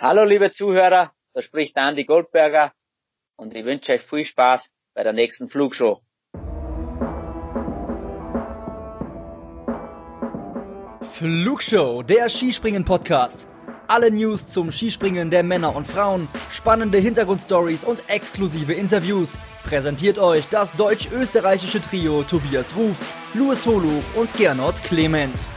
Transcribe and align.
Hallo 0.00 0.22
liebe 0.22 0.52
Zuhörer, 0.52 1.10
da 1.34 1.42
spricht 1.42 1.76
Andy 1.76 2.04
Goldberger 2.04 2.72
und 3.36 3.52
ich 3.52 3.64
wünsche 3.64 3.90
euch 3.90 4.02
viel 4.02 4.24
Spaß 4.24 4.70
bei 4.94 5.02
der 5.02 5.12
nächsten 5.12 5.48
Flugshow. 5.48 6.02
Flugshow, 11.00 12.04
der 12.04 12.28
Skispringen-Podcast. 12.28 13.48
Alle 13.88 14.12
News 14.12 14.46
zum 14.46 14.70
Skispringen 14.70 15.30
der 15.30 15.42
Männer 15.42 15.74
und 15.74 15.88
Frauen, 15.88 16.28
spannende 16.48 16.98
Hintergrundstories 16.98 17.82
und 17.82 18.08
exklusive 18.08 18.74
Interviews. 18.74 19.36
Präsentiert 19.64 20.18
euch 20.18 20.48
das 20.48 20.76
deutsch-österreichische 20.76 21.80
Trio 21.80 22.22
Tobias 22.22 22.76
Ruf, 22.76 23.16
Louis 23.34 23.66
Holuch 23.66 24.04
und 24.14 24.32
Gernot 24.34 24.80
Clement. 24.84 25.48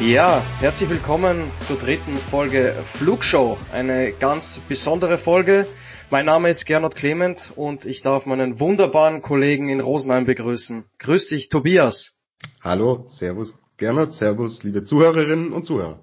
Ja, 0.00 0.44
herzlich 0.60 0.88
willkommen 0.88 1.50
zur 1.58 1.76
dritten 1.76 2.16
Folge 2.18 2.72
Flugshow. 2.94 3.58
Eine 3.72 4.12
ganz 4.12 4.60
besondere 4.68 5.18
Folge. 5.18 5.66
Mein 6.08 6.26
Name 6.26 6.50
ist 6.50 6.66
Gernot 6.66 6.94
Clement 6.94 7.50
und 7.56 7.84
ich 7.84 8.02
darf 8.02 8.24
meinen 8.24 8.60
wunderbaren 8.60 9.22
Kollegen 9.22 9.68
in 9.68 9.80
Rosenheim 9.80 10.24
begrüßen. 10.24 10.84
Grüß 11.00 11.30
dich, 11.30 11.48
Tobias. 11.48 12.16
Hallo, 12.62 13.06
Servus, 13.08 13.52
Gernot, 13.76 14.12
Servus, 14.12 14.62
liebe 14.62 14.84
Zuhörerinnen 14.84 15.52
und 15.52 15.64
Zuhörer. 15.64 15.98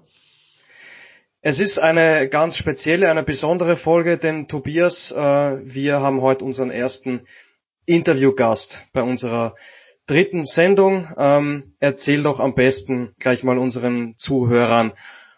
Es 1.40 1.58
ist 1.58 1.78
eine 1.78 2.28
ganz 2.28 2.58
spezielle, 2.58 3.10
eine 3.10 3.22
besondere 3.22 3.76
Folge, 3.76 4.18
denn 4.18 4.46
Tobias, 4.46 5.10
äh, 5.10 5.16
wir 5.16 6.00
haben 6.00 6.20
heute 6.20 6.44
unseren 6.44 6.70
ersten 6.70 7.26
Interviewgast 7.86 8.84
bei 8.92 9.00
unserer 9.02 9.54
dritten 10.06 10.44
Sendung. 10.44 11.08
Ähm, 11.16 11.74
erzähl 11.80 12.22
doch 12.22 12.40
am 12.40 12.54
besten 12.54 13.14
gleich 13.18 13.42
mal 13.42 13.58
unseren 13.58 14.14
Zuhörern, 14.16 14.92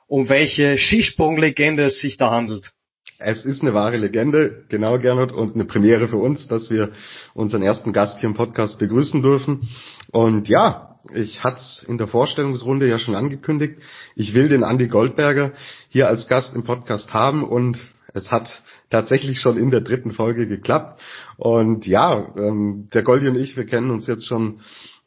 um 0.07 0.29
welche 0.29 0.79
Skisprunglegende 0.79 1.85
es 1.85 2.01
sich 2.01 2.17
da 2.17 2.31
handelt. 2.31 2.71
Es 3.21 3.45
ist 3.45 3.63
eine 3.63 3.75
wahre 3.75 3.97
Legende, 3.97 4.65
genau 4.69 4.99
Gernot, 4.99 5.33
und 5.33 5.55
eine 5.55 5.65
Premiere 5.65 6.07
für 6.07 6.19
uns, 6.19 6.47
dass 6.47 6.71
wir 6.71 6.93
unseren 7.35 7.63
ersten 7.63 7.93
Gast 7.93 8.21
hier 8.21 8.29
im 8.29 8.37
Podcast 8.37 8.79
begrüßen 8.79 9.23
dürfen. 9.23 9.69
Und 10.13 10.49
ja, 10.49 11.01
ich 11.15 11.43
hatte 11.43 11.59
es 11.59 11.85
in 11.89 11.99
der 11.99 12.07
Vorstellungsrunde 12.07 12.89
ja 12.89 12.99
schon 12.99 13.17
angekündigt. 13.17 13.81
Ich 14.15 14.35
will 14.35 14.49
den 14.49 14.63
Andy 14.63 14.87
Goldberger 14.87 15.53
hier 15.89 16.07
als 16.07 16.29
Gast 16.29 16.55
im 16.55 16.63
Podcast 16.63 17.13
haben 17.13 17.43
und 17.43 17.79
es 18.15 18.31
hat 18.31 18.63
tatsächlich 18.91 19.39
schon 19.41 19.57
in 19.57 19.71
der 19.71 19.81
dritten 19.81 20.13
Folge 20.13 20.47
geklappt. 20.47 21.01
Und 21.37 21.87
ja, 21.87 22.35
ähm, 22.37 22.89
der 22.93 23.03
Goldi 23.03 23.29
und 23.29 23.37
ich, 23.37 23.57
wir 23.57 23.67
kennen 23.67 23.91
uns 23.91 24.07
jetzt 24.07 24.27
schon 24.27 24.61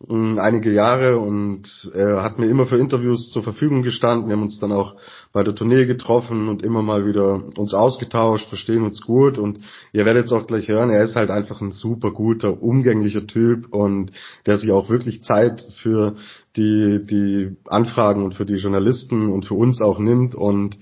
ähm, 0.09 0.39
einige 0.39 0.71
Jahre 0.71 1.19
und 1.19 1.91
er 1.93 2.23
hat 2.23 2.39
mir 2.39 2.47
immer 2.47 2.65
für 2.65 2.77
Interviews 2.77 3.29
zur 3.31 3.43
Verfügung 3.43 3.83
gestanden. 3.83 4.27
Wir 4.27 4.35
haben 4.35 4.43
uns 4.43 4.59
dann 4.59 4.71
auch 4.71 4.95
bei 5.33 5.43
der 5.43 5.55
Tournee 5.55 5.85
getroffen 5.85 6.47
und 6.47 6.63
immer 6.63 6.81
mal 6.81 7.05
wieder 7.05 7.43
uns 7.57 7.73
ausgetauscht, 7.73 8.47
verstehen 8.47 8.83
uns 8.83 9.01
gut 9.01 9.37
und 9.37 9.59
ihr 9.93 10.05
werdet 10.05 10.25
es 10.25 10.31
auch 10.31 10.47
gleich 10.47 10.67
hören, 10.67 10.89
er 10.89 11.03
ist 11.03 11.15
halt 11.15 11.29
einfach 11.29 11.61
ein 11.61 11.71
super 11.71 12.11
guter, 12.11 12.61
umgänglicher 12.61 13.27
Typ 13.27 13.73
und 13.73 14.11
der 14.45 14.57
sich 14.57 14.71
auch 14.71 14.89
wirklich 14.89 15.23
Zeit 15.23 15.65
für 15.81 16.15
die, 16.55 17.05
die 17.05 17.55
Anfragen 17.65 18.23
und 18.23 18.35
für 18.35 18.45
die 18.45 18.55
Journalisten 18.55 19.31
und 19.31 19.45
für 19.45 19.55
uns 19.55 19.81
auch 19.81 19.99
nimmt 19.99 20.35
und 20.35 20.77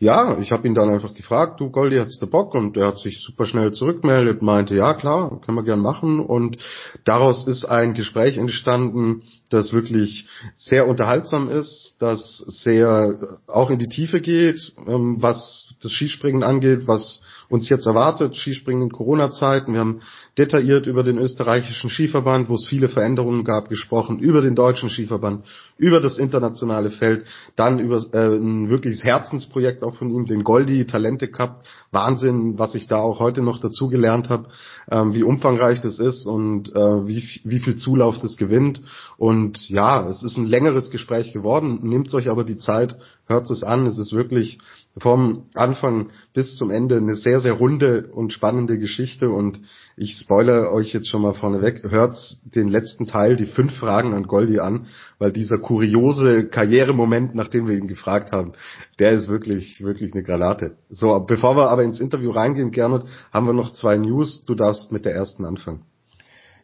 ja, 0.00 0.38
ich 0.38 0.50
habe 0.50 0.66
ihn 0.66 0.74
dann 0.74 0.88
einfach 0.88 1.12
gefragt, 1.12 1.60
du 1.60 1.70
Goldi, 1.70 1.98
hat's 1.98 2.18
der 2.18 2.26
Bock? 2.26 2.54
Und 2.54 2.74
er 2.78 2.86
hat 2.86 2.98
sich 2.98 3.20
super 3.22 3.44
schnell 3.44 3.72
zurückgemeldet, 3.72 4.40
meinte, 4.40 4.74
ja 4.74 4.94
klar, 4.94 5.40
können 5.44 5.58
wir 5.58 5.62
gern 5.62 5.80
machen. 5.80 6.20
Und 6.20 6.56
daraus 7.04 7.46
ist 7.46 7.66
ein 7.66 7.92
Gespräch 7.92 8.38
entstanden, 8.38 9.24
das 9.50 9.74
wirklich 9.74 10.26
sehr 10.56 10.88
unterhaltsam 10.88 11.50
ist, 11.50 11.96
das 11.98 12.38
sehr 12.38 13.38
auch 13.46 13.68
in 13.68 13.78
die 13.78 13.88
Tiefe 13.88 14.22
geht, 14.22 14.72
ähm, 14.86 15.18
was 15.20 15.74
das 15.82 15.92
Skispringen 15.92 16.42
angeht, 16.42 16.86
was 16.86 17.20
uns 17.50 17.68
jetzt 17.68 17.86
erwartet, 17.86 18.36
Skispringen 18.36 18.84
in 18.84 18.92
Corona-Zeiten. 18.92 19.74
Wir 19.74 19.80
haben 19.80 20.00
detailliert 20.38 20.86
über 20.86 21.02
den 21.02 21.18
österreichischen 21.18 21.90
Skiverband, 21.90 22.48
wo 22.48 22.54
es 22.54 22.66
viele 22.66 22.88
Veränderungen 22.88 23.44
gab, 23.44 23.68
gesprochen, 23.68 24.20
über 24.20 24.40
den 24.40 24.54
deutschen 24.54 24.88
Skiverband, 24.88 25.44
über 25.76 26.00
das 26.00 26.16
internationale 26.18 26.90
Feld, 26.90 27.26
dann 27.56 27.80
über 27.80 27.98
äh, 28.12 28.36
ein 28.36 28.70
wirkliches 28.70 29.02
Herzensprojekt 29.02 29.82
auch 29.82 29.96
von 29.96 30.10
ihm, 30.10 30.26
den 30.26 30.44
Goldi 30.44 30.86
Talente 30.86 31.26
Cup. 31.26 31.64
Wahnsinn, 31.90 32.56
was 32.56 32.76
ich 32.76 32.86
da 32.86 32.98
auch 32.98 33.18
heute 33.18 33.42
noch 33.42 33.58
dazu 33.58 33.88
gelernt 33.88 34.28
habe, 34.28 34.46
ähm, 34.88 35.12
wie 35.12 35.24
umfangreich 35.24 35.80
das 35.80 35.98
ist 35.98 36.26
und 36.26 36.74
äh, 36.74 37.06
wie, 37.06 37.24
wie 37.42 37.58
viel 37.58 37.76
Zulauf 37.76 38.20
das 38.20 38.36
gewinnt. 38.36 38.80
Und 39.16 39.68
ja, 39.68 40.08
es 40.08 40.22
ist 40.22 40.36
ein 40.36 40.46
längeres 40.46 40.90
Gespräch 40.90 41.32
geworden. 41.32 41.80
Nehmt 41.82 42.14
euch 42.14 42.28
aber 42.28 42.44
die 42.44 42.58
Zeit, 42.58 42.96
hört 43.26 43.50
es 43.50 43.64
an. 43.64 43.86
Es 43.86 43.98
ist 43.98 44.12
wirklich 44.12 44.58
vom 44.98 45.46
Anfang 45.54 46.10
bis 46.34 46.56
zum 46.56 46.70
Ende 46.70 46.96
eine 46.96 47.14
sehr, 47.14 47.40
sehr 47.40 47.52
runde 47.52 48.10
und 48.12 48.32
spannende 48.32 48.78
Geschichte 48.78 49.30
und 49.30 49.60
ich 49.96 50.16
spoilere 50.16 50.72
euch 50.72 50.92
jetzt 50.92 51.08
schon 51.08 51.22
mal 51.22 51.34
vorneweg, 51.34 51.84
hört 51.88 52.16
den 52.54 52.68
letzten 52.68 53.06
Teil, 53.06 53.36
die 53.36 53.46
fünf 53.46 53.74
Fragen 53.76 54.14
an 54.14 54.24
Goldi 54.24 54.58
an, 54.58 54.86
weil 55.18 55.32
dieser 55.32 55.58
kuriose 55.58 56.48
Karrieremoment, 56.48 57.34
nachdem 57.34 57.68
wir 57.68 57.76
ihn 57.76 57.86
gefragt 57.86 58.32
haben, 58.32 58.52
der 58.98 59.12
ist 59.12 59.28
wirklich, 59.28 59.80
wirklich 59.80 60.12
eine 60.12 60.24
Granate. 60.24 60.76
So, 60.90 61.18
bevor 61.20 61.56
wir 61.56 61.70
aber 61.70 61.84
ins 61.84 62.00
Interview 62.00 62.30
reingehen, 62.30 62.72
Gernot, 62.72 63.04
haben 63.32 63.46
wir 63.46 63.52
noch 63.52 63.72
zwei 63.72 63.96
News. 63.96 64.44
Du 64.44 64.54
darfst 64.54 64.90
mit 64.90 65.04
der 65.04 65.14
ersten 65.14 65.44
anfangen. 65.44 65.82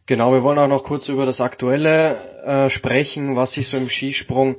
Genau, 0.06 0.32
wir 0.32 0.42
wollen 0.42 0.58
auch 0.58 0.68
noch 0.68 0.84
kurz 0.84 1.08
über 1.08 1.26
das 1.26 1.40
Aktuelle 1.40 2.44
äh, 2.44 2.70
sprechen, 2.70 3.34
was 3.34 3.52
sich 3.52 3.68
so 3.68 3.76
im 3.76 3.88
Skisprung 3.88 4.56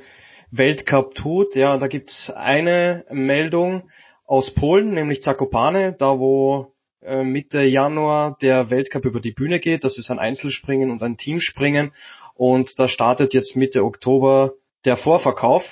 Weltcup 0.52 1.16
tut. 1.16 1.56
Ja, 1.56 1.78
da 1.78 1.88
gibt's 1.88 2.30
eine 2.30 3.06
Meldung 3.10 3.90
aus 4.26 4.54
Polen, 4.54 4.94
nämlich 4.94 5.22
Zakopane, 5.22 5.96
da 5.98 6.20
wo 6.20 6.74
äh, 7.02 7.24
Mitte 7.24 7.62
Januar 7.62 8.38
der 8.42 8.70
Weltcup 8.70 9.06
über 9.06 9.20
die 9.20 9.32
Bühne 9.32 9.60
geht. 9.60 9.84
Das 9.84 9.98
ist 9.98 10.12
ein 10.12 10.20
Einzelspringen 10.20 10.92
und 10.92 11.02
ein 11.04 11.18
Teamspringen. 11.18 11.92
Und 12.36 12.80
da 12.80 12.88
startet 12.88 13.34
jetzt 13.34 13.56
Mitte 13.56 13.84
Oktober 13.84 14.54
der 14.86 14.98
Vorverkauf. 14.98 15.64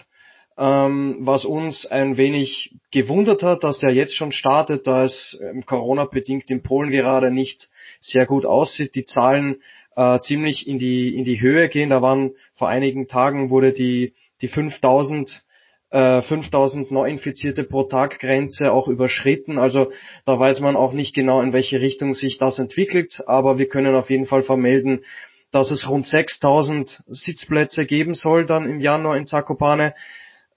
Ähm, 0.57 1.17
was 1.19 1.43
uns 1.43 1.85
ein 1.85 2.15
wenig 2.15 2.73
gewundert 2.89 3.43
hat, 3.43 3.65
dass 3.65 3.79
der 3.79 3.93
jetzt 3.93 4.13
schon 4.13 4.31
startet, 4.31 4.87
da 4.87 5.03
es 5.03 5.37
ähm, 5.41 5.65
Corona-bedingt 5.65 6.49
in 6.49 6.63
Polen 6.63 6.91
gerade 6.91 7.29
nicht 7.29 7.69
sehr 7.99 8.25
gut 8.25 8.45
aussieht. 8.45 8.95
Die 8.95 9.03
Zahlen 9.03 9.57
äh, 9.97 10.19
ziemlich 10.21 10.65
in 10.65 10.79
die, 10.79 11.13
in 11.17 11.25
die 11.25 11.41
Höhe 11.41 11.67
gehen. 11.67 11.89
Da 11.89 12.01
waren 12.01 12.35
vor 12.53 12.69
einigen 12.69 13.09
Tagen 13.09 13.49
wurde 13.49 13.73
die 13.73 14.13
die 14.41 14.47
5000 14.47 15.45
äh, 15.91 16.21
5000 16.21 16.91
Neuinfizierte 16.91 17.63
pro 17.63 17.83
Tag 17.83 18.19
Grenze 18.19 18.71
auch 18.71 18.87
überschritten. 18.87 19.57
Also 19.57 19.91
da 20.25 20.39
weiß 20.39 20.59
man 20.59 20.75
auch 20.75 20.93
nicht 20.93 21.15
genau, 21.15 21.41
in 21.41 21.53
welche 21.53 21.79
Richtung 21.79 22.13
sich 22.13 22.37
das 22.37 22.59
entwickelt. 22.59 23.23
Aber 23.27 23.57
wir 23.57 23.69
können 23.69 23.95
auf 23.95 24.09
jeden 24.09 24.25
Fall 24.25 24.43
vermelden, 24.43 25.05
dass 25.51 25.71
es 25.71 25.87
rund 25.87 26.05
6000 26.05 27.03
Sitzplätze 27.07 27.85
geben 27.85 28.13
soll 28.13 28.45
dann 28.45 28.69
im 28.69 28.81
Januar 28.81 29.15
in 29.15 29.25
Zakopane. 29.25 29.93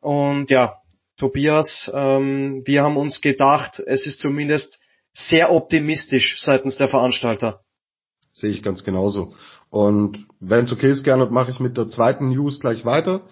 Und 0.00 0.50
ja, 0.50 0.78
Tobias, 1.16 1.90
ähm, 1.94 2.62
wir 2.64 2.82
haben 2.82 2.96
uns 2.96 3.20
gedacht, 3.20 3.82
es 3.86 4.06
ist 4.06 4.20
zumindest 4.20 4.80
sehr 5.12 5.52
optimistisch 5.52 6.40
seitens 6.40 6.76
der 6.76 6.88
Veranstalter. 6.88 7.60
Sehe 8.32 8.50
ich 8.50 8.62
ganz 8.62 8.84
genauso. 8.84 9.34
Und 9.70 10.26
wenn 10.40 10.64
es 10.64 10.72
okay 10.72 10.90
ist, 10.90 11.02
gerne 11.02 11.26
mache 11.26 11.50
ich 11.50 11.60
mit 11.60 11.76
der 11.76 11.88
zweiten 11.88 12.28
News 12.30 12.60
gleich 12.60 12.84
weiter 12.84 13.22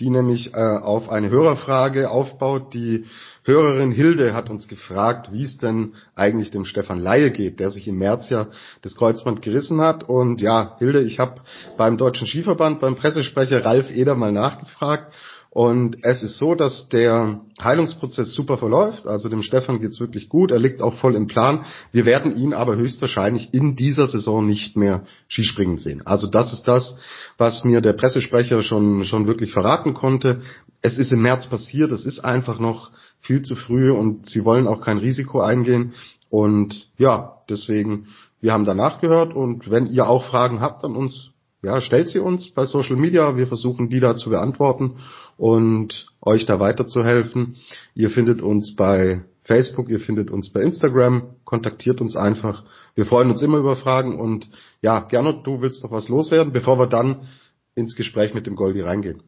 die 0.00 0.10
nämlich 0.10 0.54
äh, 0.54 0.58
auf 0.58 1.08
eine 1.08 1.30
Hörerfrage 1.30 2.10
aufbaut. 2.10 2.74
Die 2.74 3.04
Hörerin 3.44 3.92
Hilde 3.92 4.34
hat 4.34 4.50
uns 4.50 4.66
gefragt, 4.66 5.32
wie 5.32 5.44
es 5.44 5.58
denn 5.58 5.94
eigentlich 6.16 6.50
dem 6.50 6.64
Stefan 6.64 6.98
Laie 6.98 7.30
geht, 7.30 7.60
der 7.60 7.70
sich 7.70 7.86
im 7.86 7.98
März 7.98 8.30
ja 8.30 8.48
das 8.82 8.96
Kreuzband 8.96 9.42
gerissen 9.42 9.80
hat. 9.80 10.02
Und 10.08 10.40
ja, 10.40 10.76
Hilde, 10.78 11.02
ich 11.02 11.18
habe 11.18 11.42
beim 11.76 11.96
Deutschen 11.96 12.26
Skiverband, 12.26 12.80
beim 12.80 12.96
Pressesprecher 12.96 13.64
Ralf 13.64 13.90
Eder 13.90 14.14
mal 14.14 14.32
nachgefragt 14.32 15.12
und 15.54 15.98
es 16.02 16.24
ist 16.24 16.38
so, 16.38 16.56
dass 16.56 16.88
der 16.88 17.40
Heilungsprozess 17.62 18.32
super 18.32 18.58
verläuft. 18.58 19.06
Also 19.06 19.28
dem 19.28 19.44
Stefan 19.44 19.80
geht's 19.80 20.00
wirklich 20.00 20.28
gut. 20.28 20.50
Er 20.50 20.58
liegt 20.58 20.82
auch 20.82 20.94
voll 20.94 21.14
im 21.14 21.28
Plan. 21.28 21.64
Wir 21.92 22.04
werden 22.04 22.36
ihn 22.36 22.52
aber 22.52 22.74
höchstwahrscheinlich 22.74 23.54
in 23.54 23.76
dieser 23.76 24.08
Saison 24.08 24.44
nicht 24.44 24.76
mehr 24.76 25.04
Skispringen 25.28 25.78
sehen. 25.78 26.04
Also 26.04 26.26
das 26.26 26.52
ist 26.52 26.64
das, 26.64 26.96
was 27.38 27.62
mir 27.62 27.80
der 27.80 27.92
Pressesprecher 27.92 28.62
schon, 28.62 29.04
schon 29.04 29.28
wirklich 29.28 29.52
verraten 29.52 29.94
konnte. 29.94 30.40
Es 30.82 30.98
ist 30.98 31.12
im 31.12 31.22
März 31.22 31.46
passiert. 31.46 31.92
Es 31.92 32.04
ist 32.04 32.18
einfach 32.18 32.58
noch 32.58 32.90
viel 33.20 33.42
zu 33.42 33.54
früh 33.54 33.92
und 33.92 34.28
sie 34.28 34.44
wollen 34.44 34.66
auch 34.66 34.80
kein 34.80 34.98
Risiko 34.98 35.40
eingehen. 35.40 35.94
Und 36.30 36.88
ja, 36.98 37.36
deswegen, 37.48 38.08
wir 38.40 38.52
haben 38.52 38.64
danach 38.64 39.00
gehört 39.00 39.32
und 39.32 39.70
wenn 39.70 39.86
ihr 39.86 40.08
auch 40.08 40.24
Fragen 40.24 40.60
habt 40.60 40.82
an 40.82 40.96
uns, 40.96 41.30
ja, 41.62 41.80
stellt 41.80 42.10
sie 42.10 42.18
uns 42.18 42.50
bei 42.50 42.66
Social 42.66 42.96
Media. 42.96 43.36
Wir 43.36 43.46
versuchen 43.46 43.88
die 43.88 44.00
da 44.00 44.16
zu 44.16 44.30
beantworten 44.30 44.96
und 45.36 46.06
euch 46.22 46.46
da 46.46 46.60
weiterzuhelfen. 46.60 47.56
Ihr 47.94 48.10
findet 48.10 48.42
uns 48.42 48.74
bei 48.76 49.22
Facebook, 49.42 49.88
ihr 49.88 50.00
findet 50.00 50.30
uns 50.30 50.52
bei 50.52 50.60
Instagram, 50.60 51.36
kontaktiert 51.44 52.00
uns 52.00 52.16
einfach. 52.16 52.64
Wir 52.94 53.04
freuen 53.04 53.30
uns 53.30 53.42
immer 53.42 53.58
über 53.58 53.76
Fragen 53.76 54.18
und 54.18 54.48
ja, 54.80 55.00
Gernot, 55.00 55.46
du 55.46 55.60
willst 55.60 55.82
noch 55.84 55.90
was 55.90 56.08
loswerden, 56.08 56.52
bevor 56.52 56.78
wir 56.78 56.86
dann 56.86 57.28
ins 57.74 57.94
Gespräch 57.94 58.34
mit 58.34 58.46
dem 58.46 58.56
Goldi 58.56 58.80
reingehen. 58.80 59.22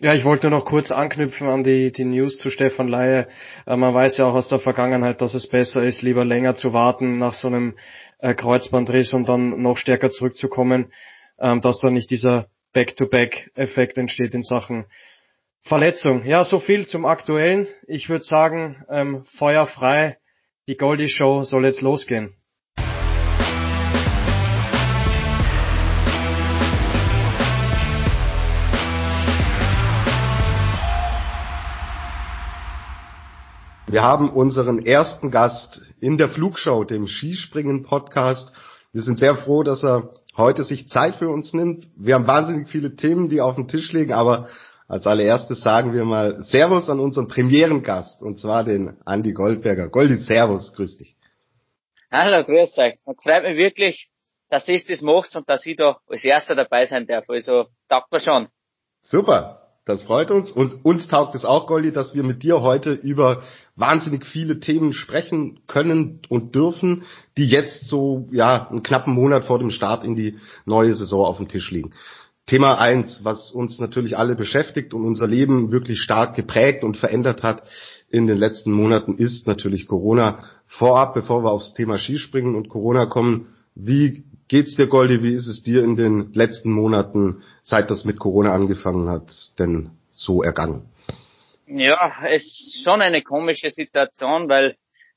Ja, 0.00 0.14
ich 0.14 0.24
wollte 0.24 0.50
noch 0.50 0.64
kurz 0.64 0.90
anknüpfen 0.90 1.46
an 1.48 1.62
die, 1.62 1.92
die 1.92 2.04
News 2.04 2.38
zu 2.38 2.50
Stefan 2.50 2.88
Laie. 2.88 3.28
Äh, 3.66 3.76
man 3.76 3.94
weiß 3.94 4.18
ja 4.18 4.26
auch 4.26 4.34
aus 4.34 4.48
der 4.48 4.58
Vergangenheit, 4.58 5.20
dass 5.20 5.34
es 5.34 5.48
besser 5.48 5.84
ist, 5.84 6.02
lieber 6.02 6.24
länger 6.24 6.56
zu 6.56 6.72
warten 6.72 7.18
nach 7.18 7.34
so 7.34 7.46
einem 7.46 7.74
äh, 8.18 8.34
Kreuzbandriss 8.34 9.12
und 9.12 9.28
dann 9.28 9.62
noch 9.62 9.76
stärker 9.76 10.10
zurückzukommen, 10.10 10.92
ähm, 11.38 11.60
dass 11.60 11.80
da 11.80 11.90
nicht 11.90 12.10
dieser 12.10 12.48
Back-to-Back-Effekt 12.72 13.98
entsteht 13.98 14.34
in 14.34 14.42
Sachen 14.42 14.86
Verletzung. 15.64 16.26
Ja, 16.26 16.44
so 16.44 16.58
viel 16.58 16.86
zum 16.88 17.06
Aktuellen. 17.06 17.68
Ich 17.86 18.08
würde 18.08 18.24
sagen, 18.24 18.84
ähm, 18.88 19.24
Feuer 19.38 19.66
frei. 19.68 20.18
Die 20.66 20.76
Goldie 20.76 21.08
Show 21.08 21.44
soll 21.44 21.64
jetzt 21.64 21.82
losgehen. 21.82 22.34
Wir 33.86 34.02
haben 34.02 34.30
unseren 34.30 34.84
ersten 34.84 35.30
Gast 35.30 35.82
in 36.00 36.18
der 36.18 36.28
Flugshow, 36.28 36.82
dem 36.82 37.06
Skispringen-Podcast. 37.06 38.52
Wir 38.92 39.02
sind 39.02 39.18
sehr 39.18 39.36
froh, 39.36 39.62
dass 39.62 39.84
er 39.84 40.14
heute 40.36 40.64
sich 40.64 40.88
Zeit 40.88 41.16
für 41.16 41.28
uns 41.28 41.52
nimmt. 41.52 41.86
Wir 41.96 42.14
haben 42.14 42.26
wahnsinnig 42.26 42.68
viele 42.68 42.96
Themen, 42.96 43.28
die 43.28 43.40
auf 43.40 43.54
dem 43.54 43.68
Tisch 43.68 43.92
liegen, 43.92 44.12
aber 44.12 44.48
als 44.88 45.06
allererstes 45.06 45.60
sagen 45.62 45.92
wir 45.92 46.04
mal 46.04 46.42
Servus 46.42 46.88
an 46.88 47.00
unseren 47.00 47.28
Premierengast, 47.28 48.22
und 48.22 48.38
zwar 48.38 48.64
den 48.64 48.96
Andi 49.04 49.32
Goldberger. 49.32 49.88
Goldi, 49.88 50.18
Servus, 50.18 50.72
grüß 50.74 50.98
dich. 50.98 51.16
Hallo, 52.10 52.42
grüß 52.42 52.76
euch. 52.78 52.98
Und 53.04 53.22
freut 53.22 53.42
mich 53.42 53.56
wirklich, 53.56 54.08
dass 54.50 54.68
ihr 54.68 54.82
das 54.86 55.00
macht 55.00 55.34
und 55.34 55.48
dass 55.48 55.64
ich 55.64 55.76
da 55.76 55.98
als 56.06 56.24
Erster 56.24 56.54
dabei 56.54 56.84
sein 56.86 57.06
darf. 57.06 57.24
Also, 57.28 57.66
taugt 57.88 58.12
mir 58.12 58.20
schon. 58.20 58.48
Super. 59.00 59.58
Das 59.84 60.04
freut 60.04 60.30
uns 60.30 60.52
und 60.52 60.84
uns 60.84 61.08
taugt 61.08 61.34
es 61.34 61.44
auch, 61.44 61.66
Goldi, 61.66 61.90
dass 61.92 62.14
wir 62.14 62.22
mit 62.22 62.44
dir 62.44 62.60
heute 62.60 62.92
über 62.92 63.42
wahnsinnig 63.74 64.24
viele 64.24 64.60
Themen 64.60 64.92
sprechen 64.92 65.58
können 65.66 66.20
und 66.28 66.54
dürfen, 66.54 67.02
die 67.36 67.48
jetzt 67.48 67.88
so, 67.88 68.28
ja, 68.30 68.68
einen 68.68 68.84
knappen 68.84 69.12
Monat 69.12 69.42
vor 69.42 69.58
dem 69.58 69.72
Start 69.72 70.04
in 70.04 70.14
die 70.14 70.38
neue 70.66 70.94
Saison 70.94 71.26
auf 71.26 71.38
dem 71.38 71.48
Tisch 71.48 71.72
liegen. 71.72 71.94
Thema 72.46 72.80
eins, 72.80 73.24
was 73.24 73.52
uns 73.52 73.78
natürlich 73.78 74.18
alle 74.18 74.34
beschäftigt 74.34 74.94
und 74.94 75.04
unser 75.04 75.26
Leben 75.26 75.70
wirklich 75.70 76.00
stark 76.00 76.34
geprägt 76.34 76.82
und 76.82 76.96
verändert 76.96 77.42
hat 77.42 77.62
in 78.10 78.26
den 78.26 78.36
letzten 78.36 78.72
Monaten, 78.72 79.16
ist 79.16 79.46
natürlich 79.46 79.86
Corona. 79.86 80.44
Vorab, 80.66 81.14
bevor 81.14 81.44
wir 81.44 81.52
aufs 81.52 81.74
Thema 81.74 81.98
Skispringen 81.98 82.54
und 82.54 82.68
Corona 82.68 83.06
kommen, 83.06 83.54
wie 83.74 84.24
geht's 84.48 84.76
dir, 84.76 84.86
Goldi? 84.86 85.22
Wie 85.22 85.32
ist 85.32 85.46
es 85.46 85.62
dir 85.62 85.82
in 85.82 85.96
den 85.96 86.32
letzten 86.34 86.72
Monaten, 86.72 87.42
seit 87.62 87.90
das 87.90 88.04
mit 88.04 88.18
Corona 88.18 88.52
angefangen 88.52 89.08
hat, 89.08 89.30
denn 89.58 89.90
so 90.10 90.42
ergangen? 90.42 90.88
Ja, 91.66 92.24
es 92.28 92.44
ist 92.44 92.82
schon 92.84 93.00
eine 93.00 93.22
komische 93.22 93.70
Situation, 93.70 94.48
weil 94.48 94.76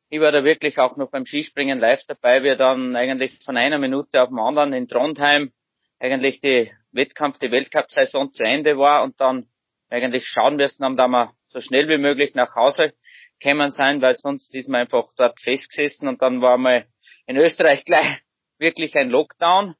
ich 0.10 0.22
war 0.22 0.32
da 0.32 0.44
wirklich 0.44 0.78
auch 0.78 0.96
noch 0.96 1.10
beim 1.10 1.26
Skispringen 1.26 1.80
live 1.80 2.04
dabei. 2.08 2.44
Wir 2.44 2.56
dann 2.56 2.96
eigentlich 2.96 3.40
von 3.44 3.58
einer 3.58 3.80
Minute 3.80 4.22
auf 4.22 4.30
den 4.30 4.40
anderen 4.40 4.72
in 4.72 4.88
Trondheim 4.88 5.52
eigentlich 6.00 6.40
die 6.40 6.72
Wettkampf, 6.96 7.38
die 7.40 7.52
Weltcup-Saison 7.52 8.32
zu 8.34 8.44
Ende 8.44 8.78
war 8.78 9.04
und 9.04 9.20
dann 9.20 9.48
eigentlich 9.90 10.26
schauen 10.28 10.56
müssen 10.56 10.84
haben, 10.84 10.98
da 10.98 11.08
wir 11.08 11.32
so 11.48 11.62
schnell 11.62 11.88
wie 11.90 11.98
möglich 11.98 12.34
nach 12.36 12.56
Hause 12.56 12.94
kämen 13.40 13.72
sein, 13.72 14.02
weil 14.02 14.16
sonst 14.16 14.54
ist 14.54 14.70
man 14.70 14.82
einfach 14.82 15.08
dort 15.18 15.40
festgesessen 15.40 16.08
und 16.08 16.22
dann 16.22 16.42
war 16.42 16.58
mal 16.58 16.86
in 17.28 17.38
Österreich 17.38 17.86
gleich 17.86 18.22
wirklich 18.58 18.96
ein 18.96 19.10
Lockdown. 19.10 19.76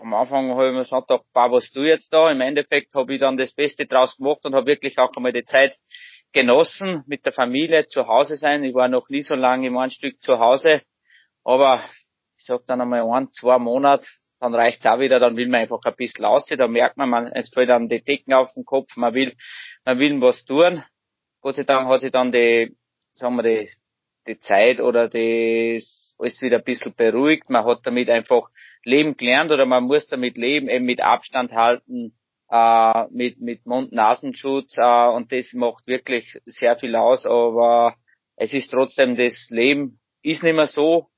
Am 0.00 0.14
Anfang 0.14 0.50
habe 0.50 0.68
ich 0.68 0.72
mir 0.72 0.80
gesagt, 0.80 1.08
bah, 1.32 1.50
was 1.50 1.70
du 1.70 1.82
jetzt 1.82 2.12
da? 2.12 2.30
Im 2.30 2.40
Endeffekt 2.40 2.94
habe 2.94 3.14
ich 3.14 3.20
dann 3.20 3.36
das 3.36 3.54
Beste 3.54 3.86
draus 3.86 4.16
gemacht 4.16 4.44
und 4.44 4.54
habe 4.54 4.66
wirklich 4.66 4.98
auch 4.98 5.10
einmal 5.16 5.32
die 5.32 5.44
Zeit 5.44 5.76
genossen, 6.32 7.04
mit 7.06 7.24
der 7.24 7.32
Familie 7.32 7.86
zu 7.86 8.06
Hause 8.06 8.36
sein. 8.36 8.62
Ich 8.62 8.74
war 8.74 8.88
noch 8.88 9.08
nie 9.08 9.22
so 9.22 9.34
lange 9.34 9.66
im 9.66 9.78
ein 9.78 9.90
Stück 9.90 10.20
zu 10.20 10.38
Hause, 10.38 10.82
aber 11.42 11.82
ich 12.36 12.44
sag 12.44 12.66
dann 12.66 12.80
einmal 12.80 13.02
ein, 13.10 13.30
zwei 13.32 13.58
Monate, 13.58 14.06
dann 14.38 14.54
reicht's 14.54 14.86
auch 14.86 14.98
wieder, 14.98 15.18
dann 15.18 15.36
will 15.36 15.48
man 15.48 15.60
einfach 15.60 15.80
ein 15.84 15.96
bisschen 15.96 16.24
aussehen, 16.24 16.58
da 16.58 16.68
merkt 16.68 16.96
man, 16.96 17.08
man, 17.08 17.26
es 17.28 17.50
fällt 17.50 17.70
dann 17.70 17.88
die 17.88 18.02
Decken 18.02 18.34
auf 18.34 18.52
den 18.54 18.64
Kopf, 18.64 18.96
man 18.96 19.14
will, 19.14 19.34
man 19.84 19.98
will 19.98 20.20
was 20.20 20.44
tun. 20.44 20.82
Gott 21.40 21.56
sei 21.56 21.64
Dank 21.64 21.88
hat 21.88 22.00
sich 22.00 22.10
dann 22.10 22.32
die, 22.32 22.76
sagen 23.12 23.36
wir, 23.36 23.42
die, 23.42 23.70
die 24.26 24.38
Zeit 24.40 24.80
oder 24.80 25.08
das 25.08 26.14
alles 26.18 26.42
wieder 26.42 26.58
ein 26.58 26.64
bisschen 26.64 26.94
beruhigt. 26.94 27.48
Man 27.48 27.64
hat 27.64 27.80
damit 27.84 28.10
einfach 28.10 28.48
leben 28.84 29.16
gelernt 29.16 29.52
oder 29.52 29.66
man 29.66 29.84
muss 29.84 30.06
damit 30.08 30.36
leben, 30.36 30.68
eben 30.68 30.84
mit 30.84 31.00
Abstand 31.00 31.52
halten, 31.52 32.14
äh, 32.50 33.04
mit, 33.10 33.40
mit 33.40 33.66
Mund-Nasenschutz 33.66 34.76
äh, 34.78 35.08
und 35.08 35.32
das 35.32 35.52
macht 35.52 35.86
wirklich 35.86 36.38
sehr 36.44 36.76
viel 36.76 36.96
aus, 36.96 37.26
aber 37.26 37.94
es 38.36 38.54
ist 38.54 38.70
trotzdem 38.70 39.16
das 39.16 39.48
Leben 39.50 40.00
ist 40.22 40.42
nicht 40.42 40.56
mehr 40.56 40.66
so, 40.66 41.08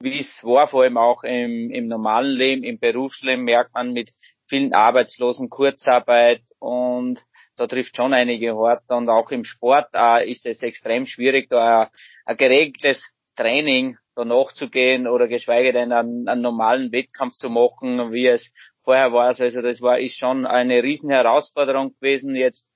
wie 0.00 0.20
es 0.20 0.42
war, 0.42 0.68
vor 0.68 0.82
allem 0.82 0.96
auch 0.96 1.22
im, 1.24 1.70
im 1.70 1.88
normalen 1.88 2.32
Leben, 2.32 2.64
im 2.64 2.78
Berufsleben 2.78 3.44
merkt 3.44 3.74
man 3.74 3.92
mit 3.92 4.10
vielen 4.48 4.72
Arbeitslosen, 4.72 5.50
Kurzarbeit 5.50 6.42
und 6.58 7.22
da 7.56 7.66
trifft 7.66 7.96
schon 7.96 8.14
einige 8.14 8.56
hart 8.56 8.90
und 8.90 9.08
auch 9.08 9.30
im 9.30 9.44
Sport 9.44 9.88
äh, 9.94 10.30
ist 10.30 10.46
es 10.46 10.62
extrem 10.62 11.06
schwierig, 11.06 11.48
da 11.50 11.82
ein, 11.82 11.88
ein 12.24 12.36
geregeltes 12.36 13.04
Training 13.36 13.96
da 14.16 14.24
nachzugehen 14.24 15.06
oder 15.06 15.28
geschweige 15.28 15.72
denn 15.72 15.92
einen, 15.92 16.26
einen 16.26 16.42
normalen 16.42 16.90
Wettkampf 16.92 17.36
zu 17.36 17.48
machen, 17.48 18.12
wie 18.12 18.26
es 18.26 18.50
vorher 18.82 19.12
war. 19.12 19.26
Also 19.26 19.62
das 19.62 19.80
war 19.80 19.98
ist 19.98 20.18
schon 20.18 20.46
eine 20.46 20.82
riesen 20.82 21.10
Herausforderung 21.10 21.94
gewesen 22.00 22.34
jetzt 22.34 22.66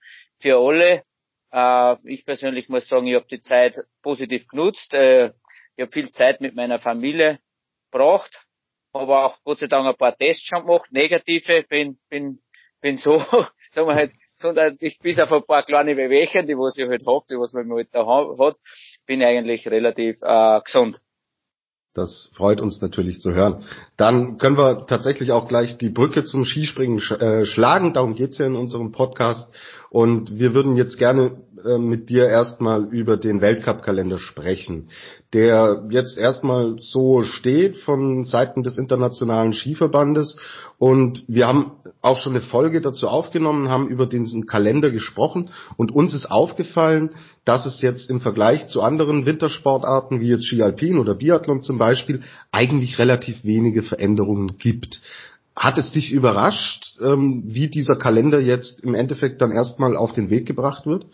für 0.41 0.59
alle. 0.59 1.03
Äh, 1.51 1.97
ich 2.05 2.25
persönlich 2.25 2.69
muss 2.69 2.87
sagen, 2.87 3.07
ich 3.07 3.15
habe 3.15 3.27
die 3.31 3.43
Zeit 3.43 3.77
positiv 4.03 4.47
genutzt. 4.47 4.93
Äh, 4.93 5.33
ich 5.77 5.83
habe 5.83 5.93
viel 5.93 6.11
Zeit 6.11 6.41
mit 6.41 6.55
meiner 6.55 6.79
Familie 6.79 7.39
gebracht, 7.91 8.47
aber 8.93 9.27
auch 9.27 9.39
Gott 9.45 9.59
sei 9.59 9.67
Dank 9.67 9.87
ein 9.87 9.97
paar 9.97 10.17
Tests 10.17 10.47
schon 10.47 10.67
gemacht, 10.67 10.91
negative. 10.93 11.65
Bin 11.69 11.99
bin 12.09 12.41
bin 12.81 12.97
so, 12.97 13.19
sagen 13.73 13.89
wir 13.89 13.95
halt, 13.95 14.13
sondern 14.37 14.77
ich 14.81 14.99
bis 14.99 15.19
auf 15.19 15.33
ein 15.33 15.45
paar 15.45 15.63
kleine 15.63 15.97
Wehwehchen, 15.97 16.47
die 16.47 16.55
was 16.55 16.77
ich 16.77 16.87
halt 16.87 17.07
hab, 17.07 17.27
die 17.27 17.39
was 17.39 17.53
man 17.53 17.71
halt 17.73 17.89
da 17.93 18.07
hat, 18.07 18.57
bin 19.07 19.21
ich 19.21 19.27
eigentlich 19.27 19.67
relativ 19.69 20.21
äh, 20.23 20.61
gesund. 20.61 20.99
Das 21.95 22.33
freut 22.35 22.61
uns 22.61 22.81
natürlich 22.81 23.21
zu 23.21 23.33
hören. 23.33 23.63
Dann 23.97 24.37
können 24.39 24.59
wir 24.59 24.85
tatsächlich 24.87 25.31
auch 25.31 25.47
gleich 25.47 25.79
die 25.79 25.91
Brücke 25.91 26.25
zum 26.25 26.45
Skispringen 26.45 27.01
sch 27.01 27.13
äh, 27.13 27.47
schlagen. 27.47 27.95
Darum 27.95 28.17
geht's 28.17 28.39
ja 28.39 28.47
in 28.47 28.57
unserem 28.57 28.91
Podcast. 28.91 29.49
Und 29.91 30.37
wir 30.37 30.55
würden 30.55 30.75
jetzt 30.75 30.99
gerne 30.99 31.37
äh, 31.65 31.79
mit 31.79 32.11
dir 32.11 32.27
erstmal 32.27 32.93
über 32.93 33.17
den 33.17 33.41
Weltcup-Kalender 33.41 34.19
sprechen, 34.19 34.91
der 35.33 35.87
jetzt 35.89 36.19
erstmal 36.19 36.79
so 36.81 37.23
steht 37.23 37.77
von 37.77 38.25
Seiten 38.25 38.65
des 38.65 38.77
Internationalen 38.77 39.53
Skiverbandes. 39.53 40.37
Und 40.79 41.23
wir 41.29 41.47
haben 41.47 41.73
auch 42.05 42.19
schon 42.19 42.35
eine 42.35 42.43
Folge 42.43 42.83
dazu 42.83 43.09
aufgenommen, 43.09 43.69
haben 43.69 43.89
über 43.89 44.07
diesen 44.07 44.47
Kalender 44.47 44.91
gesprochen. 44.91 45.51
Und 45.77 45.91
uns 45.91 46.13
ist 46.13 46.31
aufgefallen, 46.31 47.15
dass 47.45 47.65
es 47.65 47.81
jetzt 47.81 48.11
im 48.11 48.21
Vergleich 48.21 48.69
zu 48.69 48.83
anderen 48.83 49.25
Wintersportarten 49.25 50.21
wie 50.21 50.29
jetzt 50.29 50.47
Ski 50.47 50.63
oder 50.63 51.15
Biathlon 51.15 51.63
zum 51.63 51.79
Beispiel 51.79 52.23
eigentlich 52.53 52.99
relativ 52.99 53.45
wenige 53.45 53.83
Veränderungen 53.83 54.59
gibt. 54.59 55.01
Hat 55.57 55.79
es 55.79 55.93
dich 55.93 56.13
überrascht, 56.13 56.99
ähm, 57.01 57.43
wie 57.47 57.69
dieser 57.69 57.95
Kalender 57.95 58.41
jetzt 58.41 58.81
im 58.81 58.95
Endeffekt 58.95 59.41
dann 59.41 59.53
erstmal 59.53 59.97
auf 59.97 60.13
den 60.13 60.29
Weg 60.29 60.47
gebracht 60.47 60.85
wird? 60.85 61.07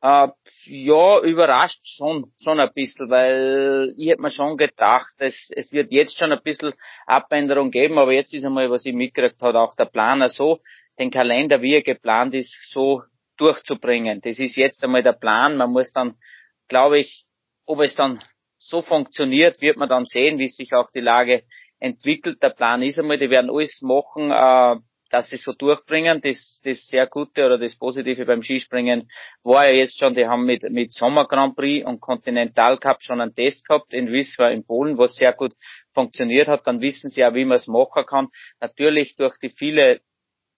Äh, 0.00 0.28
ja, 0.68 1.20
überrascht 1.22 1.80
schon, 1.84 2.32
schon 2.42 2.60
ein 2.60 2.70
bisschen, 2.74 3.08
weil 3.08 3.92
ich 3.96 4.10
hätte 4.10 4.22
mir 4.22 4.30
schon 4.30 4.56
gedacht, 4.56 5.14
es, 5.18 5.50
es 5.54 5.72
wird 5.72 5.92
jetzt 5.92 6.18
schon 6.18 6.32
ein 6.32 6.42
bisschen 6.42 6.74
Abänderung 7.06 7.70
geben, 7.70 7.98
aber 7.98 8.12
jetzt 8.12 8.34
ist 8.34 8.44
einmal, 8.44 8.70
was 8.70 8.84
ich 8.84 8.92
mitgekriegt 8.92 9.40
habe, 9.42 9.58
auch 9.58 9.74
der 9.74 9.86
Planer 9.86 10.28
so, 10.28 10.60
den 10.98 11.10
Kalender, 11.10 11.62
wie 11.62 11.74
er 11.74 11.82
geplant 11.82 12.34
ist, 12.34 12.56
so 12.70 13.02
durchzubringen. 13.38 14.20
Das 14.20 14.38
ist 14.38 14.56
jetzt 14.56 14.82
einmal 14.84 15.02
der 15.02 15.12
Plan. 15.12 15.56
Man 15.56 15.70
muss 15.70 15.90
dann, 15.92 16.16
glaube 16.68 16.98
ich, 16.98 17.26
ob 17.64 17.80
es 17.80 17.94
dann 17.94 18.20
so 18.58 18.82
funktioniert, 18.82 19.60
wird 19.60 19.76
man 19.76 19.88
dann 19.88 20.04
sehen, 20.04 20.38
wie 20.38 20.48
sich 20.48 20.74
auch 20.74 20.90
die 20.90 21.00
Lage 21.00 21.44
entwickelt. 21.78 22.42
Der 22.42 22.50
Plan 22.50 22.82
ist 22.82 22.98
einmal, 22.98 23.18
die 23.18 23.30
werden 23.30 23.50
alles 23.50 23.80
machen, 23.80 24.30
äh, 24.30 24.76
dass 25.10 25.30
sie 25.30 25.36
so 25.36 25.52
durchbringen. 25.52 26.20
Das, 26.20 26.60
das 26.64 26.86
sehr 26.86 27.06
Gute 27.06 27.44
oder 27.46 27.58
das 27.58 27.76
Positive 27.76 28.24
beim 28.26 28.42
Skispringen 28.42 29.08
war 29.42 29.66
ja 29.66 29.74
jetzt 29.74 29.98
schon, 29.98 30.14
die 30.14 30.26
haben 30.26 30.44
mit, 30.44 30.62
mit 30.70 30.92
Sommer 30.92 31.26
Grand 31.26 31.56
Prix 31.56 31.86
und 31.86 32.00
Continental 32.00 32.78
Cup 32.78 33.02
schon 33.02 33.20
einen 33.20 33.34
Test 33.34 33.66
gehabt 33.66 33.92
in 33.92 34.12
Wisła 34.12 34.48
in 34.48 34.64
Polen, 34.64 34.98
was 34.98 35.16
sehr 35.16 35.32
gut 35.32 35.54
funktioniert 35.92 36.48
hat. 36.48 36.66
Dann 36.66 36.80
wissen 36.80 37.10
sie 37.10 37.20
ja, 37.20 37.34
wie 37.34 37.44
man 37.44 37.56
es 37.56 37.66
machen 37.66 38.04
kann. 38.06 38.28
Natürlich 38.60 39.16
durch 39.16 39.38
die 39.38 39.50
viele 39.50 40.00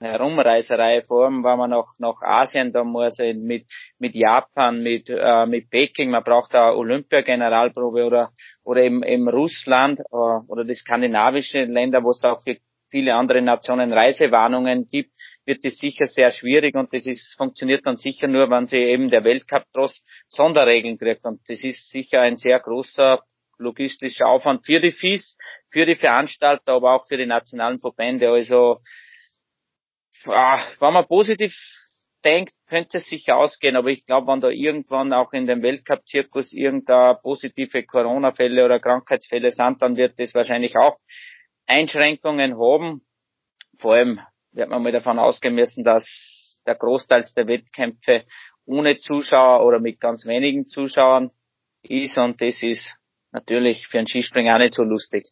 Herumreiserei, 0.02 1.02
vor 1.02 1.26
allem 1.26 1.44
wenn 1.44 1.58
man 1.58 1.70
nach, 1.70 1.92
nach 1.98 2.22
Asien, 2.22 2.72
da 2.72 2.84
muss 2.84 3.18
mit, 3.18 3.66
mit 3.98 4.14
Japan, 4.14 4.82
mit, 4.82 5.10
äh, 5.10 5.44
mit 5.44 5.68
Peking, 5.68 6.10
man 6.10 6.24
braucht 6.24 6.54
da 6.54 6.72
Olympia-Generalprobe 6.72 8.06
oder, 8.06 8.32
oder 8.64 8.82
eben, 8.82 9.02
eben 9.02 9.28
Russland 9.28 10.00
äh, 10.00 10.14
oder 10.14 10.64
die 10.64 10.74
skandinavischen 10.74 11.70
Länder, 11.70 12.02
wo 12.02 12.12
es 12.12 12.24
auch 12.24 12.42
für 12.42 12.56
viele 12.90 13.14
andere 13.14 13.42
Nationen 13.42 13.92
Reisewarnungen 13.92 14.86
gibt. 14.86 15.12
wird 15.44 15.64
es 15.64 15.78
sicher 15.78 16.06
sehr 16.06 16.30
schwierig 16.30 16.74
und 16.74 16.92
das 16.92 17.06
ist, 17.06 17.34
funktioniert 17.36 17.86
dann 17.86 17.96
sicher 17.96 18.28
nur, 18.28 18.50
wenn 18.50 18.66
sie 18.66 18.78
eben 18.78 19.08
der 19.08 19.24
Weltcup 19.24 19.64
trotz 19.72 20.02
Sonderregeln 20.28 20.98
kriegt. 20.98 21.24
Und 21.24 21.40
das 21.48 21.64
ist 21.64 21.90
sicher 21.90 22.20
ein 22.20 22.36
sehr 22.36 22.60
großer 22.60 23.20
logistischer 23.58 24.26
Aufwand 24.26 24.64
für 24.64 24.80
die 24.80 24.92
FIS, 24.92 25.36
für 25.70 25.86
die 25.86 25.96
Veranstalter, 25.96 26.72
aber 26.72 26.94
auch 26.94 27.06
für 27.06 27.16
die 27.16 27.26
nationalen 27.26 27.78
Verbände. 27.78 28.30
Also, 28.30 28.80
wenn 30.24 30.92
man 30.92 31.06
positiv 31.06 31.54
denkt, 32.24 32.52
könnte 32.68 32.98
es 32.98 33.06
sicher 33.06 33.36
ausgehen, 33.36 33.76
aber 33.76 33.88
ich 33.88 34.04
glaube, 34.04 34.26
wenn 34.28 34.40
da 34.40 34.50
irgendwann 34.50 35.12
auch 35.12 35.32
in 35.32 35.46
dem 35.46 35.62
Weltcup-Zirkus 35.62 36.52
irgendeine 36.52 37.18
positive 37.22 37.82
Corona-Fälle 37.84 38.64
oder 38.64 38.78
Krankheitsfälle 38.78 39.50
sind, 39.50 39.80
dann 39.80 39.96
wird 39.96 40.18
das 40.18 40.34
wahrscheinlich 40.34 40.76
auch 40.76 40.98
Einschränkungen 41.70 42.58
haben. 42.58 43.02
Vor 43.78 43.94
allem 43.94 44.20
wird 44.52 44.68
man 44.68 44.82
mal 44.82 44.92
davon 44.92 45.18
ausgehen 45.18 45.54
müssen, 45.54 45.84
dass 45.84 46.60
der 46.66 46.74
Großteil 46.74 47.24
der 47.36 47.46
Wettkämpfe 47.46 48.24
ohne 48.66 48.98
Zuschauer 48.98 49.64
oder 49.64 49.78
mit 49.78 50.00
ganz 50.00 50.26
wenigen 50.26 50.68
Zuschauern 50.68 51.30
ist 51.82 52.18
und 52.18 52.40
das 52.40 52.62
ist 52.62 52.94
natürlich 53.32 53.86
für 53.86 53.98
einen 53.98 54.08
Skispringer 54.08 54.54
auch 54.54 54.58
nicht 54.58 54.74
so 54.74 54.82
lustig. 54.82 55.28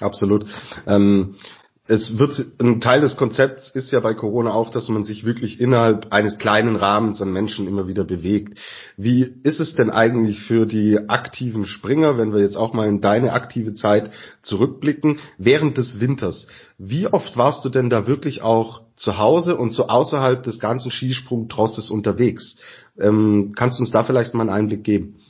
Absolut. 0.00 0.46
Ähm, 0.86 1.38
es 1.86 2.18
wird 2.18 2.42
ein 2.60 2.80
Teil 2.80 3.02
des 3.02 3.16
Konzepts 3.16 3.68
ist 3.68 3.92
ja 3.92 4.00
bei 4.00 4.14
Corona 4.14 4.54
auch, 4.54 4.70
dass 4.70 4.88
man 4.88 5.04
sich 5.04 5.24
wirklich 5.24 5.60
innerhalb 5.60 6.12
eines 6.14 6.38
kleinen 6.38 6.76
Rahmens 6.76 7.20
an 7.20 7.30
Menschen 7.30 7.68
immer 7.68 7.86
wieder 7.86 8.04
bewegt. 8.04 8.58
Wie 8.96 9.34
ist 9.42 9.60
es 9.60 9.74
denn 9.74 9.90
eigentlich 9.90 10.40
für 10.40 10.64
die 10.64 10.98
aktiven 11.08 11.66
Springer, 11.66 12.16
wenn 12.16 12.32
wir 12.32 12.40
jetzt 12.40 12.56
auch 12.56 12.72
mal 12.72 12.88
in 12.88 13.02
deine 13.02 13.34
aktive 13.34 13.74
Zeit 13.74 14.10
zurückblicken, 14.40 15.18
während 15.36 15.76
des 15.76 16.00
Winters? 16.00 16.46
Wie 16.78 17.06
oft 17.06 17.36
warst 17.36 17.66
du 17.66 17.68
denn 17.68 17.90
da 17.90 18.06
wirklich 18.06 18.40
auch 18.40 18.80
zu 18.96 19.18
Hause 19.18 19.56
und 19.56 19.74
so 19.74 19.88
außerhalb 19.88 20.42
des 20.42 20.60
ganzen 20.60 20.90
Skisprungtrosses 20.90 21.90
unterwegs? 21.90 22.56
Ähm, 22.98 23.52
kannst 23.54 23.78
du 23.78 23.82
uns 23.82 23.90
da 23.90 24.04
vielleicht 24.04 24.32
mal 24.32 24.48
einen 24.48 24.56
Einblick 24.56 24.84
geben? 24.84 25.20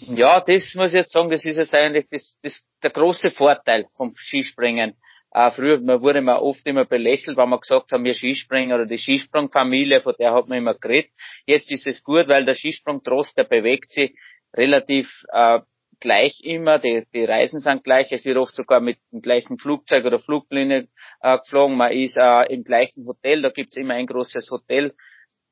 Ja, 0.00 0.40
das 0.40 0.74
muss 0.74 0.88
ich 0.88 0.96
jetzt 0.96 1.12
sagen, 1.12 1.30
das 1.30 1.46
ist 1.46 1.56
jetzt 1.56 1.74
eigentlich 1.74 2.06
das, 2.10 2.36
das, 2.42 2.62
der 2.82 2.90
große 2.90 3.30
Vorteil 3.30 3.86
vom 3.96 4.12
Skispringen. 4.14 4.92
Äh, 5.36 5.50
früher 5.50 5.78
man 5.80 6.00
wurde 6.00 6.22
man 6.22 6.38
oft 6.38 6.66
immer 6.66 6.86
belächelt, 6.86 7.36
wenn 7.36 7.50
man 7.50 7.60
gesagt 7.60 7.92
haben, 7.92 8.04
wir 8.04 8.14
Skispringer 8.14 8.76
oder 8.76 8.86
die 8.86 8.96
Skisprungfamilie, 8.96 10.00
von 10.00 10.14
der 10.18 10.32
hat 10.32 10.48
man 10.48 10.56
immer 10.56 10.72
geredet. 10.72 11.10
Jetzt 11.44 11.70
ist 11.70 11.86
es 11.86 12.02
gut, 12.02 12.26
weil 12.28 12.46
der 12.46 12.54
Skisprungtross, 12.54 13.34
der 13.34 13.44
bewegt 13.44 13.90
sich 13.90 14.18
relativ 14.56 15.26
äh, 15.30 15.60
gleich 16.00 16.40
immer, 16.42 16.78
die, 16.78 17.06
die 17.12 17.26
Reisen 17.26 17.60
sind 17.60 17.84
gleich, 17.84 18.10
es 18.12 18.24
wird 18.24 18.38
oft 18.38 18.54
sogar 18.54 18.80
mit 18.80 18.96
dem 19.12 19.20
gleichen 19.20 19.58
Flugzeug 19.58 20.06
oder 20.06 20.18
Fluglinie 20.18 20.88
äh, 21.20 21.36
geflogen, 21.36 21.76
man 21.76 21.92
ist 21.92 22.16
äh, 22.16 22.46
im 22.54 22.64
gleichen 22.64 23.04
Hotel, 23.06 23.42
da 23.42 23.50
gibt's 23.50 23.76
immer 23.76 23.92
ein 23.92 24.06
großes 24.06 24.50
Hotel, 24.50 24.94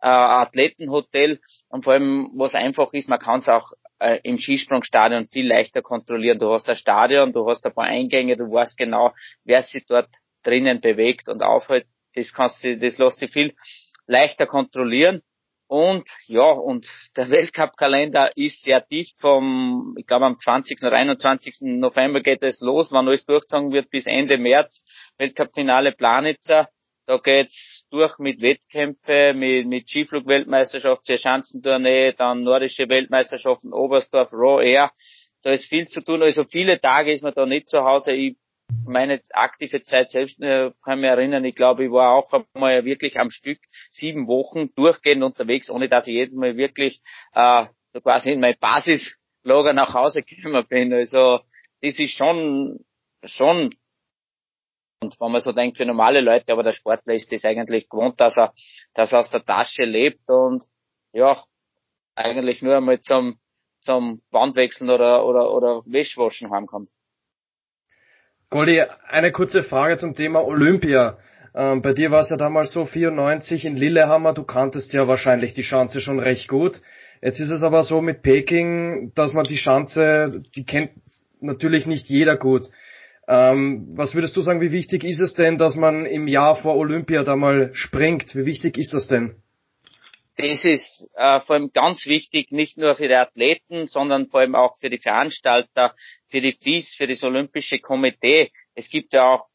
äh, 0.00 0.06
Athletenhotel. 0.08 1.40
Und 1.68 1.84
vor 1.84 1.92
allem, 1.92 2.30
was 2.34 2.54
einfach 2.54 2.90
ist, 2.94 3.10
man 3.10 3.18
kann 3.18 3.40
es 3.40 3.48
auch 3.48 3.70
äh, 3.98 4.20
im 4.22 4.38
Skisprungstadion 4.38 5.26
viel 5.26 5.46
leichter 5.46 5.82
kontrollieren. 5.82 6.38
Du 6.38 6.52
hast 6.52 6.68
ein 6.68 6.76
Stadion, 6.76 7.32
du 7.32 7.48
hast 7.48 7.64
ein 7.66 7.74
paar 7.74 7.86
Eingänge, 7.86 8.36
du 8.36 8.44
weißt 8.44 8.76
genau, 8.76 9.12
wer 9.44 9.62
sich 9.62 9.84
dort 9.86 10.08
drinnen 10.42 10.80
bewegt 10.80 11.28
und 11.28 11.42
aufhält. 11.42 11.86
Das 12.14 12.32
kannst 12.32 12.62
du, 12.62 12.76
das 12.78 12.98
lässt 12.98 13.18
sich 13.18 13.32
viel 13.32 13.54
leichter 14.06 14.46
kontrollieren. 14.46 15.22
Und 15.66 16.08
ja, 16.26 16.50
und 16.50 16.86
der 17.16 17.30
Weltcup-Kalender 17.30 18.30
ist 18.36 18.62
sehr 18.62 18.80
dicht 18.80 19.18
vom, 19.20 19.94
ich 19.98 20.06
glaube 20.06 20.26
am 20.26 20.38
20. 20.38 20.82
oder 20.82 20.92
21. 20.92 21.56
November 21.62 22.20
geht 22.20 22.42
es 22.42 22.60
los, 22.60 22.92
wann 22.92 23.08
alles 23.08 23.24
durchgezogen 23.24 23.72
wird 23.72 23.90
bis 23.90 24.06
Ende 24.06 24.38
März. 24.38 24.82
Weltcup-Finale 25.18 25.92
Planitzer. 25.92 26.68
Da 27.06 27.18
geht's 27.18 27.86
durch 27.90 28.18
mit 28.18 28.40
Wettkämpfe, 28.40 29.34
mit, 29.34 29.66
mit 29.66 29.88
Skiflug-Weltmeisterschaft, 29.88 31.04
Schanzentournee, 31.06 32.12
dann 32.12 32.42
nordische 32.42 32.88
Weltmeisterschaften, 32.88 33.74
Oberstdorf, 33.74 34.32
Raw 34.32 34.64
Air. 34.64 34.90
Da 35.42 35.50
ist 35.50 35.66
viel 35.66 35.86
zu 35.86 36.00
tun. 36.00 36.22
Also 36.22 36.44
viele 36.44 36.80
Tage 36.80 37.12
ist 37.12 37.22
man 37.22 37.34
da 37.34 37.44
nicht 37.44 37.68
zu 37.68 37.84
Hause. 37.84 38.12
Ich 38.12 38.36
meine 38.86 39.20
aktive 39.32 39.82
Zeit 39.82 40.08
selbst 40.08 40.40
äh, 40.40 40.70
kann 40.82 41.00
mich 41.00 41.10
erinnern, 41.10 41.44
ich 41.44 41.54
glaube, 41.54 41.84
ich 41.84 41.90
war 41.90 42.14
auch 42.14 42.32
einmal 42.54 42.84
wirklich 42.86 43.18
am 43.18 43.30
Stück 43.30 43.58
sieben 43.90 44.26
Wochen 44.26 44.74
durchgehend 44.74 45.22
unterwegs, 45.22 45.70
ohne 45.70 45.88
dass 45.88 46.06
ich 46.06 46.14
jedes 46.14 46.34
Mal 46.34 46.56
wirklich 46.56 47.02
äh, 47.34 47.66
so 47.92 48.00
quasi 48.00 48.32
in 48.32 48.40
mein 48.40 48.56
Basislager 48.58 49.74
nach 49.74 49.92
Hause 49.92 50.22
gekommen 50.22 50.64
bin. 50.68 50.94
Also 50.94 51.40
das 51.82 51.98
ist 51.98 52.16
schon 52.16 52.80
schon 53.24 53.70
und 55.04 55.20
wenn 55.20 55.32
man 55.32 55.40
so 55.40 55.52
denkt, 55.52 55.76
für 55.76 55.86
normale 55.86 56.20
Leute, 56.20 56.52
aber 56.52 56.62
der 56.62 56.72
Sportler 56.72 57.14
ist 57.14 57.30
das 57.32 57.44
eigentlich 57.44 57.88
gewohnt, 57.88 58.20
dass 58.20 58.36
er, 58.36 58.52
dass 58.94 59.12
er 59.12 59.20
aus 59.20 59.30
der 59.30 59.44
Tasche 59.44 59.84
lebt 59.84 60.28
und 60.28 60.64
ja, 61.12 61.42
eigentlich 62.14 62.62
nur 62.62 62.76
einmal 62.76 63.00
zum, 63.00 63.38
zum 63.80 64.20
Wandwechseln 64.30 64.90
oder, 64.90 65.24
oder, 65.26 65.52
oder 65.52 65.82
Wäschwaschen 65.86 66.50
heimkommt. 66.50 66.90
Goldi, 68.50 68.82
eine 69.08 69.32
kurze 69.32 69.62
Frage 69.62 69.98
zum 69.98 70.14
Thema 70.14 70.44
Olympia. 70.44 71.18
Ähm, 71.54 71.82
bei 71.82 71.92
dir 71.92 72.10
war 72.10 72.20
es 72.20 72.30
ja 72.30 72.36
damals 72.36 72.72
so 72.72 72.84
94 72.84 73.64
in 73.64 73.76
Lillehammer, 73.76 74.32
du 74.32 74.44
kanntest 74.44 74.92
ja 74.92 75.06
wahrscheinlich 75.06 75.54
die 75.54 75.62
Schanze 75.62 76.00
schon 76.00 76.18
recht 76.18 76.48
gut. 76.48 76.80
Jetzt 77.22 77.40
ist 77.40 77.50
es 77.50 77.62
aber 77.62 77.84
so 77.84 78.00
mit 78.00 78.22
Peking, 78.22 79.12
dass 79.14 79.32
man 79.32 79.44
die 79.44 79.56
Schanze, 79.56 80.42
die 80.54 80.64
kennt 80.64 80.90
natürlich 81.40 81.86
nicht 81.86 82.08
jeder 82.08 82.36
gut. 82.36 82.68
Ähm, 83.26 83.86
was 83.96 84.14
würdest 84.14 84.36
du 84.36 84.42
sagen, 84.42 84.60
wie 84.60 84.72
wichtig 84.72 85.04
ist 85.04 85.20
es 85.20 85.34
denn, 85.34 85.56
dass 85.56 85.76
man 85.76 86.04
im 86.06 86.28
Jahr 86.28 86.56
vor 86.56 86.76
Olympia 86.76 87.22
da 87.22 87.36
mal 87.36 87.70
springt? 87.74 88.34
Wie 88.34 88.44
wichtig 88.44 88.76
ist 88.76 88.92
das 88.92 89.08
denn? 89.08 89.36
Das 90.36 90.64
ist 90.64 91.08
äh, 91.14 91.40
vor 91.40 91.56
allem 91.56 91.70
ganz 91.72 92.06
wichtig, 92.06 92.50
nicht 92.50 92.76
nur 92.76 92.96
für 92.96 93.06
die 93.06 93.14
Athleten, 93.14 93.86
sondern 93.86 94.26
vor 94.26 94.40
allem 94.40 94.56
auch 94.56 94.76
für 94.78 94.90
die 94.90 94.98
Veranstalter, 94.98 95.94
für 96.28 96.40
die 96.40 96.52
FIS, 96.52 96.96
für 96.96 97.06
das 97.06 97.22
Olympische 97.22 97.78
Komitee. 97.78 98.50
Es 98.74 98.90
gibt 98.90 99.12
ja 99.14 99.22
auch, 99.22 99.46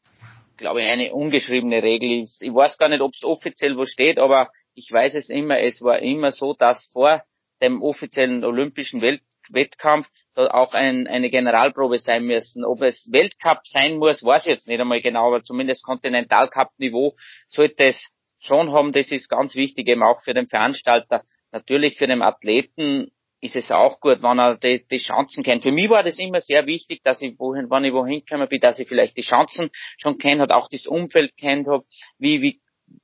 glaube 0.56 0.80
ich, 0.80 0.88
eine 0.88 1.12
ungeschriebene 1.12 1.82
Regel. 1.82 2.22
Ich 2.22 2.54
weiß 2.54 2.78
gar 2.78 2.88
nicht, 2.88 3.02
ob 3.02 3.12
es 3.14 3.22
offiziell 3.24 3.76
wo 3.76 3.84
steht, 3.84 4.18
aber 4.18 4.50
ich 4.74 4.90
weiß 4.90 5.16
es 5.16 5.28
immer, 5.28 5.60
es 5.60 5.82
war 5.82 5.98
immer 5.98 6.32
so, 6.32 6.54
dass 6.54 6.86
vor 6.92 7.22
dem 7.62 7.82
offiziellen 7.82 8.42
Olympischen 8.42 9.02
Welt 9.02 9.20
Wettkampf 9.52 10.08
da 10.34 10.48
auch 10.48 10.72
ein, 10.72 11.06
eine 11.06 11.30
Generalprobe 11.30 11.98
sein 11.98 12.24
müssen. 12.24 12.64
Ob 12.64 12.82
es 12.82 13.08
Weltcup 13.10 13.60
sein 13.64 13.98
muss, 13.98 14.24
weiß 14.24 14.46
ich 14.46 14.54
jetzt 14.54 14.68
nicht 14.68 14.80
einmal 14.80 15.00
genau, 15.00 15.28
aber 15.28 15.42
zumindest 15.42 15.84
Kontinentalcup-Niveau 15.84 17.16
sollte 17.48 17.84
es 17.84 18.08
schon 18.38 18.72
haben. 18.72 18.92
Das 18.92 19.10
ist 19.10 19.28
ganz 19.28 19.54
wichtig, 19.54 19.88
eben 19.88 20.02
auch 20.02 20.22
für 20.22 20.34
den 20.34 20.46
Veranstalter. 20.46 21.22
Natürlich 21.52 21.98
für 21.98 22.06
den 22.06 22.22
Athleten 22.22 23.10
ist 23.40 23.56
es 23.56 23.70
auch 23.70 24.00
gut, 24.00 24.22
wenn 24.22 24.38
er 24.38 24.56
die, 24.56 24.86
die 24.86 24.98
Chancen 24.98 25.42
kennt. 25.42 25.62
Für 25.62 25.72
mich 25.72 25.88
war 25.88 26.02
das 26.02 26.18
immer 26.18 26.40
sehr 26.40 26.66
wichtig, 26.66 27.02
dass 27.02 27.22
ich 27.22 27.38
wohin, 27.38 27.70
wenn 27.70 27.84
ich 27.84 27.92
wohin 27.92 28.22
gekommen 28.24 28.48
bin, 28.48 28.60
dass 28.60 28.78
ich 28.78 28.88
vielleicht 28.88 29.16
die 29.16 29.22
Chancen 29.22 29.70
schon 29.96 30.18
kennt, 30.18 30.40
hat 30.40 30.52
auch 30.52 30.68
das 30.68 30.86
Umfeld 30.86 31.36
kennt 31.36 31.66
habe, 31.66 31.84
wie, 32.18 32.42
wie, 32.42 32.60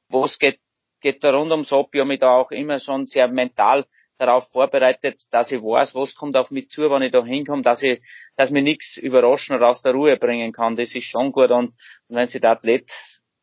was 0.08 0.38
geht, 0.38 0.58
geht 1.00 1.24
da 1.24 1.30
rund 1.30 1.52
ums 1.52 1.72
ab. 1.72 1.88
Ich 1.92 2.00
habe 2.00 2.08
mich 2.08 2.20
da 2.20 2.30
auch 2.30 2.50
immer 2.50 2.78
schon 2.78 3.06
sehr 3.06 3.28
mental 3.28 3.86
darauf 4.18 4.48
vorbereitet, 4.50 5.22
dass 5.30 5.52
ich 5.52 5.60
weiß, 5.60 5.94
was 5.94 6.14
kommt 6.14 6.36
auf 6.36 6.50
mich 6.50 6.68
zu, 6.68 6.90
wenn 6.90 7.02
ich 7.02 7.12
da 7.12 7.24
hinkomme, 7.24 7.62
dass 7.62 7.82
ich, 7.82 8.00
dass 8.36 8.50
mir 8.50 8.62
nichts 8.62 8.96
überraschen 8.96 9.56
oder 9.56 9.70
aus 9.70 9.82
der 9.82 9.92
Ruhe 9.92 10.16
bringen 10.16 10.52
kann. 10.52 10.76
Das 10.76 10.94
ist 10.94 11.04
schon 11.04 11.32
gut. 11.32 11.50
Und, 11.50 11.74
wenn 12.08 12.26
sich 12.26 12.40
der 12.40 12.52
Athlet 12.52 12.90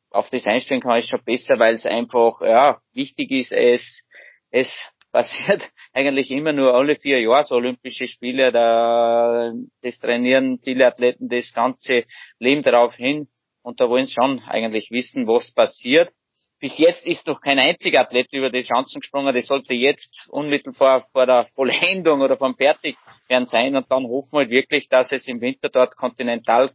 auf 0.09 0.29
das 0.29 0.45
einstellen 0.45 0.81
kann, 0.81 0.99
ist 0.99 1.09
schon 1.09 1.23
besser, 1.23 1.55
weil 1.57 1.75
es 1.75 1.85
einfach, 1.85 2.41
ja, 2.41 2.79
wichtig 2.93 3.31
ist, 3.31 3.51
es, 3.51 4.03
es 4.51 4.89
passiert 5.11 5.69
eigentlich 5.93 6.31
immer 6.31 6.53
nur 6.53 6.73
alle 6.73 6.95
vier 6.95 7.19
Jahre 7.21 7.43
so 7.43 7.55
Olympische 7.55 8.07
Spiele, 8.07 8.51
da, 8.51 9.51
das 9.81 9.99
trainieren 9.99 10.59
viele 10.63 10.87
Athleten 10.87 11.29
das 11.29 11.53
ganze 11.53 12.05
Leben 12.39 12.63
darauf 12.63 12.95
hin. 12.95 13.27
Und 13.61 13.79
da 13.79 13.87
wollen 13.87 14.07
sie 14.07 14.13
schon 14.13 14.41
eigentlich 14.41 14.89
wissen, 14.91 15.27
was 15.27 15.53
passiert 15.53 16.11
bis 16.63 16.77
jetzt 16.77 17.05
ist 17.05 17.27
noch 17.27 17.41
kein 17.41 17.59
einziger 17.59 17.99
Athlet 17.99 18.31
über 18.31 18.49
die 18.49 18.61
Chancen 18.61 19.01
gesprungen. 19.01 19.35
Das 19.35 19.47
sollte 19.47 19.73
jetzt 19.73 20.29
unmittelbar 20.29 21.05
vor 21.11 21.25
der 21.25 21.45
Vollendung 21.47 22.21
oder 22.21 22.37
vom 22.37 22.55
Fertigwerden 22.55 23.45
sein. 23.47 23.75
Und 23.75 23.91
dann 23.91 24.05
hoffen 24.05 24.31
wir 24.31 24.39
halt 24.39 24.49
wirklich, 24.49 24.87
dass 24.87 25.11
es 25.11 25.27
im 25.27 25.41
Winter 25.41 25.67
dort 25.67 25.97
Kontinental 25.97 26.71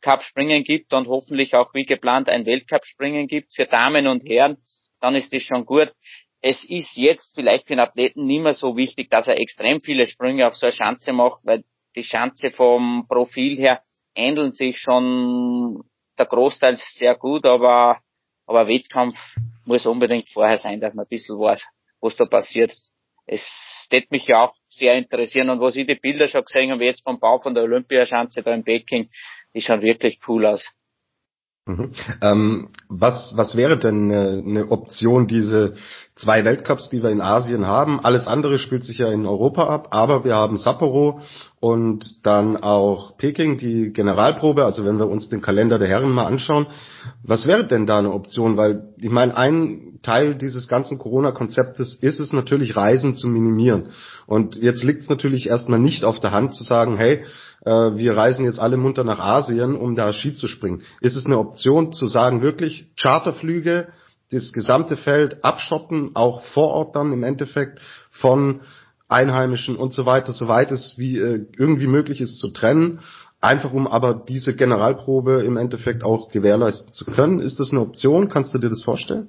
Cup 0.00 0.22
Springen 0.22 0.62
gibt 0.62 0.92
und 0.92 1.08
hoffentlich 1.08 1.56
auch 1.56 1.74
wie 1.74 1.84
geplant 1.84 2.28
ein 2.28 2.46
Weltcup 2.46 2.84
Springen 2.84 3.26
gibt 3.26 3.52
für 3.52 3.66
Damen 3.66 4.06
und 4.06 4.22
Herren. 4.28 4.58
Dann 5.00 5.16
ist 5.16 5.34
das 5.34 5.42
schon 5.42 5.66
gut. 5.66 5.92
Es 6.40 6.62
ist 6.62 6.96
jetzt 6.96 7.34
vielleicht 7.34 7.66
für 7.66 7.72
einen 7.72 7.88
Athleten 7.88 8.24
nicht 8.26 8.42
mehr 8.42 8.54
so 8.54 8.76
wichtig, 8.76 9.10
dass 9.10 9.26
er 9.26 9.40
extrem 9.40 9.80
viele 9.80 10.06
Sprünge 10.06 10.46
auf 10.46 10.54
so 10.54 10.66
eine 10.66 10.72
Schanze 10.72 11.12
macht, 11.12 11.40
weil 11.42 11.64
die 11.96 12.04
Schanze 12.04 12.52
vom 12.52 13.06
Profil 13.08 13.56
her 13.56 13.82
ähneln 14.14 14.52
sich 14.52 14.78
schon 14.78 15.82
der 16.16 16.26
Großteil 16.26 16.76
sehr 16.76 17.16
gut, 17.16 17.44
aber 17.44 17.98
aber 18.52 18.68
Wettkampf 18.68 19.16
muss 19.64 19.86
unbedingt 19.86 20.28
vorher 20.28 20.58
sein, 20.58 20.80
dass 20.80 20.94
man 20.94 21.06
ein 21.06 21.08
bisschen 21.08 21.38
weiß, 21.38 21.64
was 22.00 22.16
da 22.16 22.26
passiert. 22.26 22.74
Es 23.26 23.40
steht 23.84 24.10
mich 24.10 24.26
ja 24.26 24.44
auch 24.44 24.54
sehr 24.68 24.94
interessieren 24.94 25.50
und 25.50 25.60
was 25.60 25.76
ich 25.76 25.86
die 25.86 25.94
Bilder 25.94 26.26
schon 26.28 26.44
gesehen 26.44 26.70
habe, 26.70 26.84
jetzt 26.84 27.04
vom 27.04 27.18
Bau 27.18 27.38
von 27.38 27.54
der 27.54 27.64
Olympiaschanze 27.64 28.42
da 28.42 28.52
in 28.52 28.64
Peking, 28.64 29.08
die 29.54 29.62
schauen 29.62 29.82
wirklich 29.82 30.18
cool 30.26 30.46
aus. 30.46 30.68
Mhm. 31.64 31.92
Ähm, 32.20 32.68
was, 32.88 33.36
was 33.36 33.56
wäre 33.56 33.78
denn 33.78 34.10
eine, 34.10 34.42
eine 34.44 34.70
Option, 34.72 35.28
diese 35.28 35.74
zwei 36.16 36.44
Weltcups, 36.44 36.90
die 36.90 37.04
wir 37.04 37.10
in 37.10 37.20
Asien 37.20 37.68
haben? 37.68 38.00
Alles 38.00 38.26
andere 38.26 38.58
spielt 38.58 38.82
sich 38.82 38.98
ja 38.98 39.12
in 39.12 39.26
Europa 39.26 39.68
ab, 39.68 39.88
aber 39.92 40.24
wir 40.24 40.34
haben 40.34 40.56
Sapporo 40.56 41.20
und 41.60 42.26
dann 42.26 42.56
auch 42.56 43.16
Peking, 43.16 43.58
die 43.58 43.92
Generalprobe. 43.92 44.64
Also 44.64 44.84
wenn 44.84 44.98
wir 44.98 45.08
uns 45.08 45.28
den 45.28 45.40
Kalender 45.40 45.78
der 45.78 45.86
Herren 45.86 46.10
mal 46.10 46.26
anschauen, 46.26 46.66
was 47.22 47.46
wäre 47.46 47.64
denn 47.64 47.86
da 47.86 48.00
eine 48.00 48.12
Option? 48.12 48.56
Weil 48.56 48.88
ich 48.96 49.10
meine, 49.10 49.36
ein 49.36 50.00
Teil 50.02 50.34
dieses 50.34 50.66
ganzen 50.66 50.98
Corona-Konzeptes 50.98 51.94
ist 51.94 52.18
es 52.18 52.32
natürlich, 52.32 52.74
Reisen 52.74 53.14
zu 53.14 53.28
minimieren. 53.28 53.90
Und 54.26 54.56
jetzt 54.56 54.82
liegt 54.82 55.02
es 55.02 55.08
natürlich 55.08 55.48
erstmal 55.48 55.78
nicht 55.78 56.02
auf 56.02 56.18
der 56.18 56.32
Hand 56.32 56.56
zu 56.56 56.64
sagen, 56.64 56.96
hey, 56.96 57.24
äh, 57.64 57.70
wir 57.70 58.16
reisen 58.16 58.44
jetzt 58.44 58.58
alle 58.58 58.76
munter 58.76 59.04
nach 59.04 59.18
Asien, 59.18 59.76
um 59.76 59.94
da 59.94 60.12
Ski 60.12 60.34
zu 60.34 60.48
springen. 60.48 60.82
Ist 61.00 61.16
es 61.16 61.26
eine 61.26 61.38
Option 61.38 61.92
zu 61.92 62.06
sagen, 62.06 62.42
wirklich 62.42 62.90
Charterflüge, 63.00 63.88
das 64.30 64.52
gesamte 64.52 64.96
Feld 64.96 65.44
abschotten, 65.44 66.12
auch 66.14 66.42
vor 66.44 66.68
Ort 66.68 66.96
dann 66.96 67.12
im 67.12 67.22
Endeffekt 67.22 67.80
von 68.10 68.62
Einheimischen 69.08 69.76
und 69.76 69.92
so 69.92 70.06
weiter, 70.06 70.32
soweit 70.32 70.72
es 70.72 70.94
wie 70.96 71.18
äh, 71.18 71.46
irgendwie 71.56 71.86
möglich 71.86 72.20
ist 72.20 72.38
zu 72.38 72.48
trennen, 72.48 73.00
einfach 73.40 73.72
um 73.72 73.86
aber 73.86 74.14
diese 74.14 74.56
Generalprobe 74.56 75.42
im 75.42 75.56
Endeffekt 75.56 76.02
auch 76.02 76.30
gewährleisten 76.30 76.92
zu 76.94 77.04
können. 77.04 77.40
Ist 77.40 77.60
das 77.60 77.72
eine 77.72 77.80
Option? 77.80 78.28
Kannst 78.30 78.54
du 78.54 78.58
dir 78.58 78.70
das 78.70 78.82
vorstellen? 78.82 79.28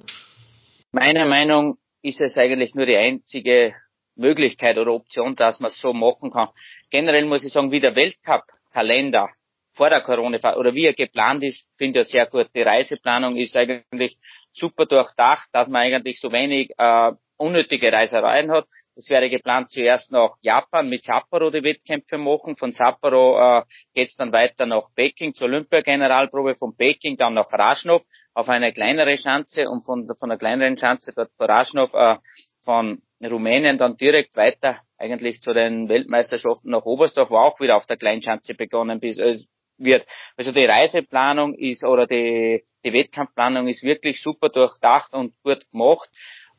Meiner 0.90 1.26
Meinung 1.26 1.76
ist 2.02 2.20
es 2.20 2.36
eigentlich 2.36 2.74
nur 2.74 2.86
die 2.86 2.96
einzige 2.96 3.74
Möglichkeit 4.16 4.78
oder 4.78 4.92
Option, 4.92 5.34
dass 5.36 5.60
man 5.60 5.70
es 5.70 5.80
so 5.80 5.92
machen 5.92 6.30
kann. 6.30 6.48
Generell 6.90 7.24
muss 7.24 7.44
ich 7.44 7.52
sagen, 7.52 7.72
wie 7.72 7.80
der 7.80 7.96
Weltcup-Kalender 7.96 9.28
vor 9.72 9.90
der 9.90 10.02
Corona 10.02 10.38
oder 10.56 10.74
wie 10.74 10.86
er 10.86 10.94
geplant 10.94 11.42
ist, 11.42 11.66
finde 11.76 12.00
ich 12.00 12.08
sehr 12.08 12.26
gut. 12.26 12.48
Die 12.54 12.62
Reiseplanung 12.62 13.36
ist 13.36 13.56
eigentlich 13.56 14.16
super 14.50 14.86
durchdacht, 14.86 15.48
dass 15.52 15.68
man 15.68 15.82
eigentlich 15.82 16.20
so 16.20 16.30
wenig 16.30 16.70
äh, 16.78 17.12
unnötige 17.36 17.92
Reisereien 17.92 18.50
hat. 18.52 18.66
Es 18.94 19.10
wäre 19.10 19.28
geplant 19.28 19.70
zuerst 19.70 20.12
nach 20.12 20.36
Japan 20.40 20.88
mit 20.88 21.02
Sapporo 21.02 21.50
die 21.50 21.64
Wettkämpfe 21.64 22.16
machen. 22.16 22.56
Von 22.56 22.70
Sapporo 22.70 23.38
äh, 23.40 23.62
geht 23.92 24.08
es 24.08 24.16
dann 24.16 24.32
weiter 24.32 24.66
nach 24.66 24.84
Peking 24.94 25.34
zur 25.34 25.48
Olympia-Generalprobe. 25.48 26.54
Von 26.56 26.76
Peking 26.76 27.16
dann 27.16 27.34
nach 27.34 27.52
Raschnow 27.52 28.02
auf 28.34 28.48
eine 28.48 28.72
kleinere 28.72 29.18
Schanze 29.18 29.68
und 29.68 29.82
von, 29.84 30.06
von 30.06 30.30
einer 30.30 30.38
kleineren 30.38 30.76
Schanze 30.78 31.12
dort 31.14 31.32
vor 31.36 31.48
Raschnow 31.48 31.92
äh, 31.94 32.16
von 32.64 33.02
Rumänien 33.22 33.78
dann 33.78 33.96
direkt 33.96 34.36
weiter 34.36 34.80
eigentlich 34.98 35.40
zu 35.40 35.52
den 35.52 35.88
Weltmeisterschaften 35.88 36.70
nach 36.70 36.84
Oberstdorf, 36.84 37.30
wo 37.30 37.36
auch 37.36 37.60
wieder 37.60 37.76
auf 37.76 37.86
der 37.86 37.96
Kleinschanze 37.96 38.54
begonnen 38.54 39.00
bis, 39.00 39.18
äh, 39.18 39.38
wird. 39.78 40.06
Also 40.36 40.52
die 40.52 40.64
Reiseplanung 40.64 41.54
ist 41.54 41.84
oder 41.84 42.06
die, 42.06 42.62
die 42.84 42.92
Wettkampfplanung 42.92 43.68
ist 43.68 43.82
wirklich 43.82 44.22
super 44.22 44.48
durchdacht 44.48 45.12
und 45.12 45.34
gut 45.42 45.68
gemacht. 45.70 46.08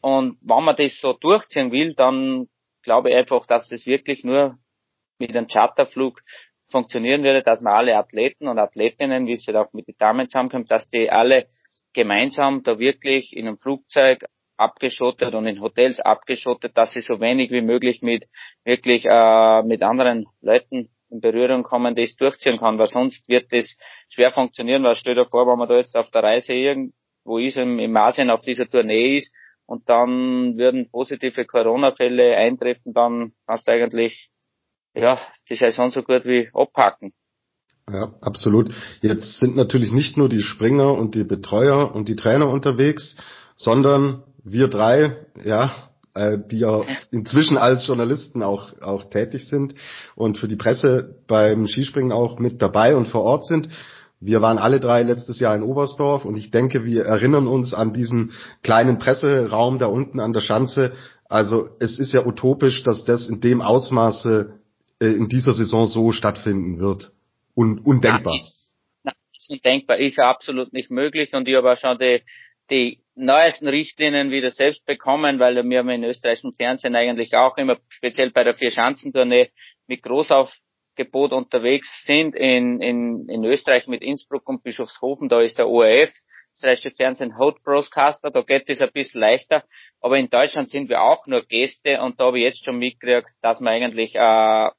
Und 0.01 0.37
wenn 0.41 0.63
man 0.63 0.75
das 0.75 0.99
so 0.99 1.13
durchziehen 1.13 1.71
will, 1.71 1.93
dann 1.93 2.47
glaube 2.83 3.09
ich 3.09 3.15
einfach, 3.15 3.45
dass 3.45 3.71
es 3.71 3.85
wirklich 3.85 4.23
nur 4.23 4.57
mit 5.17 5.29
einem 5.29 5.47
Charterflug 5.47 6.21
funktionieren 6.69 7.23
würde, 7.23 7.41
dass 7.41 7.61
man 7.61 7.73
alle 7.73 7.95
Athleten 7.95 8.47
und 8.47 8.59
Athletinnen, 8.59 9.27
wie 9.27 9.33
es 9.33 9.47
halt 9.47 9.57
auch 9.57 9.71
mit 9.73 9.87
den 9.87 9.95
Damen 9.97 10.27
zusammenkommt, 10.27 10.69
dass 10.71 10.87
die 10.89 11.09
alle 11.09 11.47
gemeinsam 11.93 12.63
da 12.63 12.77
wirklich 12.77 13.35
in 13.35 13.47
einem 13.47 13.57
Flugzeug 13.57 14.25
abgeschottet 14.57 15.33
und 15.33 15.47
in 15.47 15.61
Hotels 15.61 15.99
abgeschottet, 15.99 16.77
dass 16.77 16.93
sie 16.93 17.01
so 17.01 17.19
wenig 17.19 17.51
wie 17.51 17.61
möglich 17.61 18.01
mit 18.01 18.25
wirklich 18.63 19.05
äh, 19.05 19.63
mit 19.63 19.83
anderen 19.83 20.25
Leuten 20.41 20.89
in 21.09 21.19
Berührung 21.19 21.63
kommen, 21.63 21.95
das 21.95 22.15
durchziehen 22.15 22.57
kann, 22.57 22.77
weil 22.77 22.87
sonst 22.87 23.29
wird 23.29 23.51
das 23.51 23.77
schwer 24.09 24.31
funktionieren, 24.31 24.83
weil 24.83 24.95
stell 24.95 25.15
dir 25.15 25.27
vor, 25.27 25.47
wenn 25.47 25.57
man 25.57 25.69
da 25.69 25.75
jetzt 25.75 25.95
auf 25.95 26.09
der 26.11 26.23
Reise 26.23 26.53
irgendwo 26.53 27.37
ist, 27.37 27.57
im, 27.57 27.79
im 27.79 27.95
Asien 27.97 28.29
auf 28.29 28.41
dieser 28.41 28.67
Tournee 28.67 29.17
ist, 29.17 29.31
und 29.67 29.89
dann 29.89 30.57
würden 30.57 30.89
positive 30.89 31.45
Corona-Fälle 31.45 32.37
eintreffen, 32.37 32.93
dann 32.93 33.33
kannst 33.47 33.67
du 33.67 33.71
eigentlich 33.71 34.29
ja, 34.93 35.19
die 35.49 35.55
Saison 35.55 35.89
so 35.89 36.03
gut 36.03 36.25
wie 36.25 36.49
abhaken. 36.53 37.13
Ja, 37.91 38.15
absolut. 38.21 38.73
Jetzt 39.01 39.39
sind 39.39 39.55
natürlich 39.55 39.91
nicht 39.91 40.17
nur 40.17 40.29
die 40.29 40.41
Springer 40.41 40.93
und 40.93 41.13
die 41.13 41.23
Betreuer 41.23 41.93
und 41.93 42.09
die 42.09 42.15
Trainer 42.15 42.49
unterwegs, 42.49 43.15
sondern 43.55 44.23
wir 44.43 44.67
drei, 44.67 45.17
ja, 45.43 45.73
äh, 46.13 46.37
die 46.49 46.59
ja 46.59 46.83
inzwischen 47.11 47.57
als 47.57 47.87
Journalisten 47.87 48.43
auch, 48.43 48.79
auch 48.81 49.09
tätig 49.09 49.47
sind 49.47 49.75
und 50.15 50.37
für 50.37 50.47
die 50.47 50.55
Presse 50.55 51.15
beim 51.27 51.67
Skispringen 51.67 52.11
auch 52.11 52.39
mit 52.39 52.61
dabei 52.61 52.95
und 52.95 53.07
vor 53.07 53.23
Ort 53.23 53.45
sind. 53.45 53.69
Wir 54.21 54.41
waren 54.41 54.57
alle 54.57 54.79
drei 54.79 55.03
letztes 55.03 55.39
Jahr 55.39 55.55
in 55.55 55.63
Oberstdorf 55.63 56.25
und 56.25 56.37
ich 56.37 56.51
denke, 56.51 56.85
wir 56.85 57.05
erinnern 57.05 57.47
uns 57.47 57.73
an 57.73 57.93
diesen 57.93 58.31
kleinen 58.63 58.97
Presseraum 58.97 59.77
da 59.77 59.87
unten 59.87 60.19
an 60.19 60.31
der 60.31 60.41
Schanze. 60.41 60.93
Also 61.27 61.67
es 61.79 61.99
ist 61.99 62.13
ja 62.13 62.25
utopisch, 62.25 62.83
dass 62.83 63.03
das 63.03 63.27
in 63.27 63.41
dem 63.41 63.61
Ausmaße 63.61 64.59
äh, 64.99 65.07
in 65.07 65.27
dieser 65.27 65.51
Saison 65.53 65.87
so 65.87 66.11
stattfinden 66.11 66.79
wird. 66.79 67.11
Un 67.55 67.79
undenkbar. 67.79 68.33
Nein, 68.33 68.41
ist, 68.41 68.75
nein, 69.03 69.15
ist 69.35 69.49
undenkbar, 69.49 69.97
ist 69.97 70.17
ja 70.17 70.25
absolut 70.25 70.71
nicht 70.71 70.91
möglich 70.91 71.33
und 71.33 71.47
ich 71.47 71.55
habe 71.55 71.73
auch 71.73 71.77
schon 71.77 71.97
die, 71.97 72.21
die 72.69 72.99
neuesten 73.15 73.67
Richtlinien 73.67 74.29
wieder 74.29 74.51
selbst 74.51 74.85
bekommen, 74.85 75.39
weil 75.39 75.55
wir 75.55 75.79
haben 75.79 75.89
in 75.89 76.03
österreichischen 76.03 76.53
Fernsehen 76.53 76.95
eigentlich 76.95 77.35
auch 77.35 77.57
immer 77.57 77.77
speziell 77.89 78.31
bei 78.31 78.43
der 78.43 78.55
Vier-Schanzentournee 78.55 79.49
mit 79.87 80.03
Großauf 80.03 80.53
Gebot 80.95 81.33
unterwegs 81.33 82.05
sind. 82.05 82.35
In, 82.35 82.81
in, 82.81 83.27
in 83.29 83.43
Österreich 83.43 83.87
mit 83.87 84.01
Innsbruck 84.01 84.47
und 84.47 84.63
Bischofshofen, 84.63 85.29
da 85.29 85.41
ist 85.41 85.57
der 85.57 85.67
ORF, 85.67 86.11
österreichische 86.53 86.91
Fernsehen 86.91 87.37
Hot 87.37 87.61
Broadcaster, 87.63 88.31
da 88.31 88.41
geht 88.41 88.69
es 88.69 88.81
ein 88.81 88.91
bisschen 88.93 89.21
leichter, 89.21 89.63
aber 89.99 90.17
in 90.17 90.29
Deutschland 90.29 90.69
sind 90.69 90.89
wir 90.89 91.01
auch 91.01 91.25
nur 91.27 91.41
Gäste 91.45 92.01
und 92.01 92.19
da 92.19 92.25
habe 92.25 92.39
ich 92.39 92.45
jetzt 92.45 92.63
schon 92.63 92.77
mitgekriegt, 92.77 93.29
dass 93.41 93.59
man 93.59 93.73
eigentlich 93.73 94.15
äh, 94.15 94.69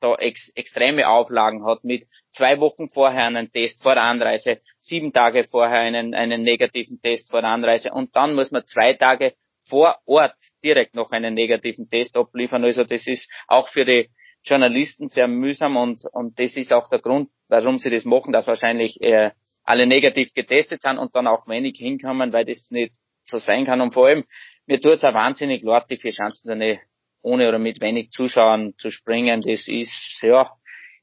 da 0.00 0.14
ex 0.14 0.50
extreme 0.54 1.08
Auflagen 1.08 1.64
hat 1.64 1.84
mit 1.84 2.06
zwei 2.30 2.58
Wochen 2.58 2.88
vorher 2.88 3.24
einen 3.24 3.52
Test 3.52 3.82
vor 3.82 3.94
der 3.94 4.04
Anreise, 4.04 4.60
sieben 4.80 5.12
Tage 5.12 5.44
vorher 5.44 5.80
einen, 5.80 6.14
einen 6.14 6.42
negativen 6.42 7.00
Test 7.00 7.30
vor 7.30 7.42
der 7.42 7.50
Anreise 7.50 7.92
und 7.92 8.14
dann 8.16 8.34
muss 8.34 8.50
man 8.50 8.64
zwei 8.66 8.94
Tage 8.94 9.34
vor 9.68 9.98
Ort 10.06 10.34
direkt 10.64 10.94
noch 10.94 11.10
einen 11.12 11.34
negativen 11.34 11.88
Test 11.88 12.16
abliefern. 12.16 12.64
Also 12.64 12.84
das 12.84 13.06
ist 13.06 13.30
auch 13.46 13.68
für 13.68 13.84
die 13.84 14.10
Journalisten 14.42 15.08
sehr 15.08 15.28
mühsam 15.28 15.76
und, 15.76 16.00
und 16.12 16.38
das 16.38 16.56
ist 16.56 16.72
auch 16.72 16.88
der 16.88 17.00
Grund, 17.00 17.30
warum 17.48 17.78
sie 17.78 17.90
das 17.90 18.04
machen, 18.04 18.32
dass 18.32 18.46
wahrscheinlich 18.46 19.00
äh, 19.00 19.30
alle 19.64 19.86
negativ 19.86 20.32
getestet 20.34 20.82
sind 20.82 20.98
und 20.98 21.14
dann 21.14 21.26
auch 21.26 21.46
wenig 21.46 21.76
hinkommen, 21.78 22.32
weil 22.32 22.44
das 22.44 22.70
nicht 22.70 22.94
so 23.24 23.38
sein 23.38 23.66
kann. 23.66 23.80
Und 23.80 23.94
vor 23.94 24.06
allem, 24.06 24.24
mir 24.66 24.80
tut 24.80 24.94
es 24.94 25.04
auch 25.04 25.14
wahnsinnig 25.14 25.62
leid, 25.62 25.84
die 25.90 25.98
vier 25.98 26.12
Chancen 26.12 26.60
ohne 27.22 27.48
oder 27.48 27.58
mit 27.58 27.80
wenig 27.80 28.10
Zuschauern 28.10 28.74
zu 28.78 28.90
springen. 28.90 29.40
Das 29.42 29.68
ist, 29.68 30.20
ja, 30.22 30.50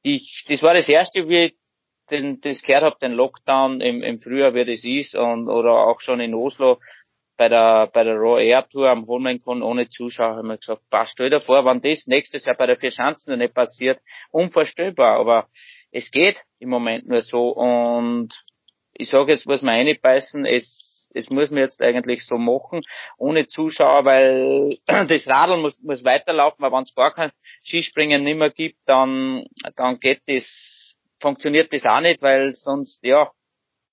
ich, 0.02 0.46
das 0.48 0.62
war 0.64 0.74
das 0.74 0.90
erste, 0.90 1.28
wie 1.28 1.46
ich 1.46 1.56
den, 2.10 2.40
das 2.42 2.62
gehört 2.62 2.84
habe, 2.84 2.98
den 3.02 3.14
Lockdown 3.14 3.82
im, 3.82 4.02
im 4.02 4.20
Frühjahr, 4.20 4.54
wie 4.54 4.66
das 4.66 4.84
ist, 4.84 5.16
und, 5.16 5.50
oder 5.50 5.88
auch 5.88 6.00
schon 6.00 6.20
in 6.20 6.34
Oslo, 6.34 6.80
bei 7.38 7.50
der, 7.50 7.88
bei 7.94 8.04
der 8.04 8.16
Raw 8.16 8.44
Air 8.44 8.68
Tour 8.68 8.90
am 8.90 9.06
Holmenkon 9.06 9.62
ohne 9.62 9.88
Zuschauer 9.88 10.38
haben 10.38 10.48
wir 10.48 10.58
gesagt, 10.58 10.82
passt 10.90 11.12
stell 11.12 11.30
dir 11.30 11.40
vor, 11.40 11.64
wenn 11.66 11.80
das 11.82 12.08
nächstes 12.08 12.44
Jahr 12.46 12.58
bei 12.58 12.66
der 12.66 12.78
Vier 12.78 12.92
Schanzen 12.92 13.38
nicht 13.38 13.54
passiert, 13.54 14.00
unvorstellbar, 14.32 15.20
aber 15.20 15.48
es 15.92 16.10
geht 16.10 16.44
im 16.60 16.70
Moment 16.70 17.08
nur 17.08 17.22
so 17.22 17.54
und 17.54 18.34
ich 18.94 19.10
sage 19.10 19.34
jetzt, 19.34 19.46
muss 19.46 19.62
man 19.62 19.76
einbeißen, 19.76 20.46
es, 20.46 20.87
es 21.14 21.30
muss 21.30 21.52
man 21.52 21.62
jetzt 21.62 21.82
eigentlich 21.82 22.26
so 22.26 22.38
machen, 22.38 22.82
ohne 23.18 23.48
Zuschauer, 23.48 24.06
weil 24.06 24.78
das 24.86 25.28
Radl 25.28 25.58
muss, 25.58 25.80
muss 25.82 26.04
weiterlaufen, 26.04 26.64
weil 26.64 26.72
wenn 26.72 26.84
es 26.84 26.96
gar 26.96 27.14
kein 27.14 27.32
Skispringen 27.64 28.24
nicht 28.24 28.38
mehr 28.38 28.52
gibt, 28.52 28.78
dann, 28.86 29.46
dann 29.76 30.00
geht 30.00 30.22
das, 30.28 30.96
funktioniert 31.20 31.72
das 31.74 31.86
auch 31.86 32.02
nicht, 32.02 32.22
weil 32.22 32.54
sonst, 32.54 33.04
ja, 33.04 33.32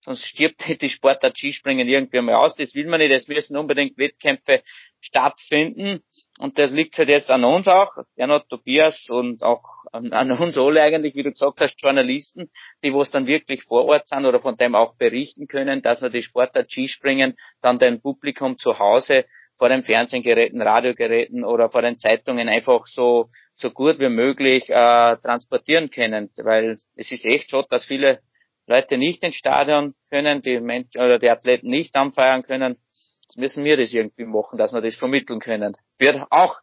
sonst 0.05 0.24
stirbt 0.24 0.62
die 0.83 0.90
Sportart 0.90 1.37
Skispringen 1.37 1.88
irgendwie 1.88 2.20
mal 2.20 2.35
aus. 2.37 2.55
Das 2.55 2.74
will 2.74 2.87
man 2.87 3.00
nicht. 3.00 3.14
Es 3.14 3.29
müssen 3.29 3.57
unbedingt 3.57 3.96
Wettkämpfe 3.98 4.62
stattfinden. 5.00 6.03
Und 6.38 6.59
das 6.59 6.73
liegt 6.73 6.99
halt 6.99 7.09
jetzt 7.09 7.31
an 7.31 7.44
uns 7.44 7.68
auch, 7.68 7.97
Bernhard 8.16 8.49
Tobias 8.49 9.07
und 9.09 9.44
auch 9.44 9.62
an, 9.92 10.12
an 10.12 10.33
uns 10.33 10.59
alle 10.59 10.83
eigentlich, 10.83 11.14
wie 11.14 11.23
du 11.23 11.31
gesagt 11.31 11.61
hast, 11.61 11.81
Journalisten, 11.81 12.51
die 12.83 12.92
wo 12.92 13.03
es 13.03 13.11
dann 13.12 13.29
wirklich 13.29 13.62
vor 13.62 13.85
Ort 13.85 14.09
sind 14.09 14.27
oder 14.27 14.40
von 14.40 14.57
dem 14.57 14.75
auch 14.75 14.97
berichten 14.97 15.47
können, 15.47 15.81
dass 15.81 16.03
wir 16.03 16.11
die 16.11 16.23
Sportart 16.23 16.73
Skispringen 16.73 17.37
dann 17.61 17.79
dem 17.79 18.01
Publikum 18.01 18.59
zu 18.59 18.79
Hause 18.81 19.27
vor 19.57 19.68
den 19.68 19.85
Fernsehgeräten, 19.85 20.61
Radiogeräten 20.61 21.44
oder 21.44 21.68
vor 21.68 21.83
den 21.83 21.99
Zeitungen 21.99 22.49
einfach 22.49 22.87
so, 22.87 23.29
so 23.55 23.70
gut 23.70 24.01
wie 24.01 24.09
möglich 24.09 24.68
äh, 24.68 25.16
transportieren 25.18 25.90
können. 25.90 26.31
Weil 26.37 26.77
es 26.97 27.12
ist 27.12 27.25
echt 27.25 27.51
so, 27.51 27.62
dass 27.62 27.85
viele 27.85 28.20
Leute 28.66 28.99
nicht 28.99 29.23
ins 29.23 29.37
Stadion 29.37 29.94
können, 30.11 30.42
die 30.42 30.59
Menschen 30.59 31.01
oder 31.01 31.20
die 31.20 31.31
Athleten 31.31 31.68
nicht 31.68 31.94
anfeiern 31.94 32.42
können, 32.42 32.79
jetzt 33.23 33.38
müssen 33.38 33.62
wir 33.62 33.77
das 33.77 33.92
irgendwie 33.92 34.25
machen, 34.25 34.59
dass 34.59 34.73
wir 34.73 34.81
das 34.81 34.97
vermitteln 34.97 35.38
können. 35.38 35.77
Wird 35.98 36.26
auch 36.30 36.57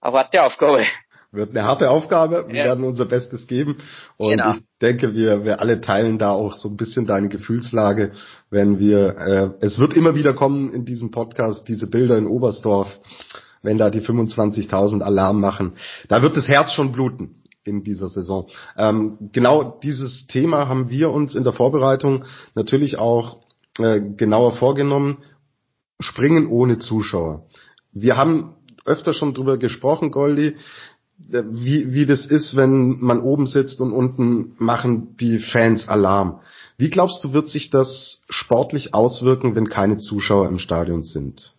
eine 0.00 0.14
harte 0.14 0.44
Aufgabe. 0.44 0.84
Wird 1.30 1.50
eine 1.50 1.64
harte 1.64 1.90
Aufgabe. 1.90 2.46
Wir 2.48 2.56
ja. 2.56 2.64
werden 2.64 2.84
unser 2.84 3.04
Bestes 3.04 3.46
geben. 3.46 3.78
Und 4.16 4.30
genau. 4.30 4.52
ich 4.52 4.60
denke, 4.80 5.14
wir, 5.14 5.44
wir 5.44 5.60
alle 5.60 5.80
teilen 5.80 6.18
da 6.18 6.30
auch 6.30 6.56
so 6.56 6.68
ein 6.68 6.76
bisschen 6.76 7.06
deine 7.06 7.28
Gefühlslage, 7.28 8.12
wenn 8.50 8.78
wir, 8.78 9.16
äh, 9.18 9.50
es 9.60 9.78
wird 9.78 9.94
immer 9.94 10.14
wieder 10.14 10.32
kommen 10.32 10.72
in 10.72 10.86
diesem 10.86 11.10
Podcast, 11.10 11.68
diese 11.68 11.86
Bilder 11.86 12.16
in 12.16 12.26
Oberstdorf, 12.26 12.88
wenn 13.62 13.76
da 13.76 13.90
die 13.90 14.00
25.000 14.00 15.02
Alarm 15.02 15.40
machen. 15.40 15.76
Da 16.08 16.22
wird 16.22 16.36
das 16.36 16.48
Herz 16.48 16.72
schon 16.72 16.92
bluten 16.92 17.42
in 17.64 17.82
dieser 17.82 18.08
Saison. 18.08 18.48
Ähm, 18.78 19.30
genau 19.32 19.78
dieses 19.82 20.26
Thema 20.28 20.68
haben 20.68 20.88
wir 20.88 21.10
uns 21.10 21.34
in 21.34 21.44
der 21.44 21.52
Vorbereitung 21.52 22.24
natürlich 22.54 22.98
auch 22.98 23.40
äh, 23.78 24.00
genauer 24.00 24.52
vorgenommen. 24.52 25.18
Springen 26.00 26.46
ohne 26.46 26.78
Zuschauer. 26.78 27.47
Wir 28.00 28.16
haben 28.16 28.56
öfter 28.84 29.12
schon 29.12 29.34
drüber 29.34 29.58
gesprochen, 29.58 30.10
Goldi, 30.10 30.56
wie, 31.18 31.92
wie 31.92 32.06
das 32.06 32.26
ist, 32.26 32.56
wenn 32.56 32.98
man 33.00 33.20
oben 33.20 33.46
sitzt 33.46 33.80
und 33.80 33.92
unten 33.92 34.54
machen 34.58 35.16
die 35.16 35.38
Fans 35.38 35.88
Alarm. 35.88 36.40
Wie 36.76 36.90
glaubst 36.90 37.24
du, 37.24 37.32
wird 37.32 37.48
sich 37.48 37.70
das 37.70 38.24
sportlich 38.28 38.94
auswirken, 38.94 39.56
wenn 39.56 39.68
keine 39.68 39.98
Zuschauer 39.98 40.48
im 40.48 40.60
Stadion 40.60 41.02
sind? 41.02 41.54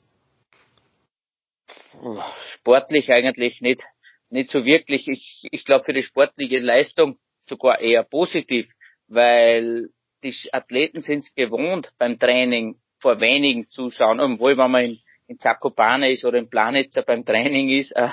Sportlich 2.53 3.11
eigentlich 3.11 3.59
nicht, 3.59 3.83
nicht 4.29 4.49
so 4.49 4.63
wirklich. 4.63 5.09
Ich, 5.09 5.47
ich 5.51 5.65
glaube 5.65 5.83
für 5.83 5.93
die 5.93 6.03
sportliche 6.03 6.59
Leistung 6.59 7.17
sogar 7.43 7.81
eher 7.81 8.03
positiv, 8.03 8.71
weil 9.07 9.89
die 10.23 10.33
Athleten 10.53 11.01
sind 11.01 11.19
es 11.19 11.33
gewohnt 11.35 11.91
beim 11.97 12.17
Training 12.17 12.79
vor 12.99 13.19
wenigen 13.19 13.69
Zuschauern, 13.69 14.19
obwohl 14.19 14.57
wenn 14.57 14.71
man 14.71 14.85
in, 14.85 14.99
in 15.29 15.37
Zakopane 15.37 16.11
ist 16.11 16.25
oder 16.25 16.39
in 16.39 16.49
Planitzer 16.49 17.03
beim 17.03 17.23
Training 17.23 17.69
ist, 17.69 17.91
äh, 17.91 18.09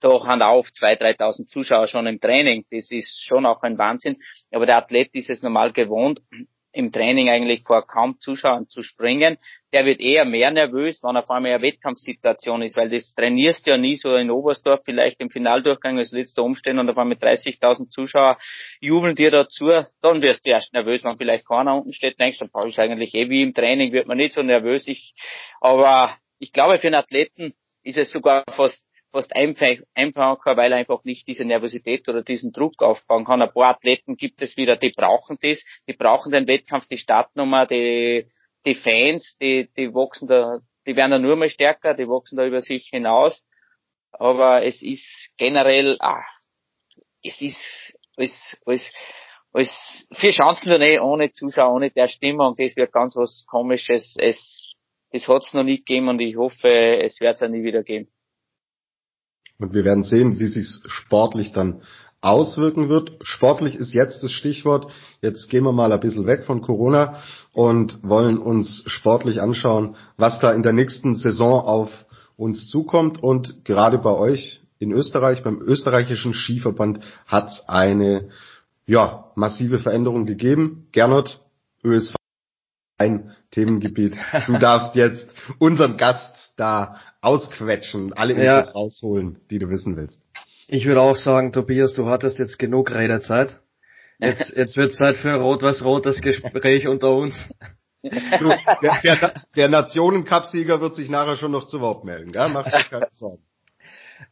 da 0.00 0.08
haben 0.08 0.42
auf 0.42 0.68
2.000, 0.68 1.18
3.000 1.18 1.48
Zuschauer 1.48 1.86
schon 1.86 2.06
im 2.06 2.20
Training. 2.20 2.64
Das 2.70 2.90
ist 2.90 3.22
schon 3.24 3.46
auch 3.46 3.62
ein 3.62 3.78
Wahnsinn. 3.78 4.16
Aber 4.52 4.66
der 4.66 4.78
Athlet 4.78 5.14
ist 5.14 5.30
es 5.30 5.42
normal 5.42 5.72
gewohnt, 5.72 6.20
im 6.72 6.90
Training 6.90 7.28
eigentlich 7.28 7.62
vor 7.64 7.86
kaum 7.86 8.18
Zuschauern 8.18 8.66
zu 8.66 8.82
springen. 8.82 9.36
Der 9.72 9.84
wird 9.84 10.00
eher 10.00 10.24
mehr 10.24 10.50
nervös, 10.50 11.02
wenn 11.02 11.16
auf 11.16 11.30
einmal 11.30 11.52
eine 11.52 11.62
Wettkampfsituation 11.62 12.62
ist, 12.62 12.76
weil 12.76 12.90
das 12.90 13.14
trainierst 13.14 13.66
ja 13.66 13.76
nie 13.76 13.96
so 13.96 14.14
in 14.16 14.30
Oberstdorf 14.30 14.80
vielleicht 14.84 15.20
im 15.20 15.30
Finaldurchgang 15.30 15.98
als 15.98 16.12
letzter 16.12 16.42
umstehen 16.42 16.78
und 16.78 16.88
auf 16.88 16.96
einmal 16.96 17.18
30.000 17.18 17.90
Zuschauer 17.90 18.38
jubeln 18.80 19.14
dir 19.14 19.30
dazu, 19.30 19.70
dann 20.00 20.22
wirst 20.22 20.46
du 20.46 20.50
erst 20.50 20.72
nervös, 20.72 21.04
wenn 21.04 21.18
vielleicht 21.18 21.46
keiner 21.46 21.76
unten 21.76 21.92
steht, 21.92 22.18
denkst 22.18 22.38
du, 22.38 22.46
ist 22.66 22.78
eigentlich 22.78 23.14
eh 23.14 23.28
wie 23.28 23.42
im 23.42 23.54
Training, 23.54 23.92
wird 23.92 24.06
man 24.06 24.16
nicht 24.16 24.32
so 24.32 24.42
nervös. 24.42 24.86
Ich, 24.86 25.12
aber 25.60 26.16
ich 26.42 26.52
glaube, 26.52 26.78
für 26.80 26.88
einen 26.88 26.96
Athleten 26.96 27.54
ist 27.84 27.98
es 27.98 28.10
sogar 28.10 28.42
fast 28.50 28.84
fast 29.12 29.36
einfacher, 29.36 30.56
weil 30.56 30.72
er 30.72 30.78
einfach 30.78 31.04
nicht 31.04 31.28
diese 31.28 31.44
Nervosität 31.44 32.08
oder 32.08 32.22
diesen 32.22 32.50
Druck 32.50 32.82
aufbauen 32.82 33.26
kann. 33.26 33.42
Ein 33.42 33.52
paar 33.52 33.68
Athleten 33.68 34.16
gibt 34.16 34.40
es 34.40 34.56
wieder, 34.56 34.76
die 34.76 34.90
brauchen 34.90 35.38
das, 35.42 35.62
die 35.86 35.92
brauchen 35.92 36.32
den 36.32 36.46
Wettkampf, 36.46 36.88
die 36.88 36.96
Startnummer, 36.96 37.66
die, 37.66 38.26
die 38.64 38.74
Fans, 38.74 39.36
die, 39.38 39.68
die 39.76 39.92
wachsen 39.92 40.28
da, 40.28 40.60
die 40.86 40.96
werden 40.96 41.10
da 41.10 41.18
nur 41.18 41.36
mal 41.36 41.50
stärker, 41.50 41.92
die 41.92 42.08
wachsen 42.08 42.38
da 42.38 42.46
über 42.46 42.62
sich 42.62 42.88
hinaus. 42.88 43.44
Aber 44.12 44.64
es 44.64 44.82
ist 44.82 45.28
generell, 45.36 45.98
ah, 46.00 46.24
es 47.22 47.38
ist 47.42 47.94
alles, 48.16 48.56
alles, 48.64 48.92
alles 49.52 50.06
vier 50.14 50.32
Chancen 50.32 50.70
nur 50.70 50.78
nicht 50.78 51.00
ohne 51.00 51.30
Zuschauer, 51.32 51.74
ohne 51.74 51.90
der 51.90 52.08
Stimmung, 52.08 52.54
das 52.56 52.76
wird 52.76 52.92
ganz 52.92 53.14
was 53.14 53.44
komisches. 53.46 54.16
Es, 54.18 54.72
das 55.12 55.28
hat 55.28 55.44
es 55.46 55.54
noch 55.54 55.64
nie 55.64 55.78
gegeben 55.78 56.08
und 56.08 56.20
ich 56.20 56.36
hoffe, 56.36 56.68
es 56.68 57.20
wird 57.20 57.34
es 57.34 57.42
auch 57.42 57.48
nie 57.48 57.62
wieder 57.62 57.82
geben. 57.82 58.08
Und 59.58 59.74
wir 59.74 59.84
werden 59.84 60.04
sehen, 60.04 60.40
wie 60.40 60.46
sich 60.46 60.66
sportlich 60.86 61.52
dann 61.52 61.82
auswirken 62.20 62.88
wird. 62.88 63.12
Sportlich 63.20 63.74
ist 63.74 63.92
jetzt 63.92 64.22
das 64.22 64.32
Stichwort. 64.32 64.86
Jetzt 65.20 65.50
gehen 65.50 65.64
wir 65.64 65.72
mal 65.72 65.92
ein 65.92 66.00
bisschen 66.00 66.26
weg 66.26 66.44
von 66.44 66.62
Corona 66.62 67.20
und 67.52 67.98
wollen 68.02 68.38
uns 68.38 68.84
sportlich 68.86 69.40
anschauen, 69.40 69.96
was 70.16 70.38
da 70.40 70.52
in 70.52 70.62
der 70.62 70.72
nächsten 70.72 71.16
Saison 71.16 71.60
auf 71.60 71.90
uns 72.36 72.68
zukommt. 72.68 73.22
Und 73.22 73.64
gerade 73.64 73.98
bei 73.98 74.14
euch 74.14 74.62
in 74.78 74.92
Österreich, 74.92 75.42
beim 75.42 75.60
österreichischen 75.60 76.32
Skiverband, 76.32 77.00
hat 77.26 77.50
es 77.50 77.64
eine 77.68 78.30
ja, 78.86 79.30
massive 79.34 79.78
Veränderung 79.78 80.26
gegeben. 80.26 80.88
Gernot, 80.92 81.40
ÖSV, 81.84 82.14
ein 82.98 83.32
Themengebiet. 83.52 84.16
Du 84.46 84.58
darfst 84.58 84.96
jetzt 84.96 85.30
unseren 85.58 85.96
Gast 85.96 86.54
da 86.56 87.00
ausquetschen, 87.20 88.12
alle 88.12 88.32
Infos 88.32 88.46
ja. 88.46 88.60
rausholen, 88.72 89.38
die 89.50 89.58
du 89.58 89.68
wissen 89.68 89.96
willst. 89.96 90.20
Ich 90.66 90.86
würde 90.86 91.00
auch 91.00 91.16
sagen, 91.16 91.52
Tobias, 91.52 91.94
du 91.94 92.08
hattest 92.08 92.38
jetzt 92.38 92.58
genug 92.58 92.90
Redezeit. 92.90 93.60
Jetzt, 94.18 94.52
jetzt 94.56 94.76
wird 94.76 94.94
Zeit 94.94 95.16
für 95.16 95.34
rot 95.34 95.62
was 95.62 95.84
rot 95.84 96.06
das 96.06 96.20
Gespräch 96.20 96.88
unter 96.88 97.14
uns. 97.14 97.48
Du, 98.02 98.48
der, 98.82 99.00
der, 99.04 99.34
der 99.54 99.68
Nationencup-Sieger 99.68 100.80
wird 100.80 100.96
sich 100.96 101.08
nachher 101.08 101.36
schon 101.36 101.52
noch 101.52 101.66
zu 101.66 101.80
Wort 101.80 102.04
melden, 102.04 102.32
gell? 102.32 102.48
Mach 102.48 102.64
dir 102.64 102.84
keine 102.90 103.08
Sorgen. 103.12 103.44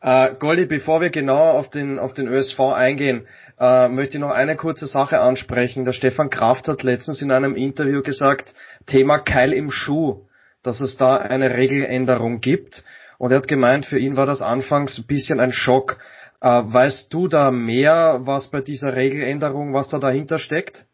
Äh, 0.00 0.34
Goldi, 0.38 0.66
bevor 0.66 1.00
wir 1.00 1.10
genau 1.10 1.50
auf 1.50 1.70
den, 1.70 1.98
auf 1.98 2.14
den 2.14 2.28
ÖSV 2.28 2.60
eingehen, 2.60 3.26
äh, 3.58 3.88
möchte 3.88 4.16
ich 4.16 4.20
noch 4.20 4.30
eine 4.30 4.56
kurze 4.56 4.86
Sache 4.86 5.20
ansprechen. 5.20 5.84
Der 5.84 5.92
Stefan 5.92 6.30
Kraft 6.30 6.68
hat 6.68 6.82
letztens 6.82 7.20
in 7.20 7.30
einem 7.30 7.56
Interview 7.56 8.02
gesagt, 8.02 8.54
Thema 8.86 9.18
Keil 9.18 9.52
im 9.52 9.70
Schuh 9.70 10.26
dass 10.62 10.80
es 10.80 10.96
da 10.96 11.16
eine 11.16 11.56
Regeländerung 11.56 12.40
gibt. 12.40 12.84
Und 13.18 13.32
er 13.32 13.38
hat 13.38 13.48
gemeint, 13.48 13.86
für 13.86 13.98
ihn 13.98 14.16
war 14.16 14.26
das 14.26 14.42
anfangs 14.42 14.98
ein 14.98 15.06
bisschen 15.06 15.40
ein 15.40 15.52
Schock. 15.52 15.98
Äh, 16.40 16.48
weißt 16.48 17.12
du 17.12 17.28
da 17.28 17.50
mehr, 17.50 18.20
was 18.22 18.50
bei 18.50 18.60
dieser 18.60 18.96
Regeländerung, 18.96 19.74
was 19.74 19.88
da 19.88 19.98
dahinter 19.98 20.38
steckt? 20.38 20.86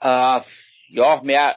Äh, 0.00 0.40
ja, 0.88 1.22
mehr, 1.22 1.56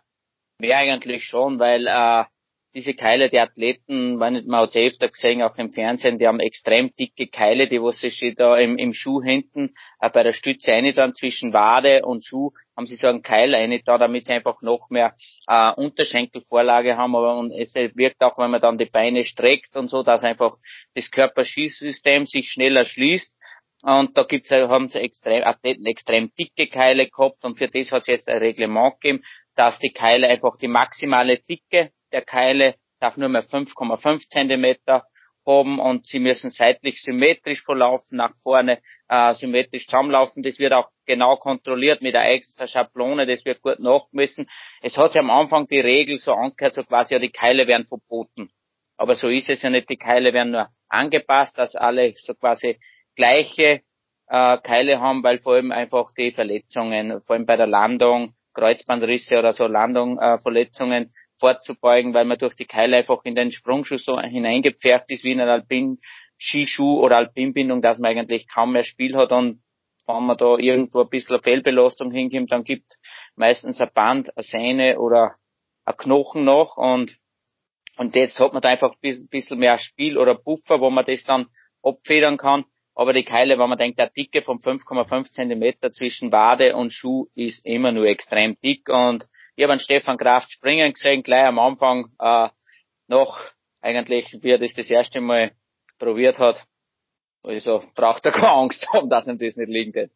mehr 0.60 0.78
eigentlich 0.78 1.26
schon, 1.26 1.60
weil 1.60 1.88
äh, 1.88 2.26
diese 2.74 2.94
Keile, 2.94 3.30
die 3.30 3.40
Athleten, 3.40 4.18
man 4.18 4.36
hat 4.52 4.70
es 4.70 4.76
öfter 4.76 5.10
gesehen, 5.10 5.42
auch 5.42 5.56
im 5.58 5.72
Fernsehen, 5.72 6.18
die 6.18 6.28
haben 6.28 6.40
extrem 6.40 6.90
dicke 6.92 7.28
Keile, 7.28 7.68
die 7.68 7.82
was 7.82 8.00
sie 8.00 8.36
da 8.36 8.58
im, 8.58 8.78
im 8.78 8.94
Schuh 8.94 9.22
hinten 9.22 9.74
äh, 10.00 10.10
bei 10.10 10.24
der 10.24 10.34
Stütze 10.34 10.72
dann 10.96 11.14
zwischen 11.14 11.54
Wade 11.54 12.06
und 12.06 12.24
Schuh 12.26 12.52
haben 12.76 12.86
sie 12.86 12.96
so 12.96 13.08
einen 13.08 13.24
Keil 13.24 13.56
eine 13.56 13.82
da, 13.82 13.98
damit 13.98 14.26
sie 14.26 14.34
einfach 14.34 14.62
noch 14.62 14.90
mehr 14.90 15.16
äh, 15.48 15.72
Unterschenkelvorlage 15.72 16.98
haben, 16.98 17.16
aber 17.16 17.38
und 17.38 17.52
es 17.52 17.74
wirkt 17.74 18.22
auch, 18.22 18.38
wenn 18.38 18.52
man 18.52 18.62
dann 18.62 18.78
die 18.78 18.86
Beine 18.86 19.24
streckt 19.24 19.76
und 19.76 19.90
so, 19.90 20.04
dass 20.04 20.24
einfach 20.24 20.58
das 20.94 21.10
Körperschießsystem 21.10 22.28
sich 22.28 22.50
schneller 22.50 22.86
schließt. 22.86 23.34
Und 23.84 24.18
da 24.18 24.24
gibt's, 24.24 24.52
haben 24.52 24.88
sie 24.88 25.00
extrem, 25.00 25.44
Athleten 25.44 25.86
extrem 25.86 26.32
dicke 26.34 26.68
Keile 26.68 27.08
gehabt 27.10 27.46
und 27.46 27.58
für 27.58 27.68
das 27.68 27.92
hat 27.92 28.02
es 28.02 28.08
jetzt 28.08 28.28
ein 28.28 28.40
Reglement 28.40 29.00
gegeben, 29.00 29.24
dass 29.56 29.78
die 29.80 29.92
Keile 29.92 30.28
einfach 30.28 30.58
die 30.58 30.68
maximale 30.68 31.38
Dicke 31.38 31.92
der 32.18 32.26
Keile 32.26 32.76
darf 33.00 33.16
nur 33.16 33.30
mehr 33.30 33.44
5,5 33.44 34.28
Zentimeter 34.28 35.04
haben 35.46 35.80
und 35.80 36.08
sie 36.08 36.20
müssen 36.20 36.50
seitlich 36.50 37.02
symmetrisch 37.04 37.64
verlaufen, 37.64 38.18
nach 38.18 38.36
vorne 38.42 38.80
äh, 39.08 39.34
symmetrisch 39.36 39.86
zusammenlaufen. 39.86 40.42
Das 40.42 40.58
wird 40.58 40.74
auch 40.74 40.90
genau 41.06 41.38
kontrolliert 41.38 42.02
mit 42.02 42.16
der 42.16 42.30
extra 42.34 42.66
Schablone, 42.66 43.28
das 43.28 43.46
wird 43.46 43.62
gut 43.62 43.80
nachgemessen. 43.80 44.50
Es 44.82 44.98
hat 44.98 45.12
sich 45.12 45.22
am 45.22 45.30
Anfang 45.30 45.68
die 45.68 45.80
Regel 45.80 46.18
so 46.18 46.34
angehört, 46.34 46.74
so 46.74 46.84
quasi, 46.84 47.14
ja, 47.14 47.20
die 47.20 47.30
Keile 47.30 47.68
werden 47.68 47.86
verboten. 47.86 48.50
Aber 48.98 49.14
so 49.14 49.28
ist 49.28 49.50
es 49.50 49.62
ja 49.62 49.70
nicht, 49.70 49.90
die 49.90 49.98
Keile 49.98 50.34
werden 50.34 50.54
nur 50.54 50.70
angepasst, 50.90 51.56
dass 51.58 51.76
alle 51.76 52.14
so 52.16 52.34
quasi 52.34 52.80
gleiche 53.16 53.82
äh, 54.28 54.58
Keile 54.58 55.00
haben, 55.00 55.24
weil 55.24 55.40
vor 55.40 55.54
allem 55.54 55.72
einfach 55.72 56.12
die 56.18 56.32
Verletzungen, 56.32 57.22
vor 57.22 57.36
allem 57.36 57.46
bei 57.46 57.56
der 57.56 57.68
Landung, 57.68 58.34
Kreuzbandrisse 58.58 59.38
oder 59.38 59.54
so 59.54 59.68
Landung-Verletzungen 59.68 61.04
äh, 61.04 61.10
vorzubeugen, 61.40 62.14
weil 62.14 62.26
man 62.26 62.38
durch 62.38 62.56
die 62.56 62.66
Keile 62.66 62.98
einfach 62.98 63.24
in 63.24 63.36
den 63.36 63.52
Sprungschuh 63.52 63.98
so 63.98 64.20
hineingepfercht 64.20 65.10
ist 65.10 65.24
wie 65.24 65.32
in 65.32 65.42
einen 65.42 65.50
Alpin-Skischuh 65.50 67.00
oder 67.00 67.18
Alpinbindung, 67.18 67.82
dass 67.82 68.00
man 68.00 68.12
eigentlich 68.12 68.48
kaum 68.48 68.74
mehr 68.74 68.84
Spiel 68.84 69.16
hat. 69.16 69.32
Und 69.32 69.62
wenn 70.08 70.24
man 70.24 70.38
da 70.38 70.58
irgendwo 70.58 71.02
ein 71.02 71.10
bisschen 71.10 71.42
Fehlbelastung 71.42 72.12
hinkommt, 72.12 72.52
dann 72.52 72.64
gibt 72.64 72.98
meistens 73.36 73.80
ein 73.80 73.90
Band, 73.94 74.36
eine 74.36 74.44
Sehne 74.44 75.00
oder 75.00 75.36
ein 75.86 75.98
Knochen 75.98 76.44
noch. 76.44 76.78
Und 76.78 77.18
und 77.98 78.16
jetzt 78.16 78.40
hat 78.40 78.54
man 78.54 78.62
da 78.62 78.70
einfach 78.70 78.94
ein 79.02 79.28
bisschen 79.28 79.58
mehr 79.58 79.80
Spiel 79.80 80.18
oder 80.18 80.36
Puffer, 80.36 80.80
wo 80.80 80.90
man 80.90 81.04
das 81.04 81.24
dann 81.24 81.48
abfedern 81.84 82.38
kann. 82.38 82.66
Aber 82.94 83.12
die 83.12 83.24
Keile, 83.24 83.58
wenn 83.58 83.70
man 83.70 83.78
denkt, 83.78 84.00
der 84.00 84.10
Dicke 84.10 84.42
von 84.42 84.60
5,5 84.60 85.32
Zentimeter 85.32 85.92
zwischen 85.92 86.32
Wade 86.32 86.76
und 86.76 86.94
Schuh 86.94 87.28
ist 87.36 87.66
immer 87.66 87.92
nur 87.92 88.06
extrem 88.06 88.56
dick. 88.62 88.90
Und 88.90 89.28
ich 89.58 89.64
habe 89.64 89.74
einen 89.74 89.82
Stefan 89.82 90.18
Kraft 90.18 90.52
springen 90.52 90.94
gesehen, 90.94 91.24
gleich 91.24 91.46
am 91.46 91.58
Anfang, 91.58 92.10
äh, 92.20 92.48
noch 93.08 93.40
eigentlich, 93.82 94.38
wie 94.42 94.52
er 94.52 94.60
das 94.60 94.74
das 94.74 94.90
erste 94.90 95.20
Mal 95.20 95.52
probiert 95.98 96.38
hat. 96.38 96.64
Also 97.44 97.84
braucht 97.96 98.26
er 98.28 98.34
keine 98.34 98.52
Angst 98.54 98.86
haben, 98.94 99.10
dass 99.10 99.28
ihm 99.28 99.40
das 99.40 99.56
nicht 99.56 99.70
liegen 99.70 99.92
geht. 99.92 100.12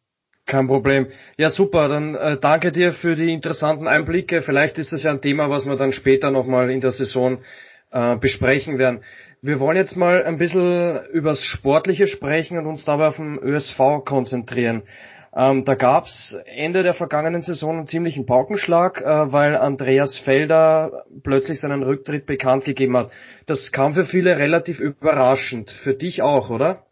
Kein 0.46 0.68
Problem. 0.68 1.10
Ja, 1.36 1.50
super. 1.50 1.88
Dann 1.88 2.14
äh, 2.14 2.38
danke 2.38 2.70
dir 2.70 2.92
für 2.92 3.16
die 3.16 3.32
interessanten 3.32 3.88
Einblicke. 3.88 4.42
Vielleicht 4.42 4.78
ist 4.78 4.92
das 4.92 5.02
ja 5.02 5.10
ein 5.10 5.20
Thema, 5.20 5.50
was 5.50 5.66
wir 5.66 5.76
dann 5.76 5.92
später 5.92 6.30
nochmal 6.30 6.70
in 6.70 6.80
der 6.80 6.92
Saison 6.92 7.42
äh, 7.90 8.16
besprechen 8.16 8.78
werden. 8.78 9.02
Wir 9.40 9.58
wollen 9.58 9.76
jetzt 9.76 9.96
mal 9.96 10.22
ein 10.22 10.38
bisschen 10.38 11.04
übers 11.06 11.42
Sportliche 11.42 12.06
sprechen 12.06 12.58
und 12.58 12.66
uns 12.66 12.84
dabei 12.84 13.08
auf 13.08 13.16
den 13.16 13.38
ÖSV 13.38 14.04
konzentrieren. 14.04 14.84
Ähm, 15.34 15.64
da 15.64 15.74
gab's 15.74 16.36
Ende 16.44 16.82
der 16.82 16.92
vergangenen 16.92 17.40
Saison 17.40 17.78
einen 17.78 17.86
ziemlichen 17.86 18.26
Paukenschlag, 18.26 19.00
äh, 19.00 19.32
weil 19.32 19.56
Andreas 19.56 20.18
Felder 20.18 21.06
plötzlich 21.22 21.60
seinen 21.60 21.82
Rücktritt 21.82 22.26
bekannt 22.26 22.66
gegeben 22.66 22.98
hat. 22.98 23.10
Das 23.46 23.72
kam 23.72 23.94
für 23.94 24.04
viele 24.04 24.36
relativ 24.36 24.78
überraschend. 24.78 25.70
Für 25.70 25.94
dich 25.94 26.20
auch, 26.20 26.50
oder? 26.50 26.86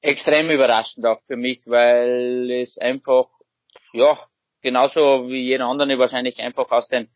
Extrem 0.00 0.50
überraschend 0.50 1.04
auch 1.04 1.20
für 1.26 1.36
mich, 1.36 1.62
weil 1.66 2.50
es 2.50 2.78
einfach, 2.78 3.26
ja, 3.92 4.18
genauso 4.62 5.28
wie 5.28 5.42
jeder 5.42 5.66
andere 5.66 5.98
wahrscheinlich 5.98 6.38
einfach 6.38 6.70
aus 6.70 6.88
den, 6.88 7.08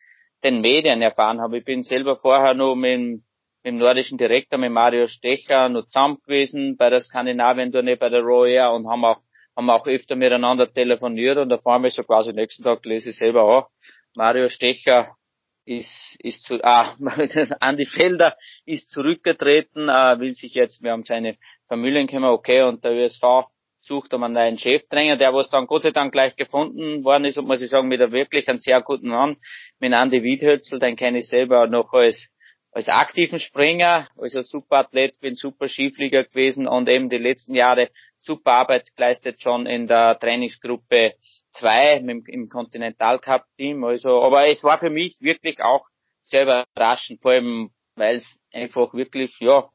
den 0.44 0.60
Medien 0.60 1.00
erfahren 1.00 1.40
habe. 1.40 1.58
Ich 1.58 1.64
bin 1.64 1.82
selber 1.82 2.16
vorher 2.16 2.52
nur 2.52 2.76
mit, 2.76 2.98
mit 2.98 3.22
dem 3.64 3.78
nordischen 3.78 4.18
Direktor, 4.18 4.58
mit 4.58 4.72
Mario 4.72 5.06
Stecher, 5.06 5.70
nur 5.70 5.86
zusammen 5.86 6.18
gewesen 6.26 6.76
bei 6.76 6.90
der 6.90 7.00
Skandinavien-Tournee, 7.00 7.96
bei 7.96 8.10
der 8.10 8.20
Royal 8.20 8.74
und 8.74 8.86
haben 8.86 9.06
auch 9.06 9.20
haben 9.58 9.70
auch 9.70 9.86
öfter 9.88 10.14
miteinander 10.14 10.72
telefoniert 10.72 11.36
und 11.36 11.52
fahren 11.62 11.82
wir 11.82 11.90
so 11.90 12.04
quasi 12.04 12.32
nächsten 12.32 12.62
Tag 12.62 12.84
lese 12.86 13.10
ich 13.10 13.18
selber 13.18 13.42
auch. 13.42 13.68
Mario 14.14 14.48
Stecher 14.48 15.16
ist, 15.64 16.16
ist 16.20 16.44
zu, 16.44 16.60
ah, 16.62 16.94
Andi 17.60 17.84
Felder 17.84 18.36
ist 18.64 18.88
zurückgetreten, 18.90 19.88
äh, 19.88 20.20
will 20.20 20.32
sich 20.34 20.54
jetzt, 20.54 20.80
wir 20.80 20.92
haben 20.92 21.04
seine 21.04 21.36
Familien 21.66 22.06
kümmern, 22.06 22.30
okay, 22.30 22.62
und 22.62 22.84
der 22.84 22.92
ÖSV 22.92 23.48
sucht 23.80 24.14
einen 24.14 24.32
neuen 24.32 24.58
Cheftrainer, 24.58 25.16
der 25.16 25.34
was 25.34 25.50
dann 25.50 25.66
Gott 25.66 25.82
sei 25.82 25.90
Dank 25.90 26.12
gleich 26.12 26.36
gefunden 26.36 27.02
worden 27.02 27.24
ist, 27.24 27.36
und 27.36 27.48
muss 27.48 27.60
ich 27.60 27.68
sagen, 27.68 27.88
mit 27.88 28.00
einem 28.00 28.12
wirklich 28.12 28.48
einen 28.48 28.58
sehr 28.58 28.80
guten 28.80 29.08
Mann, 29.08 29.38
mit 29.80 29.92
Andi 29.92 30.22
Wiedhölzel, 30.22 30.78
den 30.78 30.94
kenne 30.94 31.18
ich 31.18 31.28
selber 31.28 31.66
noch 31.66 31.92
als 31.92 32.28
als 32.72 32.88
aktiven 32.88 33.40
Springer, 33.40 34.08
also 34.16 34.40
super 34.40 34.78
Athlet, 34.78 35.18
bin 35.20 35.34
super 35.34 35.68
Skiflieger 35.68 36.24
gewesen 36.24 36.68
und 36.68 36.88
eben 36.88 37.08
die 37.08 37.16
letzten 37.18 37.54
Jahre 37.54 37.88
super 38.18 38.52
Arbeit 38.52 38.94
geleistet 38.94 39.42
schon 39.42 39.66
in 39.66 39.86
der 39.86 40.18
Trainingsgruppe 40.18 41.14
2 41.52 41.96
im 42.26 42.48
Continental 42.48 43.18
Cup 43.18 43.44
Team. 43.56 43.84
Also, 43.84 44.22
aber 44.22 44.48
es 44.48 44.62
war 44.62 44.78
für 44.78 44.90
mich 44.90 45.16
wirklich 45.20 45.60
auch 45.62 45.86
sehr 46.22 46.42
überraschend, 46.42 47.22
vor 47.22 47.32
allem 47.32 47.70
weil 47.98 48.16
es 48.16 48.38
einfach 48.52 48.94
wirklich, 48.94 49.34
ja, 49.40 49.68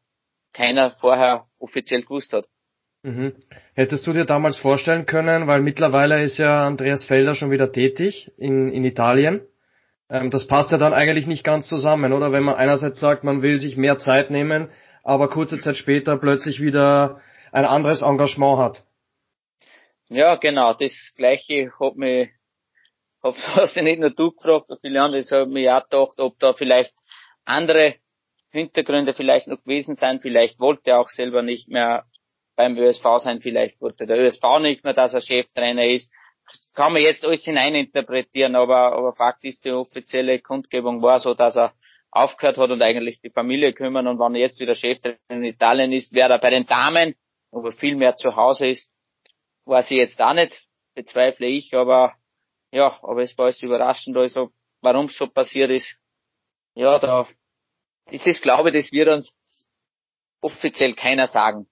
keiner 0.54 0.92
vorher 0.92 1.46
offiziell 1.60 2.02
gewusst 2.02 2.34
hat. 2.34 2.46
Mhm. 3.04 3.34
Hättest 3.74 4.08
du 4.08 4.14
dir 4.14 4.26
damals 4.26 4.58
vorstellen 4.58 5.06
können, 5.06 5.48
weil 5.48 5.62
mittlerweile 5.62 6.24
ist 6.24 6.38
ja 6.38 6.66
Andreas 6.66 7.04
Felder 7.04 7.36
schon 7.36 7.52
wieder 7.52 7.72
tätig 7.72 8.32
in, 8.38 8.70
in 8.70 8.86
Italien, 8.86 9.42
ähm, 10.14 10.30
das 10.30 10.46
passt 10.46 10.72
ja 10.72 10.78
dann 10.78 10.94
eigentlich 10.94 11.26
nicht 11.26 11.44
ganz 11.44 11.68
zusammen, 11.68 12.14
oder? 12.14 12.32
Wenn 12.32 12.44
man 12.44 12.54
einerseits 12.54 13.00
sagt, 13.00 13.24
man 13.24 13.42
will 13.42 13.60
sich 13.60 13.78
mehr 13.78 13.98
Zeit 13.98 14.30
nehmen, 14.30 14.70
aber 15.04 15.28
kurze 15.28 15.60
Zeit 15.60 15.76
später 15.76 16.18
plötzlich 16.18 16.62
wieder 16.62 17.20
ein 17.52 17.66
anderes 17.66 18.04
Engagement 18.04 18.60
hat. 18.60 18.84
Ja, 20.10 20.36
genau. 20.36 20.74
Das 20.76 21.14
Gleiche 21.16 21.72
hat 21.80 21.96
mich, 21.96 22.30
hab, 23.24 23.36
hast 23.56 23.76
du 23.76 23.82
nicht 23.82 24.00
nur 24.00 24.12
du 24.12 24.32
gefragt, 24.32 24.70
andere, 24.70 25.18
das 25.18 25.32
hat 25.32 25.50
mich 25.50 25.68
auch 25.68 25.84
gedacht, 25.90 26.20
ob 26.20 26.38
da 26.40 26.54
vielleicht 26.54 26.94
andere 27.44 27.96
Hintergründe 28.52 29.14
vielleicht 29.14 29.48
noch 29.48 29.64
gewesen 29.64 29.96
sein. 29.96 30.22
Vielleicht 30.22 30.60
wollte 30.60 30.92
er 30.92 31.00
auch 31.00 31.10
selber 31.10 31.42
nicht 31.42 31.70
mehr 31.70 32.06
beim 32.56 32.78
ÖSV 32.78 33.04
sein, 33.18 33.42
vielleicht 33.42 33.82
wollte 33.82 34.06
der 34.06 34.20
ÖSV 34.20 34.60
nicht 34.60 34.84
mehr, 34.84 34.94
dass 34.94 35.16
er 35.16 35.22
Cheftrainer 35.22 35.88
ist 35.88 36.12
kann 36.74 36.94
man 36.94 37.02
jetzt 37.02 37.24
alles 37.26 37.44
hineininterpretieren, 37.44 38.56
aber, 38.56 38.94
aber 38.94 39.14
Fakt 39.14 39.44
ist, 39.46 39.64
die 39.66 39.72
offizielle 39.72 40.40
Kundgebung 40.40 41.02
war 41.02 41.20
so, 41.20 41.34
dass 41.34 41.56
er 41.56 41.74
aufgehört 42.12 42.58
hat 42.58 42.70
und 42.70 42.82
eigentlich 42.82 43.22
die 43.22 43.30
Familie 43.30 43.74
kümmern. 43.74 44.08
Und 44.08 44.20
wenn 44.20 44.36
er 44.36 44.42
jetzt 44.42 44.60
wieder 44.60 44.76
Chef 44.76 45.00
in 45.30 45.44
Italien 45.44 45.92
ist, 45.92 46.14
wäre 46.14 46.34
er 46.34 46.40
bei 46.40 46.50
den 46.50 46.66
Damen, 46.66 47.16
aber 47.52 47.72
viel 47.72 47.96
mehr 47.96 48.16
zu 48.16 48.36
Hause 48.36 48.68
ist, 48.68 48.90
weiß 49.66 49.92
ich 49.92 49.98
jetzt 49.98 50.22
auch 50.22 50.34
nicht, 50.34 50.64
bezweifle 50.96 51.48
ich, 51.48 51.74
aber 51.74 52.14
ja, 52.72 52.98
aber 53.02 53.22
es 53.22 53.38
war 53.38 53.46
alles 53.46 53.62
überraschend, 53.62 54.18
also 54.18 54.50
warum 54.82 55.06
es 55.06 55.18
so 55.18 55.28
passiert 55.28 55.70
ist, 55.70 55.98
ja, 56.76 56.98
da 57.00 57.28
ist 58.10 58.28
es, 58.28 58.42
glaube 58.42 58.70
ich, 58.70 58.76
das 58.76 58.92
wird 58.92 59.10
uns 59.10 59.34
offiziell 60.42 60.94
keiner 60.94 61.28
sagen. 61.28 61.68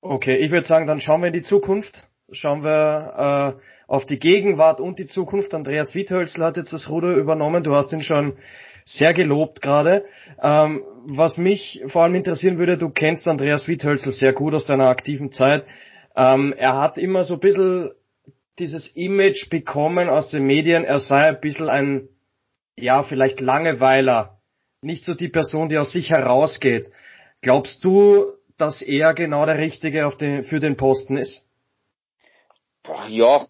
Okay, 0.00 0.36
ich 0.36 0.50
würde 0.50 0.66
sagen, 0.66 0.86
dann 0.86 1.00
schauen 1.00 1.20
wir 1.22 1.28
in 1.28 1.32
die 1.32 1.42
Zukunft. 1.42 2.08
Schauen 2.32 2.64
wir 2.64 3.58
äh, 3.58 3.62
auf 3.92 4.06
die 4.06 4.18
Gegenwart 4.18 4.80
und 4.80 4.98
die 4.98 5.06
Zukunft. 5.06 5.52
Andreas 5.52 5.94
Wiethölzl 5.94 6.42
hat 6.42 6.56
jetzt 6.56 6.72
das 6.72 6.88
Ruder 6.88 7.14
übernommen. 7.14 7.62
Du 7.62 7.76
hast 7.76 7.92
ihn 7.92 8.02
schon 8.02 8.38
sehr 8.86 9.12
gelobt 9.12 9.60
gerade. 9.60 10.06
Ähm, 10.42 10.82
was 11.04 11.36
mich 11.36 11.82
vor 11.88 12.04
allem 12.04 12.14
interessieren 12.14 12.56
würde, 12.56 12.78
du 12.78 12.88
kennst 12.88 13.28
Andreas 13.28 13.68
Wiethölzl 13.68 14.10
sehr 14.10 14.32
gut 14.32 14.54
aus 14.54 14.64
deiner 14.64 14.88
aktiven 14.88 15.30
Zeit. 15.30 15.66
Ähm, 16.16 16.54
er 16.56 16.78
hat 16.78 16.96
immer 16.96 17.24
so 17.24 17.34
ein 17.34 17.40
bisschen 17.40 17.90
dieses 18.58 18.88
Image 18.96 19.50
bekommen 19.50 20.08
aus 20.08 20.30
den 20.30 20.44
Medien, 20.44 20.84
er 20.84 20.98
sei 20.98 21.28
ein 21.28 21.40
bisschen 21.40 21.68
ein, 21.68 22.08
ja, 22.78 23.02
vielleicht 23.02 23.40
Langeweiler. 23.40 24.38
Nicht 24.80 25.04
so 25.04 25.12
die 25.12 25.28
Person, 25.28 25.68
die 25.68 25.76
aus 25.76 25.92
sich 25.92 26.08
herausgeht. 26.08 26.90
Glaubst 27.42 27.84
du, 27.84 28.24
dass 28.56 28.80
er 28.80 29.12
genau 29.12 29.44
der 29.44 29.58
Richtige 29.58 30.10
den, 30.18 30.44
für 30.44 30.60
den 30.60 30.78
Posten 30.78 31.18
ist? 31.18 31.44
Boah, 32.82 33.06
ja, 33.06 33.46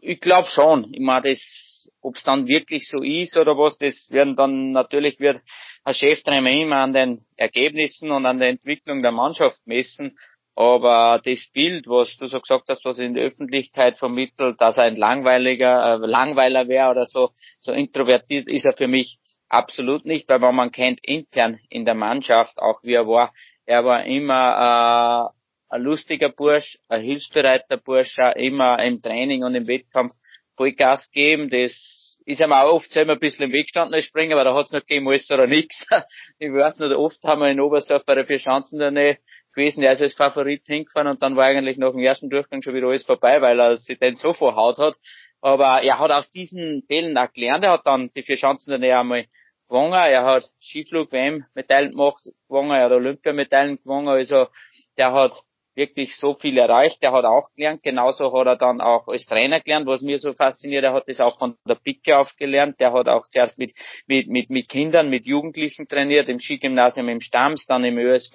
ich 0.00 0.20
glaube 0.20 0.48
schon. 0.48 0.92
Ich 0.92 1.00
meine, 1.00 1.30
das, 1.30 1.90
ob 2.00 2.16
es 2.16 2.22
dann 2.22 2.46
wirklich 2.46 2.88
so 2.88 3.02
ist 3.02 3.36
oder 3.36 3.56
was, 3.56 3.76
das 3.78 4.10
werden 4.10 4.36
dann 4.36 4.72
natürlich 4.72 5.20
wird 5.20 5.40
ein 5.84 5.94
Cheftrainer 5.94 6.50
immer 6.50 6.76
an 6.76 6.92
den 6.92 7.24
Ergebnissen 7.36 8.10
und 8.10 8.26
an 8.26 8.38
der 8.38 8.48
Entwicklung 8.48 9.02
der 9.02 9.12
Mannschaft 9.12 9.60
messen. 9.66 10.18
Aber 10.54 11.20
das 11.22 11.48
Bild, 11.52 11.86
was 11.86 12.16
du 12.16 12.26
so 12.26 12.40
gesagt 12.40 12.70
hast, 12.70 12.84
was 12.84 12.98
in 12.98 13.12
der 13.12 13.24
Öffentlichkeit 13.26 13.98
vermittelt, 13.98 14.58
dass 14.58 14.78
er 14.78 14.84
ein 14.84 14.96
langweiliger, 14.96 15.94
äh, 15.94 16.06
Langweiler 16.06 16.66
wäre 16.66 16.90
oder 16.90 17.04
so, 17.04 17.30
so 17.60 17.72
introvertiert 17.72 18.48
ist 18.48 18.64
er 18.64 18.74
für 18.74 18.88
mich 18.88 19.18
absolut 19.48 20.06
nicht, 20.06 20.28
weil 20.28 20.40
man 20.40 20.72
kennt 20.72 21.00
intern 21.04 21.60
in 21.68 21.84
der 21.84 21.94
Mannschaft 21.94 22.58
auch 22.58 22.82
wie 22.82 22.94
er 22.94 23.06
war. 23.06 23.32
Er 23.66 23.84
war 23.84 24.04
immer 24.06 25.32
äh, 25.34 25.35
ein 25.68 25.82
lustiger 25.82 26.30
Bursch, 26.30 26.78
ein 26.88 27.02
hilfsbereiter 27.02 27.78
Bursch, 27.78 28.16
immer 28.36 28.82
im 28.82 29.00
Training 29.00 29.42
und 29.42 29.54
im 29.54 29.66
Wettkampf 29.66 30.14
Vollgas 30.56 31.10
geben. 31.10 31.50
Das 31.50 32.18
ist 32.26 32.40
ihm 32.40 32.52
auch 32.52 32.72
oft 32.72 32.90
selber 32.90 33.12
ein 33.12 33.20
bisschen 33.20 33.44
im 33.44 33.52
Weg 33.52 33.66
gestanden 33.66 33.94
als 33.94 34.04
Springer, 34.04 34.34
aber 34.34 34.44
da 34.44 34.54
hat's 34.54 34.72
noch 34.72 34.80
gegeben 34.80 35.08
alles 35.08 35.30
oder 35.30 35.46
nichts. 35.46 35.86
Ich 36.38 36.52
weiß 36.52 36.80
nicht, 36.80 36.92
oft 36.92 37.22
haben 37.24 37.40
wir 37.40 37.50
in 37.50 37.60
Oberstdorf 37.60 38.04
bei 38.04 38.14
der 38.14 38.26
Vierschanzen 38.26 38.78
der 38.78 38.90
Nähe 38.90 39.18
gewesen, 39.54 39.80
der 39.80 39.92
ist 39.92 40.02
als 40.02 40.14
Favorit 40.14 40.66
hingefahren 40.66 41.08
und 41.08 41.22
dann 41.22 41.36
war 41.36 41.46
eigentlich 41.46 41.78
nach 41.78 41.92
dem 41.92 42.00
ersten 42.00 42.28
Durchgang 42.28 42.62
schon 42.62 42.74
wieder 42.74 42.88
alles 42.88 43.04
vorbei, 43.04 43.40
weil 43.40 43.58
er 43.60 43.76
sich 43.76 43.98
den 43.98 44.16
so 44.16 44.32
verhaut 44.32 44.78
hat. 44.78 44.96
Aber 45.40 45.82
er 45.82 45.98
hat 45.98 46.10
aus 46.10 46.30
diesen 46.30 46.82
Fällen 46.88 47.16
auch 47.16 47.32
gelernt, 47.32 47.64
er 47.64 47.72
hat 47.72 47.86
dann 47.86 48.10
die 48.14 48.22
Vierschanzen 48.22 48.70
der 48.70 48.80
Nähe 48.80 48.98
einmal 48.98 49.26
gewonnen, 49.68 49.94
er 49.94 50.24
hat 50.24 50.44
Skiflug-WM-Medaillen 50.60 51.92
gemacht, 51.92 52.24
gewonnen, 52.48 52.72
er 52.72 52.84
hat 52.84 52.92
Olympiamedaillen 52.92 53.76
gewonnen, 53.76 54.08
also 54.08 54.48
der 54.98 55.12
hat 55.12 55.32
wirklich 55.76 56.16
so 56.16 56.34
viel 56.34 56.58
erreicht. 56.58 56.98
Er 57.02 57.12
hat 57.12 57.24
auch 57.24 57.50
gelernt, 57.54 57.82
genauso 57.82 58.32
hat 58.32 58.46
er 58.46 58.56
dann 58.56 58.80
auch 58.80 59.06
als 59.06 59.26
Trainer 59.26 59.60
gelernt, 59.60 59.86
was 59.86 60.00
mir 60.00 60.18
so 60.18 60.32
fasziniert. 60.32 60.82
Er 60.84 60.94
hat 60.94 61.06
das 61.06 61.20
auch 61.20 61.38
von 61.38 61.56
der 61.68 61.76
Picke 61.76 62.18
auf 62.18 62.34
gelernt. 62.36 62.80
Der 62.80 62.92
hat 62.92 63.08
auch 63.08 63.28
zuerst 63.28 63.58
mit, 63.58 63.74
mit, 64.06 64.28
mit, 64.28 64.50
mit 64.50 64.68
Kindern, 64.68 65.10
mit 65.10 65.26
Jugendlichen 65.26 65.86
trainiert, 65.86 66.28
im 66.28 66.40
Skigymnasium 66.40 67.08
im 67.08 67.20
Stamms, 67.20 67.66
dann 67.66 67.84
im 67.84 67.98
ÖSV, 67.98 68.34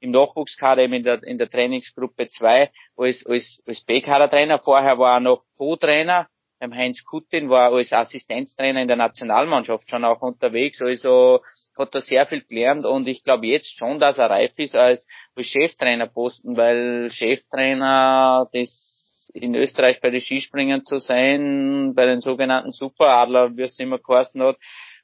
im 0.00 0.12
Nachwuchskader, 0.12 0.82
eben 0.82 0.94
in 0.94 1.02
der, 1.02 1.22
in 1.24 1.38
der 1.38 1.50
Trainingsgruppe 1.50 2.28
2 2.28 2.70
als, 2.96 3.26
als, 3.26 3.62
als 3.66 3.84
B-Kader-Trainer. 3.84 4.58
Vorher 4.58 4.98
war 4.98 5.16
er 5.16 5.20
noch 5.20 5.42
Co-Trainer 5.58 6.28
beim 6.58 6.74
Heinz 6.74 7.04
Kutin 7.04 7.50
war 7.50 7.72
als 7.72 7.92
Assistenztrainer 7.92 8.82
in 8.82 8.88
der 8.88 8.96
Nationalmannschaft 8.96 9.88
schon 9.88 10.04
auch 10.04 10.22
unterwegs, 10.22 10.80
also 10.80 11.40
hat 11.76 11.94
er 11.94 12.00
sehr 12.00 12.26
viel 12.26 12.42
gelernt 12.42 12.86
und 12.86 13.06
ich 13.08 13.22
glaube 13.22 13.46
jetzt 13.46 13.76
schon, 13.76 13.98
dass 13.98 14.18
er 14.18 14.30
reif 14.30 14.58
ist 14.58 14.74
als, 14.74 15.06
als 15.34 15.46
Cheftrainerposten, 15.46 16.56
weil 16.56 17.10
Cheftrainer, 17.10 18.48
das 18.52 19.30
in 19.34 19.54
Österreich 19.54 20.00
bei 20.00 20.10
den 20.10 20.20
Skispringen 20.20 20.84
zu 20.84 20.98
sein, 20.98 21.92
bei 21.94 22.06
den 22.06 22.20
sogenannten 22.20 22.70
Superadler, 22.70 23.56
wie 23.56 23.62
es 23.62 23.78
immer 23.78 23.98
geheißen 23.98 24.40
hat, 24.42 24.56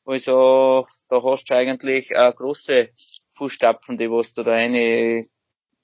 also 0.05 0.87
da 1.09 1.23
hast 1.23 1.49
du 1.49 1.55
eigentlich 1.55 2.11
äh, 2.11 2.33
große 2.33 2.89
Fußstapfen, 3.37 3.99
die 3.99 4.11
was 4.11 4.33
du 4.33 4.43
da 4.43 4.53
eine 4.53 5.25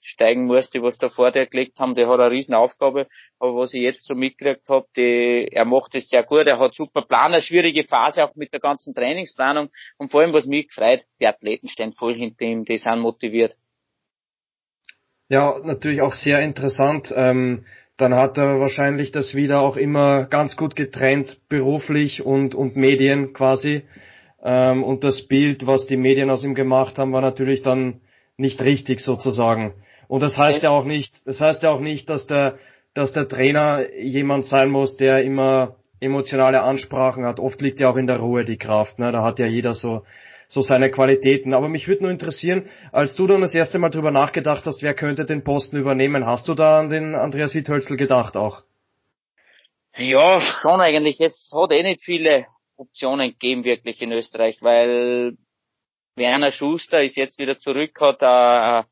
steigen 0.01 0.47
muss, 0.47 0.71
die 0.71 0.83
was 0.83 0.99
da 0.99 1.09
vor 1.09 1.31
dir 1.31 1.47
gelegt 1.47 1.79
haben, 1.79 1.95
der 1.95 2.09
hat 2.09 2.21
eine 2.21 2.31
riesen 2.31 2.55
Aufgabe. 2.55 3.07
Aber 3.39 3.57
was 3.57 3.75
ich 3.75 3.83
jetzt 3.83 4.07
so 4.07 4.15
mitgekriegt 4.15 4.69
habe, 4.69 4.87
die, 4.97 5.49
er 5.51 5.65
macht 5.65 5.95
es 5.95 6.09
sehr 6.09 6.23
gut, 6.23 6.47
er 6.47 6.59
hat 6.59 6.75
super 6.75 7.03
Plan, 7.03 7.33
eine 7.33 7.43
schwierige 7.43 7.85
Phase 7.85 8.25
auch 8.25 8.35
mit 8.35 8.53
der 8.53 8.61
ganzen 8.61 8.95
Trainingsplanung 8.95 9.71
und 9.99 10.11
vor 10.11 10.21
allem, 10.21 10.33
was 10.33 10.47
mich 10.47 10.69
gefreut, 10.69 11.05
die 11.21 11.27
Athleten 11.27 11.69
stehen 11.69 11.93
voll 11.93 12.15
hinter 12.15 12.45
ihm, 12.45 12.65
die 12.65 12.79
sind 12.79 13.01
motiviert. 13.01 13.57
Ja, 15.29 15.59
natürlich 15.63 16.01
auch 16.01 16.15
sehr 16.15 16.41
interessant. 16.41 17.13
Ähm, 17.15 17.67
dann 17.99 18.15
hat 18.15 18.39
er 18.39 18.61
wahrscheinlich 18.61 19.13
das 19.13 19.35
wieder 19.35 19.61
auch 19.61 19.77
immer 19.77 20.25
ganz 20.25 20.57
gut 20.57 20.75
getrennt, 20.77 21.41
beruflich 21.49 22.25
und, 22.25 22.55
und 22.55 22.77
Medien 22.77 23.35
quasi. 23.35 23.83
Ähm, 24.43 24.85
und 24.85 25.05
das 25.05 25.27
Bild, 25.27 25.67
was 25.67 25.87
die 25.87 25.97
Medien 25.97 26.31
aus 26.31 26.45
ihm 26.45 26.55
gemacht 26.55 26.97
haben, 26.97 27.13
war 27.13 27.21
natürlich 27.21 27.63
dann 27.63 28.01
nicht 28.37 28.63
richtig 28.63 29.01
sozusagen. 29.01 29.75
Und 30.09 30.21
das 30.21 30.37
heißt 30.37 30.63
ja 30.63 30.71
auch 30.71 30.85
nicht, 30.85 31.27
das 31.27 31.41
heißt 31.41 31.63
ja 31.63 31.71
auch 31.71 31.81
nicht, 31.81 32.09
dass 32.09 32.27
der, 32.27 32.59
dass 32.95 33.13
der 33.13 33.29
Trainer 33.29 33.95
jemand 33.95 34.47
sein 34.47 34.71
muss, 34.71 34.97
der 34.97 35.23
immer 35.23 35.77
emotionale 36.01 36.63
Ansprachen 36.63 37.25
hat. 37.25 37.39
Oft 37.39 37.61
liegt 37.61 37.81
ja 37.81 37.91
auch 37.91 37.97
in 37.97 38.07
der 38.07 38.19
Ruhe 38.19 38.45
die 38.45 38.57
Kraft. 38.57 38.99
Ne? 38.99 39.13
Da 39.13 39.23
hat 39.23 39.39
ja 39.39 39.47
jeder 39.47 39.75
so, 39.75 40.05
so 40.49 40.63
seine 40.63 40.91
Qualitäten. 40.91 41.53
Aber 41.53 41.69
mich 41.69 41.89
würde 41.89 42.05
nur 42.05 42.11
interessieren, 42.11 42.69
als 42.91 43.15
du 43.15 43.27
dann 43.27 43.43
das 43.43 43.55
erste 43.55 43.79
Mal 43.79 43.91
drüber 43.91 44.11
nachgedacht 44.11 44.65
hast, 44.65 44.83
wer 44.83 44.95
könnte 44.95 45.25
den 45.25 45.45
Posten 45.45 45.77
übernehmen, 45.77 46.25
hast 46.25 46.49
du 46.49 46.55
da 46.55 46.81
an 46.81 46.89
den 46.89 47.15
Andreas 47.15 47.55
Witthölzl 47.55 47.97
gedacht 47.97 48.37
auch? 48.37 48.63
Ja, 49.97 50.41
schon 50.41 50.81
eigentlich. 50.81 51.21
Es 51.21 51.51
hat 51.53 51.73
eh 51.73 51.83
nicht 51.83 52.03
viele 52.03 52.47
Optionen 52.77 53.31
gegeben 53.31 53.65
wirklich 53.65 54.01
in 54.01 54.13
Österreich, 54.13 54.63
weil 54.63 55.37
Werner 56.15 56.53
Schuster 56.53 57.03
ist 57.03 57.17
jetzt 57.17 57.39
wieder 57.39 57.59
zurück, 57.59 57.99
hat 58.01 58.23
äh, 58.23 58.89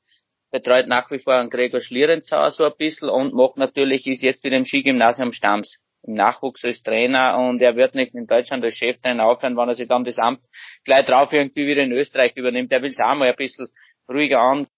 betreut 0.50 0.86
nach 0.86 1.10
wie 1.10 1.18
vor 1.18 1.34
einen 1.34 1.50
Gregor 1.50 1.80
Schlierenzauer 1.80 2.50
so 2.50 2.64
ein 2.64 2.72
bisschen 2.78 3.08
und 3.08 3.34
macht 3.34 3.56
natürlich, 3.56 4.06
ist 4.06 4.22
jetzt 4.22 4.44
wieder 4.44 4.56
im 4.56 4.64
Skigymnasium 4.64 5.32
Stamms 5.32 5.78
im 6.06 6.14
Nachwuchs 6.14 6.64
als 6.64 6.82
Trainer 6.82 7.36
und 7.38 7.60
er 7.60 7.76
wird 7.76 7.94
nicht 7.94 8.14
in 8.14 8.26
Deutschland 8.26 8.64
als 8.64 8.76
Cheftrainer 8.76 9.26
aufhören, 9.26 9.56
wenn 9.56 9.68
er 9.68 9.74
sich 9.74 9.88
dann 9.88 10.04
das 10.04 10.18
Amt 10.18 10.44
gleich 10.84 11.04
drauf 11.04 11.32
irgendwie 11.32 11.66
wieder 11.66 11.82
in 11.82 11.92
Österreich 11.92 12.36
übernimmt. 12.36 12.72
Er 12.72 12.82
will 12.82 12.90
es 12.90 13.00
auch 13.00 13.14
mal 13.14 13.28
ein 13.28 13.36
bisschen 13.36 13.68
ruhiger 14.08 14.38
an. 14.38 14.68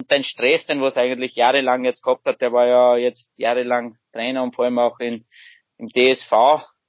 Und 0.00 0.10
den 0.10 0.24
Stress, 0.24 0.66
den 0.66 0.82
was 0.82 0.96
eigentlich 0.96 1.36
jahrelang 1.36 1.84
jetzt 1.84 2.02
gehabt 2.02 2.26
hat, 2.26 2.40
der 2.40 2.52
war 2.52 2.66
ja 2.66 2.96
jetzt 2.96 3.28
jahrelang 3.36 3.96
Trainer 4.12 4.42
und 4.42 4.54
vor 4.54 4.64
allem 4.64 4.78
auch 4.78 4.98
in, 5.00 5.24
im 5.78 5.88
DSV 5.88 6.32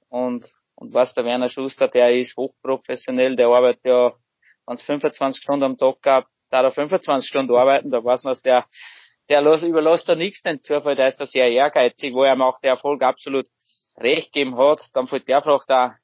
und, 0.08 0.46
und 0.74 0.92
was 0.92 1.14
der 1.14 1.24
Werner 1.24 1.48
Schuster, 1.48 1.88
der 1.88 2.16
ist 2.16 2.36
hochprofessionell, 2.36 3.36
der 3.36 3.48
arbeitet 3.48 3.84
ja, 3.86 4.12
wenn 4.66 4.74
es 4.74 4.82
25 4.82 5.42
Stunden 5.42 5.64
am 5.64 5.78
Tag 5.78 6.02
gab, 6.02 6.26
da 6.54 6.62
er 6.62 6.70
25 6.70 7.28
Stunden 7.28 7.56
arbeiten, 7.56 7.90
da 7.90 8.04
weiß 8.04 8.22
man, 8.22 8.36
der 8.44 8.64
der 9.28 9.40
überlässt 9.62 10.08
da 10.08 10.14
nichts 10.14 10.42
den 10.42 10.60
Zufall, 10.60 10.96
der 10.96 11.08
ist 11.08 11.18
da 11.18 11.26
sehr 11.26 11.50
ehrgeizig, 11.50 12.14
wo 12.14 12.22
er 12.22 12.38
auch 12.40 12.60
der 12.60 12.72
Erfolg 12.72 13.02
absolut 13.02 13.46
recht 13.96 14.32
geben 14.32 14.56
hat. 14.56 14.82
Dann 14.92 15.06
fällt 15.06 15.26
der 15.28 15.40
Frage, 15.40 15.64
der, 15.66 15.96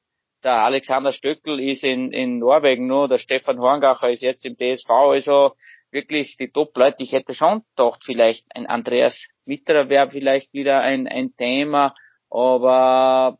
der 0.43 0.63
Alexander 0.63 1.13
Stöckel 1.13 1.61
ist 1.61 1.85
in, 1.85 2.13
in 2.13 2.39
Norwegen 2.39 2.87
nur, 2.87 3.09
der 3.09 3.19
Stefan 3.19 3.61
Horngacher 3.61 4.09
ist 4.09 4.23
jetzt 4.23 4.45
im 4.47 4.57
DSV, 4.57 4.89
also 4.89 5.53
wirklich 5.91 6.37
die 6.39 6.51
Top-Leute. 6.51 7.03
Ich 7.03 7.13
hätte 7.13 7.35
schon 7.35 7.63
gedacht, 7.77 8.03
vielleicht 8.05 8.47
ein 8.55 8.67
Andreas 8.67 9.23
Mitterer 9.45 9.89
wäre 9.89 10.11
vielleicht 10.11 10.53
wieder 10.55 10.81
ein, 10.81 11.07
ein 11.07 11.37
Thema, 11.37 11.95
aber 12.31 13.39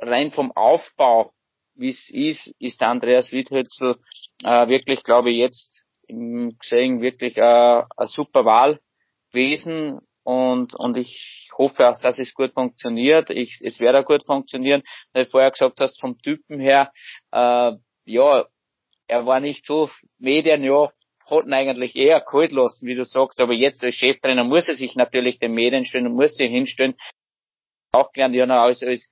rein 0.00 0.32
vom 0.32 0.50
Aufbau, 0.52 1.32
wie 1.76 1.90
es 1.90 2.10
ist, 2.10 2.52
ist 2.58 2.80
der 2.80 2.88
Andreas 2.88 3.30
Witthötzl 3.30 3.96
äh, 4.42 4.66
wirklich, 4.66 5.04
glaube 5.04 5.30
ich, 5.30 5.36
jetzt 5.36 5.85
im 6.06 6.56
gesehen 6.58 7.00
wirklich 7.00 7.36
äh, 7.36 7.42
eine 7.96 8.06
super 8.06 8.44
Wahl 8.44 8.80
gewesen 9.30 10.00
und, 10.26 10.74
und 10.74 10.96
ich 10.96 11.50
hoffe 11.56 11.88
auch, 11.88 12.00
dass 12.00 12.18
es 12.18 12.34
gut 12.34 12.52
funktioniert. 12.52 13.30
Ich, 13.30 13.60
es 13.62 13.78
wird 13.78 13.94
auch 13.94 14.04
gut 14.04 14.26
funktionieren. 14.26 14.82
Weil 15.12 15.24
du 15.24 15.30
vorher 15.30 15.52
gesagt 15.52 15.78
hast, 15.78 16.00
vom 16.00 16.18
Typen 16.18 16.58
her, 16.58 16.90
äh, 17.30 17.72
ja, 18.06 18.46
er 19.06 19.26
war 19.26 19.38
nicht 19.38 19.64
so 19.64 19.88
Medien, 20.18 20.64
ja, 20.64 20.90
hat 21.30 21.46
ihn 21.46 21.52
eigentlich 21.52 21.94
eher 21.94 22.20
kalt 22.20 22.52
lassen, 22.52 22.86
wie 22.86 22.94
du 22.94 23.04
sagst, 23.04 23.40
aber 23.40 23.52
jetzt 23.52 23.82
als 23.84 23.94
Cheftrainer 23.94 24.44
muss 24.44 24.68
er 24.68 24.74
sich 24.74 24.94
natürlich 24.96 25.38
den 25.38 25.52
Medien 25.52 25.84
stellen 25.84 26.06
und 26.06 26.14
muss 26.14 26.34
sich 26.34 26.50
hinstellen. 26.50 26.96
Auch 27.92 28.10
gelernt, 28.12 28.34
ja, 28.34 28.46
als, 28.46 28.82
als, 28.82 29.08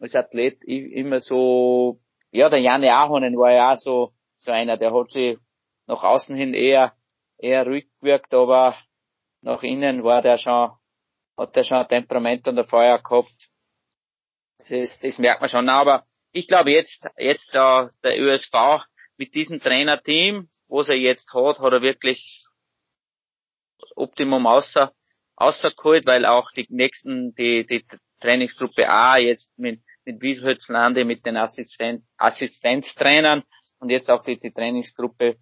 als 0.00 0.14
Athlet 0.14 0.62
immer 0.64 1.20
so, 1.20 1.98
ja, 2.32 2.48
der 2.48 2.60
Janne 2.60 2.92
Ahonen 2.92 3.36
war 3.36 3.52
ja 3.52 3.72
auch 3.72 3.76
so, 3.76 4.12
so 4.36 4.50
einer, 4.50 4.76
der 4.76 4.92
hat 4.92 5.10
sich 5.10 5.38
nach 5.86 6.02
außen 6.02 6.36
hin 6.36 6.54
eher, 6.54 6.94
eher 7.38 7.66
ruhig 7.66 7.86
gewirkt, 8.00 8.34
aber 8.34 8.76
nach 9.40 9.62
innen 9.62 10.02
war 10.02 10.22
der 10.22 10.38
schon, 10.38 10.72
hat 11.36 11.56
der 11.56 11.64
schon 11.64 11.78
ein 11.78 11.88
Temperament 11.88 12.46
und 12.48 12.58
ein 12.58 12.66
Feuer 12.66 12.98
gehabt. 13.02 13.34
Das, 14.58 14.70
ist, 14.70 15.04
das 15.04 15.18
merkt 15.18 15.40
man 15.40 15.50
schon. 15.50 15.68
Aber 15.68 16.06
ich 16.32 16.48
glaube 16.48 16.72
jetzt, 16.72 17.06
jetzt 17.16 17.54
da 17.54 17.90
der 18.02 18.20
ÖSV 18.20 18.84
mit 19.16 19.34
diesem 19.34 19.60
Trainerteam, 19.60 20.48
was 20.68 20.88
er 20.88 20.96
jetzt 20.96 21.32
hat, 21.32 21.58
hat 21.58 21.72
er 21.72 21.82
wirklich 21.82 22.44
Optimum 23.94 24.46
außer, 24.46 24.92
außergeholt, 25.36 26.06
weil 26.06 26.26
auch 26.26 26.50
die 26.52 26.66
nächsten, 26.70 27.34
die, 27.34 27.66
die 27.66 27.84
Trainingsgruppe 28.20 28.88
A 28.88 29.18
jetzt 29.18 29.56
mit, 29.58 29.82
mit 30.04 30.20
Wiedhölzlande, 30.22 31.04
mit 31.04 31.24
den 31.26 31.36
Assistent, 31.36 32.04
Assistenztrainern 32.16 33.42
und 33.78 33.90
jetzt 33.90 34.10
auch 34.10 34.22
die, 34.24 34.38
die 34.38 34.52
Trainingsgruppe 34.52 35.38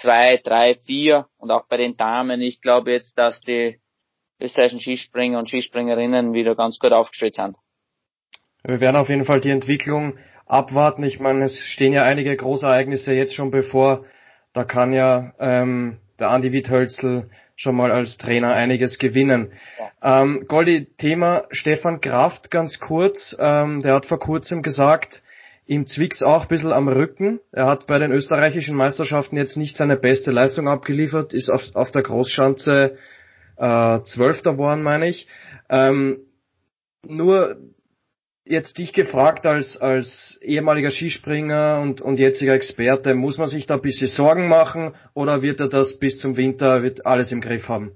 zwei, 0.00 0.38
drei, 0.42 0.76
vier 0.76 1.26
und 1.38 1.50
auch 1.50 1.66
bei 1.68 1.76
den 1.76 1.96
Damen. 1.96 2.40
Ich 2.40 2.60
glaube 2.60 2.92
jetzt, 2.92 3.18
dass 3.18 3.40
die 3.40 3.78
österreichischen 4.40 4.80
Skispringer 4.80 5.38
und 5.38 5.48
Skispringerinnen 5.48 6.32
wieder 6.32 6.54
ganz 6.54 6.78
gut 6.78 6.92
aufgestellt 6.92 7.34
sind. 7.34 7.56
Wir 8.64 8.80
werden 8.80 8.96
auf 8.96 9.08
jeden 9.08 9.24
Fall 9.24 9.40
die 9.40 9.50
Entwicklung 9.50 10.18
abwarten. 10.46 11.02
Ich 11.02 11.20
meine, 11.20 11.44
es 11.44 11.58
stehen 11.58 11.92
ja 11.92 12.04
einige 12.04 12.36
Großereignisse 12.36 13.12
jetzt 13.12 13.34
schon 13.34 13.50
bevor. 13.50 14.04
Da 14.52 14.64
kann 14.64 14.92
ja 14.92 15.32
ähm, 15.38 15.98
der 16.18 16.30
Andi 16.30 16.52
Witthölzl 16.52 17.30
schon 17.56 17.76
mal 17.76 17.90
als 17.90 18.18
Trainer 18.18 18.52
einiges 18.52 18.98
gewinnen. 18.98 19.52
Ja. 20.00 20.22
Ähm, 20.22 20.44
Goldi, 20.46 20.86
Thema 20.96 21.44
Stefan 21.50 22.00
Kraft 22.00 22.50
ganz 22.50 22.78
kurz. 22.78 23.36
Ähm, 23.38 23.82
der 23.82 23.94
hat 23.94 24.06
vor 24.06 24.18
kurzem 24.20 24.62
gesagt, 24.62 25.22
Ihm 25.68 25.86
zwickt's 25.86 26.22
auch 26.22 26.42
ein 26.42 26.48
bisschen 26.48 26.72
am 26.72 26.88
Rücken. 26.88 27.40
Er 27.52 27.66
hat 27.66 27.86
bei 27.86 27.98
den 27.98 28.10
österreichischen 28.10 28.74
Meisterschaften 28.74 29.36
jetzt 29.36 29.58
nicht 29.58 29.76
seine 29.76 29.98
beste 29.98 30.30
Leistung 30.30 30.66
abgeliefert, 30.66 31.34
ist 31.34 31.50
auf, 31.50 31.60
auf 31.74 31.90
der 31.90 32.02
Großschanze 32.02 32.96
äh, 33.58 34.00
Zwölfter 34.04 34.52
geworden, 34.52 34.82
meine 34.82 35.08
ich. 35.08 35.28
Ähm, 35.68 36.20
nur 37.06 37.58
jetzt 38.46 38.78
dich 38.78 38.94
gefragt 38.94 39.44
als, 39.44 39.76
als 39.76 40.38
ehemaliger 40.40 40.90
Skispringer 40.90 41.80
und, 41.82 42.00
und 42.00 42.18
jetziger 42.18 42.54
Experte, 42.54 43.14
muss 43.14 43.36
man 43.36 43.48
sich 43.48 43.66
da 43.66 43.74
ein 43.74 43.82
bisschen 43.82 44.08
Sorgen 44.08 44.48
machen 44.48 44.94
oder 45.12 45.42
wird 45.42 45.60
er 45.60 45.68
das 45.68 45.98
bis 45.98 46.18
zum 46.18 46.38
Winter, 46.38 46.82
wird 46.82 47.04
alles 47.04 47.30
im 47.30 47.42
Griff 47.42 47.68
haben? 47.68 47.92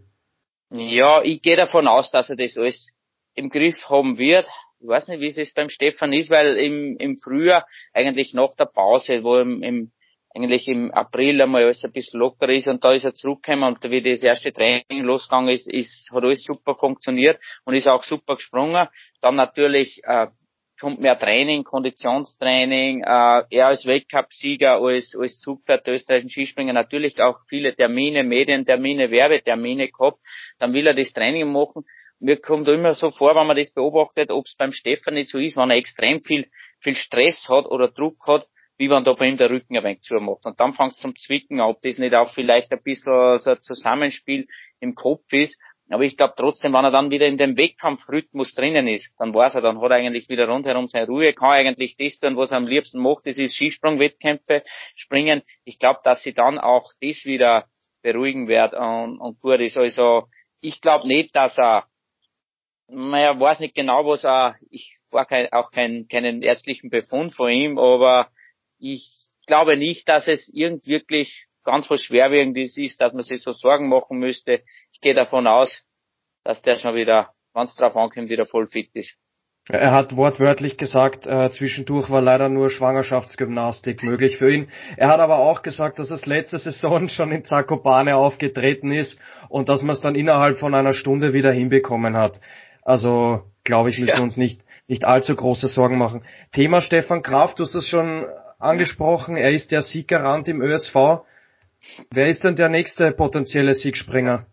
Ja, 0.68 1.22
ich 1.22 1.40
gehe 1.40 1.56
davon 1.56 1.88
aus, 1.88 2.10
dass 2.10 2.28
er 2.28 2.36
das 2.36 2.58
alles 2.58 2.90
im 3.34 3.48
Griff 3.48 3.88
haben 3.88 4.18
wird 4.18 4.46
ich 4.82 4.88
weiß 4.88 5.08
nicht, 5.08 5.20
wie 5.20 5.40
es 5.40 5.54
beim 5.54 5.70
Stefan 5.70 6.12
ist, 6.12 6.30
weil 6.30 6.56
im, 6.56 6.96
im 6.98 7.16
Frühjahr, 7.16 7.66
eigentlich 7.92 8.34
nach 8.34 8.54
der 8.54 8.66
Pause, 8.66 9.22
wo 9.22 9.38
im, 9.38 9.62
im 9.62 9.92
eigentlich 10.34 10.66
im 10.66 10.90
April 10.92 11.42
einmal 11.42 11.64
alles 11.64 11.84
ein 11.84 11.92
bisschen 11.92 12.20
locker 12.20 12.48
ist 12.48 12.66
und 12.66 12.82
da 12.82 12.92
ist 12.92 13.04
er 13.04 13.14
zurückgekommen 13.14 13.64
und 13.64 13.84
wie 13.84 14.00
das 14.00 14.22
erste 14.22 14.50
Training 14.50 15.04
losgegangen 15.04 15.54
ist, 15.54 15.68
ist 15.68 16.10
hat 16.10 16.22
alles 16.22 16.42
super 16.42 16.74
funktioniert 16.74 17.38
und 17.64 17.74
ist 17.74 17.86
auch 17.86 18.02
super 18.02 18.36
gesprungen. 18.36 18.88
Dann 19.20 19.36
natürlich 19.36 20.00
äh, 20.04 20.28
kommt 20.80 21.00
mehr 21.00 21.18
Training, 21.18 21.64
Konditionstraining, 21.64 23.02
äh, 23.02 23.42
er 23.50 23.66
als 23.66 23.84
Weltcup-Sieger, 23.84 24.80
als, 24.80 25.14
als 25.14 25.38
Zugpferd 25.38 25.86
der 25.86 25.94
österreichischen 25.94 26.30
Skispringer 26.30 26.72
natürlich 26.72 27.20
auch 27.20 27.40
viele 27.48 27.74
Termine, 27.74 28.24
Medientermine, 28.24 29.10
Werbetermine 29.10 29.88
gehabt. 29.90 30.18
Dann 30.58 30.72
will 30.72 30.86
er 30.86 30.94
das 30.94 31.12
Training 31.12 31.52
machen 31.52 31.84
mir 32.22 32.40
kommt 32.40 32.68
immer 32.68 32.94
so 32.94 33.10
vor, 33.10 33.34
wenn 33.34 33.48
man 33.48 33.56
das 33.56 33.72
beobachtet, 33.72 34.30
ob 34.30 34.46
es 34.46 34.54
beim 34.54 34.72
Stefan 34.72 35.14
nicht 35.14 35.28
so 35.28 35.38
ist, 35.38 35.56
wenn 35.56 35.70
er 35.70 35.76
extrem 35.76 36.22
viel, 36.22 36.48
viel 36.78 36.94
Stress 36.94 37.48
hat 37.48 37.66
oder 37.66 37.88
Druck 37.88 38.26
hat, 38.26 38.46
wie 38.78 38.88
wenn 38.88 39.04
da 39.04 39.12
bei 39.14 39.26
ihm 39.26 39.36
der 39.36 39.50
Rücken 39.50 39.76
ein 39.76 39.82
wenig 39.82 40.02
zumacht. 40.02 40.44
Und 40.44 40.58
dann 40.60 40.72
fängt 40.72 40.92
es 40.92 40.98
zum 40.98 41.16
Zwicken, 41.16 41.60
ob 41.60 41.82
das 41.82 41.98
nicht 41.98 42.14
auch 42.14 42.32
vielleicht 42.32 42.70
ein 42.72 42.82
bisschen 42.82 43.38
so 43.38 43.50
ein 43.50 43.60
Zusammenspiel 43.60 44.46
im 44.78 44.94
Kopf 44.94 45.32
ist. 45.32 45.60
Aber 45.90 46.04
ich 46.04 46.16
glaube 46.16 46.34
trotzdem, 46.36 46.72
wenn 46.72 46.84
er 46.84 46.92
dann 46.92 47.10
wieder 47.10 47.26
in 47.26 47.36
dem 47.36 47.56
Wettkampfrhythmus 47.56 48.54
drinnen 48.54 48.86
ist, 48.86 49.12
dann 49.18 49.34
weiß 49.34 49.56
er, 49.56 49.60
dann 49.60 49.80
hat 49.80 49.90
er 49.90 49.96
eigentlich 49.96 50.28
wieder 50.28 50.48
rundherum 50.48 50.86
seine 50.86 51.06
Ruhe, 51.06 51.32
kann 51.32 51.50
eigentlich 51.50 51.96
das 51.98 52.18
tun, 52.18 52.36
was 52.36 52.52
er 52.52 52.58
am 52.58 52.66
liebsten 52.66 53.02
macht, 53.02 53.26
das 53.26 53.36
ist 53.36 53.56
Skisprungwettkämpfe, 53.56 54.62
springen. 54.94 55.42
Ich 55.64 55.78
glaube, 55.78 56.00
dass 56.04 56.22
sie 56.22 56.32
dann 56.32 56.58
auch 56.58 56.92
das 57.00 57.24
wieder 57.24 57.66
beruhigen 58.00 58.46
wird 58.46 58.74
und, 58.74 59.18
und 59.18 59.40
gut 59.40 59.60
ist. 59.60 59.76
Also 59.76 60.28
ich 60.60 60.80
glaube 60.80 61.08
nicht, 61.08 61.34
dass 61.36 61.58
er 61.58 61.88
naja, 62.92 63.38
weiß 63.38 63.60
nicht 63.60 63.74
genau, 63.74 64.06
was 64.06 64.24
er, 64.24 64.56
ich 64.70 64.96
war 65.10 65.26
kein, 65.26 65.52
auch 65.52 65.70
kein, 65.70 66.06
keinen 66.08 66.42
ärztlichen 66.42 66.90
Befund 66.90 67.34
von 67.34 67.50
ihm, 67.50 67.78
aber 67.78 68.28
ich 68.78 69.10
glaube 69.46 69.76
nicht, 69.76 70.08
dass 70.08 70.28
es 70.28 70.48
irgend 70.52 70.86
wirklich 70.86 71.46
ganz 71.64 71.88
was 71.90 72.02
Schwerwiegendes 72.02 72.76
ist, 72.76 73.00
dass 73.00 73.12
man 73.12 73.22
sich 73.22 73.42
so 73.42 73.52
Sorgen 73.52 73.88
machen 73.88 74.18
müsste. 74.18 74.62
Ich 74.92 75.00
gehe 75.00 75.14
davon 75.14 75.46
aus, 75.46 75.82
dass 76.44 76.62
der 76.62 76.76
schon 76.76 76.94
wieder, 76.94 77.30
wenn 77.54 77.64
es 77.64 77.74
drauf 77.74 77.96
ankommt, 77.96 78.30
wieder 78.30 78.46
voll 78.46 78.66
fit 78.66 78.90
ist. 78.94 79.16
Er 79.68 79.92
hat 79.92 80.16
wortwörtlich 80.16 80.76
gesagt, 80.76 81.24
äh, 81.24 81.48
zwischendurch 81.50 82.10
war 82.10 82.20
leider 82.20 82.48
nur 82.48 82.68
Schwangerschaftsgymnastik 82.68 84.02
möglich 84.02 84.36
für 84.36 84.50
ihn. 84.50 84.68
Er 84.96 85.06
hat 85.06 85.20
aber 85.20 85.38
auch 85.38 85.62
gesagt, 85.62 86.00
dass 86.00 86.10
es 86.10 86.26
letzte 86.26 86.58
Saison 86.58 87.08
schon 87.08 87.30
in 87.30 87.44
Zakopane 87.44 88.16
aufgetreten 88.16 88.90
ist 88.90 89.16
und 89.48 89.68
dass 89.68 89.82
man 89.82 89.94
es 89.94 90.00
dann 90.00 90.16
innerhalb 90.16 90.58
von 90.58 90.74
einer 90.74 90.94
Stunde 90.94 91.32
wieder 91.32 91.52
hinbekommen 91.52 92.16
hat. 92.16 92.40
Also 92.82 93.42
glaube 93.64 93.90
ich, 93.90 93.98
müssen 93.98 94.10
ja. 94.10 94.16
wir 94.16 94.22
uns 94.22 94.36
nicht, 94.36 94.62
nicht 94.88 95.04
allzu 95.04 95.34
große 95.34 95.68
Sorgen 95.68 95.98
machen. 95.98 96.24
Thema 96.52 96.80
Stefan 96.80 97.22
Kraft, 97.22 97.58
du 97.58 97.64
hast 97.64 97.74
das 97.74 97.86
schon 97.86 98.26
angesprochen, 98.58 99.36
er 99.36 99.52
ist 99.52 99.72
der 99.72 99.82
Sieggarant 99.82 100.48
im 100.48 100.60
ÖSV. 100.60 101.24
Wer 102.10 102.28
ist 102.28 102.44
denn 102.44 102.56
der 102.56 102.68
nächste 102.68 103.10
potenzielle 103.12 103.74
Siegspringer? 103.74 104.46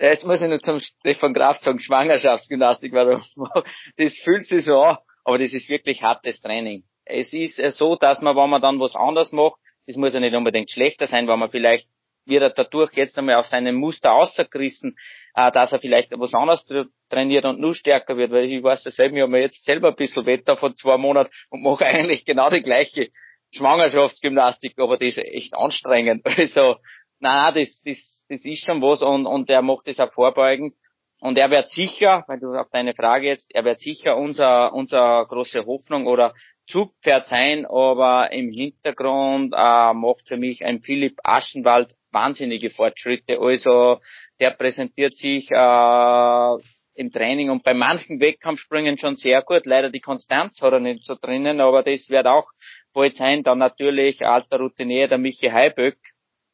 Jetzt 0.00 0.24
muss 0.24 0.42
ich 0.42 0.48
nur 0.48 0.60
zum 0.60 0.80
Stefan 0.80 1.32
Graf 1.32 1.58
sagen, 1.58 1.78
Schwangerschaftsgymnastik, 1.78 2.92
weil 2.92 3.20
das 3.96 4.14
fühlt 4.16 4.44
sich 4.46 4.64
so 4.64 4.80
an, 4.80 4.98
aber 5.24 5.38
das 5.38 5.52
ist 5.52 5.68
wirklich 5.68 6.02
hartes 6.02 6.40
Training. 6.40 6.82
Es 7.04 7.32
ist 7.32 7.60
so, 7.76 7.96
dass 7.96 8.20
man, 8.20 8.36
wenn 8.36 8.50
man 8.50 8.60
dann 8.60 8.80
was 8.80 8.96
anderes 8.96 9.32
macht, 9.32 9.56
das 9.86 9.96
muss 9.96 10.14
ja 10.14 10.20
nicht 10.20 10.34
unbedingt 10.34 10.70
schlechter 10.70 11.06
sein, 11.06 11.28
wenn 11.28 11.38
man 11.38 11.50
vielleicht 11.50 11.88
wird 12.24 12.42
er 12.42 12.50
dadurch 12.50 12.92
jetzt 12.94 13.18
einmal 13.18 13.36
aus 13.36 13.50
seinem 13.50 13.76
Muster 13.76 14.10
rausgerissen, 14.10 14.96
äh, 15.34 15.50
dass 15.52 15.72
er 15.72 15.78
vielleicht 15.78 16.12
was 16.18 16.34
anderes 16.34 16.66
trainiert 17.08 17.44
und 17.44 17.60
nur 17.60 17.74
stärker 17.74 18.16
wird, 18.16 18.30
weil 18.30 18.44
ich 18.44 18.62
weiß 18.62 18.84
ja 18.84 18.90
selber, 18.90 19.16
ich 19.16 19.22
habe 19.22 19.32
mir 19.32 19.40
jetzt 19.40 19.64
selber 19.64 19.88
ein 19.88 19.96
bisschen 19.96 20.26
Wetter 20.26 20.56
von 20.56 20.74
zwei 20.76 20.96
Monaten 20.96 21.30
und 21.50 21.62
mache 21.62 21.86
eigentlich 21.86 22.24
genau 22.24 22.50
die 22.50 22.62
gleiche 22.62 23.08
Schwangerschaftsgymnastik, 23.52 24.78
aber 24.78 24.96
das 24.96 25.16
ist 25.16 25.18
echt 25.18 25.54
anstrengend. 25.54 26.22
Also, 26.38 26.76
nein, 27.20 27.54
das, 27.54 27.80
das, 27.84 28.24
das 28.28 28.44
ist 28.44 28.64
schon 28.64 28.80
was 28.80 29.02
und, 29.02 29.26
und 29.26 29.50
er 29.50 29.62
macht 29.62 29.88
das 29.88 30.00
auch 30.00 30.12
vorbeugend. 30.12 30.74
Und 31.20 31.38
er 31.38 31.50
wird 31.50 31.68
sicher, 31.68 32.24
weil 32.26 32.40
du 32.40 32.52
auf 32.52 32.68
deine 32.72 32.94
Frage 32.94 33.28
jetzt, 33.28 33.54
er 33.54 33.64
wird 33.64 33.78
sicher 33.78 34.16
unser, 34.16 34.72
unser 34.72 35.24
große 35.26 35.64
Hoffnung 35.66 36.08
oder 36.08 36.34
Zugpferd 36.66 37.28
sein, 37.28 37.64
aber 37.64 38.32
im 38.32 38.50
Hintergrund 38.50 39.54
äh, 39.56 39.92
macht 39.94 40.26
für 40.26 40.36
mich 40.36 40.64
ein 40.64 40.80
Philipp 40.80 41.20
Aschenwald 41.22 41.94
wahnsinnige 42.12 42.70
Fortschritte. 42.70 43.38
Also 43.40 44.00
der 44.40 44.50
präsentiert 44.50 45.16
sich 45.16 45.50
äh, 45.50 46.56
im 46.94 47.10
Training 47.10 47.50
und 47.50 47.62
bei 47.62 47.74
manchen 47.74 48.20
Wettkampfsprüngen 48.20 48.98
schon 48.98 49.16
sehr 49.16 49.42
gut. 49.42 49.66
Leider 49.66 49.90
die 49.90 50.00
Konstanz 50.00 50.60
hat 50.60 50.72
er 50.72 50.80
nicht 50.80 51.04
so 51.04 51.14
drinnen, 51.20 51.60
aber 51.60 51.82
das 51.82 52.08
wird 52.10 52.26
auch 52.26 52.50
bald 52.92 53.14
sein. 53.14 53.42
Dann 53.42 53.58
natürlich 53.58 54.26
alter 54.26 54.58
Routinier, 54.58 55.08
der 55.08 55.18
Michi 55.18 55.48
Heiböck, 55.48 55.98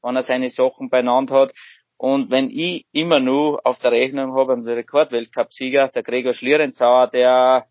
wenn 0.02 0.16
er 0.16 0.22
seine 0.22 0.48
Sachen 0.48 0.88
beieinander 0.88 1.34
hat. 1.34 1.52
Und 1.96 2.30
wenn 2.30 2.48
ich 2.50 2.86
immer 2.92 3.18
nur 3.18 3.60
auf 3.66 3.80
der 3.80 3.90
Rechnung 3.90 4.32
habe, 4.36 4.54
den 4.54 4.68
Rekordweltcup-Sieger, 4.68 5.88
der 5.88 6.04
Gregor 6.04 6.32
Schlierenzauer, 6.32 7.08
der, 7.08 7.66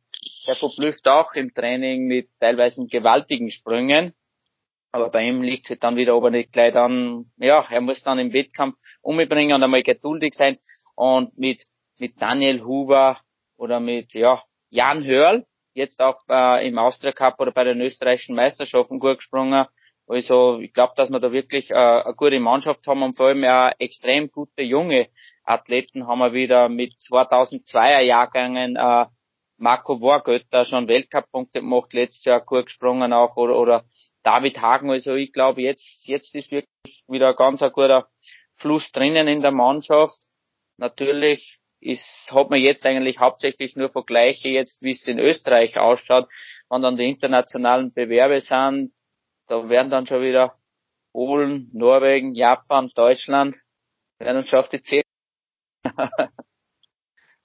der 0.45 0.55
verblüfft 0.55 1.09
auch 1.09 1.33
im 1.33 1.53
Training 1.53 2.07
mit 2.07 2.27
teilweise 2.37 2.85
gewaltigen 2.87 3.49
Sprüngen. 3.49 4.13
Aber 4.91 5.09
bei 5.09 5.27
ihm 5.27 5.41
liegt 5.41 5.69
es 5.69 5.79
dann 5.79 5.95
wieder 5.95 6.13
aber 6.13 6.29
nicht 6.29 6.51
gleich 6.51 6.73
dann, 6.73 7.31
ja, 7.37 7.65
er 7.69 7.81
muss 7.81 8.01
dann 8.03 8.19
im 8.19 8.33
Wettkampf 8.33 8.77
umbringen 9.01 9.55
und 9.55 9.63
einmal 9.63 9.83
geduldig 9.83 10.33
sein. 10.33 10.57
Und 10.95 11.37
mit, 11.37 11.63
mit 11.97 12.21
Daniel 12.21 12.63
Huber 12.63 13.19
oder 13.57 13.79
mit, 13.79 14.13
ja, 14.13 14.41
Jan 14.69 15.05
Hörl, 15.05 15.45
jetzt 15.73 16.01
auch 16.01 16.19
äh, 16.29 16.67
im 16.67 16.77
Austria 16.77 17.11
Cup 17.11 17.39
oder 17.39 17.51
bei 17.51 17.63
den 17.63 17.79
österreichischen 17.81 18.35
Meisterschaften 18.35 18.99
gut 18.99 19.17
gesprungen. 19.17 19.65
Also 20.07 20.59
ich 20.59 20.73
glaube, 20.73 20.93
dass 20.95 21.09
wir 21.09 21.19
da 21.19 21.31
wirklich 21.31 21.69
äh, 21.69 21.75
eine 21.75 22.13
gute 22.15 22.39
Mannschaft 22.39 22.87
haben 22.87 23.03
und 23.03 23.15
vor 23.15 23.27
allem 23.27 23.43
ja 23.43 23.71
extrem 23.77 24.31
gute 24.31 24.63
junge 24.63 25.07
Athleten 25.43 26.07
haben 26.07 26.19
wir 26.19 26.33
wieder 26.33 26.69
mit 26.69 26.93
2002er 26.93 28.01
Jahrgängen 28.01 28.75
äh, 28.75 29.05
Marco 29.57 29.99
Wargötter 30.01 30.65
schon 30.65 30.87
Weltcup-Punkte 30.87 31.61
gemacht, 31.61 31.91
letztes 31.93 32.25
Jahr 32.25 32.41
gut 32.41 32.65
gesprungen 32.65 33.11
auch 33.11 33.35
oder, 33.37 33.57
oder 33.57 33.85
David 34.27 34.59
Hagen. 34.59 34.91
Also 34.91 35.13
ich 35.13 35.31
glaube, 35.31 35.61
jetzt, 35.61 36.05
jetzt 36.05 36.35
ist 36.35 36.51
wirklich 36.51 37.05
wieder 37.07 37.33
ganz 37.33 37.61
ein 37.61 37.71
guter 37.71 38.09
Fluss 38.57 38.91
drinnen 38.91 39.29
in 39.29 39.41
der 39.41 39.53
Mannschaft. 39.53 40.19
Natürlich 40.75 41.59
ist, 41.79 42.29
hat 42.33 42.49
man 42.49 42.59
jetzt 42.59 42.85
eigentlich 42.85 43.19
hauptsächlich 43.19 43.77
nur 43.77 43.89
Vergleiche 43.89 44.49
jetzt, 44.49 44.81
wie 44.81 44.91
es 44.91 45.07
in 45.07 45.17
Österreich 45.17 45.79
ausschaut. 45.79 46.27
Wenn 46.69 46.81
dann 46.81 46.97
die 46.97 47.05
internationalen 47.05 47.93
Bewerbe 47.93 48.41
sind, 48.41 48.91
da 49.47 49.69
werden 49.69 49.89
dann 49.89 50.05
schon 50.05 50.21
wieder 50.21 50.55
Polen, 51.13 51.69
Norwegen, 51.71 52.35
Japan, 52.35 52.91
Deutschland, 52.95 53.55
werden 54.19 54.39
uns 54.39 54.49
schon 54.49 54.59
auf 54.59 54.67
die 54.67 54.83
Zähne. 54.83 55.03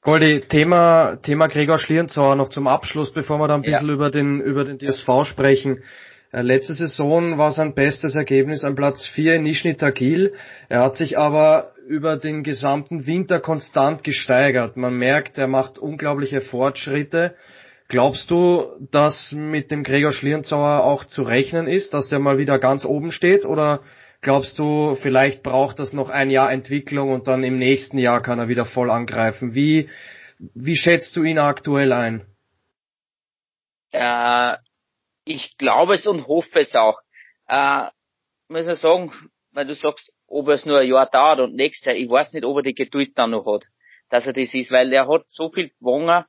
Goldi, 0.00 0.40
Thema, 0.48 1.14
Thema 1.22 1.46
Gregor 1.46 1.78
Schlierenzauer 1.78 2.34
noch 2.34 2.48
zum 2.48 2.66
Abschluss, 2.66 3.12
bevor 3.12 3.38
wir 3.38 3.46
dann 3.46 3.60
ein 3.60 3.62
bisschen 3.62 3.86
ja. 3.86 3.94
über 3.94 4.10
den, 4.10 4.40
über 4.40 4.64
den 4.64 4.80
DSV 4.80 5.24
sprechen. 5.24 5.84
Äh, 6.32 6.40
letzte 6.40 6.72
Saison 6.72 7.36
war 7.36 7.50
sein 7.50 7.74
bestes 7.74 8.14
Ergebnis 8.14 8.64
an 8.64 8.74
Platz 8.74 9.06
4 9.06 9.34
in 9.34 9.42
Nizhny 9.42 9.76
Tagil. 9.76 10.32
Er 10.70 10.80
hat 10.80 10.96
sich 10.96 11.18
aber 11.18 11.72
über 11.86 12.16
den 12.16 12.42
gesamten 12.42 13.06
Winter 13.06 13.38
konstant 13.38 14.02
gesteigert. 14.02 14.78
Man 14.78 14.94
merkt, 14.94 15.36
er 15.36 15.46
macht 15.46 15.78
unglaubliche 15.78 16.40
Fortschritte. 16.40 17.34
Glaubst 17.88 18.30
du, 18.30 18.64
dass 18.90 19.32
mit 19.32 19.70
dem 19.70 19.82
Gregor 19.82 20.12
Schlierenzauer 20.12 20.84
auch 20.84 21.04
zu 21.04 21.22
rechnen 21.22 21.66
ist, 21.66 21.92
dass 21.92 22.08
der 22.08 22.18
mal 22.18 22.38
wieder 22.38 22.58
ganz 22.58 22.86
oben 22.86 23.12
steht? 23.12 23.44
Oder 23.44 23.80
glaubst 24.22 24.58
du, 24.58 24.94
vielleicht 24.94 25.42
braucht 25.42 25.78
das 25.78 25.92
noch 25.92 26.08
ein 26.08 26.30
Jahr 26.30 26.50
Entwicklung 26.50 27.10
und 27.10 27.28
dann 27.28 27.44
im 27.44 27.58
nächsten 27.58 27.98
Jahr 27.98 28.22
kann 28.22 28.38
er 28.38 28.48
wieder 28.48 28.64
voll 28.64 28.90
angreifen? 28.90 29.54
Wie, 29.54 29.90
wie 30.38 30.76
schätzt 30.76 31.14
du 31.14 31.22
ihn 31.24 31.38
aktuell 31.38 31.92
ein? 31.92 32.22
Äh, 33.90 34.54
ich 35.24 35.56
glaube 35.56 35.94
es 35.94 36.06
und 36.06 36.26
hoffe 36.26 36.60
es 36.60 36.74
auch. 36.74 36.98
Äh, 37.48 37.88
muss 38.48 38.68
ich 38.68 38.78
sagen, 38.78 39.12
weil 39.52 39.66
du 39.66 39.74
sagst, 39.74 40.12
ob 40.26 40.48
es 40.48 40.66
nur 40.66 40.80
ein 40.80 40.88
Jahr 40.88 41.08
dauert 41.10 41.40
und 41.40 41.54
nächstes 41.54 41.86
Jahr, 41.86 41.96
ich 41.96 42.08
weiß 42.08 42.32
nicht, 42.32 42.44
ob 42.44 42.56
er 42.56 42.62
die 42.62 42.74
Geduld 42.74 43.16
dann 43.16 43.30
noch 43.30 43.46
hat, 43.46 43.66
dass 44.08 44.26
er 44.26 44.32
das 44.32 44.54
ist, 44.54 44.72
weil 44.72 44.92
er 44.92 45.06
hat 45.06 45.24
so 45.26 45.48
viel 45.48 45.70
gewonnen 45.78 46.24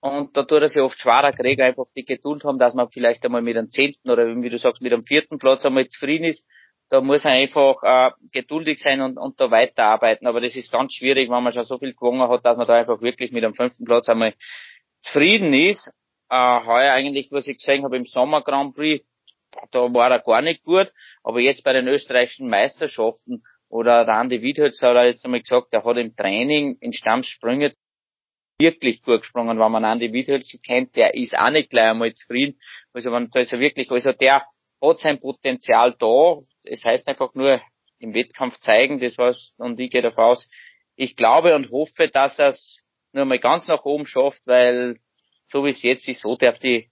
und 0.00 0.36
da 0.36 0.42
tut 0.42 0.62
er 0.62 0.68
sich 0.68 0.82
oft 0.82 0.98
schwerer 0.98 1.32
kriegen, 1.32 1.62
einfach 1.62 1.84
die 1.94 2.04
Geduld 2.04 2.44
haben, 2.44 2.58
dass 2.58 2.74
man 2.74 2.90
vielleicht 2.90 3.24
einmal 3.24 3.42
mit 3.42 3.56
einem 3.56 3.70
zehnten 3.70 4.10
oder 4.10 4.26
wie 4.26 4.48
du 4.48 4.58
sagst, 4.58 4.82
mit 4.82 4.92
einem 4.92 5.04
vierten 5.04 5.38
Platz 5.38 5.64
einmal 5.64 5.86
zufrieden 5.88 6.24
ist. 6.24 6.44
Da 6.88 7.00
muss 7.00 7.24
er 7.24 7.32
einfach 7.32 7.82
äh, 7.82 8.10
geduldig 8.32 8.82
sein 8.82 9.00
und, 9.00 9.16
und 9.16 9.40
da 9.40 9.50
weiterarbeiten. 9.50 10.26
Aber 10.26 10.40
das 10.40 10.56
ist 10.56 10.72
ganz 10.72 10.92
schwierig, 10.92 11.30
wenn 11.30 11.42
man 11.42 11.52
schon 11.52 11.64
so 11.64 11.78
viel 11.78 11.94
gewonnen 11.94 12.28
hat, 12.28 12.44
dass 12.44 12.56
man 12.56 12.66
da 12.66 12.74
einfach 12.74 13.00
wirklich 13.00 13.32
mit 13.32 13.44
einem 13.44 13.54
fünften 13.54 13.84
Platz 13.84 14.08
einmal 14.08 14.34
zufrieden 15.00 15.54
ist 15.54 15.90
äh, 16.32 16.64
heuer 16.64 16.94
eigentlich, 16.94 17.30
was 17.30 17.46
ich 17.46 17.58
gesehen 17.58 17.84
habe 17.84 17.96
im 17.96 18.06
Sommer 18.06 18.42
Grand 18.42 18.74
Prix, 18.74 19.04
da 19.70 19.80
war 19.92 20.10
er 20.10 20.20
gar 20.20 20.40
nicht 20.40 20.64
gut, 20.64 20.90
aber 21.22 21.40
jetzt 21.40 21.62
bei 21.62 21.74
den 21.74 21.86
österreichischen 21.88 22.48
Meisterschaften 22.48 23.42
oder 23.68 24.06
der 24.06 24.14
Andi 24.14 24.40
Wiedholz 24.40 24.80
hat 24.80 24.96
er 24.96 25.06
jetzt 25.06 25.24
einmal 25.26 25.42
gesagt, 25.42 25.74
er 25.74 25.84
hat 25.84 25.96
im 25.98 26.16
Training 26.16 26.78
in 26.80 26.94
Stammsprünge 26.94 27.74
wirklich 28.58 29.02
gut 29.02 29.20
gesprungen, 29.20 29.58
wenn 29.58 29.72
man 29.72 29.84
Andi 29.84 30.10
Wiedholz 30.10 30.50
kennt, 30.66 30.96
der 30.96 31.14
ist 31.14 31.36
auch 31.36 31.50
nicht 31.50 31.68
gleich 31.68 31.90
einmal 31.90 32.14
zufrieden. 32.14 32.58
Also 32.94 33.10
man, 33.10 33.28
da 33.30 33.40
ist 33.40 33.52
er 33.52 33.60
wirklich, 33.60 33.90
also 33.90 34.12
der 34.12 34.46
hat 34.80 34.98
sein 35.00 35.20
Potenzial 35.20 35.94
da. 35.98 36.38
Es 36.64 36.82
heißt 36.82 37.08
einfach 37.08 37.34
nur 37.34 37.60
im 37.98 38.14
Wettkampf 38.14 38.58
zeigen, 38.58 39.00
das 39.00 39.18
war's, 39.18 39.54
und 39.58 39.78
ich 39.78 39.90
gehe 39.90 40.02
davon 40.02 40.24
aus, 40.24 40.48
ich 40.96 41.14
glaube 41.14 41.54
und 41.54 41.70
hoffe, 41.70 42.08
dass 42.08 42.38
er 42.38 42.48
es 42.48 42.80
nur 43.12 43.26
mal 43.26 43.38
ganz 43.38 43.66
nach 43.68 43.84
oben 43.84 44.06
schafft, 44.06 44.46
weil 44.46 44.96
so 45.52 45.64
wie 45.64 45.70
es 45.70 45.82
jetzt 45.82 46.08
ist, 46.08 46.22
so 46.22 46.34
darf 46.34 46.58
die, 46.58 46.88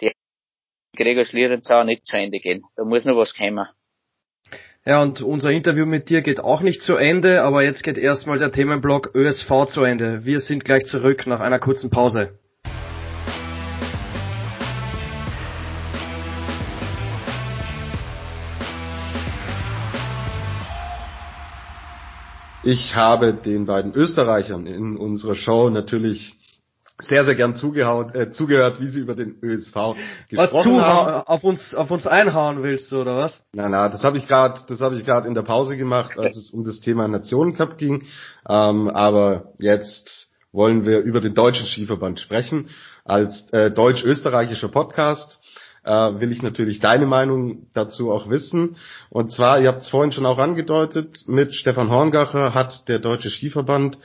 die 0.00 0.10
Gregor 0.96 1.24
Schlierenzauer 1.24 1.84
nicht 1.84 2.04
zu 2.04 2.16
Ende 2.16 2.40
gehen. 2.40 2.64
Da 2.74 2.84
muss 2.84 3.04
noch 3.04 3.16
was 3.16 3.32
kommen. 3.32 3.66
Ja, 4.84 5.02
und 5.02 5.20
unser 5.20 5.50
Interview 5.50 5.86
mit 5.86 6.08
dir 6.08 6.22
geht 6.22 6.40
auch 6.40 6.62
nicht 6.62 6.82
zu 6.82 6.96
Ende, 6.96 7.42
aber 7.42 7.62
jetzt 7.64 7.82
geht 7.82 7.98
erstmal 7.98 8.38
der 8.38 8.52
Themenblock 8.52 9.14
ÖSV 9.14 9.66
zu 9.66 9.82
Ende. 9.82 10.24
Wir 10.24 10.40
sind 10.40 10.64
gleich 10.64 10.84
zurück 10.86 11.26
nach 11.26 11.40
einer 11.40 11.58
kurzen 11.58 11.90
Pause. 11.90 12.38
Ich 22.62 22.96
habe 22.96 23.32
den 23.32 23.64
beiden 23.64 23.94
Österreichern 23.94 24.66
in 24.66 24.96
unserer 24.96 25.36
Show 25.36 25.70
natürlich 25.70 26.35
sehr, 27.00 27.24
sehr 27.24 27.34
gern 27.34 27.56
zugehauen, 27.56 28.14
äh, 28.14 28.32
zugehört, 28.32 28.80
wie 28.80 28.86
sie 28.86 29.00
über 29.00 29.14
den 29.14 29.36
ÖSV 29.42 29.96
gesprochen 30.28 30.76
was, 30.76 30.84
haben. 30.84 31.22
Auf 31.26 31.44
uns, 31.44 31.74
auf 31.74 31.90
uns 31.90 32.06
einhauen 32.06 32.62
willst 32.62 32.90
du, 32.90 33.00
oder 33.00 33.16
was? 33.16 33.42
Na, 33.52 33.68
na, 33.68 33.88
das 33.88 34.02
habe 34.02 34.16
ich 34.18 34.26
gerade, 34.26 34.60
das 34.68 34.80
habe 34.80 34.94
ich 34.96 35.04
gerade 35.04 35.28
in 35.28 35.34
der 35.34 35.42
Pause 35.42 35.76
gemacht, 35.76 36.18
als 36.18 36.36
es 36.36 36.50
um 36.50 36.64
das 36.64 36.80
Thema 36.80 37.06
Nationencup 37.06 37.76
ging. 37.76 38.04
Ähm, 38.48 38.88
aber 38.88 39.52
jetzt 39.58 40.28
wollen 40.52 40.86
wir 40.86 41.00
über 41.00 41.20
den 41.20 41.34
deutschen 41.34 41.66
Skiverband 41.66 42.18
sprechen. 42.18 42.70
Als 43.04 43.48
äh, 43.52 43.70
deutsch-österreichischer 43.70 44.68
Podcast 44.68 45.38
äh, 45.84 45.90
will 45.90 46.32
ich 46.32 46.42
natürlich 46.42 46.80
deine 46.80 47.06
Meinung 47.06 47.66
dazu 47.74 48.10
auch 48.10 48.30
wissen. 48.30 48.76
Und 49.10 49.32
zwar, 49.32 49.60
ihr 49.60 49.68
habt 49.68 49.82
es 49.82 49.90
vorhin 49.90 50.12
schon 50.12 50.26
auch 50.26 50.38
angedeutet, 50.38 51.24
mit 51.26 51.54
Stefan 51.54 51.90
Horngacher 51.90 52.54
hat 52.54 52.88
der 52.88 52.98
Deutsche 52.98 53.30
Skiverband 53.30 53.98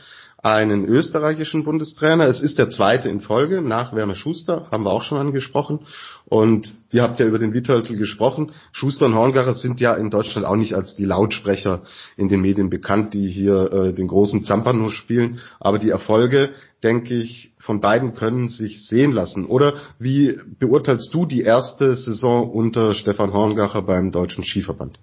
einen 0.44 0.86
österreichischen 0.86 1.64
Bundestrainer. 1.64 2.28
Es 2.28 2.42
ist 2.42 2.58
der 2.58 2.70
zweite 2.70 3.10
in 3.10 3.22
Folge 3.22 3.62
nach 3.62 3.94
Werner 3.94 4.16
Schuster, 4.16 4.68
haben 4.72 4.84
wir 4.84 4.92
auch 4.92 5.04
schon 5.04 5.20
angesprochen. 5.20 5.86
Und 6.26 6.74
ihr 6.92 7.04
habt 7.04 7.20
ja 7.20 7.26
über 7.26 7.38
den 7.38 7.54
Witthölzel 7.54 7.98
gesprochen. 7.98 8.52
Schuster 8.72 9.06
und 9.06 9.16
Horngacher 9.16 9.54
sind 9.54 9.80
ja 9.80 9.94
in 9.94 10.10
Deutschland 10.10 10.48
auch 10.48 10.56
nicht 10.56 10.74
als 10.74 10.96
die 10.96 11.06
Lautsprecher 11.06 11.84
in 12.18 12.30
den 12.30 12.42
Medien 12.42 12.70
bekannt, 12.70 13.14
die 13.14 13.28
hier 13.28 13.72
äh, 13.72 13.94
den 13.94 14.08
großen 14.08 14.44
Zampano 14.46 14.90
spielen. 14.90 15.40
Aber 15.60 15.78
die 15.78 15.90
Erfolge, 15.90 16.52
denke 16.84 17.14
ich, 17.14 17.54
von 17.60 17.80
beiden 17.80 18.16
können 18.16 18.50
sich 18.50 18.88
sehen 18.88 19.12
lassen. 19.12 19.46
Oder 19.46 19.76
wie 20.00 20.40
beurteilst 20.60 21.14
du 21.14 21.26
die 21.26 21.42
erste 21.42 21.96
Saison 21.96 22.50
unter 22.50 22.96
Stefan 22.96 23.34
Horngacher 23.34 23.84
beim 23.84 24.12
Deutschen 24.12 24.44
Skiverband? 24.44 25.00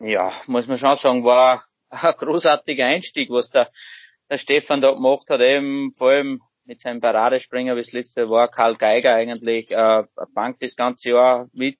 Ja, 0.00 0.32
muss 0.46 0.66
man 0.66 0.78
schon 0.78 0.96
sagen, 0.96 1.24
war 1.24 1.62
ein 1.90 2.14
großartiger 2.16 2.86
Einstieg, 2.86 3.30
was 3.30 3.50
der, 3.50 3.68
der 4.30 4.38
Stefan 4.38 4.80
da 4.80 4.92
gemacht 4.92 5.28
hat, 5.30 5.40
eben 5.40 5.92
vor 5.96 6.10
allem 6.10 6.40
mit 6.64 6.80
seinem 6.80 7.00
Paradespringer, 7.00 7.76
wie 7.76 7.80
es 7.80 7.92
letzte 7.92 8.28
war, 8.28 8.48
Karl 8.48 8.76
Geiger 8.76 9.14
eigentlich, 9.14 9.70
äh, 9.70 10.04
bankt 10.34 10.62
das 10.62 10.76
ganze 10.76 11.10
Jahr 11.10 11.48
mit, 11.52 11.78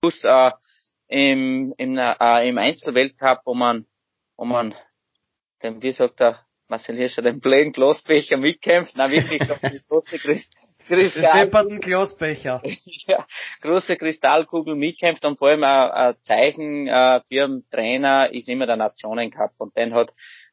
plus 0.00 0.22
äh, 0.24 0.50
im, 1.08 1.74
im, 1.78 1.98
äh, 1.98 2.48
im 2.48 2.58
Einzelweltcup, 2.58 3.40
wo 3.44 3.54
man, 3.54 3.86
wo 4.36 4.44
man, 4.44 4.74
dem, 5.62 5.82
wie 5.82 5.92
sagt 5.92 6.20
der 6.20 6.40
Marcel 6.68 6.96
Hirscher, 6.96 7.22
den 7.22 7.40
blöden 7.40 7.72
Glasbecher 7.72 8.36
mitkämpft, 8.36 8.94
na 8.96 9.10
wirklich, 9.10 9.40
die 9.40 9.82
große 9.88 10.18
Christ, 10.18 10.52
Kristall. 10.86 11.48
Glasbecher. 11.80 12.62
ja, 13.06 13.26
große 13.60 13.96
Kristallkugel 13.96 14.74
mitkämpft 14.74 15.24
und 15.24 15.38
vor 15.38 15.48
allem 15.48 15.64
ein, 15.64 15.90
ein 15.90 16.14
Zeichen 16.22 16.86
äh, 16.86 17.20
für 17.28 17.46
den 17.46 17.64
Trainer 17.70 18.32
ist 18.32 18.48
immer 18.48 18.66
der 18.66 18.76
Nationencup 18.76 19.52
und 19.58 19.76
den 19.76 19.94
hat 19.94 20.12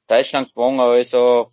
Deutschland 0.09 0.53
gewonnen, 0.53 0.79
also 0.79 1.49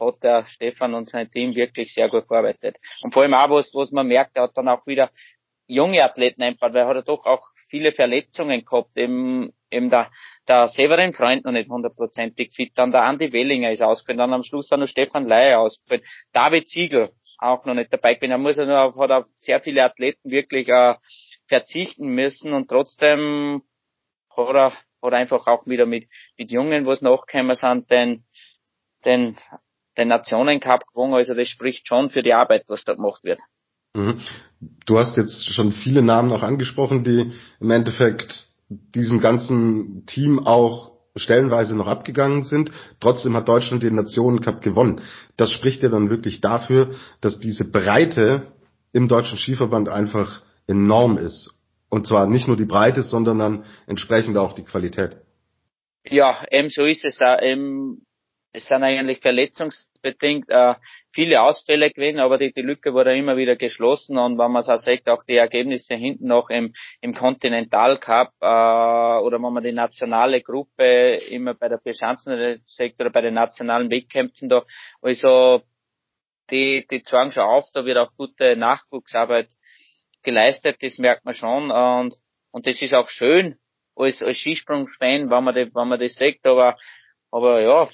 hat 0.00 0.22
der 0.22 0.46
Stefan 0.46 0.94
und 0.94 1.08
sein 1.08 1.30
Team 1.30 1.54
wirklich 1.54 1.92
sehr 1.92 2.08
gut 2.08 2.28
gearbeitet. 2.28 2.76
Und 3.02 3.12
vor 3.12 3.22
allem 3.22 3.34
auch, 3.34 3.50
was, 3.50 3.74
was 3.74 3.90
man 3.90 4.06
merkt, 4.06 4.36
er 4.36 4.44
hat 4.44 4.56
dann 4.56 4.68
auch 4.68 4.86
wieder 4.86 5.10
junge 5.66 6.02
Athleten 6.02 6.42
einfach, 6.42 6.72
weil 6.72 6.82
er 6.82 6.88
hat 6.88 6.96
er 6.96 7.02
doch 7.02 7.26
auch 7.26 7.48
viele 7.68 7.92
Verletzungen 7.92 8.64
gehabt. 8.64 8.96
Eben, 8.96 9.52
eben 9.70 9.90
der, 9.90 10.10
der 10.46 10.68
Severin 10.68 11.12
Freund 11.12 11.44
noch 11.44 11.52
nicht 11.52 11.68
hundertprozentig 11.68 12.52
fit, 12.54 12.72
dann 12.76 12.90
der 12.90 13.02
Andi 13.02 13.32
Wellinger 13.32 13.70
ist 13.70 13.82
ausgefallen, 13.82 14.18
dann 14.18 14.32
am 14.32 14.44
Schluss 14.44 14.72
auch 14.72 14.78
noch 14.78 14.88
Stefan 14.88 15.26
Leier 15.26 15.60
ausgefallen, 15.60 16.02
David 16.32 16.68
Ziegel 16.68 17.10
auch 17.38 17.64
noch 17.64 17.74
nicht 17.74 17.92
dabei 17.92 18.14
gewesen. 18.14 18.32
Er 18.32 18.38
muss 18.38 18.56
ja 18.56 18.64
nur 18.64 18.84
auf, 18.84 18.96
hat 18.96 19.10
auf 19.10 19.26
sehr 19.36 19.60
viele 19.60 19.84
Athleten 19.84 20.30
wirklich 20.30 20.68
äh, 20.68 20.94
verzichten 21.46 22.08
müssen 22.08 22.52
und 22.52 22.68
trotzdem 22.68 23.62
hat 24.36 24.54
er, 24.54 24.72
hat 25.02 25.12
er 25.12 25.18
einfach 25.18 25.46
auch 25.46 25.66
wieder 25.66 25.86
mit, 25.86 26.08
mit 26.36 26.50
Jungen, 26.50 26.86
was 26.86 27.02
nachgekommen 27.02 27.56
sind, 27.56 27.90
den, 27.90 28.24
den 29.04 29.36
den 29.98 30.08
Nationencup 30.08 30.86
gewonnen. 30.86 31.14
Also 31.14 31.34
das 31.34 31.48
spricht 31.48 31.86
schon 31.86 32.08
für 32.08 32.22
die 32.22 32.32
Arbeit, 32.32 32.64
was 32.68 32.84
da 32.84 32.94
gemacht 32.94 33.24
wird. 33.24 33.40
Mhm. 33.94 34.20
Du 34.86 34.98
hast 34.98 35.16
jetzt 35.16 35.52
schon 35.52 35.72
viele 35.72 36.02
Namen 36.02 36.32
auch 36.32 36.42
angesprochen, 36.42 37.04
die 37.04 37.32
im 37.60 37.70
Endeffekt 37.70 38.46
diesem 38.68 39.20
ganzen 39.20 40.06
Team 40.06 40.46
auch 40.46 40.92
stellenweise 41.16 41.74
noch 41.74 41.88
abgegangen 41.88 42.44
sind. 42.44 42.70
Trotzdem 43.00 43.34
hat 43.34 43.48
Deutschland 43.48 43.82
den 43.82 43.96
Nationencup 43.96 44.60
gewonnen. 44.62 45.00
Das 45.36 45.50
spricht 45.50 45.82
ja 45.82 45.88
dann 45.88 46.10
wirklich 46.10 46.40
dafür, 46.40 46.94
dass 47.20 47.40
diese 47.40 47.70
Breite 47.70 48.52
im 48.92 49.08
deutschen 49.08 49.36
Skiverband 49.36 49.88
einfach 49.88 50.42
enorm 50.66 51.18
ist. 51.18 51.57
Und 51.90 52.06
zwar 52.06 52.26
nicht 52.26 52.48
nur 52.48 52.56
die 52.56 52.64
Breite, 52.64 53.02
sondern 53.02 53.38
dann 53.38 53.64
entsprechend 53.86 54.36
auch 54.36 54.52
die 54.52 54.64
Qualität. 54.64 55.16
Ja, 56.04 56.44
eben 56.50 56.68
so 56.68 56.82
ist 56.82 57.04
es. 57.04 57.20
Auch. 57.20 57.40
Eben, 57.42 58.06
es 58.52 58.66
sind 58.66 58.82
eigentlich 58.82 59.20
verletzungsbedingt 59.20 60.48
äh, 60.48 60.74
viele 61.12 61.42
Ausfälle 61.42 61.90
gewesen, 61.90 62.18
aber 62.18 62.38
die, 62.38 62.52
die 62.52 62.62
Lücke 62.62 62.94
wurde 62.94 63.14
immer 63.14 63.36
wieder 63.36 63.56
geschlossen 63.56 64.16
und 64.16 64.38
wenn 64.38 64.50
man 64.50 64.62
es 64.62 64.68
auch 64.68 64.78
sagt, 64.78 65.08
auch 65.08 65.22
die 65.22 65.36
Ergebnisse 65.36 65.94
hinten 65.94 66.28
noch 66.28 66.48
im, 66.48 66.72
im 67.00 67.14
Continental 67.14 67.98
Cup 67.98 68.32
äh, 68.40 68.46
oder 68.46 69.36
wenn 69.36 69.52
man 69.52 69.62
die 69.62 69.72
nationale 69.72 70.40
Gruppe 70.40 71.16
immer 71.30 71.54
bei 71.54 71.68
der 71.68 71.78
Vierschanzen 71.80 72.60
sagt 72.64 73.00
oder 73.00 73.10
bei 73.10 73.20
den 73.20 73.34
nationalen 73.34 73.90
Wettkämpfen 73.90 74.48
da, 74.48 74.64
also 75.02 75.62
die, 76.50 76.86
die 76.90 77.02
zeigen 77.02 77.32
schon 77.32 77.44
auf, 77.44 77.66
da 77.72 77.84
wird 77.84 77.98
auch 77.98 78.12
gute 78.16 78.56
Nachwuchsarbeit 78.56 79.48
geleistet, 80.22 80.76
das 80.80 80.98
merkt 80.98 81.24
man 81.24 81.34
schon 81.34 81.70
und, 81.70 82.14
und 82.50 82.66
das 82.66 82.80
ist 82.80 82.94
auch 82.94 83.08
schön 83.08 83.56
als, 83.96 84.22
als 84.22 84.38
Skisprung-Fan, 84.38 85.30
wenn 85.30 85.44
man, 85.44 85.54
die, 85.54 85.70
wenn 85.74 85.88
man 85.88 86.00
das 86.00 86.14
sagt, 86.14 86.46
aber, 86.46 86.76
aber 87.30 87.60
ja, 87.60 87.88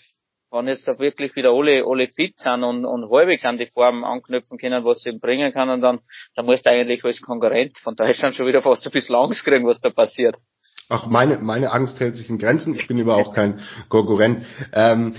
wenn 0.51 0.69
jetzt 0.69 0.87
da 0.87 0.99
wirklich 0.99 1.35
wieder 1.35 1.51
alle, 1.51 1.85
alle 1.85 2.07
fit 2.07 2.39
sind 2.39 2.63
und, 2.63 2.85
und 2.85 3.11
halbwegs 3.11 3.45
an 3.45 3.59
die 3.59 3.67
Form 3.67 4.05
anknüpfen 4.05 4.57
können, 4.57 4.85
was 4.85 5.03
sie 5.03 5.19
bringen 5.19 5.53
können, 5.53 5.81
dann, 5.81 6.01
dann 6.37 6.47
musst 6.47 6.65
du 6.65 6.71
eigentlich 6.71 7.05
als 7.05 7.21
Konkurrent 7.21 7.77
von 7.79 7.97
Deutschland 7.97 8.35
schon 8.37 8.47
wieder 8.47 8.63
fast 8.63 8.87
ein 8.87 8.93
bisschen 8.93 9.17
Angst 9.17 9.45
kriegen, 9.45 9.67
was 9.67 9.81
da 9.81 9.91
passiert. 9.91 10.37
Ach, 10.89 11.07
meine, 11.07 11.39
meine 11.39 11.73
Angst 11.73 11.99
hält 11.99 12.17
sich 12.17 12.29
in 12.29 12.39
Grenzen. 12.39 12.75
Ich 12.75 12.87
bin 12.87 13.01
aber 13.01 13.17
auch 13.17 13.35
kein 13.35 13.61
Konkurrent. 13.89 14.45
Ähm, 14.73 15.15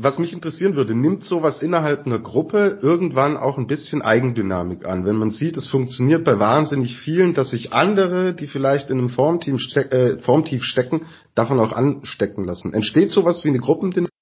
was 0.00 0.20
mich 0.20 0.32
interessieren 0.32 0.76
würde, 0.76 0.94
nimmt 0.94 1.24
sowas 1.24 1.60
innerhalb 1.60 2.06
einer 2.06 2.20
Gruppe 2.20 2.78
irgendwann 2.80 3.36
auch 3.36 3.58
ein 3.58 3.66
bisschen 3.66 4.00
Eigendynamik 4.00 4.86
an? 4.86 5.04
Wenn 5.04 5.16
man 5.16 5.32
sieht, 5.32 5.56
es 5.56 5.66
funktioniert 5.66 6.24
bei 6.24 6.38
wahnsinnig 6.38 6.96
vielen, 6.96 7.34
dass 7.34 7.50
sich 7.50 7.72
andere, 7.72 8.32
die 8.32 8.46
vielleicht 8.46 8.90
in 8.90 8.98
einem 8.98 9.10
Formteam 9.10 9.58
ste 9.58 9.90
äh, 9.90 10.18
Formtief 10.20 10.62
stecken, 10.62 11.08
davon 11.34 11.58
auch 11.58 11.72
anstecken 11.72 12.44
lassen. 12.44 12.74
Entsteht 12.74 13.10
sowas 13.10 13.44
wie 13.44 13.48
eine 13.48 13.58
Gruppendynamik? 13.58 14.12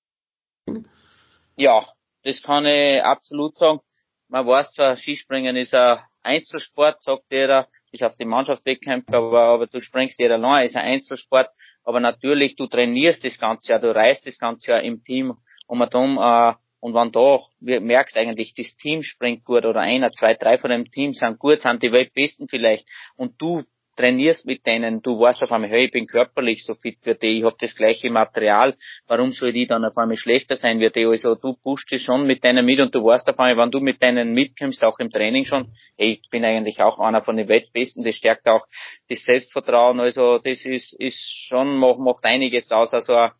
Ja, 1.56 1.84
das 2.24 2.42
kann 2.42 2.64
ich 2.64 3.02
absolut 3.02 3.54
sagen. 3.54 3.80
Man 4.28 4.46
weiß 4.46 4.72
zwar, 4.72 4.96
Skispringen 4.96 5.56
ist 5.56 5.74
ein 5.74 5.98
Einzelsport, 6.22 7.02
sagt 7.02 7.24
jeder, 7.30 7.68
ist 7.92 8.02
auf 8.02 8.16
die 8.16 8.24
Mannschaft 8.24 8.64
wegkämpft, 8.64 9.12
aber, 9.12 9.42
aber 9.42 9.66
du 9.66 9.82
springst 9.82 10.18
jeder 10.18 10.36
allein, 10.36 10.64
ist 10.64 10.74
ein 10.74 10.86
Einzelsport. 10.86 11.50
Aber 11.84 12.00
natürlich, 12.00 12.56
du 12.56 12.66
trainierst 12.66 13.22
das 13.24 13.38
ganze 13.38 13.72
Jahr, 13.72 13.78
du 13.78 13.94
reist 13.94 14.26
das 14.26 14.38
ganze 14.38 14.70
Jahr 14.70 14.82
im 14.82 15.04
Team 15.04 15.36
und 15.66 15.94
um, 15.94 16.18
äh, 16.18 16.54
und 16.80 16.94
wenn 16.94 17.10
da 17.10 17.40
merkst 17.60 18.16
eigentlich, 18.16 18.54
das 18.54 18.76
Team 18.76 19.02
springt 19.02 19.44
gut 19.44 19.64
oder 19.64 19.80
einer, 19.80 20.12
zwei, 20.12 20.34
drei 20.34 20.58
von 20.58 20.70
dem 20.70 20.90
Team 20.90 21.12
sind 21.12 21.38
gut, 21.38 21.60
sind 21.60 21.82
die 21.82 21.90
Weltbesten 21.90 22.48
vielleicht. 22.48 22.86
Und 23.16 23.40
du 23.40 23.64
trainierst 23.96 24.44
mit 24.44 24.66
denen, 24.66 25.02
du 25.02 25.18
weißt 25.18 25.42
auf 25.42 25.50
einmal, 25.50 25.70
hey, 25.70 25.86
ich 25.86 25.90
bin 25.90 26.06
körperlich 26.06 26.64
so 26.64 26.74
fit 26.74 26.98
wie 27.02 27.14
die, 27.14 27.38
ich 27.38 27.44
habe 27.44 27.56
das 27.58 27.74
gleiche 27.74 28.10
Material, 28.10 28.76
warum 29.06 29.32
soll 29.32 29.52
die 29.52 29.66
dann 29.66 29.84
auf 29.84 29.96
einmal 29.96 30.16
schlechter 30.16 30.56
sein 30.56 30.78
wie 30.78 30.90
die? 30.90 31.06
Also 31.06 31.34
du 31.34 31.54
pushst 31.54 31.90
dich 31.90 32.02
schon 32.02 32.26
mit 32.26 32.44
denen 32.44 32.64
mit 32.64 32.78
und 32.78 32.94
du 32.94 33.02
weißt 33.02 33.28
auf 33.30 33.38
einmal, 33.40 33.64
wenn 33.64 33.70
du 33.70 33.80
mit 33.80 34.02
denen 34.02 34.32
mitkommst, 34.32 34.84
auch 34.84 34.98
im 34.98 35.10
Training 35.10 35.46
schon, 35.46 35.72
hey, 35.96 36.20
ich 36.22 36.30
bin 36.30 36.44
eigentlich 36.44 36.80
auch 36.80 36.98
einer 36.98 37.22
von 37.22 37.36
den 37.36 37.48
Weltbesten, 37.48 38.04
das 38.04 38.16
stärkt 38.16 38.46
auch 38.48 38.66
das 39.08 39.24
Selbstvertrauen, 39.24 39.98
also 39.98 40.38
das 40.38 40.64
ist, 40.66 40.92
ist 41.00 41.18
schon, 41.48 41.78
macht, 41.78 41.98
macht 41.98 42.24
einiges 42.24 42.70
aus, 42.70 42.92
also 42.92 43.30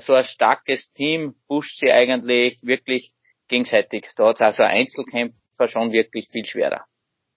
so 0.00 0.14
ein 0.14 0.24
starkes 0.24 0.92
Team 0.92 1.34
pusht 1.46 1.78
sie 1.78 1.92
eigentlich 1.92 2.58
wirklich 2.62 3.12
gegenseitig. 3.48 4.08
Da 4.16 4.28
hat 4.28 4.36
es 4.36 4.42
also 4.42 4.62
Einzelkämpfer 4.62 5.68
schon 5.68 5.92
wirklich 5.92 6.28
viel 6.28 6.44
schwerer. 6.44 6.84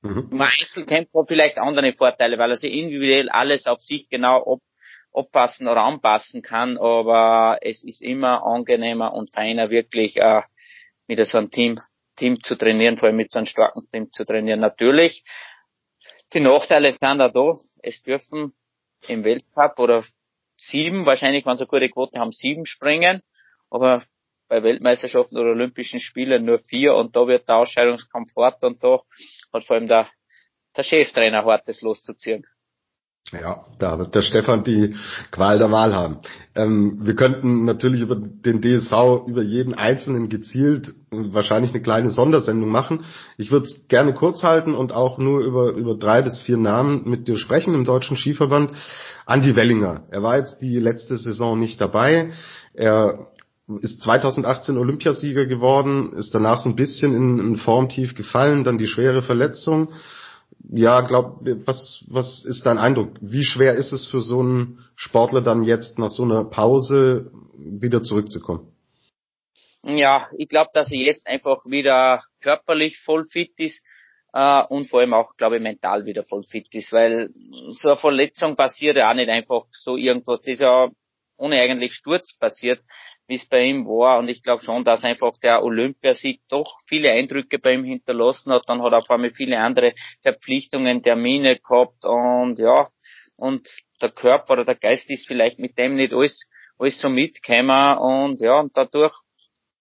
Mhm. 0.01 0.29
Im 0.31 0.41
Einzelkämpfer 0.41 1.25
vielleicht 1.27 1.57
andere 1.57 1.93
Vorteile, 1.93 2.37
weil 2.37 2.51
er 2.51 2.57
sich 2.57 2.73
individuell 2.73 3.29
alles 3.29 3.67
auf 3.67 3.79
sich 3.79 4.09
genau 4.09 4.41
ob, 4.45 4.61
abpassen 5.13 5.67
oder 5.67 5.83
anpassen 5.83 6.41
kann, 6.41 6.77
aber 6.77 7.57
es 7.61 7.83
ist 7.83 8.01
immer 8.01 8.45
angenehmer 8.45 9.13
und 9.13 9.33
feiner 9.33 9.69
wirklich 9.69 10.17
äh, 10.17 10.41
mit 11.07 11.25
so 11.25 11.37
einem 11.37 11.49
Team, 11.49 11.79
Team 12.15 12.41
zu 12.43 12.55
trainieren, 12.55 12.97
vor 12.97 13.07
allem 13.07 13.17
mit 13.17 13.31
so 13.31 13.39
einem 13.39 13.47
starken 13.47 13.87
Team 13.87 14.11
zu 14.11 14.25
trainieren. 14.25 14.59
Natürlich, 14.59 15.23
die 16.33 16.39
Nachteile 16.39 16.91
sind 16.91 17.19
da 17.19 17.29
da. 17.29 17.53
Es 17.81 18.03
dürfen 18.03 18.53
im 19.07 19.23
Weltcup 19.23 19.79
oder 19.79 20.03
sieben, 20.57 21.05
wahrscheinlich, 21.05 21.45
wenn 21.45 21.57
sie 21.57 21.63
eine 21.63 21.67
gute 21.67 21.89
Quote 21.89 22.19
haben, 22.19 22.31
sieben 22.31 22.65
springen, 22.65 23.21
aber 23.69 24.03
bei 24.47 24.63
Weltmeisterschaften 24.63 25.37
oder 25.37 25.51
Olympischen 25.51 25.99
Spielen 25.99 26.45
nur 26.45 26.59
vier 26.59 26.95
und 26.95 27.15
da 27.15 27.27
wird 27.27 27.47
der 27.47 27.57
Ausscheidungskampf 27.57 28.35
hart 28.35 28.63
und 28.63 28.83
da 28.83 29.01
hat 29.53 29.63
vor 29.65 29.75
allem 29.75 29.87
der, 29.87 30.09
der 30.75 30.83
Cheftrainer 30.83 31.43
hartes 31.45 31.81
loszuziehen. 31.81 32.45
Ja, 33.33 33.65
da 33.77 33.99
wird 33.99 34.15
der 34.15 34.21
Stefan 34.21 34.63
die 34.63 34.95
Qual 35.31 35.57
der 35.57 35.69
Wahl 35.69 35.93
haben. 35.93 36.19
Ähm, 36.55 36.99
wir 37.01 37.13
könnten 37.13 37.65
natürlich 37.65 37.99
über 37.99 38.15
den 38.15 38.61
DSV, 38.61 39.27
über 39.27 39.41
jeden 39.41 39.73
Einzelnen 39.73 40.29
gezielt 40.29 40.93
wahrscheinlich 41.11 41.71
eine 41.71 41.83
kleine 41.83 42.09
Sondersendung 42.09 42.69
machen. 42.69 43.03
Ich 43.37 43.51
würde 43.51 43.65
es 43.65 43.87
gerne 43.89 44.13
kurz 44.13 44.43
halten 44.43 44.73
und 44.73 44.93
auch 44.93 45.17
nur 45.17 45.41
über, 45.41 45.71
über 45.71 45.95
drei 45.95 46.21
bis 46.21 46.41
vier 46.41 46.55
Namen 46.55 47.01
mit 47.03 47.27
dir 47.27 47.35
sprechen 47.35 47.73
im 47.73 47.83
Deutschen 47.83 48.15
Skiverband. 48.15 48.71
Andi 49.25 49.57
Wellinger. 49.57 50.03
Er 50.09 50.23
war 50.23 50.37
jetzt 50.37 50.61
die 50.61 50.79
letzte 50.79 51.17
Saison 51.17 51.59
nicht 51.59 51.81
dabei. 51.81 52.31
Er 52.73 53.27
ist 53.81 54.01
2018 54.03 54.77
Olympiasieger 54.77 55.45
geworden, 55.45 56.13
ist 56.13 56.33
danach 56.33 56.59
so 56.59 56.69
ein 56.69 56.77
bisschen 56.77 57.13
in, 57.13 57.39
in 57.39 57.57
Formtief 57.57 58.15
gefallen, 58.15 58.63
dann 58.63 58.77
die 58.77 58.87
schwere 58.87 59.21
Verletzung. 59.21 59.89
Ja, 60.69 61.01
glaub, 61.01 61.39
was, 61.65 62.03
was 62.09 62.43
ist 62.45 62.65
dein 62.65 62.77
Eindruck? 62.77 63.11
Wie 63.21 63.43
schwer 63.43 63.75
ist 63.75 63.93
es 63.93 64.05
für 64.07 64.21
so 64.21 64.41
einen 64.41 64.85
Sportler 64.95 65.41
dann 65.41 65.63
jetzt 65.63 65.97
nach 65.97 66.09
so 66.09 66.23
einer 66.23 66.43
Pause 66.43 67.31
wieder 67.57 68.01
zurückzukommen? 68.01 68.73
Ja, 69.83 70.29
ich 70.37 70.49
glaube, 70.49 70.71
dass 70.73 70.91
er 70.91 70.99
jetzt 70.99 71.25
einfach 71.27 71.65
wieder 71.65 72.23
körperlich 72.41 72.99
voll 72.99 73.25
fit 73.25 73.53
ist 73.57 73.81
äh, 74.33 74.63
und 74.63 74.89
vor 74.89 74.99
allem 74.99 75.13
auch, 75.13 75.37
glaube 75.37 75.57
ich, 75.57 75.61
mental 75.61 76.05
wieder 76.05 76.23
voll 76.23 76.43
fit 76.43 76.67
ist, 76.73 76.91
weil 76.91 77.29
so 77.71 77.89
eine 77.89 77.97
Verletzung 77.97 78.55
passiert 78.55 78.97
ja 78.97 79.09
auch 79.09 79.15
nicht 79.15 79.29
einfach 79.29 79.65
so 79.71 79.95
irgendwas. 79.95 80.41
Das 80.41 80.53
ist 80.53 80.59
ja 80.59 80.89
ohne 81.37 81.61
eigentlich 81.61 81.93
Sturz 81.93 82.35
passiert 82.37 82.81
wie 83.27 83.35
es 83.35 83.47
bei 83.47 83.63
ihm 83.63 83.85
war. 83.85 84.19
Und 84.19 84.29
ich 84.29 84.41
glaube 84.41 84.63
schon, 84.63 84.83
dass 84.83 85.03
einfach 85.03 85.37
der 85.41 85.63
Olympiasieg 85.63 86.41
doch 86.49 86.79
viele 86.87 87.11
Eindrücke 87.11 87.59
bei 87.59 87.73
ihm 87.73 87.83
hinterlassen 87.83 88.51
hat. 88.51 88.63
Dann 88.67 88.81
hat 88.81 88.93
er 88.93 88.99
auf 88.99 89.09
einmal 89.09 89.31
viele 89.31 89.59
andere 89.59 89.93
Verpflichtungen, 90.21 91.03
Termine 91.03 91.57
gehabt 91.57 92.03
und 92.03 92.57
ja, 92.59 92.87
und 93.35 93.67
der 94.01 94.11
Körper 94.11 94.53
oder 94.53 94.65
der 94.65 94.75
Geist 94.75 95.09
ist 95.09 95.27
vielleicht 95.27 95.59
mit 95.59 95.77
dem 95.77 95.95
nicht 95.95 96.13
alles, 96.13 96.47
alles 96.77 96.99
so 96.99 97.09
mitgekommen 97.09 97.97
und 97.97 98.39
ja, 98.39 98.59
und 98.59 98.75
dadurch 98.75 99.15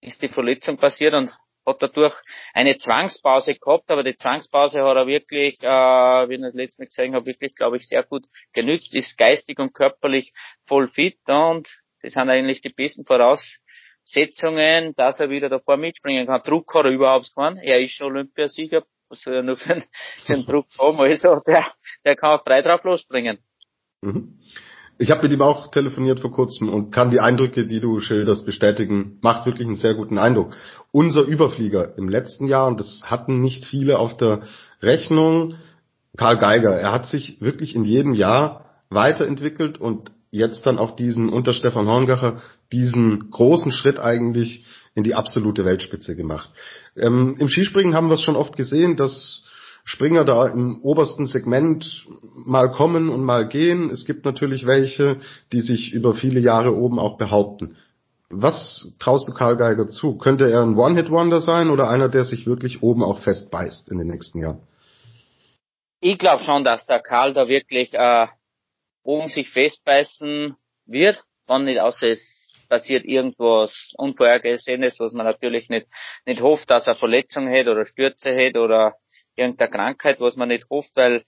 ist 0.01 0.23
die 0.23 0.29
Verletzung 0.29 0.77
passiert 0.77 1.15
und 1.15 1.33
hat 1.67 1.83
dadurch 1.83 2.15
eine 2.55 2.77
Zwangspause 2.79 3.55
gehabt, 3.55 3.91
aber 3.91 4.05
die 4.05 4.17
Zwangspause 4.17 4.83
hat 4.83 4.97
er 4.97 5.07
wirklich, 5.07 5.61
äh, 5.63 6.29
wie 6.29 6.35
ich 6.35 6.41
das 6.41 6.55
letzte 6.55 6.83
Mal 6.83 6.87
gesehen 6.87 7.15
habe, 7.15 7.27
wirklich, 7.27 7.55
glaube 7.55 7.77
ich, 7.77 7.89
sehr 7.89 8.05
gut 8.05 8.25
genützt, 8.53 8.95
ist 8.95 9.19
geistig 9.19 9.59
und 9.59 9.75
körperlich 9.75 10.33
voll 10.67 10.89
fit 10.89 11.19
und 11.27 11.69
das 12.03 12.13
sind 12.13 12.29
eigentlich 12.29 12.61
die 12.61 12.71
besten 12.71 13.05
Voraussetzungen, 13.05 14.95
dass 14.97 15.21
er 15.21 15.31
wieder 15.31 15.49
davor 15.49 15.77
mitspringen 15.77 16.27
kann. 16.27 16.43
Druck 16.43 16.75
hat 16.75 16.85
er 16.85 16.93
überhaupt 16.93 17.33
keinen. 17.35 17.59
Er 17.59 17.81
ist 17.81 17.93
schon 17.93 18.13
Olympiasieger, 18.13 18.85
was 19.09 19.21
soll 19.21 19.35
er 19.35 19.43
nur 19.43 19.57
für 19.57 19.83
einen 20.29 20.47
Druck 20.47 20.67
haben? 20.79 21.01
Also 21.01 21.41
der, 21.47 21.67
der 22.05 22.17
kann 22.17 22.41
frei 22.41 22.63
drauf 22.63 22.85
losspringen. 22.85 23.39
Mhm. 24.03 24.39
Ich 24.99 25.11
habe 25.11 25.23
mit 25.23 25.33
ihm 25.33 25.43
auch 25.43 25.71
telefoniert 25.71 26.21
vor 26.21 26.33
kurzem 26.33 26.71
und 26.71 26.91
kann 26.91 27.11
die 27.11 27.21
Eindrücke, 27.21 27.67
die 27.67 27.81
du 27.81 28.01
schilderst, 28.01 28.47
bestätigen. 28.47 29.19
Macht 29.21 29.45
wirklich 29.45 29.69
einen 29.69 29.77
sehr 29.77 29.93
guten 29.93 30.17
Eindruck. 30.17 30.57
Unser 30.91 31.23
Überflieger 31.23 31.99
im 31.99 32.09
letzten 32.09 32.47
Jahr, 32.47 32.67
und 32.67 32.81
das 32.81 33.03
hatten 33.05 33.43
nicht 33.43 33.67
viele 33.67 33.99
auf 33.99 34.17
der 34.17 34.45
Rechnung, 34.81 35.57
Karl 36.17 36.39
Geiger, 36.39 36.75
er 36.75 36.93
hat 36.93 37.09
sich 37.09 37.43
wirklich 37.43 37.75
in 37.75 37.85
jedem 37.85 38.15
Jahr 38.15 38.83
weiterentwickelt 38.89 39.79
und 39.79 40.13
jetzt 40.37 40.67
dann 40.67 40.79
auch 40.79 40.97
diesen 40.97 41.29
unter 41.29 41.53
Stefan 41.53 41.87
Horngacher 41.87 42.41
diesen 42.73 43.31
großen 43.31 43.73
Schritt 43.73 43.99
eigentlich 43.99 44.65
in 44.95 45.05
die 45.05 45.15
absolute 45.15 45.65
Weltspitze 45.65 46.17
gemacht. 46.17 46.51
Ähm, 46.97 47.37
Im 47.39 47.49
Skispringen 47.49 47.95
haben 47.95 48.09
wir 48.09 48.15
es 48.15 48.23
schon 48.23 48.37
oft 48.37 48.57
gesehen, 48.57 48.97
dass 48.97 49.45
Springer 49.85 50.25
da 50.25 50.49
im 50.49 50.83
obersten 50.83 51.27
Segment 51.29 52.07
mal 52.45 52.73
kommen 52.73 53.09
und 53.09 53.23
mal 53.23 53.47
gehen. 53.47 53.91
Es 53.91 54.05
gibt 54.05 54.25
natürlich 54.25 54.67
welche, 54.67 55.19
die 55.53 55.61
sich 55.61 55.93
über 55.93 56.15
viele 56.15 56.41
Jahre 56.41 56.75
oben 56.75 56.99
auch 56.99 57.19
behaupten. 57.19 57.77
Was 58.29 58.97
traust 58.99 59.29
du 59.29 59.33
Karl 59.33 59.57
Geiger 59.57 59.89
zu? 59.89 60.19
Könnte 60.19 60.51
er 60.51 60.63
ein 60.63 60.77
One-Hit-Wonder 60.77 61.41
sein 61.41 61.71
oder 61.71 61.89
einer, 61.89 62.09
der 62.09 62.25
sich 62.25 62.49
wirklich 62.49 62.83
oben 62.83 63.05
auch 63.05 63.21
festbeißt 63.21 63.89
in 63.89 63.99
den 63.99 64.09
nächsten 64.09 64.41
Jahren? 64.41 64.59
Ich 66.01 66.19
glaube 66.19 66.43
schon, 66.43 66.65
dass 66.65 66.87
der 66.87 67.01
Karl 67.01 67.33
da 67.33 67.47
wirklich 67.47 67.95
äh, 67.95 68.27
oben 69.07 69.29
sich 69.29 69.49
festbeißen 69.51 70.57
wird, 70.87 71.23
wann 71.47 71.65
nicht 71.65 71.81
außer 71.81 72.09
es 72.09 72.65
passiert 72.69 73.05
irgendwas 73.05 73.93
Unvorhergesehenes, 73.97 74.99
was 74.99 75.13
man 75.13 75.27
natürlich 75.27 75.69
nicht, 75.69 75.87
nicht 76.27 76.41
hofft, 76.41 76.69
dass 76.69 76.89
er 76.89 76.97
Verletzungen 76.97 77.55
hat 77.55 77.69
oder 77.69 77.85
Stürze 77.85 78.35
hat 78.35 78.57
oder 78.57 78.95
irgendeine 79.37 79.71
Krankheit, 79.71 80.21
was 80.21 80.35
man 80.37 80.49
nicht 80.49 80.69
hofft, 80.69 80.91
weil 80.97 81.23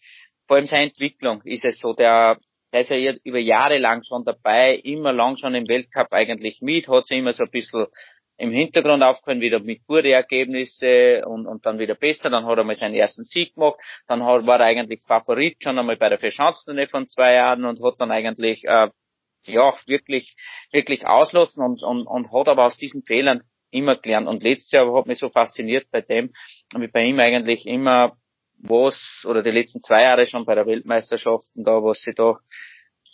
vor 0.49 0.57
allem 0.57 0.67
seine 0.67 0.87
Entwicklung 0.87 1.41
ist 1.45 1.65
es 1.65 1.79
so, 1.79 1.93
der, 1.93 2.39
der 2.73 2.81
ist 2.81 2.91
ja 2.91 3.13
über 3.23 3.39
Jahre 3.39 3.79
lang 3.79 4.03
schon 4.03 4.25
dabei, 4.25 4.75
immer 4.75 5.13
lang 5.13 5.37
schon 5.37 5.55
im 5.55 5.69
Weltcup 5.69 6.13
eigentlich 6.13 6.61
mit, 6.61 6.89
hat 6.89 7.07
sich 7.07 7.19
immer 7.19 7.33
so 7.33 7.45
ein 7.45 7.51
bisschen 7.51 7.87
im 8.39 8.53
Hintergrund 8.53 9.03
aufgehört, 9.05 9.41
wieder 9.41 9.59
mit 9.59 9.85
gute 9.87 10.13
Ergebnisse 10.13 11.25
und, 11.27 11.47
und 11.47 11.67
dann 11.67 11.79
wieder 11.79 11.97
besser. 11.97 12.31
Dann 12.31 12.47
hat 12.47 12.57
er 12.57 12.65
mal 12.65 12.77
seinen 12.77 12.95
ersten 12.95 13.25
Sieg 13.25 13.55
gemacht. 13.55 13.81
Dann 14.07 14.25
hat, 14.25 14.47
war 14.47 14.61
er 14.61 14.67
eigentlich 14.67 15.03
Favorit 15.07 15.63
schon 15.63 15.79
einmal 15.79 15.97
bei 15.97 16.09
der 16.09 16.19
Verschanzturne 16.19 16.87
von 16.87 17.09
zwei 17.09 17.35
Jahren 17.35 17.65
und 17.65 17.83
hat 17.83 18.01
dann 18.01 18.13
eigentlich 18.13 18.65
äh, 18.65 18.89
ja 19.45 19.75
wirklich 19.87 20.37
wirklich 20.73 21.05
auslassen 21.07 21.63
und, 21.63 21.83
und, 21.83 22.07
und 22.07 22.33
hat 22.33 22.49
aber 22.49 22.67
aus 22.67 22.77
diesen 22.77 23.03
Fehlern 23.03 23.43
immer 23.71 23.97
gelernt. 23.97 24.29
Und 24.29 24.43
letztes 24.43 24.71
Jahr 24.71 24.93
hat 24.97 25.07
mich 25.07 25.19
so 25.19 25.29
fasziniert 25.29 25.91
bei 25.91 26.01
dem, 26.01 26.33
wie 26.77 26.89
bei 26.89 27.05
ihm 27.05 27.19
eigentlich 27.19 27.67
immer 27.67 28.17
was, 28.61 29.25
oder 29.25 29.43
die 29.43 29.51
letzten 29.51 29.83
zwei 29.83 30.03
Jahre 30.03 30.27
schon 30.27 30.45
bei 30.45 30.55
der 30.55 30.67
Weltmeisterschaften 30.67 31.65
da, 31.65 31.83
was 31.83 32.01
sie 32.01 32.13
da, 32.15 32.39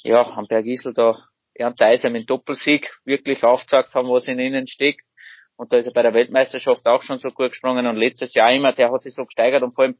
ja, 0.02 0.22
am 0.22 0.46
Berg 0.46 0.66
Isel 0.66 0.94
da, 0.94 1.16
und 1.58 1.80
Deiser 1.80 2.10
mit 2.10 2.28
Doppelsieg 2.28 2.90
wirklich 3.04 3.44
aufgezeigt 3.44 3.94
haben, 3.94 4.08
was 4.08 4.26
in 4.26 4.40
ihnen 4.40 4.66
steckt. 4.66 5.04
Und 5.56 5.72
da 5.72 5.76
ist 5.76 5.86
er 5.86 5.92
bei 5.92 6.02
der 6.02 6.14
Weltmeisterschaft 6.14 6.86
auch 6.86 7.02
schon 7.02 7.18
so 7.18 7.30
gut 7.30 7.50
gesprungen 7.50 7.86
und 7.86 7.96
letztes 7.96 8.34
Jahr 8.34 8.52
immer, 8.52 8.72
der 8.72 8.90
hat 8.90 9.02
sich 9.02 9.14
so 9.14 9.24
gesteigert 9.24 9.62
und 9.62 9.72
vor 9.74 9.84
allem, 9.84 9.98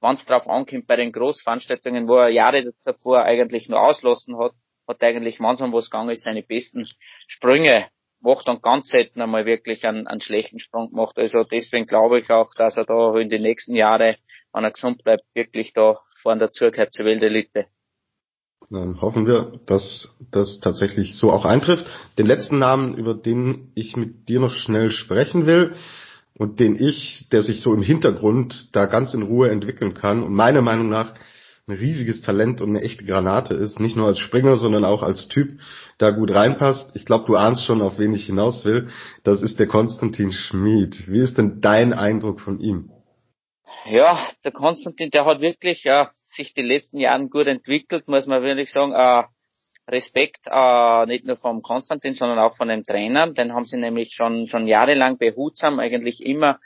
wenn 0.00 0.14
es 0.14 0.24
drauf 0.24 0.48
ankommt, 0.48 0.86
bei 0.86 0.96
den 0.96 1.12
Großveranstaltungen, 1.12 2.08
wo 2.08 2.16
er 2.16 2.28
Jahre 2.28 2.72
davor 2.84 3.22
eigentlich 3.22 3.68
nur 3.68 3.86
auslassen 3.86 4.38
hat, 4.38 4.52
hat 4.88 5.02
eigentlich 5.02 5.40
manchmal 5.40 5.72
was 5.72 5.90
gegangen 5.90 6.10
ist, 6.10 6.24
seine 6.24 6.42
besten 6.42 6.86
Sprünge 7.26 7.88
macht 8.24 8.48
dann 8.48 8.62
ganz 8.62 8.88
selten 8.88 9.20
einmal 9.20 9.44
wirklich 9.44 9.84
einen, 9.84 10.06
einen 10.06 10.20
schlechten 10.20 10.58
Sprung 10.58 10.90
gemacht. 10.90 11.18
Also 11.18 11.44
deswegen 11.44 11.86
glaube 11.86 12.18
ich 12.18 12.30
auch, 12.30 12.54
dass 12.54 12.76
er 12.76 12.86
da 12.86 13.16
in 13.18 13.28
den 13.28 13.42
nächsten 13.42 13.74
Jahren, 13.74 14.16
wenn 14.52 14.64
er 14.64 14.70
gesund 14.70 15.04
bleibt, 15.04 15.24
wirklich 15.34 15.74
da 15.74 16.00
vorne 16.22 16.40
dazugehört 16.40 16.94
zur 16.94 17.04
Weltelite. 17.04 17.66
Dann 18.70 19.00
hoffen 19.00 19.26
wir, 19.26 19.60
dass 19.66 20.08
das 20.30 20.60
tatsächlich 20.60 21.16
so 21.16 21.30
auch 21.30 21.44
eintrifft. 21.44 21.84
Den 22.18 22.26
letzten 22.26 22.58
Namen, 22.58 22.96
über 22.96 23.14
den 23.14 23.70
ich 23.74 23.96
mit 23.96 24.28
dir 24.28 24.40
noch 24.40 24.54
schnell 24.54 24.90
sprechen 24.90 25.46
will 25.46 25.74
und 26.36 26.60
den 26.60 26.80
ich, 26.80 27.28
der 27.30 27.42
sich 27.42 27.60
so 27.60 27.74
im 27.74 27.82
Hintergrund 27.82 28.70
da 28.72 28.86
ganz 28.86 29.14
in 29.14 29.22
Ruhe 29.22 29.50
entwickeln 29.50 29.94
kann 29.94 30.22
und 30.22 30.34
meiner 30.34 30.62
Meinung 30.62 30.88
nach 30.88 31.14
ein 31.66 31.76
riesiges 31.76 32.20
Talent 32.20 32.60
und 32.60 32.70
eine 32.70 32.82
echte 32.82 33.06
Granate 33.06 33.54
ist, 33.54 33.80
nicht 33.80 33.96
nur 33.96 34.06
als 34.06 34.18
Springer, 34.18 34.58
sondern 34.58 34.84
auch 34.84 35.02
als 35.02 35.28
Typ, 35.28 35.60
da 35.96 36.10
gut 36.10 36.30
reinpasst. 36.30 36.94
Ich 36.94 37.06
glaube, 37.06 37.24
du 37.26 37.36
ahnst 37.36 37.64
schon, 37.64 37.80
auf 37.80 37.98
wen 37.98 38.14
ich 38.14 38.26
hinaus 38.26 38.64
will. 38.66 38.88
Das 39.22 39.40
ist 39.40 39.58
der 39.58 39.66
Konstantin 39.66 40.32
Schmid. 40.32 41.08
Wie 41.08 41.20
ist 41.20 41.38
denn 41.38 41.62
dein 41.62 41.94
Eindruck 41.94 42.40
von 42.40 42.60
ihm? 42.60 42.90
Ja, 43.86 44.28
der 44.44 44.52
Konstantin, 44.52 45.10
der 45.10 45.24
hat 45.24 45.40
wirklich 45.40 45.84
ja, 45.84 46.10
sich 46.34 46.54
die 46.54 46.62
letzten 46.62 46.98
Jahren 46.98 47.30
gut 47.30 47.46
entwickelt, 47.46 48.08
muss 48.08 48.26
man 48.26 48.42
wirklich 48.42 48.70
sagen. 48.70 48.92
Äh, 48.92 49.24
Respekt 49.86 50.46
äh, 50.46 51.06
nicht 51.06 51.26
nur 51.26 51.36
vom 51.36 51.60
Konstantin, 51.60 52.14
sondern 52.14 52.38
auch 52.38 52.56
von 52.56 52.68
dem 52.68 52.84
Trainer. 52.84 53.30
Den 53.32 53.52
haben 53.52 53.66
sie 53.66 53.76
nämlich 53.76 54.14
schon 54.14 54.46
schon 54.46 54.66
jahrelang 54.66 55.18
behutsam 55.18 55.78
eigentlich 55.78 56.24
immer 56.24 56.58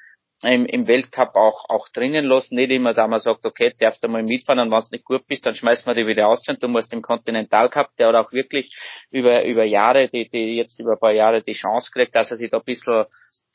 im, 0.43 0.67
im 0.67 0.87
Weltcup 0.87 1.35
auch, 1.35 1.65
auch 1.69 1.89
drinnen 1.89 2.25
lassen. 2.25 2.55
Nicht 2.55 2.71
immer, 2.71 2.95
da 2.95 3.09
man 3.09 3.21
sagt, 3.21 3.45
okay, 3.45 3.75
darfst 3.79 4.03
du 4.05 4.09
mal 4.09 4.23
mitfahren 4.23 4.61
und 4.61 4.71
wenn 4.71 4.81
du 4.81 4.87
nicht 4.93 5.05
gut 5.05 5.27
bist, 5.27 5.45
dann 5.45 5.55
schmeißen 5.55 5.85
wir 5.87 5.95
dich 5.95 6.07
wieder 6.07 6.29
aus 6.29 6.47
und 6.49 6.63
du 6.63 6.69
musst 6.69 6.93
im 6.93 7.03
Continental 7.03 7.69
Cup, 7.69 7.91
der 7.99 8.09
hat 8.09 8.15
auch 8.15 8.33
wirklich 8.33 8.73
über, 9.11 9.45
über 9.45 9.65
Jahre, 9.65 10.09
die, 10.09 10.29
die 10.29 10.57
jetzt 10.57 10.79
über 10.79 10.93
ein 10.93 11.01
paar 11.01 11.13
Jahre 11.13 11.43
die 11.43 11.55
Chance 11.55 11.91
kriegt, 11.93 12.15
dass 12.15 12.31
er 12.31 12.37
sich 12.37 12.51
da 12.51 12.59
ein 12.59 12.65
bisschen 12.65 13.05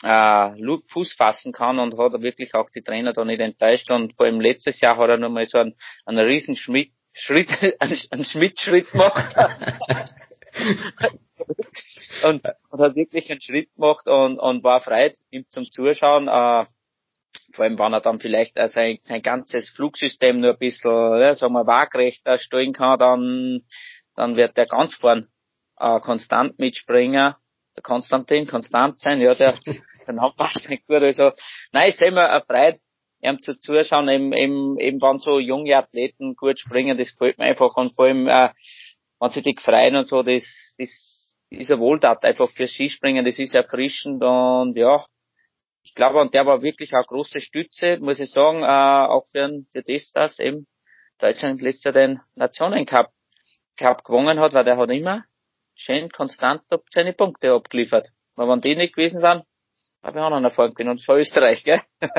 äh, 0.01 0.77
Fuß 0.87 1.13
fassen 1.13 1.53
kann 1.53 1.79
und 1.79 1.97
hat 1.97 2.21
wirklich 2.21 2.53
auch 2.53 2.69
die 2.69 2.81
Trainer 2.81 3.13
da 3.13 3.23
nicht 3.23 3.41
enttäuscht 3.41 3.89
und 3.91 4.15
vor 4.15 4.25
allem 4.25 4.39
letztes 4.39 4.81
Jahr 4.81 4.97
hat 4.97 5.09
er 5.09 5.17
nochmal 5.17 5.45
so 5.45 5.59
einen, 5.59 5.75
einen 6.05 6.25
riesen 6.25 6.55
Schmidt, 6.55 6.91
Schritt, 7.13 7.49
einen, 7.79 7.97
einen 8.09 8.25
Schmidt-Schritt 8.25 8.91
gemacht. 8.91 9.35
und, 12.23 12.43
und 12.69 12.81
hat 12.81 12.95
wirklich 12.95 13.31
einen 13.31 13.41
Schritt 13.41 13.73
gemacht 13.75 14.07
und, 14.07 14.39
und 14.39 14.63
war 14.63 14.81
frei 14.81 15.13
ihm 15.31 15.45
zum 15.49 15.69
Zuschauen. 15.69 16.27
Äh, 16.27 16.65
vor 17.53 17.65
allem, 17.65 17.77
wenn 17.79 17.93
er 17.93 18.01
dann 18.01 18.19
vielleicht 18.19 18.57
äh, 18.57 18.67
sein, 18.67 18.99
sein 19.03 19.21
ganzes 19.21 19.69
Flugsystem 19.69 20.39
nur 20.39 20.51
ein 20.53 20.59
bisschen, 20.59 20.91
ja, 20.91 21.35
sagen 21.35 21.53
wir, 21.53 21.67
waagrechter 21.67 22.37
stellen 22.37 22.73
kann, 22.73 22.99
dann, 22.99 23.61
dann 24.15 24.35
wird 24.35 24.57
er 24.57 24.65
ganz 24.65 24.95
vorn 24.95 25.27
äh, 25.79 25.99
konstant 25.99 26.59
mitspringen. 26.59 27.35
Der 27.75 27.83
Konstantin, 27.83 28.47
konstant 28.47 28.99
sein, 28.99 29.19
ja, 29.21 29.35
der, 29.35 29.57
der 29.65 30.13
Name 30.13 30.33
passt 30.35 30.69
nicht 30.69 30.87
gut. 30.87 31.01
Also, 31.03 31.31
nein, 31.71 31.89
ist 31.89 32.01
immer 32.01 32.23
erfreut, 32.23 32.77
ihm 33.21 33.41
zu 33.41 33.57
zuschauen, 33.59 34.09
eben, 34.09 34.33
eben, 34.33 34.79
eben 34.79 35.01
wenn 35.01 35.19
so 35.19 35.39
junge 35.39 35.75
Athleten 35.75 36.35
gut 36.35 36.59
springen, 36.59 36.97
das 36.97 37.11
gefällt 37.11 37.37
mir 37.37 37.45
einfach 37.45 37.75
und 37.75 37.95
vor 37.95 38.05
allem, 38.05 38.27
äh, 38.27 38.49
wenn 39.19 39.31
sie 39.31 39.41
dich 39.41 39.59
freuen 39.61 39.95
und 39.95 40.07
so, 40.07 40.23
das, 40.23 40.43
das 40.77 41.35
ist 41.49 41.71
eine 41.71 41.79
Wohltat 41.79 42.23
einfach 42.25 42.49
fürs 42.49 42.71
Skispringen, 42.71 43.23
das 43.23 43.39
ist 43.39 43.53
erfrischend 43.53 44.21
und 44.23 44.75
ja, 44.75 45.05
ich 45.83 45.95
glaube, 45.95 46.19
und 46.19 46.33
der 46.33 46.45
war 46.45 46.61
wirklich 46.61 46.93
eine 46.93 47.03
große 47.03 47.39
Stütze, 47.39 47.97
muss 47.99 48.19
ich 48.19 48.31
sagen, 48.31 48.63
äh, 48.63 49.07
auch 49.07 49.25
für, 49.31 49.63
für 49.71 49.83
das, 49.83 50.11
dass 50.11 50.39
eben 50.39 50.67
Deutschland 51.19 51.61
letztes 51.61 51.85
Jahr 51.85 51.93
den 51.93 52.19
Nationencup 52.35 53.09
Cup 53.77 54.03
gewonnen 54.03 54.39
hat, 54.39 54.53
weil 54.53 54.63
der 54.63 54.77
hat 54.77 54.89
immer 54.91 55.23
schön 55.75 56.09
konstant 56.09 56.61
seine 56.93 57.13
Punkte 57.13 57.51
abgeliefert. 57.51 58.09
Aber 58.35 58.51
wenn 58.51 58.61
die 58.61 58.75
nicht 58.75 58.95
gewesen 58.95 59.21
wären, 59.21 59.43
habe 60.01 60.19
ich 60.19 60.23
auch 60.23 60.29
noch 60.29 60.37
einen 60.37 60.45
Erfolg 60.45 60.75
gewinnen, 60.75 60.91
und 60.91 61.01
zwar 61.01 61.17
Österreich, 61.17 61.63
gell? 61.63 61.81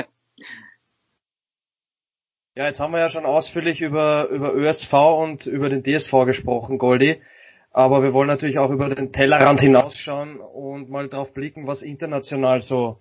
Ja, 2.56 2.66
jetzt 2.66 2.78
haben 2.78 2.92
wir 2.92 3.00
ja 3.00 3.08
schon 3.08 3.26
ausführlich 3.26 3.80
über, 3.80 4.28
über 4.28 4.54
ÖSV 4.54 4.92
und 4.92 5.44
über 5.44 5.68
den 5.68 5.82
DSV 5.82 6.12
gesprochen, 6.24 6.78
Goldi. 6.78 7.20
Aber 7.72 8.04
wir 8.04 8.12
wollen 8.12 8.28
natürlich 8.28 8.60
auch 8.60 8.70
über 8.70 8.94
den 8.94 9.12
Tellerrand 9.12 9.60
hinausschauen 9.60 10.38
und 10.38 10.88
mal 10.88 11.08
drauf 11.08 11.34
blicken, 11.34 11.66
was 11.66 11.82
international 11.82 12.62
so 12.62 12.98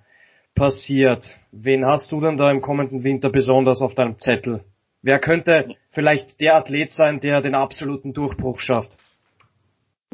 passiert. 0.55 1.39
Wen 1.51 1.85
hast 1.85 2.11
du 2.11 2.19
denn 2.19 2.35
da 2.35 2.49
im 2.49 2.61
kommenden 2.61 3.03
Winter 3.03 3.29
besonders 3.29 3.83
auf 3.83 3.93
deinem 3.93 4.17
Zettel? 4.17 4.63
Wer 5.03 5.19
könnte 5.19 5.75
vielleicht 5.91 6.41
der 6.41 6.55
Athlet 6.55 6.91
sein, 6.91 7.19
der 7.19 7.41
den 7.41 7.53
absoluten 7.53 8.13
Durchbruch 8.13 8.59
schafft? 8.59 8.97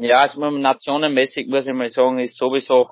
Ja, 0.02 0.22
also 0.22 0.50
nationenmäßig 0.50 1.48
muss 1.48 1.66
ich 1.66 1.74
mal 1.74 1.90
sagen, 1.90 2.20
ist 2.20 2.38
sowieso 2.38 2.90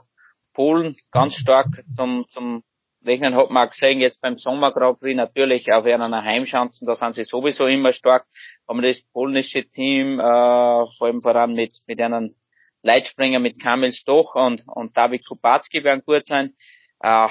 Polen 0.53 0.95
ganz 1.11 1.37
stark 1.37 1.69
zum, 1.97 2.27
zum 2.29 2.63
rechnen 3.03 3.35
hat 3.35 3.49
man 3.49 3.67
auch 3.67 3.71
gesehen, 3.71 4.01
jetzt 4.01 4.21
beim 4.21 4.37
Sommer 4.37 4.73
Grand 4.73 5.01
Prix 5.01 5.17
natürlich 5.17 5.73
auf 5.73 5.87
einer 5.87 6.23
Heimschanzen, 6.23 6.87
da 6.87 6.95
sind 6.95 7.15
sie 7.15 7.25
sowieso 7.25 7.65
immer 7.65 7.95
stark, 7.95 8.27
aber 8.67 8.83
das 8.83 9.03
polnische 9.15 9.65
Team, 9.71 10.21
äh, 10.21 10.23
vor 10.23 11.07
allem 11.07 11.23
voran 11.23 11.55
mit, 11.55 11.75
mit 11.87 11.99
einem 11.99 12.35
Leitspringer 12.83 13.39
mit 13.39 13.59
Kamil 13.59 13.93
Stoch 13.93 14.35
und, 14.35 14.63
und 14.67 14.95
David 14.95 15.27
Kubacki 15.27 15.83
werden 15.83 16.03
gut 16.05 16.27
sein. 16.27 16.53
Äh, 17.01 17.29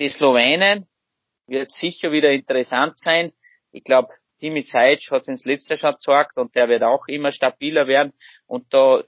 die 0.00 0.08
Slowenen 0.08 0.88
wird 1.46 1.70
sicher 1.70 2.10
wieder 2.10 2.30
interessant 2.30 2.98
sein. 2.98 3.32
Ich 3.70 3.84
glaube, 3.84 4.08
Timi 4.38 4.64
Zajic 4.64 5.10
hat 5.10 5.22
es 5.22 5.28
ins 5.28 5.44
letzte 5.44 5.76
schon 5.76 5.92
gezeigt 5.92 6.36
und 6.36 6.54
der 6.54 6.68
wird 6.68 6.82
auch 6.82 7.08
immer 7.08 7.32
stabiler 7.32 7.86
werden. 7.86 8.12
Und 8.46 8.72
da 8.72 9.02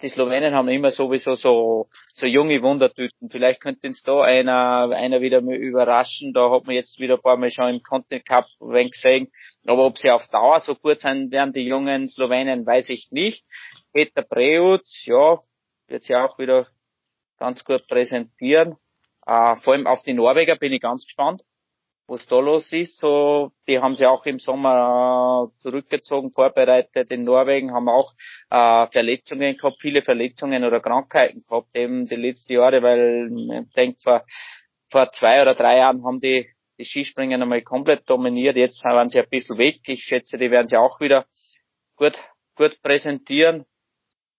die 0.00 0.08
Slowenen 0.08 0.54
haben 0.54 0.68
immer 0.68 0.92
sowieso 0.92 1.34
so, 1.34 1.88
so 2.14 2.26
junge 2.26 2.62
Wundertüten. 2.62 3.30
Vielleicht 3.30 3.60
könnte 3.60 3.88
uns 3.88 4.02
da 4.04 4.20
einer, 4.20 4.90
einer 4.90 5.20
wieder 5.20 5.40
mal 5.40 5.56
überraschen. 5.56 6.32
Da 6.32 6.50
hat 6.50 6.66
man 6.66 6.76
jetzt 6.76 7.00
wieder 7.00 7.16
ein 7.16 7.20
paar 7.20 7.36
Mal 7.36 7.50
schon 7.50 7.68
im 7.68 7.82
Content 7.82 8.24
Cup 8.24 8.44
wenn 8.60 8.90
gesehen. 8.90 9.28
Aber 9.66 9.86
ob 9.86 9.98
sie 9.98 10.10
auf 10.10 10.28
Dauer 10.28 10.60
so 10.60 10.76
gut 10.76 11.00
sein 11.00 11.30
werden, 11.32 11.52
die 11.52 11.66
jungen 11.66 12.08
Slowenen, 12.08 12.64
weiß 12.64 12.90
ich 12.90 13.08
nicht. 13.10 13.44
Peter 13.92 14.22
Preutz, 14.22 15.04
ja, 15.04 15.40
wird 15.88 16.04
sie 16.04 16.14
auch 16.14 16.38
wieder 16.38 16.68
ganz 17.38 17.64
gut 17.64 17.86
präsentieren. 17.88 18.76
Uh, 19.28 19.56
vor 19.56 19.74
allem 19.74 19.86
auf 19.86 20.02
die 20.04 20.14
Norweger 20.14 20.56
bin 20.56 20.72
ich 20.72 20.80
ganz 20.80 21.04
gespannt 21.04 21.42
was 22.08 22.26
da 22.26 22.40
los 22.40 22.72
ist. 22.72 22.98
So, 22.98 23.52
die 23.68 23.78
haben 23.78 23.94
sie 23.94 24.06
auch 24.06 24.24
im 24.26 24.38
Sommer 24.38 25.50
äh, 25.52 25.60
zurückgezogen, 25.60 26.32
vorbereitet. 26.32 27.10
In 27.10 27.24
Norwegen 27.24 27.72
haben 27.72 27.88
auch 27.88 28.14
äh, 28.50 28.86
Verletzungen 28.88 29.56
gehabt, 29.56 29.76
viele 29.80 30.02
Verletzungen 30.02 30.64
oder 30.64 30.80
Krankheiten 30.80 31.44
gehabt, 31.46 31.76
eben 31.76 32.06
die 32.06 32.16
letzten 32.16 32.54
Jahre, 32.54 32.82
weil 32.82 33.30
ich 33.30 33.74
denke, 33.74 33.98
vor, 34.02 34.24
vor 34.90 35.12
zwei 35.12 35.42
oder 35.42 35.54
drei 35.54 35.78
Jahren 35.78 36.04
haben 36.04 36.18
die 36.18 36.46
die 36.78 36.84
Skispringen 36.84 37.42
einmal 37.42 37.62
komplett 37.62 38.08
dominiert. 38.08 38.56
Jetzt 38.56 38.84
waren 38.84 39.08
sie 39.08 39.18
ein 39.20 39.28
bisschen 39.28 39.58
weg. 39.58 39.80
Ich 39.86 40.04
schätze, 40.04 40.38
die 40.38 40.50
werden 40.50 40.68
sie 40.68 40.76
auch 40.76 41.00
wieder 41.00 41.26
gut, 41.96 42.16
gut 42.54 42.80
präsentieren. 42.82 43.64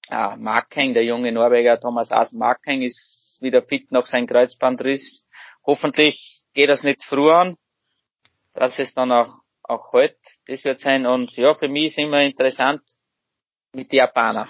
Ja, 0.09 0.36
Markeng, 0.38 0.93
der 0.93 1.03
junge 1.03 1.32
Norweger 1.32 1.80
Thomas 1.80 2.11
As 2.11 2.32
Markeng 2.32 2.82
ist 2.82 3.38
wieder 3.41 3.61
fit 3.61 3.91
nach 3.91 4.05
seinem 4.05 4.26
Kreuzbandriss. 4.26 5.26
Hoffentlich 5.65 6.38
geht 6.54 6.70
das 6.70 6.84
nicht 6.84 7.04
früh 7.04 7.30
an, 7.32 7.56
dass 8.54 8.80
es 8.80 8.93
dann 8.93 9.12
auch, 9.12 9.34
auch 9.64 9.91
heute 9.93 10.18
das 10.47 10.64
wird 10.64 10.80
sein. 10.80 11.06
Und 11.06 11.32
ja, 11.36 11.54
für 11.54 11.70
mich 11.70 11.88
ist 11.88 12.00
immer 12.00 12.22
interessant 12.22 12.82
mit 13.74 13.91
den 13.91 14.00
Japaner. 14.00 14.50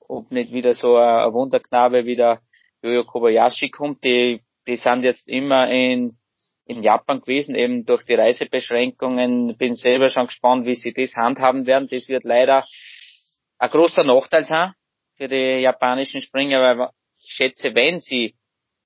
Ob 0.00 0.30
nicht 0.30 0.52
wieder 0.52 0.74
so 0.74 0.96
ein 0.96 1.32
Wunderknabe 1.32 2.04
wie 2.04 2.16
der 2.16 2.40
Yoyo 2.82 3.04
Kobayashi 3.04 3.70
kommt, 3.70 4.04
die, 4.04 4.40
die 4.66 4.76
sind 4.76 5.02
jetzt 5.02 5.28
immer 5.28 5.70
in, 5.70 6.18
in 6.66 6.82
Japan 6.82 7.20
gewesen, 7.20 7.54
eben 7.54 7.84
durch 7.84 8.04
die 8.04 8.14
Reisebeschränkungen. 8.14 9.56
Bin 9.56 9.74
selber 9.74 10.10
schon 10.10 10.26
gespannt, 10.26 10.66
wie 10.66 10.74
sie 10.74 10.92
das 10.92 11.16
handhaben 11.16 11.66
werden. 11.66 11.88
Das 11.90 12.08
wird 12.08 12.24
leider 12.24 12.64
ein 13.58 13.70
großer 13.70 14.04
Nachteil 14.04 14.44
sein 14.44 14.74
für 15.16 15.28
die 15.28 15.60
japanischen 15.60 16.20
Springer, 16.20 16.60
weil 16.60 16.90
ich 17.22 17.32
schätze, 17.32 17.74
wenn 17.74 18.00
sie 18.00 18.34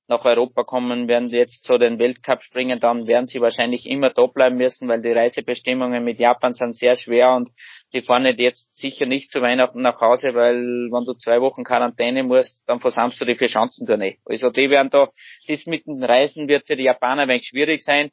nach 0.09 0.25
Europa 0.25 0.65
kommen, 0.65 1.07
werden 1.07 1.29
jetzt 1.29 1.65
zu 1.65 1.77
den 1.77 1.99
Weltcup 1.99 2.43
springen, 2.43 2.81
dann 2.81 3.07
werden 3.07 3.27
sie 3.27 3.41
wahrscheinlich 3.43 3.87
immer 3.87 4.09
da 4.09 4.27
bleiben 4.27 4.57
müssen, 4.57 4.89
weil 4.89 5.03
die 5.03 5.13
Reisebestimmungen 5.13 6.03
mit 6.03 6.19
Japan 6.19 6.55
sind 6.55 6.75
sehr 6.77 6.97
schwer 6.97 7.35
und 7.35 7.51
die 7.93 8.01
fahren 8.01 8.23
nicht 8.23 8.41
jetzt 8.41 8.75
sicher 8.75 9.05
nicht 9.05 9.31
zu 9.31 9.43
Weihnachten 9.43 9.83
nach 9.83 10.01
Hause, 10.01 10.35
weil 10.35 10.57
wenn 10.91 11.05
du 11.05 11.13
zwei 11.13 11.41
Wochen 11.43 11.63
Quarantäne 11.63 12.23
musst, 12.23 12.67
dann 12.67 12.81
versammst 12.81 13.21
du 13.21 13.27
die 13.27 13.37
vier 13.37 13.51
Schanzentournee. 13.51 14.19
Also 14.25 14.49
die 14.49 14.71
werden 14.71 14.89
da, 14.91 15.09
das 15.47 15.67
mit 15.67 15.87
den 15.87 16.03
Reisen 16.03 16.49
wird 16.49 16.67
für 16.67 16.77
die 16.77 16.85
Japaner 16.85 17.23
ein 17.23 17.29
wenig 17.29 17.47
schwierig 17.47 17.83
sein, 17.85 18.11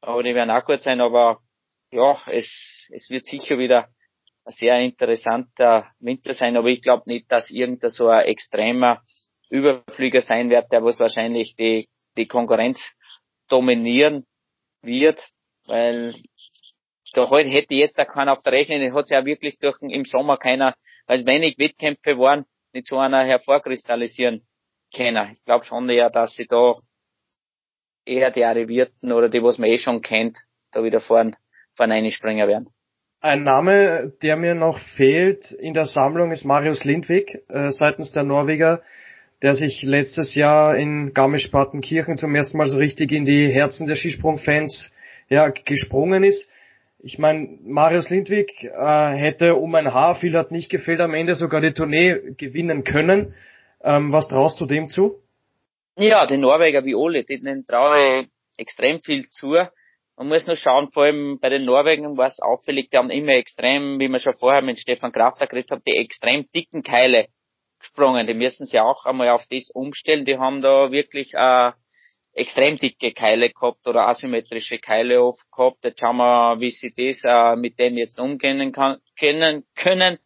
aber 0.00 0.22
die 0.22 0.34
werden 0.36 0.50
auch 0.50 0.64
gut 0.64 0.82
sein, 0.82 1.00
aber 1.00 1.40
ja, 1.90 2.18
es, 2.30 2.86
es 2.90 3.10
wird 3.10 3.26
sicher 3.26 3.58
wieder 3.58 3.88
ein 4.44 4.52
sehr 4.52 4.78
interessanter 4.78 5.88
Winter 5.98 6.34
sein, 6.34 6.56
aber 6.56 6.68
ich 6.68 6.82
glaube 6.82 7.02
nicht, 7.06 7.30
dass 7.30 7.50
irgendein 7.50 7.90
so 7.90 8.06
ein 8.06 8.26
extremer 8.26 9.02
Überflüger 9.52 10.22
sein 10.22 10.48
wird, 10.48 10.72
der 10.72 10.82
was 10.82 10.98
wahrscheinlich 10.98 11.54
die, 11.56 11.88
die 12.16 12.26
Konkurrenz 12.26 12.80
dominieren 13.48 14.24
wird, 14.82 15.22
weil 15.66 16.14
da 17.12 17.28
heute 17.28 17.50
hätte 17.50 17.74
jetzt 17.74 17.98
da 17.98 18.06
keiner 18.06 18.32
auf 18.32 18.42
der 18.42 18.52
Rechnung, 18.54 18.80
es 18.80 18.94
hat 18.94 19.06
sich 19.06 19.14
ja 19.14 19.24
wirklich 19.26 19.58
durch 19.58 19.76
im 19.82 20.06
Sommer 20.06 20.38
keiner, 20.38 20.74
weil 21.06 21.26
wenig 21.26 21.58
Wettkämpfe 21.58 22.18
waren, 22.18 22.46
nicht 22.72 22.86
so 22.86 22.98
einer 22.98 23.24
hervorkristallisieren 23.24 24.46
können. 24.94 25.32
Ich 25.32 25.44
glaube 25.44 25.66
schon 25.66 25.88
eher, 25.90 26.08
dass 26.08 26.34
sie 26.34 26.46
da 26.46 26.74
eher 28.06 28.30
die 28.30 28.44
Arrivierten 28.44 29.12
oder 29.12 29.28
die, 29.28 29.42
was 29.42 29.58
man 29.58 29.68
eh 29.68 29.76
schon 29.76 30.00
kennt, 30.00 30.38
da 30.72 30.82
wieder 30.82 31.00
vorn, 31.00 31.36
vorn 31.76 31.92
einspringen 31.92 32.48
werden. 32.48 32.70
Ein 33.20 33.44
Name, 33.44 34.14
der 34.22 34.36
mir 34.36 34.54
noch 34.54 34.78
fehlt 34.96 35.52
in 35.52 35.74
der 35.74 35.86
Sammlung, 35.86 36.32
ist 36.32 36.44
Marius 36.44 36.84
Lindwig 36.84 37.44
äh, 37.48 37.70
seitens 37.70 38.10
der 38.12 38.24
Norweger 38.24 38.82
der 39.42 39.54
sich 39.54 39.82
letztes 39.82 40.36
Jahr 40.36 40.76
in 40.76 41.12
Garmisch-Partenkirchen 41.12 42.16
zum 42.16 42.34
ersten 42.34 42.58
Mal 42.58 42.68
so 42.68 42.76
richtig 42.76 43.10
in 43.10 43.24
die 43.24 43.48
Herzen 43.48 43.88
der 43.88 43.96
Skisprungfans 43.96 44.92
ja, 45.28 45.48
gesprungen 45.48 46.22
ist. 46.22 46.48
Ich 47.00 47.18
meine, 47.18 47.58
Marius 47.64 48.08
Lindwig 48.10 48.52
äh, 48.62 49.08
hätte 49.16 49.56
um 49.56 49.74
ein 49.74 49.92
Haar, 49.92 50.14
viel 50.14 50.36
hat 50.36 50.52
nicht 50.52 50.70
gefehlt, 50.70 51.00
am 51.00 51.14
Ende 51.14 51.34
sogar 51.34 51.60
die 51.60 51.72
Tournee 51.72 52.34
gewinnen 52.36 52.84
können. 52.84 53.34
Ähm, 53.82 54.12
was 54.12 54.28
traust 54.28 54.60
du 54.60 54.66
dem 54.66 54.88
zu? 54.88 55.20
Ja, 55.96 56.24
die 56.24 56.36
Norweger 56.36 56.84
wie 56.84 56.94
alle, 56.94 57.24
denen 57.24 57.66
traue 57.66 58.20
ich 58.20 58.28
extrem 58.56 59.02
viel 59.02 59.28
zu. 59.28 59.56
Man 60.16 60.28
muss 60.28 60.46
nur 60.46 60.54
schauen, 60.54 60.92
vor 60.92 61.04
allem 61.04 61.40
bei 61.40 61.48
den 61.48 61.64
Norwegen 61.64 62.16
war 62.16 62.28
es 62.28 62.38
auffällig, 62.38 62.90
die 62.90 62.96
haben 62.96 63.10
immer 63.10 63.32
extrem, 63.32 63.98
wie 63.98 64.08
wir 64.08 64.20
schon 64.20 64.34
vorher 64.34 64.62
mit 64.62 64.78
Stefan 64.78 65.10
Krafter 65.10 65.48
geredet 65.48 65.72
haben, 65.72 65.82
die 65.84 65.96
extrem 65.96 66.46
dicken 66.54 66.84
Keile 66.84 67.26
gesprungen. 67.82 68.26
Die 68.26 68.34
müssen 68.34 68.66
sich 68.66 68.80
auch 68.80 69.04
einmal 69.04 69.28
auf 69.28 69.46
das 69.50 69.70
umstellen. 69.70 70.24
Die 70.24 70.38
haben 70.38 70.62
da 70.62 70.90
wirklich 70.90 71.34
äh, 71.34 71.72
extrem 72.32 72.78
dicke 72.78 73.12
Keile 73.12 73.50
gehabt 73.50 73.86
oder 73.86 74.08
asymmetrische 74.08 74.78
Keile 74.78 75.22
oft 75.22 75.50
gehabt. 75.50 75.84
Jetzt 75.84 76.00
schauen 76.00 76.16
wir, 76.16 76.60
wie 76.60 76.70
sie 76.70 76.92
das 76.92 77.22
äh, 77.24 77.56
mit 77.56 77.78
dem 77.78 77.96
jetzt 77.96 78.18
umgehen 78.18 78.72
kann, 78.72 78.98
können, 79.18 79.64
können. 79.74 80.18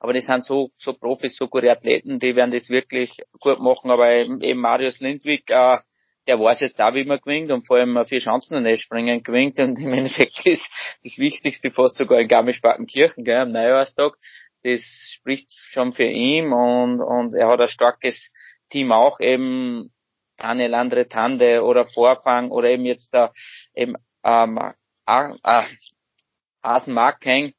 Aber 0.00 0.12
die 0.12 0.20
sind 0.20 0.44
so, 0.44 0.70
so 0.76 0.94
Profis, 0.94 1.36
so 1.36 1.46
gute 1.46 1.70
Athleten, 1.70 2.18
die 2.18 2.34
werden 2.34 2.50
das 2.50 2.68
wirklich 2.70 3.12
gut 3.38 3.60
machen. 3.60 3.90
Aber 3.90 4.10
eben 4.10 4.58
Marius 4.58 4.98
Lindwig, 5.00 5.48
äh, 5.50 5.78
der 6.26 6.38
weiß 6.38 6.60
jetzt 6.60 6.78
da, 6.78 6.94
wie 6.94 7.04
man 7.04 7.20
gewinnt 7.20 7.50
und 7.50 7.66
vor 7.66 7.78
allem 7.78 8.04
vier 8.06 8.20
Chancen 8.20 8.64
in 8.64 8.78
springen 8.78 9.22
gewinnt 9.22 9.58
und 9.58 9.78
im 9.78 9.92
Endeffekt 9.92 10.40
ist 10.46 10.68
das 11.02 11.18
Wichtigste 11.18 11.70
fast 11.70 11.96
sogar 11.96 12.20
in 12.20 12.28
Garmisch-Partenkirchen, 12.28 13.24
gell, 13.24 13.38
am 13.38 13.48
Neujahrstag 13.48 14.14
das 14.62 14.82
spricht 15.12 15.50
schon 15.52 15.92
für 15.92 16.04
ihn 16.04 16.52
und, 16.52 17.00
und 17.00 17.34
er 17.34 17.48
hat 17.48 17.60
ein 17.60 17.68
starkes 17.68 18.30
Team 18.70 18.92
auch 18.92 19.20
eben 19.20 19.92
Daniel 20.36 20.74
Andre 20.74 21.08
Tande 21.08 21.62
oder 21.62 21.84
Vorfang 21.84 22.50
oder 22.50 22.70
eben 22.70 22.84
jetzt 22.84 23.12
der 23.12 23.32
eben 23.74 23.94
ähm, 24.24 24.58
äh, 25.06 25.62
Asen 26.62 26.94
Markeng 26.94 27.52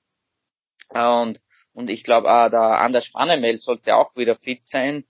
und 0.89 1.39
und 1.74 1.89
ich 1.89 2.04
glaube 2.04 2.32
auch 2.32 2.49
der 2.49 2.82
Anders 2.82 3.06
Spannemel 3.06 3.58
sollte 3.58 3.95
auch 3.95 4.16
wieder 4.16 4.36
fit 4.36 4.62
sein. 4.68 5.06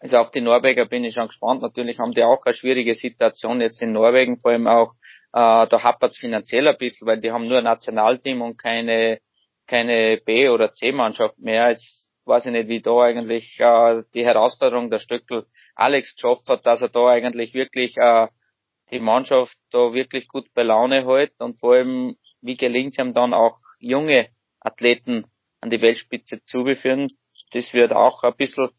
Also 0.00 0.16
auf 0.16 0.30
die 0.30 0.40
Norweger 0.40 0.86
bin 0.86 1.04
ich 1.04 1.14
schon 1.14 1.26
gespannt. 1.26 1.62
Natürlich 1.62 1.98
haben 1.98 2.12
die 2.12 2.22
auch 2.22 2.44
eine 2.46 2.54
schwierige 2.54 2.94
Situation 2.94 3.60
jetzt 3.60 3.82
in 3.82 3.92
Norwegen, 3.92 4.40
vor 4.40 4.52
allem 4.52 4.66
auch 4.66 4.94
äh, 5.32 5.66
da 5.66 5.82
hapert 5.82 6.12
es 6.12 6.18
finanziell 6.18 6.66
ein 6.66 6.78
bisschen, 6.78 7.06
weil 7.06 7.20
die 7.20 7.30
haben 7.30 7.46
nur 7.46 7.58
ein 7.58 7.64
Nationalteam 7.64 8.40
und 8.42 8.56
keine 8.56 9.20
keine 9.70 10.16
B- 10.16 10.48
oder 10.48 10.72
C-Mannschaft 10.72 11.38
mehr. 11.38 11.70
Jetzt 11.70 12.10
weiß 12.24 12.46
ich 12.46 12.52
nicht, 12.52 12.68
wie 12.68 12.82
da 12.82 12.98
eigentlich 12.98 13.58
äh, 13.60 14.02
die 14.14 14.24
Herausforderung 14.24 14.90
der 14.90 14.98
Stöckel 14.98 15.46
Alex 15.76 16.16
geschafft 16.16 16.48
hat, 16.48 16.66
dass 16.66 16.82
er 16.82 16.88
da 16.88 17.06
eigentlich 17.06 17.54
wirklich 17.54 17.96
äh, 17.96 18.26
die 18.90 18.98
Mannschaft 18.98 19.56
da 19.70 19.92
wirklich 19.92 20.26
gut 20.26 20.52
bei 20.54 20.64
Laune 20.64 21.06
hält 21.06 21.40
und 21.40 21.60
vor 21.60 21.74
allem, 21.74 22.16
wie 22.40 22.56
gelingt 22.56 22.94
es 22.94 22.98
ihm 22.98 23.14
dann 23.14 23.32
auch 23.32 23.58
junge 23.78 24.30
Athleten 24.58 25.26
an 25.60 25.70
die 25.70 25.80
Weltspitze 25.80 26.42
zu 26.42 26.64
beführen. 26.64 27.08
Das 27.52 27.72
wird 27.72 27.92
auch 27.92 28.24
ein 28.24 28.34
bisschen, 28.36 28.70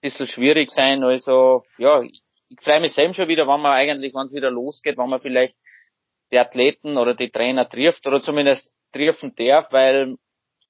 bisschen 0.00 0.26
schwierig 0.26 0.72
sein. 0.72 1.04
Also, 1.04 1.62
ja, 1.78 2.02
ich 2.02 2.60
freue 2.60 2.80
mich 2.80 2.94
selbst 2.94 3.16
schon 3.16 3.28
wieder, 3.28 3.46
wenn 3.46 3.60
man 3.60 3.72
eigentlich, 3.72 4.12
wenn 4.12 4.26
es 4.26 4.32
wieder 4.32 4.50
losgeht, 4.50 4.98
wenn 4.98 5.08
man 5.08 5.20
vielleicht 5.20 5.56
die 6.32 6.38
Athleten 6.38 6.96
oder 6.96 7.14
die 7.14 7.30
Trainer 7.30 7.68
trifft 7.68 8.04
oder 8.08 8.20
zumindest 8.20 8.72
treffen 8.92 9.32
darf, 9.36 9.72
weil 9.72 10.16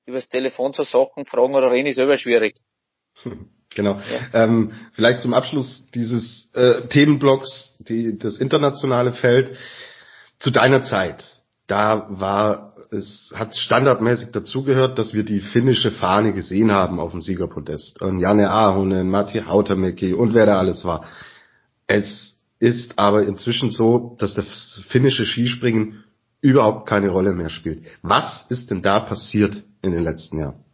übers 0.07 0.29
Telefon 0.29 0.73
so 0.73 0.85
Sachen 0.85 1.27
fragen 1.27 1.55
oder 1.55 1.71
reden 1.71 1.89
ist 1.89 1.99
immer 1.99 2.19
schwierig. 2.19 2.57
Genau. 3.75 4.01
Ja. 4.33 4.45
Ähm, 4.45 4.73
vielleicht 4.93 5.21
zum 5.21 5.35
Abschluss 5.35 5.91
dieses 5.91 6.51
äh, 6.55 6.87
Themenblocks, 6.89 7.77
die, 7.81 8.17
das 8.19 8.39
internationale 8.39 9.13
Feld. 9.13 9.59
Zu 10.39 10.51
deiner 10.51 10.83
Zeit, 10.85 11.43
da 11.67 12.07
war 12.09 12.75
es 12.91 13.33
hat 13.35 13.55
standardmäßig 13.57 14.31
dazugehört, 14.31 14.99
dass 14.99 15.15
wir 15.15 15.25
die 15.25 15.41
finnische 15.41 15.91
Fahne 15.91 16.33
gesehen 16.33 16.73
haben 16.73 17.01
auf 17.01 17.13
dem 17.13 17.23
Siegerpodest. 17.23 18.01
Und 18.01 18.19
Janne 18.19 18.51
Ahonen, 18.51 19.11
Matti 19.11 19.41
Hautamäki 19.41 20.13
und 20.15 20.35
wer 20.35 20.47
da 20.47 20.59
alles 20.59 20.85
war. 20.85 21.05
Es 21.87 22.41
ist 22.59 22.99
aber 22.99 23.25
inzwischen 23.25 23.71
so, 23.71 24.17
dass 24.19 24.35
das 24.35 24.83
finnische 24.89 25.27
Skispringen 25.27 26.05
überhaupt 26.41 26.89
keine 26.89 27.11
Rolle 27.11 27.33
mehr 27.33 27.49
spielt. 27.49 27.87
Was 28.03 28.47
ist 28.51 28.71
denn 28.71 28.83
da 28.83 29.01
passiert 29.01 29.63
in 29.83 29.93
den 29.93 30.03
letzten 30.03 30.39
Jahren? 30.39 30.65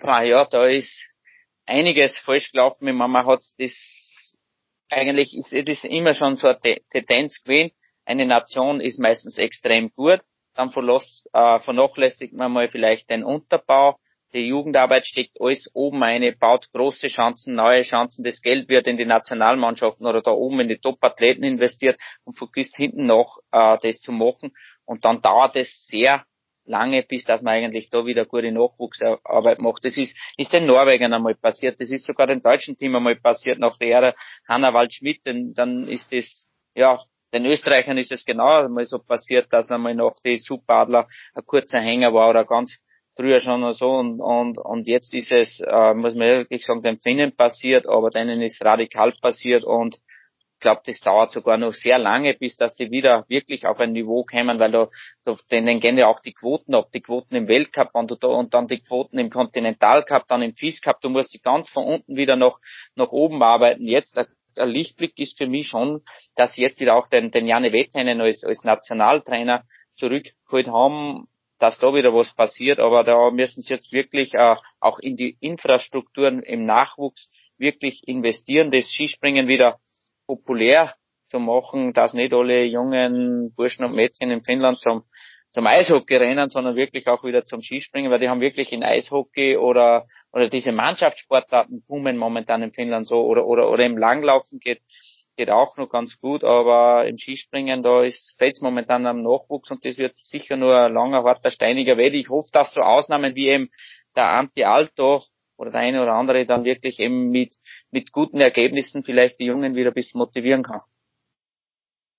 Ah 0.00 0.22
ja, 0.22 0.44
da 0.44 0.66
ist 0.66 1.04
einiges 1.66 2.16
falsch 2.18 2.52
gelaufen. 2.52 2.94
Man 2.94 3.26
hat 3.26 3.42
das 3.58 3.74
eigentlich 4.90 5.36
ist 5.36 5.52
das 5.52 5.84
immer 5.84 6.14
schon 6.14 6.36
so 6.36 6.48
eine 6.48 6.76
Tendenz 6.90 7.42
gewesen. 7.42 7.72
Eine 8.04 8.26
Nation 8.26 8.80
ist 8.80 8.98
meistens 8.98 9.36
extrem 9.36 9.92
gut, 9.92 10.20
dann 10.54 10.70
äh, 10.70 11.60
vernachlässigt 11.60 12.32
man 12.32 12.52
mal 12.52 12.68
vielleicht 12.68 13.10
den 13.10 13.22
Unterbau, 13.22 13.98
die 14.34 14.48
Jugendarbeit 14.48 15.06
steckt 15.06 15.40
alles 15.40 15.70
oben 15.74 16.02
eine, 16.02 16.32
baut 16.32 16.70
große 16.72 17.08
Chancen, 17.08 17.54
neue 17.54 17.82
Chancen, 17.82 18.24
das 18.24 18.42
Geld 18.42 18.68
wird 18.68 18.86
in 18.86 18.96
die 18.96 19.06
Nationalmannschaften 19.06 20.06
oder 20.06 20.20
da 20.20 20.30
oben 20.30 20.60
in 20.60 20.68
die 20.68 20.78
Top-Athleten 20.78 21.44
investiert 21.44 21.98
und 22.24 22.36
vergisst 22.36 22.76
hinten 22.76 23.06
noch 23.06 23.38
äh, 23.52 23.78
das 23.82 24.00
zu 24.00 24.12
machen. 24.12 24.52
Und 24.84 25.04
dann 25.04 25.22
dauert 25.22 25.56
es 25.56 25.86
sehr 25.86 26.24
lange, 26.68 27.02
bis 27.02 27.24
dass 27.24 27.42
man 27.42 27.54
eigentlich 27.54 27.88
da 27.90 28.04
wieder 28.04 28.26
gute 28.26 28.52
Nachwuchsarbeit 28.52 29.58
macht. 29.58 29.84
Das 29.84 29.96
ist, 29.96 30.14
ist 30.36 30.52
den 30.52 30.66
Norwegern 30.66 31.14
einmal 31.14 31.34
passiert, 31.34 31.80
das 31.80 31.90
ist 31.90 32.04
sogar 32.04 32.26
den 32.26 32.42
deutschen 32.42 32.76
Team 32.76 32.94
einmal 32.94 33.16
passiert, 33.16 33.58
nach 33.58 33.76
der 33.78 33.88
Ära 33.88 34.14
Hanna 34.46 34.74
Waldschmidt, 34.74 35.24
denn 35.24 35.54
dann 35.54 35.88
ist 35.88 36.12
das, 36.12 36.48
ja, 36.74 37.00
den 37.32 37.44
Österreichern 37.46 37.98
ist 37.98 38.12
es 38.12 38.24
genau 38.24 38.64
einmal 38.64 38.84
so 38.84 38.98
passiert, 38.98 39.52
dass 39.52 39.70
einmal 39.70 39.94
nach 39.94 40.18
die 40.24 40.38
Superadler 40.38 41.08
ein 41.34 41.44
kurzer 41.44 41.80
Hänger 41.80 42.12
war 42.14 42.30
oder 42.30 42.44
ganz 42.44 42.78
früher 43.18 43.40
schon 43.40 43.72
so 43.74 43.90
und, 43.90 44.20
und, 44.20 44.58
und 44.58 44.86
jetzt 44.86 45.12
ist 45.12 45.32
es, 45.32 45.60
äh, 45.60 45.94
muss 45.94 46.14
man 46.14 46.30
wirklich 46.30 46.64
sagen, 46.64 46.82
den 46.82 46.98
Finnen 46.98 47.34
passiert, 47.34 47.88
aber 47.88 48.10
denen 48.10 48.40
ist 48.40 48.64
radikal 48.64 49.12
passiert 49.20 49.64
und 49.64 49.96
ich 49.96 50.60
glaube, 50.60 50.82
das 50.86 51.00
dauert 51.00 51.30
sogar 51.30 51.56
noch 51.56 51.72
sehr 51.72 51.98
lange, 51.98 52.34
bis 52.34 52.56
dass 52.56 52.74
die 52.74 52.90
wieder 52.90 53.24
wirklich 53.28 53.64
auf 53.66 53.78
ein 53.78 53.92
Niveau 53.92 54.24
kommen, 54.24 54.58
weil 54.58 54.72
da, 54.72 54.88
da 55.24 55.36
denen 55.52 55.78
gehen 55.78 55.98
ja 55.98 56.06
auch 56.06 56.20
die 56.20 56.32
Quoten 56.32 56.74
ab, 56.74 56.90
die 56.92 57.00
Quoten 57.00 57.36
im 57.36 57.46
Weltcup 57.46 57.90
und, 57.92 58.16
da, 58.22 58.28
und 58.28 58.54
dann 58.54 58.66
die 58.66 58.80
Quoten 58.80 59.18
im 59.18 59.30
Kontinentalcup, 59.30 60.26
dann 60.26 60.42
im 60.42 60.54
FIS 60.54 60.80
Cup, 60.80 61.00
du 61.00 61.10
musst 61.10 61.32
die 61.32 61.40
ganz 61.40 61.68
von 61.68 61.84
unten 61.84 62.16
wieder 62.16 62.34
nach, 62.34 62.58
nach 62.96 63.10
oben 63.10 63.40
arbeiten. 63.40 63.86
Jetzt 63.86 64.16
der, 64.16 64.26
der 64.56 64.66
Lichtblick 64.66 65.16
ist 65.16 65.38
für 65.38 65.46
mich 65.46 65.68
schon, 65.68 66.02
dass 66.34 66.54
sie 66.54 66.62
jetzt 66.62 66.80
wieder 66.80 66.96
auch 66.96 67.06
den, 67.06 67.30
den 67.30 67.46
Janne 67.46 67.72
Wettinen 67.72 68.20
als, 68.20 68.42
als 68.42 68.64
Nationaltrainer 68.64 69.62
zurückgeholt 69.94 70.66
haben, 70.66 71.28
dass 71.58 71.78
da 71.78 71.92
wieder 71.92 72.14
was 72.14 72.34
passiert, 72.34 72.78
aber 72.78 73.02
da 73.04 73.30
müssen 73.30 73.62
sie 73.62 73.72
jetzt 73.72 73.92
wirklich 73.92 74.34
äh, 74.34 74.54
auch 74.80 74.98
in 74.98 75.16
die 75.16 75.36
Infrastrukturen 75.40 76.42
im 76.42 76.64
Nachwuchs 76.64 77.30
wirklich 77.58 78.06
investieren, 78.06 78.70
das 78.70 78.90
Skispringen 78.90 79.48
wieder 79.48 79.78
populär 80.26 80.94
zu 81.26 81.38
machen, 81.38 81.92
dass 81.92 82.14
nicht 82.14 82.32
alle 82.32 82.64
jungen 82.64 83.52
Burschen 83.54 83.84
und 83.84 83.94
Mädchen 83.94 84.30
in 84.30 84.44
Finnland 84.44 84.78
zum, 84.78 85.02
zum 85.50 85.66
Eishockey 85.66 86.16
rennen, 86.16 86.48
sondern 86.48 86.76
wirklich 86.76 87.06
auch 87.06 87.24
wieder 87.24 87.44
zum 87.44 87.60
Skispringen, 87.60 88.10
weil 88.10 88.20
die 88.20 88.28
haben 88.28 88.40
wirklich 88.40 88.72
in 88.72 88.84
Eishockey 88.84 89.56
oder, 89.56 90.06
oder 90.32 90.48
diese 90.48 90.72
Mannschaftssportarten 90.72 91.84
boomen 91.86 92.16
momentan 92.16 92.62
in 92.62 92.72
Finnland 92.72 93.06
so 93.06 93.20
oder, 93.20 93.46
oder, 93.46 93.70
oder 93.70 93.84
im 93.84 93.98
Langlaufen 93.98 94.58
geht 94.58 94.80
geht 95.38 95.50
auch 95.50 95.76
noch 95.76 95.88
ganz 95.88 96.20
gut, 96.20 96.44
aber 96.44 97.06
im 97.06 97.16
Skispringen, 97.16 97.82
da 97.82 98.02
fällt 98.36 98.60
momentan 98.60 99.06
am 99.06 99.22
Nachwuchs 99.22 99.70
und 99.70 99.84
das 99.84 99.96
wird 99.96 100.18
sicher 100.18 100.56
nur 100.56 100.76
ein 100.76 100.92
langer, 100.92 101.22
harter, 101.22 101.50
steiniger 101.50 101.96
Weg. 101.96 102.14
Ich 102.14 102.28
hoffe, 102.28 102.48
dass 102.52 102.74
so 102.74 102.80
Ausnahmen 102.82 103.34
wie 103.36 103.48
eben 103.48 103.70
der 104.16 104.28
Anti 104.30 104.64
Alto 104.64 105.22
oder 105.56 105.70
der 105.70 105.80
eine 105.80 106.02
oder 106.02 106.14
andere 106.14 106.44
dann 106.44 106.64
wirklich 106.64 106.98
eben 106.98 107.30
mit, 107.30 107.54
mit 107.92 108.12
guten 108.12 108.40
Ergebnissen 108.40 109.04
vielleicht 109.04 109.38
die 109.38 109.46
Jungen 109.46 109.76
wieder 109.76 109.92
ein 109.92 109.94
bisschen 109.94 110.18
motivieren 110.18 110.64
kann. 110.64 110.80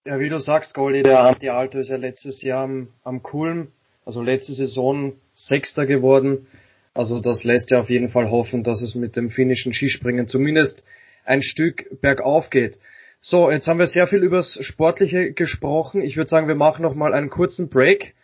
Ja, 0.05 0.20
wie 0.20 0.30
du 0.30 0.39
sagst, 0.39 0.74
Goldi, 0.74 1.03
der 1.03 1.24
Anti 1.24 1.49
Alto 1.49 1.78
ist 1.78 1.89
ja 1.89 1.97
letztes 1.97 2.41
Jahr 2.41 2.63
am, 2.63 2.93
am 3.03 3.22
Kulm, 3.22 3.74
also 4.05 4.22
letzte 4.22 4.53
Saison 4.53 5.13
Sechster 5.34 5.86
geworden. 5.86 6.47
Also 6.93 7.20
das 7.20 7.43
lässt 7.43 7.70
ja 7.72 7.82
auf 7.82 7.89
jeden 7.89 8.09
Fall 8.09 8.32
hoffen, 8.32 8.63
dass 8.63 8.82
es 8.82 8.95
mit 8.95 9.17
dem 9.17 9.30
finnischen 9.30 9.74
Skispringen 9.74 10.28
zumindest 10.30 10.86
ein 11.26 11.41
Stück 11.41 12.01
bergauf 12.01 12.49
geht. 12.49 12.80
So, 13.22 13.51
jetzt 13.51 13.67
haben 13.67 13.80
wir 13.80 13.88
sehr 13.88 14.07
viel 14.07 14.24
übers 14.24 14.57
Sportliche 14.61 15.34
gesprochen. 15.34 16.01
Ich 16.01 16.15
würde 16.15 16.30
sagen, 16.30 16.47
wir 16.47 16.55
machen 16.55 16.84
nochmal 16.84 17.13
einen 17.13 17.30
kurzen 17.30 17.67
Break 17.67 18.15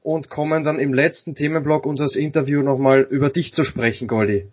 und 0.00 0.30
kommen 0.30 0.62
dann 0.62 0.78
im 0.78 0.94
letzten 0.94 1.34
Themenblock 1.34 1.84
unseres 1.84 2.14
Interviews 2.14 2.64
nochmal 2.64 3.00
über 3.00 3.30
dich 3.30 3.52
zu 3.52 3.64
sprechen, 3.64 4.06
Goldi. 4.06 4.46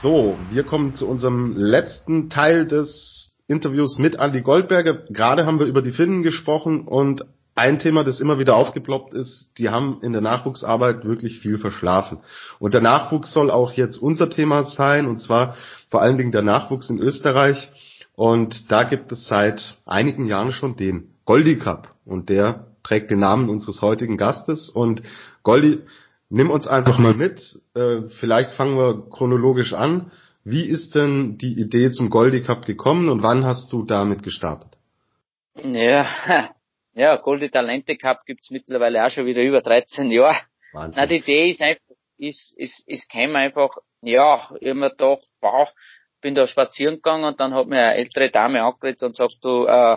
So, 0.00 0.38
wir 0.48 0.64
kommen 0.64 0.94
zu 0.94 1.06
unserem 1.06 1.52
letzten 1.54 2.30
Teil 2.30 2.66
des 2.66 3.36
Interviews 3.46 3.98
mit 3.98 4.14
Andy 4.14 4.40
Goldberger. 4.40 5.02
Gerade 5.10 5.44
haben 5.44 5.58
wir 5.58 5.66
über 5.66 5.82
die 5.82 5.92
Finnen 5.92 6.22
gesprochen 6.22 6.88
und 6.88 7.26
ein 7.58 7.78
Thema, 7.78 8.04
das 8.04 8.20
immer 8.20 8.38
wieder 8.38 8.56
aufgeploppt 8.56 9.14
ist, 9.14 9.52
die 9.58 9.68
haben 9.68 9.98
in 10.02 10.12
der 10.12 10.22
Nachwuchsarbeit 10.22 11.04
wirklich 11.04 11.40
viel 11.40 11.58
verschlafen. 11.58 12.18
Und 12.58 12.72
der 12.72 12.80
Nachwuchs 12.80 13.32
soll 13.32 13.50
auch 13.50 13.72
jetzt 13.72 13.96
unser 13.96 14.30
Thema 14.30 14.64
sein, 14.64 15.06
und 15.06 15.20
zwar 15.20 15.56
vor 15.90 16.00
allen 16.00 16.16
Dingen 16.18 16.32
der 16.32 16.42
Nachwuchs 16.42 16.88
in 16.88 16.98
Österreich. 16.98 17.70
Und 18.14 18.70
da 18.70 18.84
gibt 18.84 19.12
es 19.12 19.26
seit 19.26 19.76
einigen 19.86 20.26
Jahren 20.26 20.52
schon 20.52 20.76
den 20.76 21.14
Goldi 21.24 21.58
Cup. 21.58 21.94
Und 22.04 22.28
der 22.28 22.66
trägt 22.82 23.10
den 23.10 23.20
Namen 23.20 23.48
unseres 23.48 23.82
heutigen 23.82 24.16
Gastes. 24.16 24.68
Und 24.68 25.02
Goldi, 25.42 25.80
nimm 26.30 26.50
uns 26.50 26.66
einfach 26.66 26.98
mal 26.98 27.14
mit. 27.14 27.60
Äh, 27.74 28.02
vielleicht 28.20 28.52
fangen 28.52 28.76
wir 28.76 29.08
chronologisch 29.10 29.72
an. 29.72 30.10
Wie 30.44 30.64
ist 30.64 30.94
denn 30.94 31.38
die 31.38 31.58
Idee 31.60 31.90
zum 31.90 32.08
Goldi 32.08 32.42
Cup 32.42 32.66
gekommen 32.66 33.08
und 33.08 33.22
wann 33.22 33.44
hast 33.44 33.72
du 33.72 33.84
damit 33.84 34.22
gestartet? 34.22 34.70
Ja, 35.62 36.06
ja, 36.98 37.16
Goldi 37.16 37.48
Talente 37.48 37.96
Cup 37.96 38.24
gibt's 38.26 38.50
mittlerweile 38.50 39.04
auch 39.04 39.10
schon 39.10 39.26
wieder 39.26 39.42
über 39.42 39.62
13 39.62 40.10
Jahre. 40.10 40.40
Wahnsinn. 40.72 40.94
Na, 40.96 41.06
die 41.06 41.16
Idee 41.16 41.50
ist 41.50 41.62
einfach, 41.62 41.94
ist, 42.18 42.52
ist, 42.58 42.86
ist 42.88 43.08
käme 43.08 43.38
einfach, 43.38 43.70
ja, 44.02 44.50
immer 44.60 44.90
doch, 44.90 45.22
wow, 45.40 45.68
bin 46.20 46.34
da 46.34 46.46
spazieren 46.46 46.96
gegangen 46.96 47.24
und 47.24 47.38
dann 47.38 47.54
hat 47.54 47.68
mir 47.68 47.78
eine 47.78 47.94
ältere 47.94 48.30
Dame 48.30 48.62
angeredet 48.62 49.02
und 49.02 49.16
sagt, 49.16 49.38
du, 49.42 49.66
äh, 49.66 49.96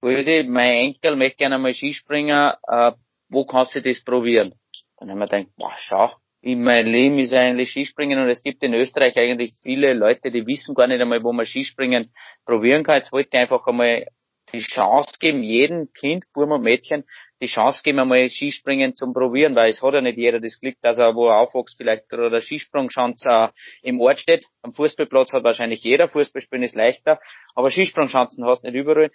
Goldi, 0.00 0.42
mein 0.42 0.74
Enkel 0.74 1.16
möchte 1.16 1.38
gerne 1.38 1.58
mal 1.58 1.72
Skispringen, 1.72 2.52
äh, 2.66 2.92
wo 3.28 3.46
kannst 3.46 3.76
du 3.76 3.80
das 3.80 4.02
probieren? 4.02 4.54
Dann 4.98 5.10
haben 5.10 5.18
wir 5.18 5.26
gedacht, 5.26 5.52
wow, 5.56 5.72
schau, 5.78 6.12
in 6.40 6.62
meinem 6.62 6.92
Leben 6.92 7.18
ist 7.18 7.32
eigentlich 7.32 7.70
Skispringen 7.70 8.18
und 8.18 8.28
es 8.28 8.42
gibt 8.42 8.62
in 8.64 8.74
Österreich 8.74 9.16
eigentlich 9.16 9.54
viele 9.62 9.94
Leute, 9.94 10.30
die 10.30 10.46
wissen 10.46 10.74
gar 10.74 10.88
nicht 10.88 11.00
einmal, 11.00 11.22
wo 11.22 11.32
man 11.32 11.46
Skispringen 11.46 12.12
probieren 12.44 12.82
kann. 12.82 12.96
Jetzt 12.96 13.12
wollte 13.12 13.30
ich 13.32 13.40
einfach 13.40 13.66
einmal 13.66 14.06
die 14.54 14.60
Chance 14.60 15.14
geben, 15.18 15.42
jedem 15.42 15.92
Kind, 15.92 16.24
Burm 16.32 16.52
und 16.52 16.62
Mädchen, 16.62 17.04
die 17.40 17.46
Chance 17.46 17.82
geben, 17.82 18.00
einmal 18.00 18.30
Skispringen 18.30 18.94
zum 18.94 19.12
Probieren, 19.12 19.54
weil 19.54 19.70
es 19.70 19.82
hat 19.82 19.94
ja 19.94 20.00
nicht 20.00 20.18
jeder 20.18 20.40
das 20.40 20.58
Glück, 20.58 20.76
dass 20.82 20.98
er, 20.98 21.14
wo 21.14 21.26
er 21.28 21.40
aufwächst, 21.40 21.76
vielleicht 21.76 22.12
oder 22.12 22.30
der 22.30 22.40
Skisprungschanz 22.40 23.22
äh, 23.26 23.48
im 23.82 24.00
Ort 24.00 24.18
steht. 24.18 24.46
Am 24.62 24.72
Fußballplatz 24.72 25.32
hat 25.32 25.44
wahrscheinlich 25.44 25.82
jeder, 25.82 26.08
Fußballspielen 26.08 26.64
ist 26.64 26.74
leichter, 26.74 27.20
aber 27.54 27.70
Skisprungschanzen 27.70 28.44
hast 28.44 28.64
du 28.64 28.68
nicht 28.68 28.80
überall. 28.80 29.10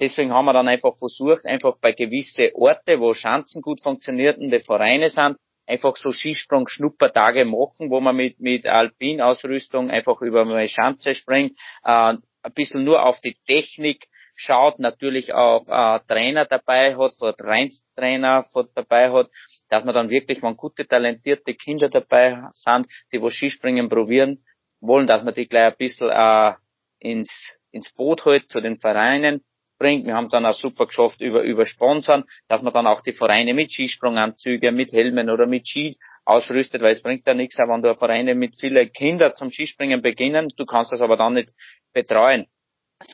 Deswegen 0.00 0.32
haben 0.32 0.44
wir 0.44 0.52
dann 0.52 0.68
einfach 0.68 0.96
versucht, 0.98 1.46
einfach 1.46 1.76
bei 1.80 1.92
gewisse 1.92 2.54
Orte, 2.54 3.00
wo 3.00 3.14
Schanzen 3.14 3.62
gut 3.62 3.80
funktionierten, 3.80 4.50
die 4.50 4.60
Vereine 4.60 5.08
sind, 5.08 5.36
einfach 5.66 5.96
so 5.96 6.12
Skisprung-Schnuppertage 6.12 7.44
machen, 7.44 7.90
wo 7.90 8.00
man 8.00 8.16
mit, 8.16 8.40
mit 8.40 8.66
Alpinausrüstung 8.66 9.90
einfach 9.90 10.20
über 10.20 10.42
eine 10.42 10.68
Schanze 10.68 11.14
springt, 11.14 11.52
äh, 11.84 12.14
ein 12.42 12.54
bisschen 12.54 12.84
nur 12.84 13.06
auf 13.06 13.20
die 13.20 13.36
Technik 13.46 14.06
schaut, 14.38 14.78
natürlich 14.78 15.34
auch 15.34 15.66
äh, 15.68 16.00
Trainer 16.06 16.46
dabei 16.46 16.96
hat, 16.96 17.14
Vereinstrainer 17.16 18.46
dabei 18.74 19.10
hat, 19.10 19.28
dass 19.68 19.84
man 19.84 19.94
dann 19.94 20.10
wirklich, 20.10 20.42
wenn 20.42 20.56
gute, 20.56 20.86
talentierte 20.86 21.54
Kinder 21.54 21.88
dabei 21.88 22.44
sind, 22.52 22.86
die 23.12 23.20
wo 23.20 23.30
Skispringen 23.30 23.88
probieren 23.88 24.44
wollen, 24.80 25.08
dass 25.08 25.24
man 25.24 25.34
die 25.34 25.48
gleich 25.48 25.66
ein 25.66 25.76
bisschen 25.76 26.10
äh, 26.10 26.52
ins, 27.00 27.28
ins 27.72 27.92
Boot 27.92 28.24
holt 28.24 28.48
zu 28.48 28.60
den 28.60 28.78
Vereinen 28.78 29.44
bringt. 29.76 30.06
Wir 30.06 30.14
haben 30.14 30.28
dann 30.28 30.46
auch 30.46 30.54
super 30.54 30.86
geschafft 30.86 31.20
über, 31.20 31.42
über 31.42 31.66
Sponsoren, 31.66 32.24
dass 32.46 32.62
man 32.62 32.72
dann 32.72 32.86
auch 32.86 33.00
die 33.02 33.12
Vereine 33.12 33.54
mit 33.54 33.72
Skisprunganzügen, 33.72 34.74
mit 34.74 34.92
Helmen 34.92 35.30
oder 35.30 35.46
mit 35.46 35.66
Ski 35.66 35.98
ausrüstet, 36.24 36.80
weil 36.80 36.92
es 36.92 37.02
bringt 37.02 37.26
ja 37.26 37.34
nichts, 37.34 37.58
wenn 37.58 37.82
du 37.82 37.94
Vereine 37.96 38.36
mit 38.36 38.54
vielen 38.58 38.92
Kindern 38.92 39.34
zum 39.34 39.50
Skispringen 39.50 40.00
beginnen, 40.00 40.52
du 40.56 40.64
kannst 40.64 40.92
das 40.92 41.00
aber 41.00 41.16
dann 41.16 41.34
nicht 41.34 41.52
betreuen 41.92 42.46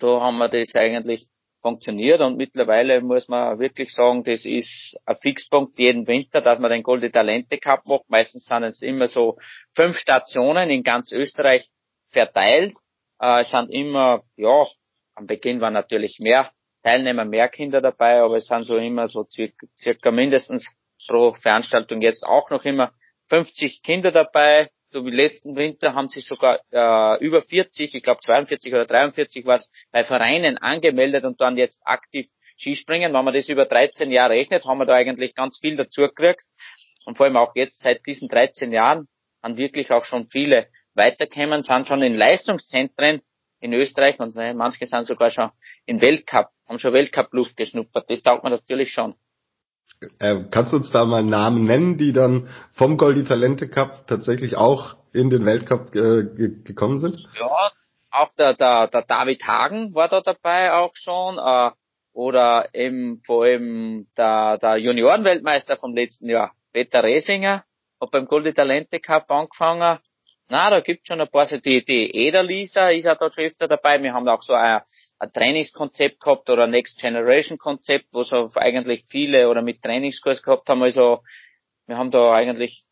so 0.00 0.20
haben 0.20 0.38
wir 0.38 0.48
das 0.48 0.74
eigentlich 0.74 1.26
funktioniert 1.60 2.20
und 2.20 2.36
mittlerweile 2.36 3.00
muss 3.00 3.26
man 3.28 3.58
wirklich 3.58 3.92
sagen, 3.92 4.22
das 4.22 4.44
ist 4.44 4.98
ein 5.06 5.16
Fixpunkt 5.16 5.78
jeden 5.78 6.06
Winter, 6.06 6.42
dass 6.42 6.58
man 6.58 6.70
den 6.70 6.82
Golden 6.82 7.10
Talente 7.10 7.56
Cup 7.56 7.86
macht. 7.86 8.08
Meistens 8.08 8.44
sind 8.44 8.64
es 8.64 8.82
immer 8.82 9.08
so 9.08 9.38
fünf 9.74 9.96
Stationen 9.96 10.68
in 10.68 10.82
ganz 10.82 11.10
Österreich 11.10 11.70
verteilt. 12.10 12.74
Äh, 13.18 13.40
es 13.40 13.50
sind 13.50 13.70
immer, 13.70 14.24
ja, 14.36 14.66
am 15.14 15.26
Beginn 15.26 15.60
waren 15.62 15.72
natürlich 15.72 16.18
mehr 16.18 16.50
Teilnehmer, 16.82 17.24
mehr 17.24 17.48
Kinder 17.48 17.80
dabei, 17.80 18.20
aber 18.20 18.36
es 18.36 18.46
sind 18.46 18.64
so 18.64 18.76
immer 18.76 19.08
so 19.08 19.24
circa, 19.24 19.66
circa 19.74 20.10
mindestens 20.10 20.68
pro 21.06 21.32
Veranstaltung 21.32 22.02
jetzt 22.02 22.24
auch 22.24 22.50
noch 22.50 22.64
immer 22.64 22.92
50 23.30 23.82
Kinder 23.82 24.12
dabei. 24.12 24.70
So 24.94 25.04
wie 25.04 25.10
letzten 25.10 25.56
Winter 25.56 25.92
haben 25.94 26.08
sich 26.08 26.24
sogar 26.24 26.60
äh, 26.70 27.18
über 27.18 27.42
40, 27.42 27.96
ich 27.96 28.02
glaube 28.04 28.20
42 28.20 28.72
oder 28.72 28.86
43 28.86 29.44
was 29.44 29.68
bei 29.90 30.04
Vereinen 30.04 30.56
angemeldet 30.56 31.24
und 31.24 31.40
dann 31.40 31.56
jetzt 31.56 31.80
aktiv 31.84 32.28
Skispringen. 32.60 33.12
Wenn 33.12 33.24
man 33.24 33.34
das 33.34 33.48
über 33.48 33.66
13 33.66 34.12
Jahre 34.12 34.34
rechnet, 34.34 34.64
haben 34.64 34.78
wir 34.78 34.86
da 34.86 34.94
eigentlich 34.94 35.34
ganz 35.34 35.58
viel 35.58 35.76
dazu 35.76 36.02
gekriegt. 36.02 36.44
Und 37.06 37.16
vor 37.16 37.26
allem 37.26 37.36
auch 37.36 37.56
jetzt 37.56 37.80
seit 37.80 38.06
diesen 38.06 38.28
13 38.28 38.70
Jahren 38.70 39.08
haben 39.42 39.58
wirklich 39.58 39.90
auch 39.90 40.04
schon 40.04 40.28
viele 40.28 40.68
weiterkommen, 40.94 41.64
sind 41.64 41.88
schon 41.88 42.02
in 42.02 42.14
Leistungszentren 42.14 43.20
in 43.58 43.72
Österreich 43.72 44.20
und 44.20 44.36
ne, 44.36 44.54
manche 44.54 44.86
sind 44.86 45.08
sogar 45.08 45.32
schon 45.32 45.50
in 45.86 46.00
Weltcup, 46.02 46.50
haben 46.68 46.78
schon 46.78 46.92
Weltcup-Luft 46.92 47.56
geschnuppert. 47.56 48.08
Das 48.08 48.22
taugt 48.22 48.44
man 48.44 48.52
natürlich 48.52 48.92
schon. 48.92 49.16
Äh, 50.18 50.44
kannst 50.50 50.72
du 50.72 50.76
uns 50.76 50.90
da 50.90 51.04
mal 51.04 51.22
Namen 51.22 51.64
nennen, 51.64 51.98
die 51.98 52.12
dann 52.12 52.48
vom 52.72 52.96
Goldi 52.96 53.24
Talente 53.24 53.68
Cup 53.68 54.06
tatsächlich 54.06 54.56
auch 54.56 54.96
in 55.12 55.30
den 55.30 55.46
Weltcup 55.46 55.94
äh, 55.94 56.24
gekommen 56.64 57.00
sind? 57.00 57.26
Ja, 57.38 57.70
auch 58.10 58.32
der, 58.38 58.54
der, 58.54 58.88
der 58.88 59.02
David 59.02 59.46
Hagen 59.46 59.94
war 59.94 60.08
da 60.08 60.20
dabei 60.20 60.72
auch 60.72 60.94
schon. 60.94 61.38
Äh, 61.38 61.70
oder 62.14 62.68
eben 62.72 63.20
vor 63.26 63.44
allem 63.44 64.06
der, 64.16 64.56
der 64.58 64.76
Juniorenweltmeister 64.76 65.76
vom 65.76 65.94
letzten 65.94 66.28
Jahr, 66.28 66.52
Peter 66.72 67.02
Resinger, 67.02 67.64
hat 68.00 68.10
beim 68.12 68.26
Goldi 68.26 68.54
Talente 68.54 69.00
Cup 69.00 69.30
angefangen. 69.30 69.98
Na, 70.48 70.70
da 70.70 70.80
gibt's 70.80 71.08
schon 71.08 71.20
ein 71.20 71.28
paar, 71.28 71.46
die, 71.46 71.84
die 71.84 72.14
Ederlisa 72.14 72.90
ist 72.90 73.04
ja 73.04 73.14
da 73.14 73.30
schon 73.30 73.44
öfter 73.44 73.66
dabei. 73.66 74.00
Wir 74.00 74.12
haben 74.12 74.28
auch 74.28 74.42
so 74.42 74.52
ein, 74.52 74.82
ein 75.24 75.32
Trainingskonzept 75.32 76.20
gehabt 76.20 76.48
oder 76.50 76.64
ein 76.64 76.70
Next 76.70 77.00
Generation 77.00 77.58
Konzept, 77.58 78.06
wo 78.12 78.22
so 78.22 78.48
eigentlich 78.54 79.04
viele 79.08 79.48
oder 79.48 79.62
mit 79.62 79.82
Trainingskurs 79.82 80.42
gehabt 80.42 80.68
haben. 80.68 80.82
Also, 80.82 81.22
wir 81.86 81.96
haben 81.96 82.10
da 82.10 82.32
eigentlich 82.32 82.84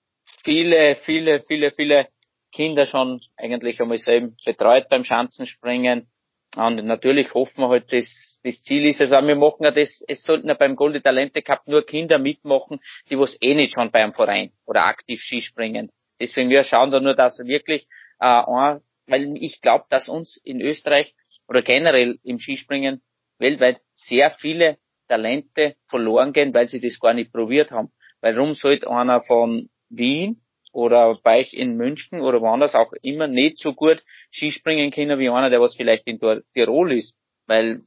viele, 0.44 0.96
viele, 0.96 1.40
viele, 1.40 1.70
viele 1.70 2.08
Kinder 2.52 2.86
schon 2.86 3.20
eigentlich 3.36 3.80
einmal 3.80 3.98
selber 3.98 4.34
betreut 4.44 4.88
beim 4.88 5.04
Schanzenspringen. 5.04 6.08
Und 6.54 6.84
natürlich 6.84 7.32
hoffen 7.32 7.62
wir 7.62 7.68
halt, 7.68 7.92
dass 7.92 8.38
das 8.44 8.62
Ziel 8.62 8.86
ist 8.86 9.00
es, 9.00 9.12
also 9.12 9.26
wir 9.26 9.36
machen 9.36 9.64
ja 9.64 9.70
das, 9.70 10.02
es 10.06 10.22
sollten 10.24 10.48
ja 10.48 10.54
beim 10.54 10.76
Golden 10.76 11.02
Talente 11.02 11.42
Cup 11.42 11.66
nur 11.66 11.86
Kinder 11.86 12.18
mitmachen, 12.18 12.80
die 13.08 13.18
was 13.18 13.38
eh 13.40 13.54
nicht 13.54 13.74
schon 13.74 13.90
beim 13.90 14.12
Verein 14.12 14.52
oder 14.66 14.84
aktiv 14.84 15.20
Skispringen. 15.22 15.90
Deswegen 16.20 16.50
wir 16.50 16.64
schauen 16.64 16.90
da 16.90 17.00
nur, 17.00 17.14
dass 17.14 17.38
wirklich, 17.38 17.86
äh, 18.18 18.42
weil 19.06 19.36
ich 19.36 19.60
glaube, 19.60 19.84
dass 19.88 20.08
uns 20.08 20.36
in 20.36 20.60
Österreich 20.60 21.14
oder 21.48 21.62
generell 21.62 22.18
im 22.22 22.38
Skispringen 22.38 23.02
weltweit 23.38 23.80
sehr 23.94 24.30
viele 24.30 24.78
Talente 25.08 25.76
verloren 25.86 26.32
gehen, 26.32 26.54
weil 26.54 26.68
sie 26.68 26.80
das 26.80 26.98
gar 26.98 27.14
nicht 27.14 27.32
probiert 27.32 27.70
haben. 27.70 27.92
Warum 28.20 28.54
sollte 28.54 28.88
einer 28.88 29.20
von 29.20 29.68
Wien 29.90 30.42
oder 30.72 31.18
bei 31.22 31.40
euch 31.40 31.52
in 31.52 31.76
München 31.76 32.20
oder 32.20 32.40
woanders 32.40 32.74
auch 32.74 32.92
immer 33.02 33.26
nicht 33.26 33.58
so 33.58 33.74
gut 33.74 34.02
Skispringen 34.30 34.90
können 34.90 35.18
wie 35.18 35.28
einer, 35.28 35.50
der 35.50 35.60
was 35.60 35.76
vielleicht 35.76 36.06
in 36.06 36.20
Tirol 36.54 36.92
ist? 36.92 37.14
Weil 37.46 37.82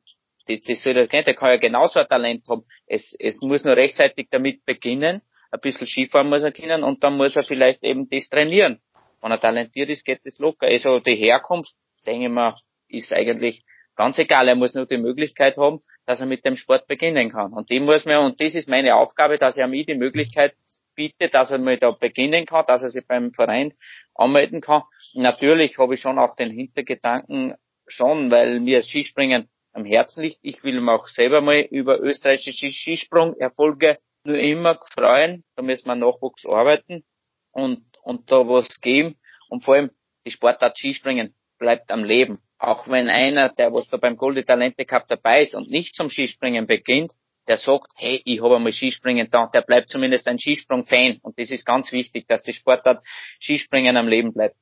das, 0.47 0.61
das 0.61 0.83
soll 0.83 0.93
der, 0.93 1.07
der 1.07 1.33
kann 1.33 1.49
ja 1.49 1.57
genauso 1.57 1.99
ein 1.99 2.07
Talent 2.07 2.47
haben. 2.47 2.65
Es, 2.85 3.15
es 3.17 3.41
muss 3.41 3.63
nur 3.63 3.75
rechtzeitig 3.75 4.27
damit 4.29 4.63
beginnen, 4.65 5.21
ein 5.51 5.59
bisschen 5.61 5.87
Skifahren 5.87 6.29
muss 6.29 6.43
er 6.43 6.51
können 6.51 6.83
und 6.83 7.03
dann 7.03 7.17
muss 7.17 7.35
er 7.35 7.43
vielleicht 7.43 7.83
eben 7.83 8.09
das 8.09 8.29
trainieren. 8.29 8.79
Wenn 9.21 9.31
er 9.31 9.39
talentiert 9.39 9.89
ist, 9.89 10.05
geht 10.05 10.19
das 10.23 10.37
locker. 10.37 10.67
Also 10.67 10.99
die 10.99 11.15
Herkunft, 11.15 11.73
denke 12.05 12.27
ich 12.27 12.31
mal, 12.31 12.53
ist 12.95 13.13
eigentlich 13.13 13.63
ganz 13.95 14.17
egal. 14.17 14.47
Er 14.47 14.55
muss 14.55 14.73
nur 14.73 14.85
die 14.85 14.97
Möglichkeit 14.97 15.57
haben, 15.57 15.79
dass 16.05 16.19
er 16.19 16.25
mit 16.25 16.45
dem 16.45 16.57
Sport 16.57 16.87
beginnen 16.87 17.31
kann. 17.31 17.53
Und 17.53 17.69
die 17.69 17.79
muss 17.79 18.05
man, 18.05 18.25
und 18.25 18.41
das 18.41 18.55
ist 18.55 18.69
meine 18.69 18.95
Aufgabe, 18.95 19.37
dass 19.37 19.57
er 19.57 19.67
mir 19.67 19.85
die 19.85 19.95
Möglichkeit 19.95 20.55
biete, 20.95 21.29
dass 21.29 21.51
er 21.51 21.59
mal 21.59 21.77
da 21.77 21.91
beginnen 21.91 22.45
kann, 22.45 22.65
dass 22.67 22.83
er 22.83 22.89
sich 22.89 23.05
beim 23.05 23.33
Verein 23.33 23.73
anmelden 24.13 24.61
kann. 24.61 24.83
Natürlich 25.13 25.77
habe 25.77 25.95
ich 25.95 26.01
schon 26.01 26.19
auch 26.19 26.35
den 26.35 26.51
Hintergedanken 26.51 27.55
schon, 27.87 28.31
weil 28.31 28.59
mir 28.59 28.81
Skispringen 28.81 29.49
am 29.73 29.85
Herzen 29.85 30.23
liegt. 30.23 30.39
Ich 30.41 30.63
will 30.63 30.79
mir 30.79 30.93
auch 30.93 31.07
selber 31.07 31.41
mal 31.41 31.59
über 31.59 31.99
österreichische 31.99 32.69
Skisprung-Erfolge 32.69 33.97
nur 34.23 34.37
immer 34.37 34.79
freuen. 34.93 35.43
Da 35.55 35.61
müssen 35.61 35.87
wir 35.87 35.95
Nachwuchs 35.95 36.45
arbeiten 36.45 37.03
und, 37.51 37.83
und 38.01 38.31
da 38.31 38.37
was 38.47 38.81
geben. 38.81 39.19
Und 39.49 39.63
vor 39.63 39.75
allem 39.75 39.91
die 40.25 40.31
Sportart 40.31 40.77
Skispringen 40.77 41.35
bleibt 41.59 41.91
am 41.91 42.03
Leben. 42.03 42.39
Auch 42.57 42.87
wenn 42.87 43.09
einer, 43.09 43.49
der 43.49 43.73
was 43.73 43.87
da 43.89 43.97
beim 43.97 44.15
Golden 44.17 44.45
Talente 44.45 44.85
Cup 44.85 45.07
dabei 45.07 45.43
ist 45.43 45.55
und 45.55 45.69
nicht 45.69 45.95
zum 45.95 46.09
Skispringen 46.09 46.67
beginnt, 46.67 47.11
der 47.47 47.57
sagt, 47.57 47.91
hey, 47.95 48.21
ich 48.25 48.41
habe 48.41 48.55
einmal 48.55 48.73
Skispringen 48.73 49.29
da, 49.29 49.47
der 49.47 49.61
bleibt 49.61 49.89
zumindest 49.89 50.27
ein 50.27 50.39
Skisprung-Fan. 50.39 51.19
Und 51.21 51.37
das 51.37 51.51
ist 51.51 51.65
ganz 51.65 51.91
wichtig, 51.91 52.27
dass 52.27 52.41
die 52.43 52.53
Sportart 52.53 53.05
Skispringen 53.39 53.97
am 53.97 54.07
Leben 54.07 54.33
bleibt. 54.33 54.57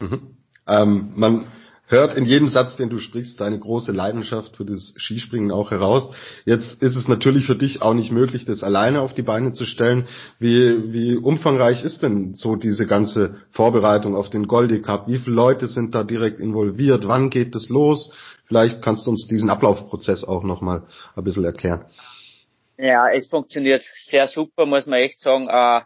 Mhm. 0.00 0.38
Ähm, 0.66 1.12
man 1.16 1.52
hört 1.88 2.14
in 2.14 2.24
jedem 2.24 2.48
Satz, 2.48 2.76
den 2.76 2.90
du 2.90 2.98
sprichst, 2.98 3.40
deine 3.40 3.58
große 3.58 3.92
Leidenschaft 3.92 4.56
für 4.56 4.64
das 4.64 4.94
Skispringen 4.96 5.50
auch 5.50 5.70
heraus. 5.70 6.10
Jetzt 6.44 6.82
ist 6.82 6.96
es 6.96 7.08
natürlich 7.08 7.46
für 7.46 7.56
dich 7.56 7.82
auch 7.82 7.94
nicht 7.94 8.12
möglich, 8.12 8.44
das 8.44 8.62
alleine 8.62 9.00
auf 9.00 9.14
die 9.14 9.22
Beine 9.22 9.52
zu 9.52 9.64
stellen. 9.64 10.06
Wie, 10.38 10.92
wie 10.92 11.16
umfangreich 11.16 11.82
ist 11.82 12.02
denn 12.02 12.34
so 12.34 12.56
diese 12.56 12.86
ganze 12.86 13.36
Vorbereitung 13.50 14.14
auf 14.14 14.30
den 14.30 14.46
Goldie 14.46 14.80
Cup? 14.80 15.08
Wie 15.08 15.18
viele 15.18 15.36
Leute 15.36 15.66
sind 15.66 15.94
da 15.94 16.04
direkt 16.04 16.40
involviert? 16.40 17.08
Wann 17.08 17.30
geht 17.30 17.54
es 17.54 17.68
los? 17.68 18.12
Vielleicht 18.46 18.82
kannst 18.82 19.06
du 19.06 19.10
uns 19.10 19.26
diesen 19.26 19.50
Ablaufprozess 19.50 20.24
auch 20.24 20.42
nochmal 20.42 20.84
ein 21.16 21.24
bisschen 21.24 21.44
erklären. 21.44 21.84
Ja, 22.78 23.08
es 23.10 23.28
funktioniert 23.28 23.82
sehr 24.04 24.28
super, 24.28 24.64
muss 24.64 24.86
man 24.86 25.00
echt 25.00 25.20
sagen. 25.20 25.48
Äh, 25.48 25.80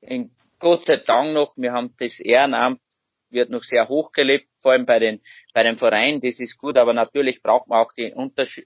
in 0.00 0.30
Gott 0.58 0.86
sei 0.86 0.96
Dank 0.96 1.34
noch, 1.34 1.52
wir 1.56 1.72
haben 1.72 1.94
das 1.98 2.18
Ehrenamt 2.18 2.80
wird 3.30 3.50
noch 3.50 3.62
sehr 3.62 3.88
hoch 3.88 4.12
gelebt, 4.12 4.46
vor 4.60 4.72
allem 4.72 4.86
bei 4.86 4.98
den, 4.98 5.20
bei 5.54 5.62
den 5.62 5.76
Vereinen, 5.76 6.20
das 6.20 6.40
ist 6.40 6.58
gut, 6.58 6.78
aber 6.78 6.92
natürlich 6.92 7.42
braucht 7.42 7.68
man 7.68 7.84
auch 7.84 7.92
die 7.92 8.12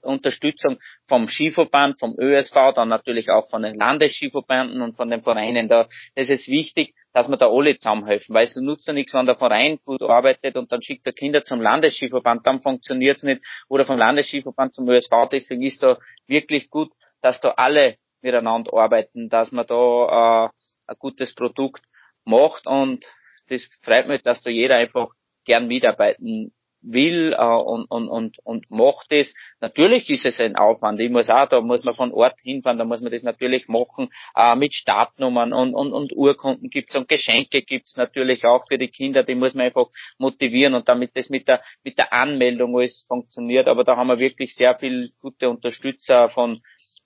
Unterstützung 0.01 0.79
vom 1.07 1.27
Skiverband, 1.27 1.99
vom 1.99 2.15
ÖSV, 2.17 2.73
dann 2.75 2.89
natürlich 2.89 3.29
auch 3.29 3.49
von 3.49 3.61
den 3.61 3.75
Landesskiverbanden 3.75 4.81
und 4.81 4.95
von 4.95 5.09
den 5.09 5.21
Vereinen. 5.21 5.67
Da, 5.67 5.87
das 6.15 6.29
ist 6.29 6.47
wichtig, 6.47 6.95
dass 7.13 7.29
wir 7.29 7.37
da 7.37 7.47
alle 7.47 7.77
zusammenhelfen, 7.77 8.33
weil 8.33 8.45
es 8.45 8.55
nutzt 8.55 8.87
ja 8.87 8.93
nichts, 8.93 9.13
wenn 9.13 9.25
der 9.25 9.35
Verein 9.35 9.79
gut 9.85 10.01
arbeitet 10.01 10.57
und 10.57 10.71
dann 10.71 10.81
schickt 10.81 11.05
er 11.05 11.13
Kinder 11.13 11.43
zum 11.43 11.61
Landesskiverband, 11.61 12.45
dann 12.45 12.61
funktioniert 12.61 13.17
es 13.17 13.23
nicht, 13.23 13.41
oder 13.69 13.85
vom 13.85 13.97
Landesskiverband 13.97 14.73
zum 14.73 14.89
ÖSV, 14.89 15.29
deswegen 15.31 15.61
ist 15.61 15.83
da 15.83 15.97
wirklich 16.27 16.69
gut, 16.69 16.91
dass 17.21 17.39
da 17.39 17.51
alle 17.51 17.97
miteinander 18.21 18.73
arbeiten, 18.73 19.29
dass 19.29 19.51
man 19.51 19.67
da 19.67 20.45
äh, 20.45 20.49
ein 20.87 20.95
gutes 20.97 21.35
Produkt 21.35 21.83
macht 22.25 22.65
und 22.67 23.05
das 23.53 23.69
freut 23.81 24.07
mich, 24.07 24.21
dass 24.21 24.41
da 24.41 24.49
jeder 24.49 24.75
einfach 24.77 25.09
gern 25.45 25.67
mitarbeiten 25.67 26.53
will 26.83 27.33
äh, 27.33 27.43
und, 27.43 27.85
und, 27.89 28.09
und, 28.09 28.39
und 28.43 28.69
macht 28.69 29.11
es. 29.11 29.33
Natürlich 29.61 30.09
ist 30.09 30.25
es 30.25 30.39
ein 30.39 30.55
Aufwand. 30.55 30.99
Ich 30.99 31.09
muss 31.09 31.29
auch, 31.29 31.47
da 31.47 31.61
muss 31.61 31.83
man 31.83 31.93
von 31.93 32.11
Ort 32.11 32.39
hinfahren, 32.41 32.77
da 32.77 32.85
muss 32.85 33.01
man 33.01 33.11
das 33.11 33.23
natürlich 33.23 33.67
machen, 33.67 34.09
äh, 34.35 34.55
mit 34.55 34.73
Startnummern 34.73 35.53
und, 35.53 35.73
und, 35.73 35.93
und 35.93 36.13
Urkunden 36.13 36.69
gibt's 36.69 36.95
und 36.95 37.07
Geschenke 37.07 37.61
gibt's 37.61 37.95
natürlich 37.95 38.45
auch 38.45 38.67
für 38.67 38.77
die 38.77 38.89
Kinder, 38.89 39.23
die 39.23 39.35
muss 39.35 39.53
man 39.53 39.67
einfach 39.67 39.87
motivieren 40.17 40.75
und 40.75 40.87
damit 40.89 41.15
das 41.15 41.29
mit 41.29 41.47
der, 41.47 41.61
mit 41.83 41.97
der 41.97 42.11
Anmeldung 42.13 42.75
alles 42.77 43.05
funktioniert. 43.07 43.67
Aber 43.67 43.83
da 43.83 43.95
haben 43.95 44.07
wir 44.07 44.19
wirklich 44.19 44.53
sehr 44.55 44.77
viel 44.77 45.11
gute 45.21 45.49
Unterstützer 45.49 46.29
von, 46.29 46.61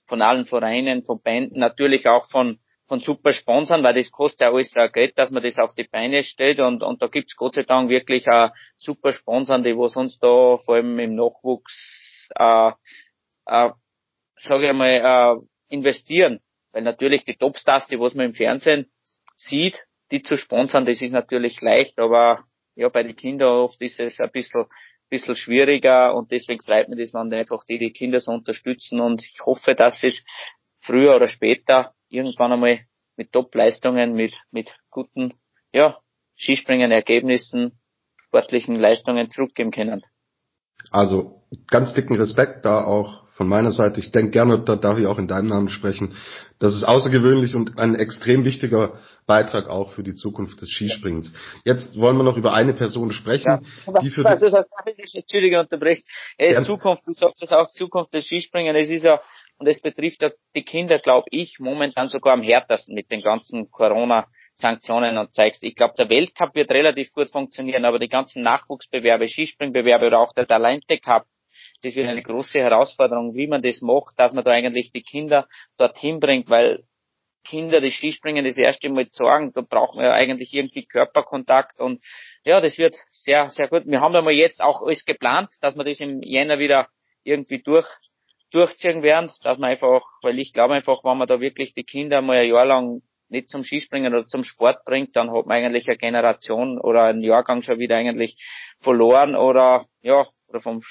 von 0.06 0.22
allen 0.22 0.46
Vereinen, 0.46 1.04
von 1.04 1.20
Bänden, 1.22 1.60
natürlich 1.60 2.08
auch 2.08 2.28
von, 2.30 2.58
von 2.88 2.98
super 2.98 3.32
Sponsoren, 3.32 3.84
weil 3.84 3.94
das 3.94 4.10
kostet 4.10 4.40
ja 4.40 4.52
alles 4.52 4.74
auch 4.76 4.90
Geld, 4.90 5.18
dass 5.18 5.30
man 5.30 5.42
das 5.42 5.58
auf 5.58 5.74
die 5.74 5.84
Beine 5.84 6.24
stellt 6.24 6.60
und, 6.60 6.82
und 6.82 7.02
da 7.02 7.06
gibt's 7.06 7.36
Gott 7.36 7.54
sei 7.54 7.62
Dank 7.62 7.90
wirklich 7.90 8.26
auch 8.28 8.50
super 8.76 9.12
Sponsoren, 9.12 9.62
die 9.62 9.76
was 9.76 9.94
uns 9.96 10.18
da 10.18 10.56
vor 10.56 10.74
allem 10.74 10.98
im 10.98 11.14
Nachwuchs 11.14 12.28
äh, 12.36 12.72
äh, 13.46 13.70
sage 14.42 14.68
ich 14.68 14.72
mal, 14.72 14.88
äh, 15.40 15.74
investieren. 15.74 16.40
Weil 16.72 16.82
natürlich 16.82 17.24
die 17.24 17.36
Topstars, 17.36 17.86
die 17.86 17.98
was 17.98 18.14
man 18.14 18.26
im 18.26 18.34
Fernsehen 18.34 18.90
sieht, 19.36 19.82
die 20.10 20.22
zu 20.22 20.36
sponsern, 20.36 20.86
das 20.86 21.02
ist 21.02 21.12
natürlich 21.12 21.60
leicht, 21.60 21.98
aber 21.98 22.44
ja, 22.74 22.88
bei 22.88 23.02
den 23.02 23.16
Kindern 23.16 23.48
oft 23.48 23.80
ist 23.82 24.00
es 24.00 24.20
ein 24.20 24.30
bisschen, 24.30 24.64
bisschen 25.08 25.34
schwieriger 25.34 26.14
und 26.14 26.30
deswegen 26.30 26.62
freut 26.62 26.88
mich 26.88 26.98
das, 26.98 27.14
wenn 27.14 27.32
einfach 27.32 27.64
die, 27.64 27.78
die 27.78 27.92
Kinder 27.92 28.20
so 28.20 28.32
unterstützen 28.32 29.00
und 29.00 29.22
ich 29.22 29.38
hoffe, 29.44 29.74
dass 29.74 30.02
es 30.02 30.24
früher 30.80 31.16
oder 31.16 31.28
später 31.28 31.94
irgendwann 32.08 32.52
einmal 32.52 32.80
mit 33.16 33.32
Top-Leistungen, 33.32 34.14
mit, 34.14 34.34
mit 34.50 34.70
guten, 34.90 35.34
ja, 35.72 35.98
Skispringen-Ergebnissen, 36.36 37.78
sportlichen 38.28 38.76
Leistungen 38.76 39.30
zurückgeben 39.30 39.70
können. 39.70 40.02
Also 40.90 41.42
ganz 41.66 41.94
dicken 41.94 42.16
Respekt 42.16 42.64
da 42.64 42.84
auch 42.84 43.28
von 43.38 43.48
meiner 43.48 43.70
Seite. 43.70 44.00
Ich 44.00 44.10
denke 44.10 44.32
gerne, 44.32 44.58
da 44.58 44.76
darf 44.76 44.98
ich 44.98 45.06
auch 45.06 45.18
in 45.18 45.28
deinem 45.28 45.48
Namen 45.48 45.68
sprechen. 45.68 46.16
Das 46.58 46.74
ist 46.74 46.82
außergewöhnlich 46.82 47.54
und 47.54 47.78
ein 47.78 47.94
extrem 47.94 48.44
wichtiger 48.44 48.98
Beitrag 49.26 49.68
auch 49.68 49.92
für 49.92 50.02
die 50.02 50.14
Zukunft 50.14 50.60
des 50.60 50.70
Skispringens. 50.70 51.32
Jetzt 51.64 51.96
wollen 51.96 52.16
wir 52.16 52.24
noch 52.24 52.36
über 52.36 52.52
eine 52.52 52.74
Person 52.74 53.12
sprechen, 53.12 53.64
ja, 53.86 54.00
die 54.00 54.10
für 54.10 54.24
das 54.24 54.42
Entschuldige 54.42 55.60
unterbrechen. 55.60 56.02
Äh, 56.36 56.64
Zukunft, 56.64 57.06
du 57.06 57.12
sagst 57.12 57.40
das 57.40 57.52
auch, 57.52 57.70
Zukunft 57.70 58.12
des 58.12 58.26
Springens. 58.26 58.76
Es 58.76 58.90
ist 58.90 59.04
ja 59.04 59.20
Und 59.58 59.66
es 59.66 59.80
betrifft 59.80 60.24
die 60.54 60.62
Kinder, 60.62 61.00
glaube 61.00 61.26
ich, 61.30 61.58
momentan 61.58 62.06
sogar 62.06 62.34
am 62.34 62.42
härtesten 62.42 62.94
mit 62.94 63.10
den 63.10 63.20
ganzen 63.20 63.70
Corona-Sanktionen 63.70 65.18
und 65.18 65.34
zeigst. 65.34 65.64
Ich 65.64 65.74
glaube, 65.74 65.94
der 65.98 66.08
Weltcup 66.08 66.54
wird 66.54 66.70
relativ 66.70 67.12
gut 67.12 67.30
funktionieren, 67.30 67.84
aber 67.84 67.98
die 67.98 68.08
ganzen 68.08 68.42
Nachwuchsbewerbe, 68.42 69.28
Skispringbewerbe 69.28 70.06
oder 70.06 70.20
auch 70.20 70.32
der 70.32 70.46
Talente 70.46 70.98
Cup, 70.98 71.26
das 71.82 71.96
wird 71.96 72.08
eine 72.08 72.22
große 72.22 72.60
Herausforderung, 72.60 73.34
wie 73.34 73.48
man 73.48 73.62
das 73.62 73.80
macht, 73.80 74.18
dass 74.18 74.32
man 74.32 74.44
da 74.44 74.52
eigentlich 74.52 74.92
die 74.92 75.02
Kinder 75.02 75.48
dorthin 75.76 76.20
bringt, 76.20 76.48
weil 76.48 76.84
Kinder 77.44 77.80
das 77.80 77.94
Skispringen 77.94 78.44
das 78.44 78.58
erste 78.58 78.90
Mal 78.90 79.06
sagen, 79.10 79.52
da 79.54 79.62
brauchen 79.62 80.02
wir 80.02 80.12
eigentlich 80.12 80.52
irgendwie 80.52 80.84
Körperkontakt 80.84 81.80
und 81.80 82.04
ja, 82.44 82.60
das 82.60 82.78
wird 82.78 82.96
sehr, 83.08 83.48
sehr 83.48 83.68
gut. 83.68 83.86
Wir 83.86 84.00
haben 84.00 84.14
ja 84.14 84.22
mal 84.22 84.32
jetzt 84.32 84.60
auch 84.60 84.82
alles 84.82 85.04
geplant, 85.04 85.50
dass 85.60 85.76
wir 85.76 85.84
das 85.84 86.00
im 86.00 86.22
Jänner 86.22 86.58
wieder 86.58 86.88
irgendwie 87.24 87.62
durch, 87.62 87.86
durchziehen 88.50 89.02
werden, 89.02 89.30
dass 89.42 89.58
man 89.58 89.70
einfach, 89.70 90.02
weil 90.22 90.38
ich 90.38 90.52
glaube 90.52 90.74
einfach, 90.74 91.04
wenn 91.04 91.18
man 91.18 91.28
da 91.28 91.40
wirklich 91.40 91.74
die 91.74 91.84
Kinder 91.84 92.22
mal 92.22 92.38
ein 92.38 92.48
Jahr 92.48 92.64
lang 92.64 93.02
nicht 93.28 93.50
zum 93.50 93.62
Skispringen 93.62 94.14
oder 94.14 94.26
zum 94.26 94.44
Sport 94.44 94.84
bringt, 94.84 95.14
dann 95.16 95.30
hat 95.30 95.46
man 95.46 95.58
eigentlich 95.58 95.86
eine 95.86 95.98
Generation 95.98 96.78
oder 96.78 97.04
einen 97.04 97.22
Jahrgang 97.22 97.62
schon 97.62 97.78
wieder 97.78 97.96
eigentlich 97.96 98.36
verloren 98.80 99.36
oder 99.36 99.84
ja, 100.00 100.26
oder 100.46 100.60
vom, 100.60 100.82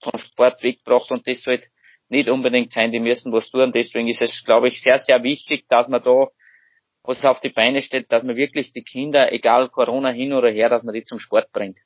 vom 0.00 0.18
Sport 0.18 0.62
weggebracht 0.62 1.10
und 1.10 1.26
das 1.26 1.42
sollte 1.42 1.66
nicht 2.08 2.28
unbedingt 2.28 2.72
sein, 2.72 2.90
die 2.90 3.00
müssen 3.00 3.32
was 3.32 3.50
tun. 3.50 3.72
Deswegen 3.72 4.08
ist 4.08 4.22
es, 4.22 4.42
glaube 4.44 4.68
ich, 4.68 4.82
sehr, 4.82 4.98
sehr 4.98 5.22
wichtig, 5.22 5.66
dass 5.68 5.88
man 5.88 6.02
da 6.02 6.26
was 7.02 7.24
auf 7.24 7.40
die 7.40 7.50
Beine 7.50 7.82
stellt, 7.82 8.12
dass 8.12 8.24
man 8.24 8.36
wirklich 8.36 8.72
die 8.72 8.82
Kinder, 8.82 9.32
egal 9.32 9.68
Corona 9.68 10.10
hin 10.10 10.32
oder 10.32 10.50
her, 10.50 10.68
dass 10.68 10.82
man 10.82 10.94
die 10.94 11.04
zum 11.04 11.18
Sport 11.18 11.50
bringt. 11.52 11.78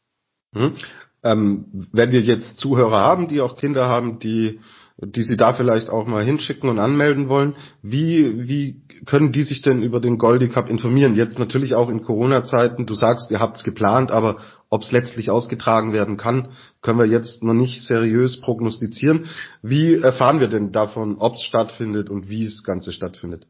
Hm. 0.54 0.76
Ähm, 1.22 1.88
wenn 1.92 2.10
wir 2.10 2.20
jetzt 2.20 2.58
Zuhörer 2.58 2.98
haben, 2.98 3.28
die 3.28 3.40
auch 3.40 3.56
Kinder 3.56 3.86
haben, 3.86 4.18
die 4.18 4.60
die 4.96 5.24
Sie 5.24 5.36
da 5.36 5.54
vielleicht 5.54 5.90
auch 5.90 6.06
mal 6.06 6.24
hinschicken 6.24 6.70
und 6.70 6.78
anmelden 6.78 7.28
wollen. 7.28 7.56
Wie, 7.82 8.48
wie 8.48 8.80
können 9.06 9.32
die 9.32 9.42
sich 9.42 9.60
denn 9.60 9.82
über 9.82 9.98
den 10.00 10.18
Goldie 10.18 10.48
Cup 10.48 10.70
informieren? 10.70 11.16
Jetzt 11.16 11.36
natürlich 11.38 11.74
auch 11.74 11.88
in 11.88 12.04
Corona-Zeiten. 12.04 12.86
Du 12.86 12.94
sagst, 12.94 13.28
ihr 13.30 13.40
habt 13.40 13.56
es 13.56 13.64
geplant, 13.64 14.12
aber 14.12 14.40
ob 14.70 14.82
es 14.82 14.92
letztlich 14.92 15.30
ausgetragen 15.30 15.92
werden 15.92 16.16
kann, 16.16 16.52
können 16.80 16.98
wir 16.98 17.06
jetzt 17.06 17.42
noch 17.42 17.54
nicht 17.54 17.82
seriös 17.82 18.40
prognostizieren. 18.40 19.28
Wie 19.62 19.94
erfahren 19.94 20.38
wir 20.40 20.48
denn 20.48 20.72
davon, 20.72 21.18
ob 21.18 21.34
es 21.34 21.42
stattfindet 21.42 22.08
und 22.08 22.30
wie 22.30 22.44
es 22.44 22.62
Ganze 22.62 22.92
stattfindet? 22.92 23.46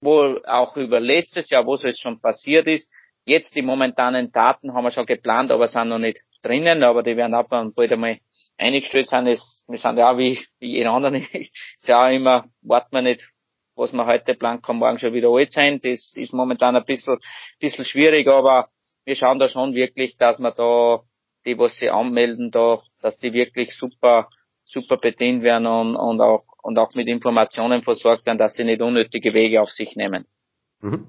wo 0.00 0.38
auch 0.46 0.76
über 0.76 1.00
letztes 1.00 1.50
Jahr, 1.50 1.66
wo 1.66 1.74
es 1.74 1.98
schon 1.98 2.20
passiert 2.20 2.68
ist, 2.68 2.88
Jetzt 3.24 3.54
die 3.54 3.62
momentanen 3.62 4.32
Daten 4.32 4.74
haben 4.74 4.84
wir 4.84 4.90
schon 4.90 5.06
geplant, 5.06 5.50
aber 5.50 5.66
sind 5.66 5.88
noch 5.88 5.98
nicht 5.98 6.20
drinnen, 6.42 6.82
aber 6.82 7.02
die 7.02 7.16
werden 7.16 7.34
ab 7.34 7.50
und 7.52 7.74
bald 7.74 7.92
einmal 7.92 8.18
eingestellt 8.58 9.08
sein. 9.08 9.26
Es, 9.26 9.64
wir 9.66 9.78
sind 9.78 9.96
ja 9.96 10.12
auch 10.12 10.18
wie, 10.18 10.40
wie 10.58 10.72
jeder 10.72 10.92
andere. 10.92 11.16
ist 11.32 11.88
ja 11.88 12.04
auch 12.04 12.10
immer, 12.10 12.44
warten 12.62 12.94
wir 12.94 13.02
nicht, 13.02 13.30
was 13.76 13.92
wir 13.92 14.06
heute 14.06 14.34
planen, 14.34 14.62
kann 14.62 14.76
morgen 14.76 14.98
schon 14.98 15.14
wieder 15.14 15.30
alt 15.30 15.52
sein. 15.52 15.80
Das 15.82 16.12
ist 16.16 16.34
momentan 16.34 16.76
ein 16.76 16.84
bisschen, 16.84 17.18
bisschen 17.58 17.84
schwierig, 17.84 18.28
aber 18.30 18.68
wir 19.04 19.16
schauen 19.16 19.38
da 19.38 19.48
schon 19.48 19.74
wirklich, 19.74 20.16
dass 20.16 20.38
wir 20.38 20.52
da, 20.52 21.00
die, 21.44 21.58
was 21.58 21.76
sie 21.78 21.90
anmelden, 21.90 22.50
da, 22.50 22.78
dass 23.00 23.18
die 23.18 23.32
wirklich 23.32 23.74
super, 23.74 24.28
super 24.64 24.96
bedient 24.98 25.42
werden 25.42 25.66
und, 25.66 25.96
und 25.96 26.20
auch, 26.20 26.44
und 26.62 26.78
auch 26.78 26.94
mit 26.94 27.08
Informationen 27.08 27.82
versorgt 27.82 28.26
werden, 28.26 28.38
dass 28.38 28.54
sie 28.54 28.64
nicht 28.64 28.80
unnötige 28.80 29.34
Wege 29.34 29.60
auf 29.60 29.70
sich 29.70 29.96
nehmen. 29.96 30.26
Mhm. 30.80 31.08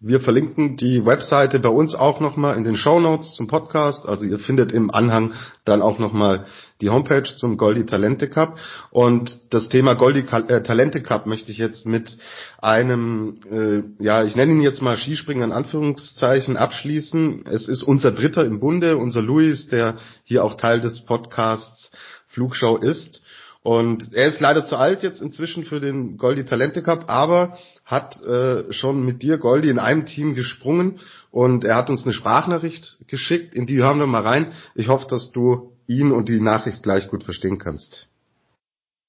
Wir 0.00 0.20
verlinken 0.20 0.76
die 0.76 1.06
Webseite 1.06 1.58
bei 1.58 1.70
uns 1.70 1.94
auch 1.94 2.20
nochmal 2.20 2.58
in 2.58 2.64
den 2.64 2.76
Show 2.76 3.00
Notes 3.00 3.32
zum 3.32 3.48
Podcast. 3.48 4.06
Also 4.06 4.26
ihr 4.26 4.38
findet 4.38 4.70
im 4.70 4.90
Anhang 4.90 5.32
dann 5.64 5.80
auch 5.80 5.98
nochmal 5.98 6.44
die 6.82 6.90
Homepage 6.90 7.24
zum 7.24 7.56
Goldi 7.56 7.86
Talente 7.86 8.28
Cup. 8.28 8.58
Und 8.90 9.54
das 9.54 9.70
Thema 9.70 9.94
Goldi 9.94 10.26
äh, 10.30 10.62
Talente 10.62 11.02
Cup 11.02 11.24
möchte 11.24 11.50
ich 11.50 11.56
jetzt 11.56 11.86
mit 11.86 12.18
einem, 12.58 13.40
äh, 13.50 14.04
ja, 14.04 14.22
ich 14.24 14.36
nenne 14.36 14.52
ihn 14.52 14.60
jetzt 14.60 14.82
mal 14.82 14.98
Skispringer 14.98 15.46
in 15.46 15.52
Anführungszeichen 15.52 16.58
abschließen. 16.58 17.46
Es 17.46 17.66
ist 17.66 17.82
unser 17.82 18.12
Dritter 18.12 18.44
im 18.44 18.60
Bunde, 18.60 18.98
unser 18.98 19.22
Luis, 19.22 19.68
der 19.68 19.96
hier 20.24 20.44
auch 20.44 20.58
Teil 20.58 20.82
des 20.82 21.06
Podcasts 21.06 21.90
Flugshow 22.28 22.76
ist. 22.76 23.22
Und 23.62 24.12
er 24.12 24.28
ist 24.28 24.40
leider 24.40 24.66
zu 24.66 24.76
alt 24.76 25.02
jetzt 25.02 25.22
inzwischen 25.22 25.64
für 25.64 25.80
den 25.80 26.18
Goldi 26.18 26.44
Talente 26.44 26.82
Cup, 26.82 27.06
aber 27.08 27.56
hat 27.86 28.20
äh, 28.24 28.72
schon 28.72 29.06
mit 29.06 29.22
dir, 29.22 29.38
Goldi, 29.38 29.70
in 29.70 29.78
einem 29.78 30.04
Team 30.04 30.34
gesprungen 30.34 31.00
und 31.30 31.64
er 31.64 31.76
hat 31.76 31.88
uns 31.88 32.02
eine 32.02 32.12
Sprachnachricht 32.12 32.98
geschickt, 33.06 33.54
in 33.54 33.66
die 33.66 33.80
hören 33.80 34.00
wir 34.00 34.06
mal 34.06 34.22
rein. 34.22 34.52
Ich 34.74 34.88
hoffe, 34.88 35.06
dass 35.08 35.30
du 35.30 35.72
ihn 35.86 36.10
und 36.10 36.28
die 36.28 36.40
Nachricht 36.40 36.82
gleich 36.82 37.08
gut 37.08 37.22
verstehen 37.22 37.58
kannst. 37.58 38.08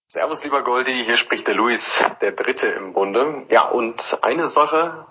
Servus, 0.10 0.44
lieber 0.44 0.64
Goldi, 0.64 0.94
hier 1.04 1.18
spricht 1.18 1.48
der 1.48 1.56
Luis, 1.56 1.82
der 2.22 2.32
Dritte 2.32 2.68
im 2.68 2.94
Bunde. 2.94 3.46
Ja, 3.50 3.68
und 3.68 4.00
eine 4.22 4.48
Sache 4.48 5.08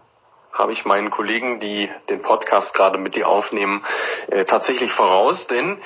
habe 0.52 0.72
ich 0.72 0.84
meinen 0.84 1.10
Kollegen, 1.10 1.60
die 1.60 1.90
den 2.08 2.22
Podcast 2.22 2.72
gerade 2.72 2.98
mit 2.98 3.14
dir 3.14 3.28
aufnehmen, 3.28 3.84
äh, 4.28 4.44
tatsächlich 4.44 4.92
voraus, 4.92 5.46
denn 5.48 5.78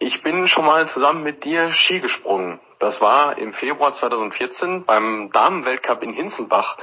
ich 0.00 0.22
bin 0.22 0.48
schon 0.48 0.64
mal 0.64 0.88
zusammen 0.88 1.22
mit 1.22 1.44
dir 1.44 1.72
Ski 1.72 2.00
gesprungen. 2.00 2.58
Das 2.78 3.02
war 3.02 3.36
im 3.36 3.52
Februar 3.52 3.92
2014 3.92 4.86
beim 4.86 5.30
Damenweltcup 5.30 6.02
in 6.02 6.14
Hinzenbach. 6.14 6.78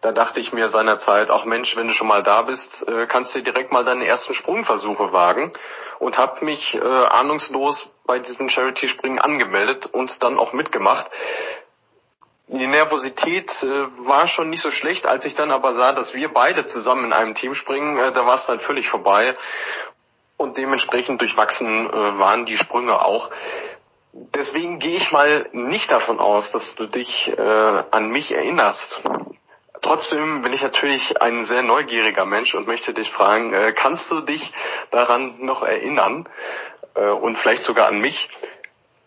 Da 0.00 0.12
dachte 0.12 0.38
ich 0.38 0.52
mir 0.52 0.68
seinerzeit, 0.68 1.28
ach 1.28 1.44
Mensch, 1.44 1.74
wenn 1.76 1.88
du 1.88 1.92
schon 1.92 2.06
mal 2.06 2.22
da 2.22 2.42
bist, 2.42 2.86
äh, 2.88 3.08
kannst 3.08 3.34
du 3.34 3.42
direkt 3.42 3.72
mal 3.72 3.84
deine 3.84 4.06
ersten 4.06 4.32
Sprungversuche 4.32 5.12
wagen 5.12 5.52
und 5.98 6.16
habe 6.16 6.44
mich 6.44 6.76
äh, 6.76 6.78
ahnungslos 6.78 7.90
bei 8.06 8.20
diesem 8.20 8.48
Charity-Springen 8.48 9.18
angemeldet 9.18 9.86
und 9.86 10.22
dann 10.22 10.38
auch 10.38 10.52
mitgemacht. 10.52 11.10
Die 12.46 12.68
Nervosität 12.68 13.50
äh, 13.64 13.66
war 14.06 14.28
schon 14.28 14.50
nicht 14.50 14.62
so 14.62 14.70
schlecht, 14.70 15.04
als 15.04 15.24
ich 15.24 15.34
dann 15.34 15.50
aber 15.50 15.74
sah, 15.74 15.92
dass 15.92 16.14
wir 16.14 16.32
beide 16.32 16.68
zusammen 16.68 17.06
in 17.06 17.12
einem 17.12 17.34
Team 17.34 17.56
springen, 17.56 17.98
äh, 17.98 18.12
da 18.12 18.24
war 18.24 18.36
es 18.36 18.46
dann 18.46 18.60
völlig 18.60 18.88
vorbei 18.88 19.36
und 20.38 20.56
dementsprechend 20.56 21.20
durchwachsen 21.20 21.86
äh, 21.86 21.92
waren 21.92 22.46
die 22.46 22.56
Sprünge 22.56 23.04
auch. 23.04 23.30
Deswegen 24.12 24.78
gehe 24.78 24.96
ich 24.96 25.12
mal 25.12 25.48
nicht 25.52 25.90
davon 25.90 26.18
aus, 26.18 26.50
dass 26.52 26.74
du 26.76 26.86
dich 26.86 27.30
äh, 27.36 27.82
an 27.90 28.08
mich 28.08 28.32
erinnerst. 28.32 29.02
Trotzdem 29.82 30.42
bin 30.42 30.52
ich 30.52 30.62
natürlich 30.62 31.20
ein 31.20 31.44
sehr 31.44 31.62
neugieriger 31.62 32.24
Mensch 32.24 32.54
und 32.54 32.66
möchte 32.66 32.94
dich 32.94 33.10
fragen, 33.10 33.52
äh, 33.52 33.72
kannst 33.72 34.10
du 34.10 34.20
dich 34.20 34.52
daran 34.90 35.44
noch 35.44 35.62
erinnern 35.62 36.28
äh, 36.94 37.08
und 37.08 37.36
vielleicht 37.36 37.64
sogar 37.64 37.88
an 37.88 38.00
mich? 38.00 38.28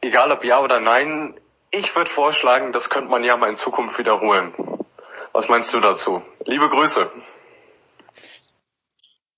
Egal 0.02 0.32
ob 0.32 0.44
ja 0.44 0.60
oder 0.62 0.80
nein, 0.80 1.36
ich 1.72 1.96
würde 1.96 2.12
vorschlagen, 2.12 2.74
das 2.74 2.90
könnte 2.90 3.10
man 3.10 3.24
ja 3.24 3.36
mal 3.38 3.50
in 3.50 3.56
Zukunft 3.56 3.98
wiederholen. 3.98 4.54
Was 5.34 5.48
meinst 5.48 5.74
du 5.74 5.80
dazu? 5.80 6.22
Liebe 6.46 6.70
Grüße. 6.70 7.10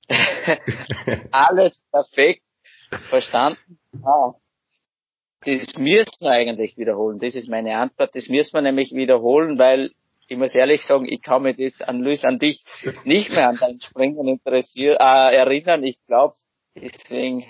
Alles 1.31 1.81
perfekt 1.91 2.43
verstanden. 3.09 3.79
Ah. 4.03 4.33
Das 5.45 5.75
müssen 5.77 6.21
wir 6.21 6.31
eigentlich 6.31 6.77
wiederholen. 6.77 7.19
Das 7.19 7.35
ist 7.35 7.49
meine 7.49 7.77
Antwort. 7.77 8.15
Das 8.15 8.27
müssen 8.29 8.53
wir 8.53 8.61
nämlich 8.61 8.93
wiederholen, 8.93 9.59
weil 9.59 9.91
ich 10.27 10.37
muss 10.37 10.55
ehrlich 10.55 10.85
sagen, 10.85 11.05
ich 11.05 11.21
kann 11.21 11.43
mich 11.43 11.57
das 11.57 11.87
an 11.87 11.99
Luis, 11.99 12.23
an 12.23 12.39
dich 12.39 12.63
nicht 13.03 13.29
mehr 13.29 13.49
an 13.49 13.57
dein 13.59 13.81
Springen 13.81 14.27
interessieren, 14.27 14.97
äh, 14.99 15.35
erinnern. 15.35 15.83
Ich 15.83 15.99
glaube, 16.05 16.35
deswegen 16.75 17.45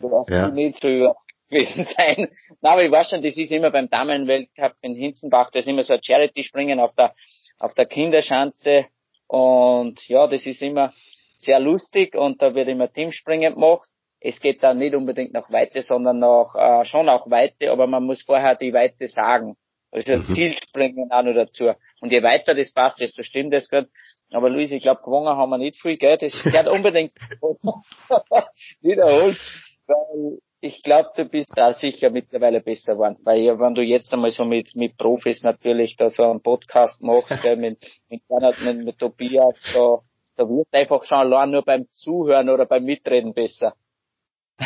du 0.00 0.10
warst 0.10 0.30
ja. 0.30 0.50
nicht 0.50 0.80
so 0.80 1.14
gewesen 1.48 1.86
sein. 1.96 2.28
Na, 2.60 2.72
aber 2.72 2.84
ich 2.84 2.90
weiß 2.90 3.10
schon, 3.10 3.22
das 3.22 3.36
ist 3.36 3.52
immer 3.52 3.70
beim 3.70 3.88
Damenweltcup 3.88 4.74
in 4.82 4.94
Hinzenbach, 4.94 5.50
das 5.50 5.64
ist 5.64 5.68
immer 5.68 5.82
so 5.82 5.94
ein 5.94 6.02
Charity-Springen 6.02 6.80
auf 6.80 6.94
der, 6.94 7.14
auf 7.58 7.74
der 7.74 7.86
Kinderschanze. 7.86 8.86
Und 9.28 10.06
ja, 10.08 10.26
das 10.26 10.46
ist 10.46 10.62
immer 10.62 10.92
sehr 11.36 11.60
lustig 11.60 12.14
und 12.14 12.42
da 12.42 12.54
wird 12.54 12.68
immer 12.68 12.92
Teamspringen 12.92 13.54
gemacht 13.54 13.88
es 14.20 14.40
geht 14.40 14.62
da 14.62 14.74
nicht 14.74 14.94
unbedingt 14.94 15.32
nach 15.32 15.50
Weite, 15.50 15.82
sondern 15.82 16.18
nach, 16.18 16.54
äh, 16.56 16.84
schon 16.84 17.08
auch 17.08 17.30
Weite, 17.30 17.70
aber 17.70 17.86
man 17.86 18.04
muss 18.04 18.22
vorher 18.22 18.56
die 18.56 18.72
Weite 18.72 19.08
sagen. 19.08 19.56
Also 19.90 20.12
mhm. 20.12 20.26
Zielspringen 20.34 21.10
auch 21.10 21.22
noch 21.22 21.34
dazu. 21.34 21.72
Und 22.00 22.12
je 22.12 22.22
weiter 22.22 22.54
das 22.54 22.72
passt, 22.72 23.00
desto 23.00 23.22
stimmt 23.22 23.54
das 23.54 23.68
gut. 23.68 23.88
Aber 24.32 24.50
Luis, 24.50 24.72
ich 24.72 24.82
glaube, 24.82 25.02
gewonnen 25.02 25.36
haben 25.36 25.50
wir 25.50 25.58
nicht 25.58 25.80
viel, 25.80 25.96
gell? 25.96 26.18
Das 26.18 26.32
gehört 26.42 26.68
unbedingt 26.68 27.12
wiederholt. 28.80 29.38
Weil 29.86 30.38
ich 30.60 30.82
glaube, 30.82 31.10
du 31.16 31.26
bist 31.26 31.52
da 31.54 31.72
sicher 31.72 32.10
mittlerweile 32.10 32.60
besser 32.60 32.94
geworden. 32.94 33.18
Weil 33.22 33.58
wenn 33.60 33.74
du 33.74 33.82
jetzt 33.82 34.12
einmal 34.12 34.32
so 34.32 34.44
mit, 34.44 34.74
mit 34.74 34.96
Profis 34.98 35.42
natürlich 35.42 35.96
da 35.96 36.10
so 36.10 36.24
einen 36.24 36.42
Podcast 36.42 37.00
machst, 37.00 37.40
gell, 37.42 37.56
mit, 37.56 37.78
mit, 38.08 38.22
mit, 38.28 38.84
mit 38.84 38.98
Tobias, 38.98 39.54
da, 39.72 40.00
da 40.36 40.44
wird 40.44 40.68
einfach 40.72 41.04
schon 41.04 41.18
allein 41.18 41.50
nur 41.50 41.62
beim 41.62 41.86
Zuhören 41.90 42.48
oder 42.50 42.66
beim 42.66 42.84
Mitreden 42.84 43.34
besser. 43.34 43.74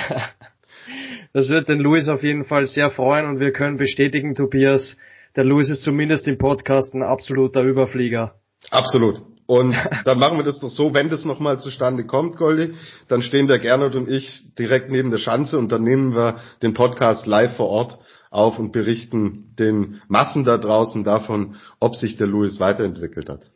Das 1.32 1.48
wird 1.48 1.68
den 1.68 1.78
Luis 1.78 2.08
auf 2.08 2.24
jeden 2.24 2.44
Fall 2.44 2.66
sehr 2.66 2.90
freuen 2.90 3.26
und 3.26 3.38
wir 3.38 3.52
können 3.52 3.76
bestätigen, 3.76 4.34
Tobias, 4.34 4.96
der 5.36 5.44
Luis 5.44 5.68
ist 5.68 5.82
zumindest 5.82 6.26
im 6.26 6.38
Podcast 6.38 6.94
ein 6.94 7.04
absoluter 7.04 7.62
Überflieger. 7.62 8.34
Absolut. 8.70 9.22
Und 9.46 9.76
dann 10.04 10.18
machen 10.18 10.38
wir 10.38 10.44
das 10.44 10.58
doch 10.58 10.70
so, 10.70 10.92
wenn 10.94 11.08
das 11.08 11.24
nochmal 11.24 11.60
zustande 11.60 12.04
kommt, 12.06 12.36
Goldi, 12.36 12.74
dann 13.08 13.22
stehen 13.22 13.46
der 13.46 13.58
Gernot 13.58 13.94
und 13.94 14.08
ich 14.08 14.54
direkt 14.56 14.90
neben 14.90 15.10
der 15.10 15.18
Schanze 15.18 15.58
und 15.58 15.70
dann 15.70 15.82
nehmen 15.82 16.14
wir 16.14 16.40
den 16.62 16.74
Podcast 16.74 17.26
live 17.26 17.56
vor 17.56 17.68
Ort 17.68 17.98
auf 18.30 18.58
und 18.58 18.72
berichten 18.72 19.54
den 19.58 20.00
Massen 20.08 20.44
da 20.44 20.56
draußen 20.58 21.04
davon, 21.04 21.56
ob 21.78 21.94
sich 21.94 22.16
der 22.16 22.26
Louis 22.26 22.58
weiterentwickelt 22.58 23.28
hat. 23.28 23.50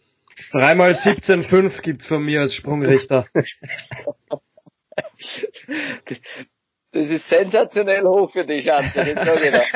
Dreimal 0.53 0.93
17,5 0.93 1.83
gibt's 1.83 2.07
von 2.07 2.25
mir 2.25 2.41
als 2.43 2.55
Sprungrichter. 2.55 3.27
Das 6.93 7.11
ist 7.11 7.29
sensationell 7.29 8.05
hoch 8.05 8.31
für 8.31 8.45
die 8.47 8.63
Schanze, 8.63 9.01
das 9.01 9.27
sage 9.27 9.67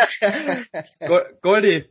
ich 1.01 1.41
Goldi, 1.43 1.85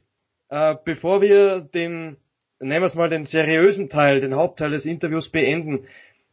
äh, 0.49 0.75
bevor 0.85 1.21
wir 1.21 1.59
den, 1.59 2.15
nehmen 2.61 2.81
wir 2.81 2.87
es 2.87 2.95
mal 2.95 3.09
den 3.09 3.25
seriösen 3.25 3.89
Teil, 3.89 4.21
den 4.21 4.35
Hauptteil 4.35 4.71
des 4.71 4.85
Interviews 4.85 5.29
beenden, 5.29 5.87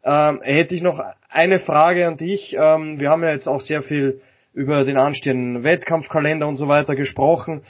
ähm, 0.04 0.40
hätte 0.42 0.76
ich 0.76 0.82
noch 0.82 1.00
eine 1.28 1.58
Frage 1.58 2.06
an 2.06 2.16
dich. 2.18 2.54
Ähm, 2.56 3.00
wir 3.00 3.10
haben 3.10 3.24
ja 3.24 3.30
jetzt 3.30 3.48
auch 3.48 3.60
sehr 3.60 3.82
viel 3.82 4.20
über 4.52 4.84
den 4.84 4.96
anstehenden 4.96 5.64
Wettkampfkalender 5.64 6.46
und 6.46 6.56
so 6.56 6.68
weiter 6.68 6.94
gesprochen. 6.94 7.62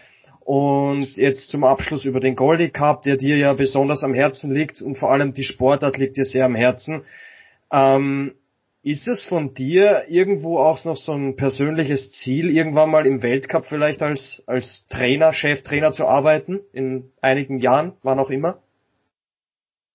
Und 0.44 1.16
jetzt 1.16 1.48
zum 1.48 1.64
Abschluss 1.64 2.04
über 2.04 2.20
den 2.20 2.36
Goldie 2.36 2.68
Cup, 2.68 3.02
der 3.02 3.16
dir 3.16 3.38
ja 3.38 3.54
besonders 3.54 4.04
am 4.04 4.12
Herzen 4.12 4.54
liegt 4.54 4.82
und 4.82 4.96
vor 4.96 5.10
allem 5.10 5.32
die 5.32 5.42
Sportart 5.42 5.96
liegt 5.96 6.18
dir 6.18 6.26
sehr 6.26 6.44
am 6.44 6.54
Herzen. 6.54 7.02
Ähm, 7.72 8.34
ist 8.82 9.08
es 9.08 9.24
von 9.24 9.54
dir 9.54 10.04
irgendwo 10.08 10.58
auch 10.58 10.84
noch 10.84 10.96
so 10.96 11.12
ein 11.12 11.36
persönliches 11.36 12.12
Ziel, 12.12 12.50
irgendwann 12.54 12.90
mal 12.90 13.06
im 13.06 13.22
Weltcup 13.22 13.64
vielleicht 13.64 14.02
als, 14.02 14.42
als 14.46 14.86
Trainer, 14.88 15.32
Cheftrainer 15.32 15.92
zu 15.92 16.04
arbeiten, 16.04 16.60
in 16.74 17.10
einigen 17.22 17.58
Jahren, 17.60 17.96
wann 18.02 18.18
auch 18.18 18.28
immer? 18.28 18.62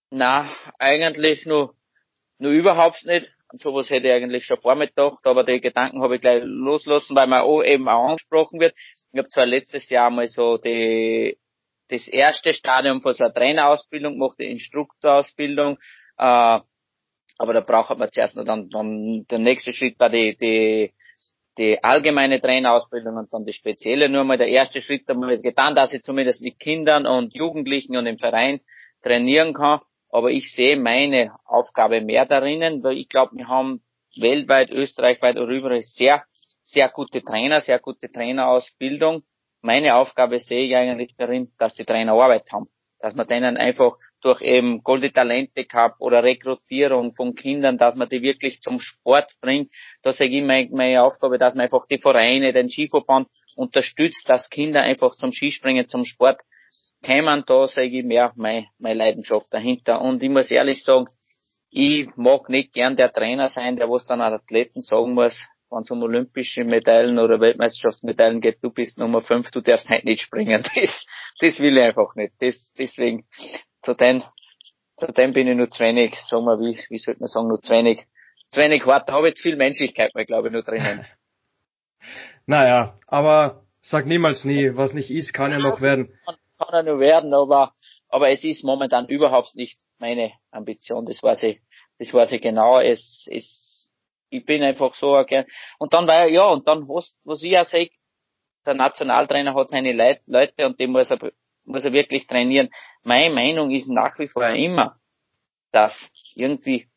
Na, 0.10 0.50
eigentlich 0.80 1.46
nur, 1.46 1.76
nur 2.40 2.52
überhaupt 2.52 3.06
nicht. 3.06 3.32
An 3.50 3.60
sowas 3.60 3.92
hätte 3.92 4.08
ich 4.08 4.14
eigentlich 4.14 4.46
schon 4.46 4.58
gedacht, 4.58 5.20
aber 5.26 5.44
die 5.44 5.62
Gedanken 5.62 6.02
habe 6.02 6.16
ich 6.16 6.22
gleich 6.22 6.42
loslassen, 6.44 7.16
weil 7.16 7.28
man 7.28 7.42
auch 7.42 7.62
eben 7.62 7.88
auch 7.88 8.10
angesprochen 8.10 8.60
wird. 8.60 8.74
Ich 9.12 9.18
habe 9.18 9.30
zwar 9.30 9.46
letztes 9.46 9.90
Jahr 9.90 10.10
mal 10.10 10.28
so 10.28 10.58
die, 10.58 11.38
das 11.88 12.08
erste 12.08 12.54
Stadium 12.54 13.02
von 13.02 13.14
so 13.14 13.24
einer 13.24 13.34
Trainerausbildung 13.34 14.14
gemacht, 14.14 14.38
die 14.40 14.52
Instruktorausbildung, 14.52 15.78
äh, 16.18 16.60
aber 17.40 17.54
da 17.54 17.62
braucht 17.62 17.98
man 17.98 18.12
zuerst 18.12 18.36
noch 18.36 18.44
dann, 18.44 18.70
dann 18.70 19.26
der 19.30 19.40
nächste 19.40 19.72
Schritt 19.72 19.98
war 20.00 20.10
die, 20.10 20.36
die, 20.36 20.94
die 21.58 21.82
allgemeine 21.82 22.42
Trainerausbildung 22.42 23.16
und 23.16 23.34
dann 23.34 23.46
die 23.46 23.54
spezielle. 23.54 24.10
Nur 24.10 24.26
mal 24.26 24.38
der 24.38 24.50
erste 24.50 24.82
Schritt 24.82 25.08
haben 25.08 25.22
wir 25.22 25.32
jetzt 25.32 25.44
getan, 25.44 25.74
dass 25.74 25.94
ich 25.94 26.04
zumindest 26.04 26.42
mit 26.42 26.60
Kindern 26.60 27.08
und 27.08 27.34
Jugendlichen 27.34 27.96
und 27.96 28.08
im 28.08 28.18
Verein 28.18 28.60
trainieren 29.02 29.54
kann. 29.54 29.80
Aber 30.10 30.32
ich 30.32 30.52
sehe 30.52 30.76
meine 30.76 31.34
Aufgabe 31.46 32.02
mehr 32.02 32.26
darin, 32.26 32.84
weil 32.84 32.98
ich 32.98 33.08
glaube, 33.08 33.38
wir 33.38 33.48
haben 33.48 33.82
weltweit, 34.18 34.70
österreichweit 34.72 35.38
oder 35.38 35.54
überall 35.54 35.82
sehr, 35.82 36.24
sehr 36.70 36.90
gute 36.90 37.24
Trainer, 37.24 37.62
sehr 37.62 37.80
gute 37.80 38.12
Trainerausbildung. 38.12 39.24
Meine 39.62 39.96
Aufgabe 39.96 40.40
sehe 40.40 40.66
ich 40.66 40.76
eigentlich 40.76 41.16
darin, 41.18 41.52
dass 41.58 41.74
die 41.74 41.84
Trainer 41.84 42.14
Arbeit 42.14 42.52
haben. 42.52 42.68
Dass 43.00 43.16
man 43.16 43.28
denen 43.28 43.58
einfach 43.58 43.98
durch 44.22 44.42
eben 44.42 44.84
Golde 44.84 45.12
Talente 45.12 45.66
Cup 45.66 45.96
oder 46.00 46.22
Rekrutierung 46.22 47.16
von 47.16 47.34
Kindern, 47.34 47.78
dass 47.78 47.96
man 47.96 48.10
die 48.10 48.22
wirklich 48.22 48.62
zum 48.62 48.80
Sport 48.80 49.36
bringt. 49.42 49.74
Da 50.04 50.12
sage 50.12 50.38
ich 50.38 50.44
meine, 50.44 50.70
meine 50.72 51.02
Aufgabe, 51.02 51.38
dass 51.38 51.56
man 51.56 51.64
einfach 51.64 51.86
die 51.88 51.98
Vereine, 51.98 52.54
den 52.54 52.70
Skiverband 52.70 53.30
unterstützt, 53.56 54.30
dass 54.30 54.50
Kinder 54.50 54.82
einfach 54.82 55.16
zum 55.16 55.32
Skispringen, 55.32 55.88
zum 55.88 56.06
Sport 56.06 56.42
kämen. 57.02 57.44
Da 57.48 57.68
sage 57.68 58.00
ich 58.00 58.06
mehr 58.06 58.34
meine, 58.36 58.68
meine 58.78 59.00
Leidenschaft 59.00 59.52
dahinter. 59.54 60.02
Und 60.02 60.22
ich 60.22 60.30
muss 60.30 60.52
ehrlich 60.52 60.84
sagen, 60.84 61.08
ich 61.72 62.10
mag 62.16 62.50
nicht 62.50 62.74
gern 62.74 62.96
der 62.96 63.12
Trainer 63.12 63.50
sein, 63.50 63.78
der 63.78 63.90
was 63.90 64.06
dann 64.06 64.22
an 64.22 64.34
Athleten 64.34 64.82
sagen 64.82 65.14
muss, 65.14 65.42
wenn 65.72 65.84
es 65.84 65.92
um 65.92 66.02
olympische 66.02 66.64
Medaillen 66.64 67.20
oder 67.20 67.40
Weltmeisterschaftsmedaillen 67.40 68.42
geht, 68.42 68.64
du 68.64 68.72
bist 68.72 68.98
Nummer 68.98 69.22
fünf, 69.22 69.52
du 69.52 69.62
darfst 69.62 69.90
halt 69.90 70.06
nicht 70.06 70.22
springen. 70.22 70.64
Das, 70.76 71.06
das 71.40 71.60
will 71.60 71.78
ich 71.78 71.86
einfach 71.86 72.16
nicht. 72.16 72.34
Das, 72.40 72.74
deswegen 72.78 73.26
zu 73.82 73.94
dem, 73.94 74.24
zu 74.98 75.08
dem 75.08 75.34
bin 75.34 75.48
ich 75.48 75.56
nur 75.56 75.70
zu 75.70 75.84
wenig, 75.84 76.16
sagen 76.20 76.46
wir, 76.46 76.60
wie, 76.60 76.78
wie 76.90 76.98
sollte 76.98 77.22
man 77.22 77.28
sagen, 77.28 77.48
nur 77.48 77.62
zu 77.62 77.72
wenig, 77.72 78.06
zu 78.52 78.60
wenig 78.60 78.86
hart. 78.86 79.08
Da 79.08 79.14
habe 79.14 79.30
ich 79.30 79.36
zu 79.36 79.44
viel 79.44 79.56
Menschlichkeit 79.56 80.14
mal, 80.16 80.26
glaube 80.26 80.48
ich, 80.48 80.54
nur 80.54 80.64
drinnen. 80.64 81.06
naja, 82.46 82.98
aber 83.08 83.64
sag 83.82 84.06
niemals 84.06 84.44
nie, 84.44 84.76
was 84.76 84.94
nicht 84.94 85.12
ist, 85.12 85.34
kann 85.34 85.52
ja 85.52 85.60
noch 85.60 85.82
werden. 85.82 86.10
Kann, 86.26 86.36
kann 86.58 86.74
ja 86.74 86.84
nur 86.84 87.00
werden, 87.00 87.34
aber, 87.34 87.74
aber 88.10 88.30
es 88.30 88.44
ist 88.44 88.64
momentan 88.64 89.08
überhaupt 89.08 89.56
nicht 89.56 89.80
meine 89.98 90.32
Ambition, 90.52 91.06
das 91.06 91.22
weiß 91.22 91.44
ich, 91.44 91.62
das 92.00 92.14
weiß 92.14 92.32
ich 92.32 92.42
genau, 92.42 92.80
es, 92.80 93.28
es, 93.32 93.69
ich 94.30 94.46
bin 94.46 94.64
einfach 94.64 94.94
so, 94.94 95.14
okay. 95.14 95.46
und 95.80 95.94
dann 95.94 96.08
war 96.08 96.28
ja, 96.28 96.46
und 96.46 96.68
dann 96.68 96.88
was, 96.88 97.16
was 97.24 97.44
ich 97.44 97.58
auch 97.58 97.66
sage, 97.66 97.90
der 98.66 98.74
Nationaltrainer 98.76 99.56
hat 99.56 99.70
seine 99.70 100.20
Leute 100.26 100.66
und 100.66 100.80
die 100.80 100.88
muss 100.88 101.10
er 101.10 101.32
muss 101.66 101.86
er 101.86 101.94
wirklich 101.94 102.28
trainieren. 102.28 102.70
Meine 103.04 103.34
Meinung 103.34 103.72
ist 103.72 103.88
nach 103.90 104.18
wie 104.18 104.28
vor 104.28 104.50
immer, 104.50 104.98
dass 105.72 106.10
irgendwie 106.36 106.90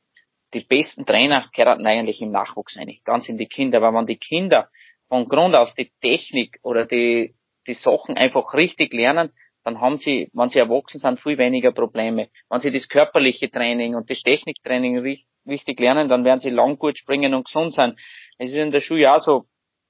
die 0.55 0.65
besten 0.65 1.07
Trainer 1.07 1.49
gehören 1.55 1.87
eigentlich 1.87 2.21
im 2.21 2.31
Nachwuchs 2.31 2.77
eigentlich, 2.77 3.05
ganz 3.05 3.29
in 3.29 3.39
die 3.39 3.47
Kinder, 3.47 3.81
weil 3.81 3.93
man 3.93 4.07
die 4.07 4.19
Kinder 4.19 4.71
von 5.09 5.29
Grund 5.29 5.57
aus 5.57 5.75
die 5.75 5.93
Technik 6.01 6.59
oder 6.63 6.87
die, 6.87 7.35
die 7.67 7.75
Sachen 7.75 8.17
einfach 8.17 8.55
richtig 8.55 8.93
lernen, 8.93 9.33
dann 9.65 9.81
haben 9.81 9.99
sie, 9.99 10.29
wenn 10.33 10.49
sie 10.49 10.59
erwachsen 10.59 10.99
sind, 10.99 11.21
viel 11.21 11.39
weniger 11.39 11.73
Probleme. 11.73 12.29
Wenn 12.49 12.61
sie 12.61 12.71
das 12.71 12.89
körperliche 12.89 13.51
Training 13.51 13.95
und 13.95 14.11
das 14.11 14.23
Techniktraining 14.23 15.05
richtig 15.47 15.81
lernen, 15.81 16.09
dann 16.09 16.25
werden 16.25 16.41
sie 16.41 16.51
lang 16.51 16.79
gut 16.79 16.99
springen 16.99 17.35
und 17.35 17.47
gesund 17.47 17.75
sein. 17.75 17.97
Es 18.39 18.51
ist 18.51 18.57
in 18.57 18.71
der 18.71 18.81
Schule 18.81 19.13
auch 19.13 19.21
so, 19.21 19.45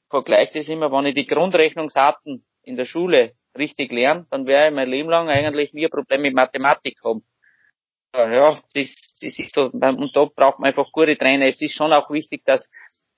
vergleicht 0.09 0.57
es 0.57 0.69
immer, 0.69 0.91
wenn 0.93 1.07
ich 1.07 1.15
die 1.15 1.27
Grundrechnungsarten 1.27 2.45
in 2.63 2.77
der 2.77 2.85
Schule 2.85 3.33
richtig 3.57 3.93
lerne, 3.93 4.27
dann 4.31 4.47
werde 4.47 4.69
ich 4.69 4.75
mein 4.75 4.89
Leben 4.89 5.09
lang 5.09 5.29
eigentlich 5.29 5.73
nie 5.73 5.85
ein 5.87 5.91
Problem 5.91 6.23
mit 6.23 6.35
Mathematik 6.35 6.99
haben. 7.05 7.25
Ja, 8.15 8.61
das, 8.75 8.95
das 9.23 9.39
ist 9.39 9.55
so, 9.55 9.71
und 9.71 9.81
da 10.17 10.25
braucht 10.37 10.59
man 10.59 10.69
einfach 10.69 10.93
gute 10.93 11.17
Trainer. 11.17 11.47
Es 11.47 11.63
ist 11.63 11.75
schon 11.75 11.95
auch 11.95 12.11
wichtig, 12.11 12.43
dass, 12.45 12.69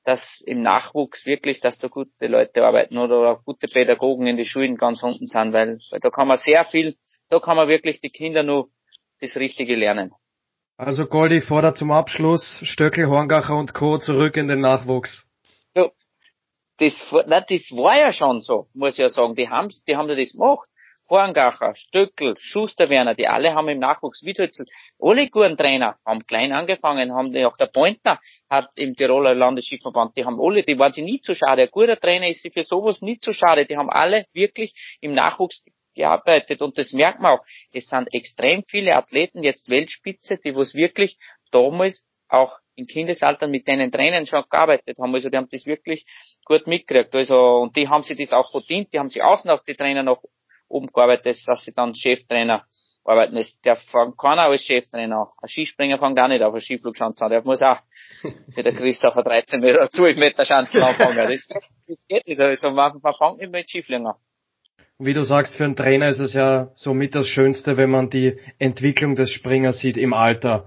dass 0.04 0.40
im 0.46 0.60
Nachwuchs 0.60 1.26
wirklich, 1.26 1.60
dass 1.60 1.78
da 1.78 1.88
gute 1.88 2.28
Leute 2.28 2.64
arbeiten 2.64 2.96
oder 2.96 3.32
auch 3.32 3.44
gute 3.44 3.66
Pädagogen 3.66 4.26
in 4.28 4.36
die 4.36 4.44
Schulen 4.44 4.76
ganz 4.76 5.02
unten 5.02 5.26
sind, 5.26 5.52
weil, 5.52 5.78
weil 5.90 6.00
da 6.00 6.10
kann 6.10 6.28
man 6.28 6.38
sehr 6.38 6.64
viel, 6.64 6.96
da 7.28 7.40
kann 7.40 7.56
man 7.56 7.66
wirklich 7.66 8.00
die 8.00 8.10
Kinder 8.10 8.44
nur 8.44 8.68
das 9.20 9.34
Richtige 9.34 9.74
lernen. 9.74 10.12
Also 10.76 11.06
Goldi 11.06 11.40
fordert 11.40 11.76
zum 11.76 11.92
Abschluss 11.92 12.60
Stöckel, 12.62 13.08
Horngacher 13.08 13.56
und 13.56 13.74
Co. 13.74 13.98
zurück 13.98 14.36
in 14.36 14.48
den 14.48 14.60
Nachwuchs 14.60 15.28
das, 16.78 17.00
na, 17.26 17.40
das 17.40 17.70
war 17.70 17.98
ja 17.98 18.12
schon 18.12 18.40
so, 18.40 18.66
muss 18.74 18.94
ich 18.94 18.98
ja 18.98 19.08
sagen. 19.08 19.34
Die 19.34 19.48
haben, 19.48 19.72
die 19.86 19.96
haben 19.96 20.08
ja 20.08 20.16
das 20.16 20.32
gemacht. 20.32 20.68
Horngacher, 21.08 21.74
Stöckel, 21.74 22.34
Schusterwerner, 22.38 23.14
die 23.14 23.28
alle 23.28 23.54
haben 23.54 23.68
im 23.68 23.78
Nachwuchs 23.78 24.24
Wiedhützel, 24.24 24.64
alle 24.98 25.28
guten 25.28 25.54
Trainer 25.54 25.98
haben 26.06 26.26
klein 26.26 26.50
angefangen, 26.50 27.12
haben 27.12 27.36
auch 27.44 27.58
der 27.58 27.66
Pointner 27.66 28.18
hat 28.48 28.70
im 28.76 28.96
Tiroler 28.96 29.34
Landesschiffverband, 29.34 30.16
die 30.16 30.24
haben 30.24 30.40
alle, 30.40 30.62
die 30.62 30.78
waren 30.78 30.92
sie 30.92 31.02
nie 31.02 31.20
zu 31.20 31.34
schade. 31.34 31.64
Ein 31.64 31.68
guter 31.70 32.00
Trainer 32.00 32.28
ist 32.28 32.40
sie 32.40 32.50
für 32.50 32.62
sowas 32.62 33.02
nie 33.02 33.18
zu 33.18 33.34
schade. 33.34 33.66
Die 33.66 33.76
haben 33.76 33.90
alle 33.90 34.24
wirklich 34.32 34.72
im 35.02 35.12
Nachwuchs 35.12 35.62
gearbeitet 35.94 36.62
und 36.62 36.76
das 36.78 36.92
merkt 36.92 37.20
man 37.20 37.38
auch. 37.38 37.44
Es 37.72 37.88
sind 37.88 38.12
extrem 38.12 38.64
viele 38.64 38.94
Athleten 38.94 39.42
jetzt 39.42 39.68
Weltspitze, 39.68 40.38
die 40.38 40.54
was 40.54 40.74
wirklich 40.74 41.18
damals 41.50 42.04
auch 42.28 42.58
im 42.76 42.86
Kindesalter 42.86 43.46
mit 43.46 43.68
denen 43.68 43.92
Trainern 43.92 44.26
schon 44.26 44.44
gearbeitet 44.50 44.98
haben. 44.98 45.14
Also 45.14 45.30
die 45.30 45.36
haben 45.36 45.48
das 45.50 45.66
wirklich 45.66 46.04
gut 46.44 46.66
mitgekriegt. 46.66 47.14
Also, 47.14 47.36
und 47.36 47.76
die 47.76 47.88
haben 47.88 48.02
sich 48.02 48.18
das 48.18 48.32
auch 48.32 48.50
verdient, 48.50 48.92
die 48.92 48.98
haben 48.98 49.10
sich 49.10 49.22
auch 49.22 49.44
noch 49.44 49.62
die 49.62 49.74
Trainer 49.74 50.02
noch 50.02 50.22
oben 50.68 50.88
gearbeitet, 50.88 51.38
dass 51.46 51.64
sie 51.64 51.72
dann 51.72 51.94
Cheftrainer 51.94 52.64
arbeiten. 53.04 53.36
Das, 53.36 53.58
der 53.60 53.76
fängt 53.76 54.18
keiner 54.18 54.44
als 54.44 54.62
Cheftrainer 54.62 55.28
Ein 55.40 55.48
Skispringer 55.48 55.98
fängt 55.98 56.20
auch 56.20 56.28
nicht 56.28 56.42
auf 56.42 56.52
eine 56.52 56.60
Skiflugschanze 56.60 57.24
an. 57.24 57.30
Der 57.30 57.42
muss 57.44 57.62
auch 57.62 57.80
wie 58.22 58.62
der 58.62 58.72
Christopher 58.72 59.22
13 59.22 59.60
Meter, 59.60 59.88
12 59.90 60.16
Meter 60.16 60.44
Schanzen 60.44 60.82
anfangen. 60.82 61.16
Das, 61.16 61.46
das 61.86 62.06
geht 62.08 62.26
nicht. 62.26 62.40
Also 62.40 62.68
man, 62.68 62.98
man 63.00 63.14
fängt 63.14 63.38
nicht 63.38 63.52
mit 63.52 63.70
Skifliegen 63.70 64.06
an. 64.06 64.16
Wie 64.98 65.12
du 65.12 65.24
sagst, 65.24 65.56
für 65.56 65.64
einen 65.64 65.74
Trainer 65.74 66.08
ist 66.08 66.20
es 66.20 66.34
ja 66.34 66.70
somit 66.76 67.16
das 67.16 67.26
Schönste, 67.26 67.76
wenn 67.76 67.90
man 67.90 68.10
die 68.10 68.38
Entwicklung 68.58 69.16
des 69.16 69.30
Springers 69.30 69.80
sieht 69.80 69.96
im 69.96 70.12
Alter. 70.12 70.66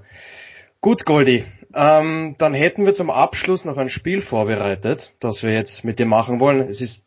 Gut, 0.81 1.05
Goldi. 1.05 1.45
Ähm, 1.73 2.35
dann 2.37 2.53
hätten 2.53 2.85
wir 2.85 2.93
zum 2.93 3.09
Abschluss 3.09 3.63
noch 3.63 3.77
ein 3.77 3.89
Spiel 3.89 4.21
vorbereitet, 4.21 5.13
das 5.21 5.43
wir 5.43 5.53
jetzt 5.53 5.85
mit 5.85 5.97
dir 5.97 6.05
machen 6.05 6.41
wollen. 6.41 6.67
Es 6.67 6.81
ist 6.81 7.05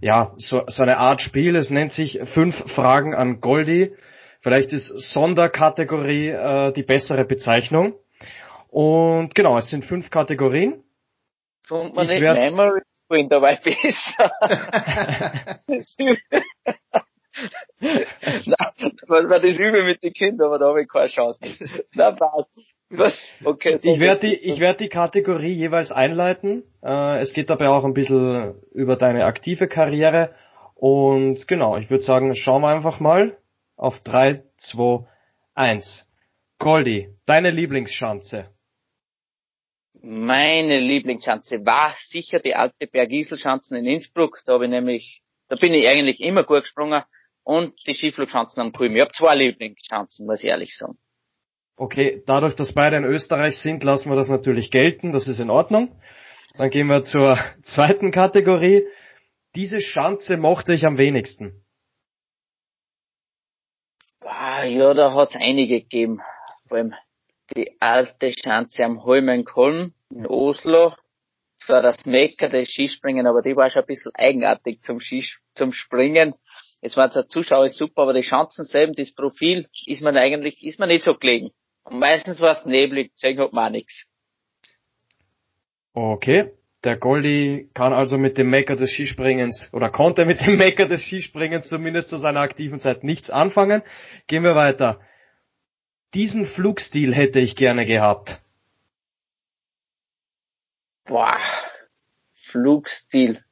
ja 0.00 0.34
so, 0.36 0.62
so 0.66 0.82
eine 0.82 0.98
Art 0.98 1.22
Spiel. 1.22 1.56
Es 1.56 1.70
nennt 1.70 1.92
sich 1.92 2.20
fünf 2.34 2.56
Fragen 2.74 3.14
an 3.14 3.40
Goldi. 3.40 3.92
Vielleicht 4.42 4.72
ist 4.74 4.88
Sonderkategorie 4.88 6.28
äh, 6.28 6.72
die 6.72 6.82
bessere 6.82 7.24
Bezeichnung. 7.24 7.94
Und 8.68 9.34
genau, 9.34 9.56
es 9.56 9.70
sind 9.70 9.86
fünf 9.86 10.10
Kategorien. 10.10 10.84
Kommt 11.68 11.94
man 11.94 12.06
nicht 12.06 12.20
Memory 12.20 12.82
Screen 13.10 13.28
dabei 13.28 13.56
besser? 13.56 14.32
Nein, 17.80 18.92
weil 19.08 19.40
das 19.40 19.58
übe 19.58 19.82
mit 19.82 20.02
den 20.02 20.12
Kindern, 20.12 20.48
aber 20.48 20.58
da 20.58 20.66
habe 20.66 20.82
ich 20.82 20.88
keine 20.88 21.08
Chance. 21.08 21.38
Na 21.94 22.12
passt. 22.12 22.48
Was? 22.90 23.14
Okay. 23.44 23.78
Ich 23.82 24.00
werde 24.00 24.28
die, 24.28 24.34
ich 24.34 24.58
werde 24.60 24.78
die 24.78 24.88
Kategorie 24.88 25.52
jeweils 25.52 25.92
einleiten. 25.92 26.64
Äh, 26.82 27.20
es 27.20 27.32
geht 27.32 27.48
dabei 27.48 27.68
auch 27.68 27.84
ein 27.84 27.94
bisschen 27.94 28.60
über 28.72 28.96
deine 28.96 29.26
aktive 29.26 29.68
Karriere. 29.68 30.34
Und 30.74 31.46
genau, 31.46 31.76
ich 31.76 31.88
würde 31.88 32.02
sagen, 32.02 32.34
schauen 32.34 32.62
wir 32.62 32.68
einfach 32.68 32.98
mal 33.00 33.38
auf 33.76 34.00
drei, 34.00 34.42
zwei, 34.56 35.06
eins. 35.54 36.06
Goldi, 36.58 37.14
deine 37.26 37.50
Lieblingsschanze. 37.50 38.48
Meine 40.02 40.78
Lieblingsschanze 40.78 41.64
war 41.66 41.94
sicher 41.98 42.40
die 42.40 42.54
alte 42.54 42.86
Bergiselschanzen 42.86 43.76
in 43.76 43.84
Innsbruck. 43.84 44.40
Da 44.46 44.54
habe 44.54 44.64
ich 44.64 44.70
nämlich, 44.70 45.22
da 45.48 45.56
bin 45.56 45.74
ich 45.74 45.88
eigentlich 45.88 46.20
immer 46.20 46.42
gut 46.42 46.62
gesprungen. 46.62 47.02
Und 47.42 47.74
die 47.86 47.94
Skiflugschanzen 47.94 48.62
am 48.62 48.72
Kulm. 48.72 48.94
Ich 48.94 49.02
habe 49.02 49.12
zwei 49.12 49.34
Lieblingsschanzen, 49.34 50.26
muss 50.26 50.42
ich 50.42 50.50
ehrlich 50.50 50.76
sagen. 50.76 50.98
Okay, 51.76 52.22
dadurch, 52.26 52.54
dass 52.54 52.74
beide 52.74 52.96
in 52.96 53.04
Österreich 53.04 53.58
sind, 53.58 53.82
lassen 53.82 54.10
wir 54.10 54.16
das 54.16 54.28
natürlich 54.28 54.70
gelten. 54.70 55.12
Das 55.12 55.26
ist 55.26 55.38
in 55.38 55.50
Ordnung. 55.50 56.00
Dann 56.56 56.70
gehen 56.70 56.86
wir 56.86 57.02
zur 57.04 57.38
zweiten 57.62 58.10
Kategorie. 58.10 58.86
Diese 59.54 59.80
Schanze 59.80 60.36
mochte 60.36 60.72
ich 60.72 60.86
am 60.86 60.98
wenigsten. 60.98 61.64
Ah, 64.20 64.64
ja, 64.64 64.94
da 64.94 65.12
hat's 65.14 65.36
einige 65.36 65.80
gegeben. 65.80 66.20
Vor 66.68 66.78
allem 66.78 66.94
die 67.56 67.76
alte 67.80 68.32
Schanze 68.32 68.84
am 68.84 69.04
Holmenkolm 69.04 69.94
in 70.10 70.26
Oslo. 70.26 70.94
Das 71.58 71.68
war 71.68 71.82
das 71.82 72.06
Mecker 72.06 72.48
des 72.48 72.70
Skispringen, 72.70 73.26
aber 73.26 73.42
die 73.42 73.56
war 73.56 73.70
schon 73.70 73.82
ein 73.82 73.86
bisschen 73.86 74.12
eigenartig 74.14 74.82
zum, 74.82 75.00
Skis 75.00 75.38
zum 75.54 75.72
Springen. 75.72 76.34
Jetzt 76.80 76.96
war 76.96 77.08
der 77.08 77.28
Zuschauer 77.28 77.68
super, 77.68 78.02
aber 78.02 78.14
die 78.14 78.22
Schanzen 78.22 78.64
selber, 78.64 78.94
das 78.96 79.14
Profil, 79.14 79.66
ist 79.86 80.02
man 80.02 80.16
eigentlich, 80.16 80.64
ist 80.64 80.78
man 80.78 80.88
nicht 80.88 81.04
so 81.04 81.14
gelegen. 81.14 81.50
Und 81.84 81.98
meistens 81.98 82.40
war 82.40 82.52
es 82.52 82.64
neblig, 82.64 83.12
deswegen 83.14 83.40
hat 83.40 83.52
man 83.52 83.66
auch 83.66 83.70
nichts. 83.70 84.06
Okay. 85.92 86.52
Der 86.82 86.96
Goldi 86.96 87.68
kann 87.74 87.92
also 87.92 88.16
mit 88.16 88.38
dem 88.38 88.48
Mecker 88.48 88.74
des 88.74 88.90
Skispringens 88.92 89.68
oder 89.74 89.90
konnte 89.90 90.24
mit 90.24 90.40
dem 90.40 90.56
Mecker 90.56 90.86
des 90.86 91.02
Skispringens 91.02 91.68
zumindest 91.68 92.08
zu 92.08 92.16
seiner 92.16 92.40
aktiven 92.40 92.80
Zeit 92.80 93.04
nichts 93.04 93.28
anfangen. 93.28 93.82
Gehen 94.26 94.44
wir 94.44 94.54
weiter. 94.54 94.98
Diesen 96.14 96.44
Flugstil 96.44 97.14
hätte 97.14 97.40
ich 97.40 97.56
gerne 97.56 97.86
gehabt. 97.86 98.40
Boah, 101.04 101.38
Flugstil 102.50 103.44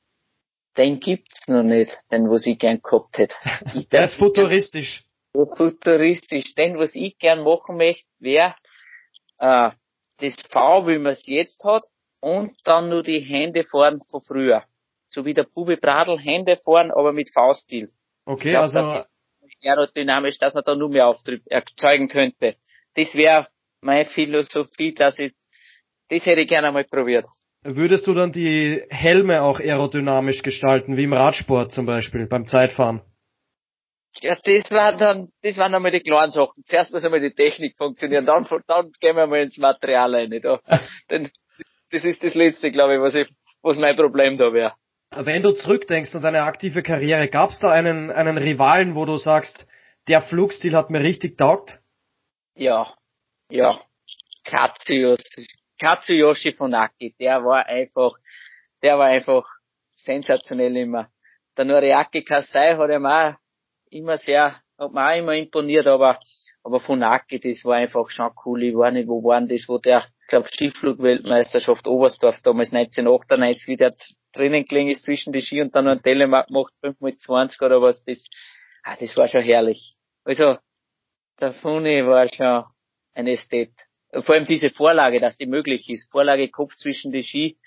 den 0.79 1.01
gibt's 1.01 1.49
noch 1.49 1.65
nicht, 1.65 1.99
den 2.13 2.31
was 2.31 2.47
ich 2.47 2.59
gern 2.59 2.81
gehabt 2.81 3.19
hätte. 3.19 3.35
Der 3.93 4.05
ist 4.05 4.15
futuristisch. 4.15 5.05
Futuristisch. 5.33 6.55
Den, 6.55 6.79
was 6.79 6.95
ich 6.95 7.19
gern 7.19 7.43
machen 7.43 7.77
möchte, 7.77 8.09
wäre 8.21 8.55
äh, 9.39 9.71
das 10.19 10.37
V, 10.49 10.87
wie 10.87 10.99
man 10.99 11.13
es 11.13 11.27
jetzt 11.27 11.65
hat, 11.65 11.85
und 12.21 12.57
dann 12.65 12.89
nur 12.89 13.03
die 13.03 13.21
Hände 13.21 13.65
fahren 13.65 14.01
von 14.09 14.21
früher. 14.21 14.65
So 15.09 15.25
wie 15.25 15.35
der 15.35 15.45
Bubi 15.45 15.77
Bradl, 15.77 16.19
Hände 16.19 16.57
fahren, 16.57 16.91
aber 16.91 17.13
mit 17.13 17.31
V-Stil. 17.33 17.91
Okay, 18.25 18.51
glaub, 18.51 18.63
also 18.63 19.05
aerodynamisch, 19.63 20.39
dass 20.39 20.55
man 20.55 20.63
da 20.65 20.75
nur 20.75 20.89
mehr 20.89 21.07
Auftrieb 21.07 21.43
erzeugen 21.47 22.09
könnte. 22.09 22.57
Das 22.95 23.15
wäre 23.15 23.47
meine 23.81 24.07
Philosophie, 24.07 24.95
dass 24.95 25.19
ich 25.19 25.33
das 26.09 26.25
hätte 26.25 26.41
ich 26.41 26.49
gerne 26.49 26.69
einmal 26.69 26.85
probiert. 26.85 27.27
Würdest 27.63 28.07
du 28.07 28.15
dann 28.15 28.33
die 28.33 28.83
Helme 28.89 29.43
auch 29.43 29.61
aerodynamisch 29.61 30.43
gestalten, 30.43 30.97
wie 30.97 31.05
im 31.05 31.13
Radsport 31.13 31.73
zum 31.73 31.87
Beispiel, 31.87 32.27
beim 32.27 32.47
Zeitfahren? 32.47 33.03
Ja, 34.21 34.37
das 34.43 34.71
war 34.71 34.97
dann, 34.97 35.29
das 35.43 35.59
waren 35.59 35.75
einmal 35.75 35.91
die 35.91 36.01
kleinen 36.01 36.33
Sachen. 36.33 36.65
Zuerst 36.67 36.93
muss 36.93 37.05
einmal 37.05 37.21
die 37.21 37.35
Technik 37.35 37.77
funktionieren, 37.77 38.27
dann, 38.27 38.47
dann 38.67 38.91
gehen 39.01 39.17
wir 39.17 39.27
mal 39.27 39.43
ins 39.43 39.59
Material 39.59 40.15
rein. 40.15 40.41
Da. 40.41 40.61
Denn 41.11 41.31
das 41.91 42.05
ist 42.05 42.23
das 42.23 42.35
Letzte, 42.35 42.71
glaube 42.71 42.95
ich, 42.95 43.01
was, 43.01 43.15
ich, 43.15 43.29
was 43.63 43.79
mein 43.79 43.97
Problem 43.97 44.39
da 44.39 44.53
wäre. 44.53 44.73
Wenn 45.11 45.43
du 45.43 45.53
zurückdenkst 45.53 46.15
an 46.15 46.23
deine 46.23 46.43
aktive 46.43 46.83
Karriere, 46.83 47.29
gab 47.29 47.51
es 47.51 47.59
da 47.61 47.69
einen, 47.71 48.11
einen 48.11 48.37
Rivalen, 48.37 48.95
wo 48.95 49.05
du 49.05 49.17
sagst, 49.17 49.67
der 50.07 50.23
Flugstil 50.23 50.75
hat 50.75 50.91
mir 50.91 51.01
richtig 51.01 51.39
taugt? 51.39 51.81
Ja, 52.55 52.95
ja. 53.51 53.81
Katzius 54.45 55.23
Katsuyoshi 55.79 56.53
Funaki, 56.53 57.15
der 57.21 57.45
war 57.45 57.67
einfach, 57.67 58.13
der 58.83 58.99
war 58.99 59.07
einfach 59.07 59.47
sensationell 59.95 60.77
immer. 60.77 61.09
Der 61.57 61.65
Noriaki 61.65 62.25
Kasai 62.25 62.77
hat 62.77 62.91
ihm 62.91 63.07
auch 63.07 63.35
immer 63.91 64.19
sehr, 64.19 64.57
hat 64.79 64.93
mir 64.93 65.07
auch 65.07 65.17
immer 65.17 65.35
imponiert, 65.35 65.87
aber, 65.87 66.19
aber 66.65 66.81
Funaki, 66.81 67.39
das 67.39 67.65
war 67.65 67.77
einfach 67.77 68.11
schon 68.11 68.31
cool. 68.45 68.65
Ich 68.65 68.75
war 68.75 68.91
nicht, 68.91 69.09
wo 69.09 69.23
waren 69.23 69.49
das, 69.49 69.69
wo 69.69 69.79
der, 69.79 70.07
ich 70.23 70.29
glaube, 70.29 70.49
Skiflugweltmeisterschaft 70.49 71.87
Oberstdorf 71.87 72.41
damals 72.43 72.73
1998, 72.73 73.69
wie 73.69 73.77
der 73.77 73.95
drinnen 74.39 74.65
gelegen 74.65 74.91
ist 74.91 75.05
zwischen 75.05 75.33
die 75.33 75.43
Ski 75.43 75.61
und 75.61 75.75
dann 75.75 75.89
ein 75.89 76.03
Telemark 76.03 76.51
macht, 76.51 76.73
5 76.81 77.01
mit 77.01 77.21
20 77.21 77.61
oder 77.63 77.83
was, 77.83 78.03
das, 78.05 78.25
ah, 78.83 78.97
das 78.99 79.17
war 79.17 79.29
schon 79.29 79.43
herrlich. 79.43 79.95
Also, 80.25 80.59
der 81.41 81.53
Funi 81.53 82.05
war 82.07 82.29
schon 82.29 82.65
ein 83.15 83.27
Ästhet 83.27 83.73
vor 84.13 84.35
allem 84.35 84.47
diese 84.47 84.71
Vorlage, 84.71 85.21
dass 85.21 85.37
die 85.37 85.47
möglich 85.47 85.89
ist. 85.91 86.11
Vorlage 86.11 86.49
Kopf 86.49 86.77
zwischen 86.77 87.13
die 87.13 87.23
Ski. 87.23 87.59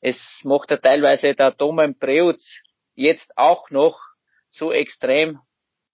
Es 0.00 0.40
macht 0.44 0.70
ja 0.70 0.76
teilweise 0.76 1.34
der 1.34 1.52
Domen 1.52 1.98
Preutz 1.98 2.60
jetzt 2.94 3.32
auch 3.36 3.70
noch 3.70 4.00
so 4.48 4.72
extrem, 4.72 5.38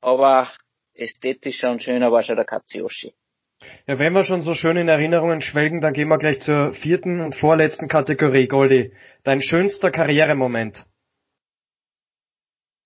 aber 0.01 0.51
ästhetisch 0.94 1.59
schon 1.59 1.81
schöner 1.81 2.11
war 2.11 2.23
schon 2.23 2.36
der 2.36 2.44
Katsuyoshi. 2.44 3.15
Ja, 3.87 3.99
wenn 3.99 4.12
wir 4.12 4.24
schon 4.24 4.41
so 4.41 4.55
schön 4.55 4.77
in 4.77 4.89
Erinnerungen 4.89 5.41
schwelgen, 5.41 5.81
dann 5.81 5.93
gehen 5.93 6.09
wir 6.09 6.19
gleich 6.19 6.41
zur 6.41 6.73
vierten 6.73 7.20
und 7.20 7.35
vorletzten 7.35 7.89
Kategorie, 7.89 8.47
Goldi. 8.47 8.93
Dein 9.24 9.43
schönster 9.43 9.91
Karrieremoment? 9.91 10.87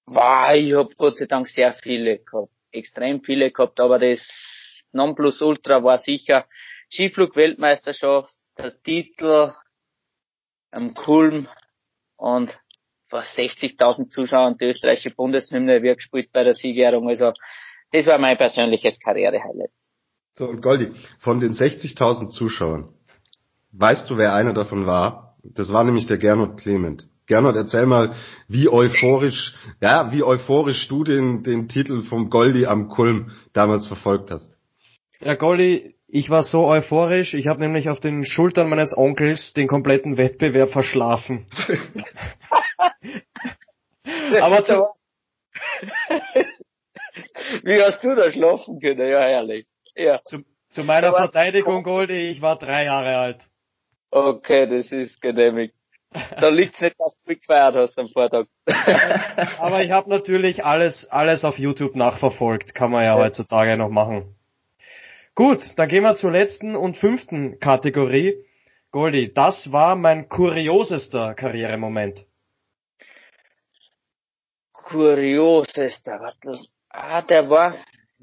Wow, 0.07 0.55
ich 0.57 0.75
habe 0.75 0.95
Gott 0.97 1.19
sei 1.19 1.27
Dank 1.27 1.49
sehr 1.49 1.73
viele 1.75 2.19
gehabt. 2.19 2.53
Extrem 2.73 3.23
viele 3.23 3.51
gehabt, 3.51 3.79
aber 3.81 3.99
das 3.99 4.83
Nonplusultra 4.93 5.83
war 5.83 5.99
sicher 5.99 6.47
Skiflug-Weltmeisterschaft, 6.91 8.35
der 8.59 8.81
Titel 8.83 9.53
am 10.71 10.95
Kulm 10.95 11.49
und 12.17 12.57
vor 13.09 13.21
60.000 13.21 14.09
Zuschauern 14.09 14.57
die 14.59 14.67
österreichische 14.67 15.15
Bundeshymne 15.15 15.83
wird 15.83 15.99
gespielt 15.99 16.31
bei 16.33 16.43
der 16.43 16.55
Siegerehrung. 16.55 17.09
Also 17.09 17.33
das 17.93 18.07
war 18.07 18.19
mein 18.19 18.37
persönliches 18.37 18.99
Karrierehighlight. 18.99 19.71
So, 20.36 20.47
und 20.47 20.62
Goldi, 20.62 20.90
von 21.20 21.39
den 21.39 21.52
60.000 21.52 22.31
Zuschauern, 22.31 22.89
weißt 23.73 24.11
du, 24.11 24.16
wer 24.16 24.35
einer 24.35 24.52
davon 24.52 24.85
war? 24.85 25.36
Das 25.44 25.73
war 25.73 25.85
nämlich 25.85 26.09
der 26.09 26.19
Gernot 26.19 26.61
Clement. 26.61 27.06
Gernot, 27.27 27.55
erzähl 27.55 27.86
mal, 27.86 28.16
wie 28.48 28.69
euphorisch, 28.69 29.55
ja, 29.81 30.11
wie 30.12 30.24
euphorisch 30.24 30.89
du 30.89 31.05
den, 31.05 31.44
den 31.44 31.69
Titel 31.69 32.02
vom 32.02 32.31
Goldi 32.31 32.66
am 32.66 32.89
Kulm 32.89 33.31
damals 33.52 33.86
verfolgt 33.86 34.32
hast. 34.32 34.52
Ja, 35.20 35.36
Goldi, 35.36 35.94
ich 36.09 36.31
war 36.31 36.43
so 36.43 36.66
euphorisch, 36.66 37.35
ich 37.35 37.47
habe 37.47 37.61
nämlich 37.61 37.89
auf 37.89 38.01
den 38.01 38.27
Schultern 38.27 38.69
meines 38.69 38.93
Onkels 38.97 39.52
den 39.52 39.69
kompletten 39.69 40.16
Wettbewerb 40.16 40.70
verschlafen. 40.70 41.47
Aber 44.40 44.65
zu 44.65 44.82
Wie 47.62 47.81
hast 47.81 48.02
du 48.02 48.16
da 48.16 48.32
schlafen 48.32 48.81
können? 48.81 49.09
Ja, 49.09 49.20
herrlich. 49.20 49.66
Ja. 49.97 50.21
Zu, 50.25 50.45
zu 50.71 50.85
meiner 50.85 51.12
Verteidigung, 51.12 51.83
Goldi, 51.83 52.31
ich 52.31 52.43
war 52.43 52.59
drei 52.59 52.85
Jahre 52.85 53.16
alt. 53.16 53.43
Okay, 54.11 54.66
das 54.66 54.93
ist 54.93 55.21
genehmigt. 55.21 55.75
Da 56.41 56.49
liegt's 56.49 56.81
nicht, 56.81 56.95
dass 56.99 57.16
du 57.25 57.35
gefeiert 57.35 57.75
hast 57.75 57.99
am 57.99 58.09
Vortag. 58.09 58.47
Aber 59.59 59.83
ich 59.83 59.91
habe 59.91 60.09
natürlich 60.09 60.65
alles, 60.65 61.09
alles 61.11 61.45
auf 61.45 61.59
YouTube 61.59 61.97
nachverfolgt. 61.97 62.75
Kann 62.75 62.93
man 62.93 63.03
ja, 63.03 63.16
ja 63.16 63.23
heutzutage 63.25 63.77
noch 63.77 63.89
machen. 63.89 64.37
Gut, 65.35 65.73
dann 65.77 65.89
gehen 65.89 66.05
wir 66.05 66.15
zur 66.15 66.31
letzten 66.31 66.77
und 66.77 66.97
fünften 66.97 67.59
Kategorie. 67.59 68.35
Goldi, 68.93 69.33
das 69.35 69.73
war 69.73 69.97
mein 69.97 70.29
kuriosester 70.29 71.35
Karrieremoment. 71.35 72.25
Kuriosester, 74.73 76.21
was 76.21 76.39
das? 76.41 76.69
Ah, 76.91 77.23
der 77.23 77.51
war, 77.51 77.75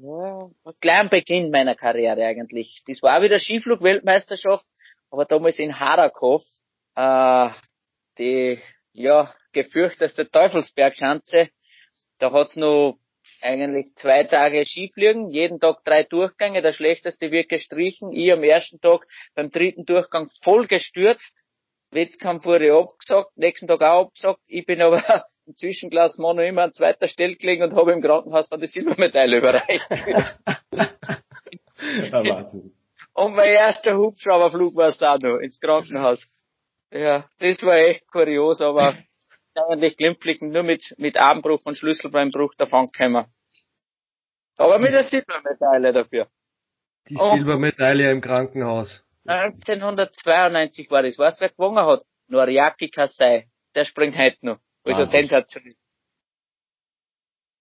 ja, 0.02 0.50
kleinen 0.80 1.08
Beginn 1.08 1.50
meiner 1.50 1.74
Karriere 1.74 2.24
eigentlich. 2.24 2.82
Das 2.86 3.02
war 3.02 3.18
auch 3.18 3.22
wieder 3.22 3.38
Skiflug-Weltmeisterschaft, 3.38 4.66
aber 5.10 5.24
damals 5.24 5.58
in 5.58 5.78
Harakow, 5.78 6.42
äh, 6.96 7.48
die, 8.18 8.60
ja, 8.92 9.32
gefürchteste 9.52 10.28
Teufelsbergschanze. 10.28 11.50
Da 12.18 12.32
hat's 12.32 12.56
noch 12.56 12.98
eigentlich 13.40 13.94
zwei 13.96 14.24
Tage 14.24 14.64
Skifliegen, 14.64 15.30
jeden 15.30 15.60
Tag 15.60 15.84
drei 15.84 16.02
Durchgänge, 16.02 16.62
der 16.62 16.72
schlechteste 16.72 17.30
wird 17.30 17.48
gestrichen, 17.48 18.12
ich 18.12 18.32
am 18.32 18.42
ersten 18.42 18.80
Tag 18.80 19.06
beim 19.34 19.50
dritten 19.50 19.84
Durchgang 19.84 20.30
voll 20.42 20.66
gestürzt, 20.66 21.42
Wettkampf 21.90 22.44
wurde 22.44 22.74
abgesagt, 22.74 23.36
nächsten 23.36 23.66
Tag 23.66 23.82
auch 23.82 24.06
abgesagt, 24.06 24.40
ich 24.46 24.64
bin 24.64 24.80
aber 24.80 25.02
im 25.46 25.56
Zwischenglas 25.56 26.18
noch 26.18 26.36
immer 26.38 26.62
an 26.62 26.72
zweiter 26.72 27.08
Stelle 27.08 27.36
gelegen 27.36 27.64
und 27.64 27.74
habe 27.74 27.92
im 27.92 28.00
Krankenhaus 28.00 28.48
dann 28.48 28.60
die 28.60 28.66
Silbermedaille 28.66 29.38
überreicht. 29.38 29.88
und 33.14 33.34
mein 33.34 33.48
erster 33.48 33.96
Hubschrauberflug 33.96 34.76
war 34.76 34.88
es 34.88 35.02
auch 35.02 35.18
noch 35.18 35.38
ins 35.38 35.60
Krankenhaus. 35.60 36.24
Ja, 36.90 37.28
das 37.38 37.62
war 37.62 37.76
echt 37.76 38.06
kurios, 38.10 38.60
aber 38.60 38.96
eigentlich 39.54 39.96
glimpflich 39.96 40.40
nur 40.40 40.62
mit, 40.62 40.94
mit 40.98 41.16
Armbruch 41.16 41.64
und 41.64 41.76
Schlüsselbeinbruch 41.76 42.54
davon 42.54 42.88
gekommen. 42.88 43.26
Aber 44.56 44.78
mit 44.78 44.92
der 44.92 45.04
Silbermedaille 45.04 45.92
dafür. 45.92 46.28
Die 47.08 47.16
oh. 47.18 47.34
Silbermedaille 47.34 48.10
im 48.10 48.20
Krankenhaus. 48.20 49.04
1992 49.26 50.90
war 50.90 51.02
das. 51.02 51.18
Weißt 51.18 51.38
du, 51.38 51.42
wer 51.42 51.50
gewonnen 51.50 51.84
hat? 51.84 52.04
Noriaki 52.28 52.90
Kasai. 52.90 53.48
Der 53.74 53.84
springt 53.84 54.16
heute 54.16 54.38
noch. 54.42 54.58
Also 54.84 55.04
sensationell. 55.04 55.74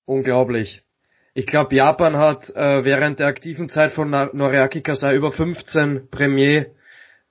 Unglaublich. 0.06 0.84
Ich 1.34 1.46
glaube, 1.46 1.76
Japan 1.76 2.18
hat 2.18 2.50
äh, 2.50 2.84
während 2.84 3.20
der 3.20 3.28
aktiven 3.28 3.70
Zeit 3.70 3.94
von 3.94 4.10
Noriaki 4.10 4.82
Kasai 4.82 5.16
über 5.16 5.32
15 5.32 6.10
Premier 6.10 6.76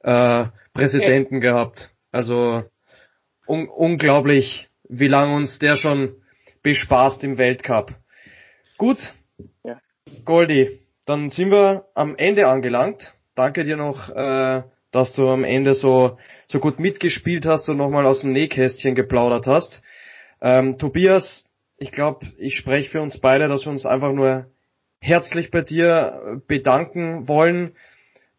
äh, 0.01 0.47
Präsidenten 0.73 1.37
ja. 1.37 1.41
gehabt. 1.41 1.91
Also 2.11 2.65
un 3.47 3.69
unglaublich, 3.69 4.69
wie 4.89 5.09
lange 5.09 5.35
uns 5.35 5.59
der 5.59 5.77
schon 5.77 6.17
bespaßt 6.63 7.25
im 7.25 7.37
Weltcup. 7.37 7.95
Gut, 8.79 9.13
ja. 9.65 9.81
Goldi, 10.25 10.81
dann 11.05 11.29
sind 11.29 11.51
wir 11.51 11.87
am 11.95 12.17
Ende 12.17 12.49
angelangt. 12.49 13.15
Danke 13.35 13.65
dir 13.65 13.77
noch, 13.77 14.09
äh, 14.09 14.63
dass 14.91 15.13
du 15.15 15.29
am 15.29 15.45
Ende 15.45 15.75
so, 15.75 16.19
so 16.49 16.59
gut 16.59 16.79
mitgespielt 16.79 17.47
hast 17.47 17.69
und 17.69 17.77
nochmal 17.77 18.07
aus 18.07 18.21
dem 18.21 18.33
Nähkästchen 18.33 18.95
geplaudert 18.95 19.47
hast. 19.47 19.83
Ähm, 20.41 20.79
Tobias, 20.79 21.47
ich 21.77 21.93
glaube, 21.93 22.27
ich 22.39 22.57
spreche 22.57 22.91
für 22.91 23.01
uns 23.01 23.21
beide, 23.21 23.49
dass 23.49 23.65
wir 23.65 23.73
uns 23.73 23.87
einfach 23.87 24.13
nur 24.13 24.47
herzlich 25.01 25.51
bei 25.51 25.63
dir 25.63 26.43
bedanken 26.47 27.27
wollen, 27.29 27.73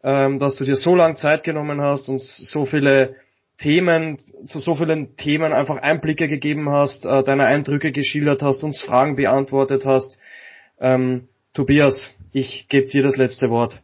ähm, 0.02 0.38
dass 0.38 0.56
du 0.56 0.64
dir 0.64 0.76
so 0.76 0.94
lange 0.94 1.16
Zeit 1.16 1.44
genommen 1.44 1.80
hast, 1.80 2.08
uns 2.08 2.36
so 2.36 2.66
viele 2.66 3.16
Themen, 3.58 4.18
zu 4.46 4.58
so 4.58 4.74
vielen 4.74 5.16
Themen 5.16 5.52
einfach 5.52 5.76
Einblicke 5.76 6.26
gegeben 6.26 6.70
hast, 6.70 7.06
äh, 7.06 7.22
deine 7.22 7.46
Eindrücke 7.46 7.92
geschildert 7.92 8.42
hast, 8.42 8.64
uns 8.64 8.80
Fragen 8.80 9.16
beantwortet 9.16 9.84
hast. 9.84 10.18
Ähm, 10.80 11.28
Tobias, 11.54 12.14
ich 12.32 12.66
gebe 12.68 12.88
dir 12.88 13.02
das 13.02 13.16
letzte 13.16 13.50
Wort. 13.50 13.80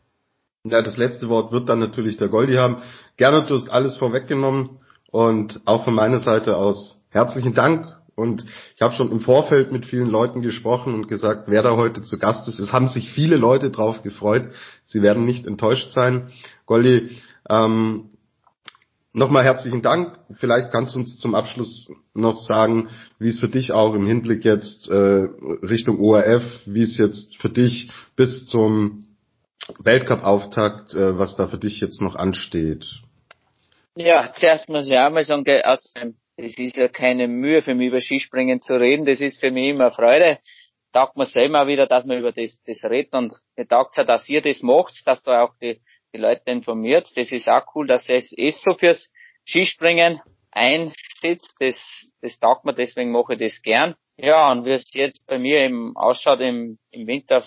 Ja, 0.70 0.82
das 0.82 0.96
letzte 0.96 1.28
Wort 1.28 1.52
wird 1.52 1.68
dann 1.68 1.78
natürlich 1.78 2.16
der 2.16 2.28
Goldi 2.28 2.54
haben. 2.54 2.78
Gerne, 3.16 3.44
du 3.44 3.54
hast 3.54 3.68
alles 3.68 3.96
vorweggenommen 3.96 4.78
und 5.10 5.60
auch 5.64 5.84
von 5.84 5.94
meiner 5.94 6.20
Seite 6.20 6.56
aus 6.56 7.00
herzlichen 7.10 7.54
Dank. 7.54 7.96
Und 8.14 8.44
ich 8.74 8.82
habe 8.82 8.94
schon 8.94 9.12
im 9.12 9.20
Vorfeld 9.20 9.70
mit 9.70 9.86
vielen 9.86 10.10
Leuten 10.10 10.42
gesprochen 10.42 10.92
und 10.94 11.06
gesagt, 11.08 11.44
wer 11.46 11.62
da 11.62 11.76
heute 11.76 12.02
zu 12.02 12.18
Gast 12.18 12.48
ist. 12.48 12.58
Es 12.58 12.72
haben 12.72 12.88
sich 12.88 13.10
viele 13.12 13.36
Leute 13.36 13.70
drauf 13.70 14.02
gefreut. 14.02 14.48
Sie 14.84 15.02
werden 15.02 15.24
nicht 15.24 15.46
enttäuscht 15.46 15.92
sein. 15.92 16.30
Goldi, 16.66 17.16
ähm, 17.48 18.10
Nochmal 19.14 19.42
herzlichen 19.42 19.82
Dank. 19.82 20.16
Vielleicht 20.34 20.70
kannst 20.70 20.94
du 20.94 21.00
uns 21.00 21.18
zum 21.18 21.34
Abschluss 21.34 21.90
noch 22.14 22.40
sagen, 22.40 22.88
wie 23.18 23.30
es 23.30 23.40
für 23.40 23.48
dich 23.48 23.72
auch 23.72 23.94
im 23.94 24.06
Hinblick 24.06 24.44
jetzt 24.44 24.86
äh, 24.86 24.94
Richtung 24.94 25.98
ORF, 25.98 26.44
wie 26.66 26.82
es 26.82 26.98
jetzt 26.98 27.36
für 27.38 27.48
dich 27.48 27.90
bis 28.14 28.46
zum 28.46 29.07
Weltcup-Auftakt, 29.78 30.94
äh, 30.94 31.18
was 31.18 31.36
da 31.36 31.48
für 31.48 31.58
dich 31.58 31.80
jetzt 31.80 32.00
noch 32.00 32.14
ansteht. 32.14 32.86
Ja, 33.96 34.32
zuerst 34.34 34.68
muss 34.68 34.88
ich 34.88 34.96
auch 34.96 35.10
mal 35.10 35.24
sagen, 35.24 35.44
es 36.36 36.56
ist 36.56 36.76
ja 36.76 36.88
keine 36.88 37.26
Mühe 37.26 37.62
für 37.62 37.74
mich 37.74 37.88
über 37.88 38.00
Skispringen 38.00 38.62
zu 38.62 38.74
reden. 38.74 39.04
Das 39.04 39.20
ist 39.20 39.40
für 39.40 39.50
mich 39.50 39.68
immer 39.68 39.90
Freude. 39.90 40.38
Taugt 40.92 41.16
mir 41.16 41.26
selber 41.26 41.66
wieder, 41.66 41.86
dass 41.86 42.06
man 42.06 42.18
über 42.18 42.32
das, 42.32 42.58
das 42.64 42.82
redet 42.84 43.12
und 43.12 43.34
mir 43.56 43.66
taugt 43.66 43.96
ja, 43.96 44.04
dass 44.04 44.28
ihr 44.28 44.40
das 44.40 44.62
macht, 44.62 45.02
dass 45.04 45.22
da 45.22 45.42
auch 45.42 45.54
die 45.60 45.78
die 46.14 46.18
Leute 46.18 46.50
informiert. 46.50 47.10
Das 47.16 47.30
ist 47.32 47.48
auch 47.48 47.74
cool, 47.74 47.86
dass 47.86 48.08
es 48.08 48.32
ist 48.32 48.62
so 48.62 48.74
fürs 48.74 49.10
Skispringen 49.46 50.20
einsetzt. 50.50 51.54
Das, 51.60 52.10
das 52.20 52.38
taugt 52.38 52.64
mir, 52.64 52.74
deswegen 52.74 53.12
mache 53.12 53.34
ich 53.34 53.40
das 53.40 53.62
gern. 53.62 53.94
Ja, 54.16 54.50
und 54.50 54.64
wie 54.64 54.72
es 54.72 54.84
jetzt 54.94 55.24
bei 55.26 55.38
mir 55.38 55.60
eben 55.60 55.96
ausschaut 55.96 56.40
im, 56.40 56.78
im 56.90 57.06
Winter 57.06 57.44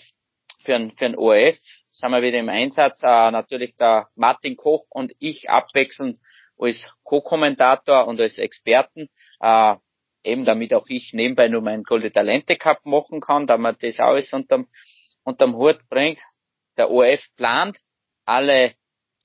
für 0.64 0.76
ein, 0.76 0.92
für 0.92 1.06
ein 1.06 1.18
ORF, 1.18 1.58
sind 1.92 2.12
wir 2.12 2.22
wieder 2.22 2.40
im 2.40 2.50
Einsatz. 2.50 3.04
Äh, 3.04 3.32
natürlich 3.32 3.76
der 3.76 4.08
Martin 4.16 4.56
Koch 4.56 4.86
und 4.90 5.12
ich 5.20 5.50
abwechselnd 5.50 6.20
als 6.58 6.90
Co-Kommentator 7.04 8.08
und 8.08 8.20
als 8.22 8.38
Experten. 8.38 9.10
Äh, 9.42 9.76
eben 10.24 10.46
damit 10.46 10.74
auch 10.74 10.88
ich 10.88 11.14
nebenbei 11.14 11.50
nur 11.50 11.62
meinen 11.62 11.84
Golden 11.84 12.14
Talente 12.14 12.56
Cup 12.56 12.86
machen 12.86 13.20
kann, 13.20 13.46
da 13.46 13.58
man 13.58 13.76
das 13.80 14.00
alles 14.00 14.32
unterm, 14.32 14.68
unterm 15.24 15.56
Hut 15.56 15.80
bringt. 15.90 16.20
Der 16.78 16.90
ORF 16.90 17.28
plant 17.36 17.78
alle 18.26 18.74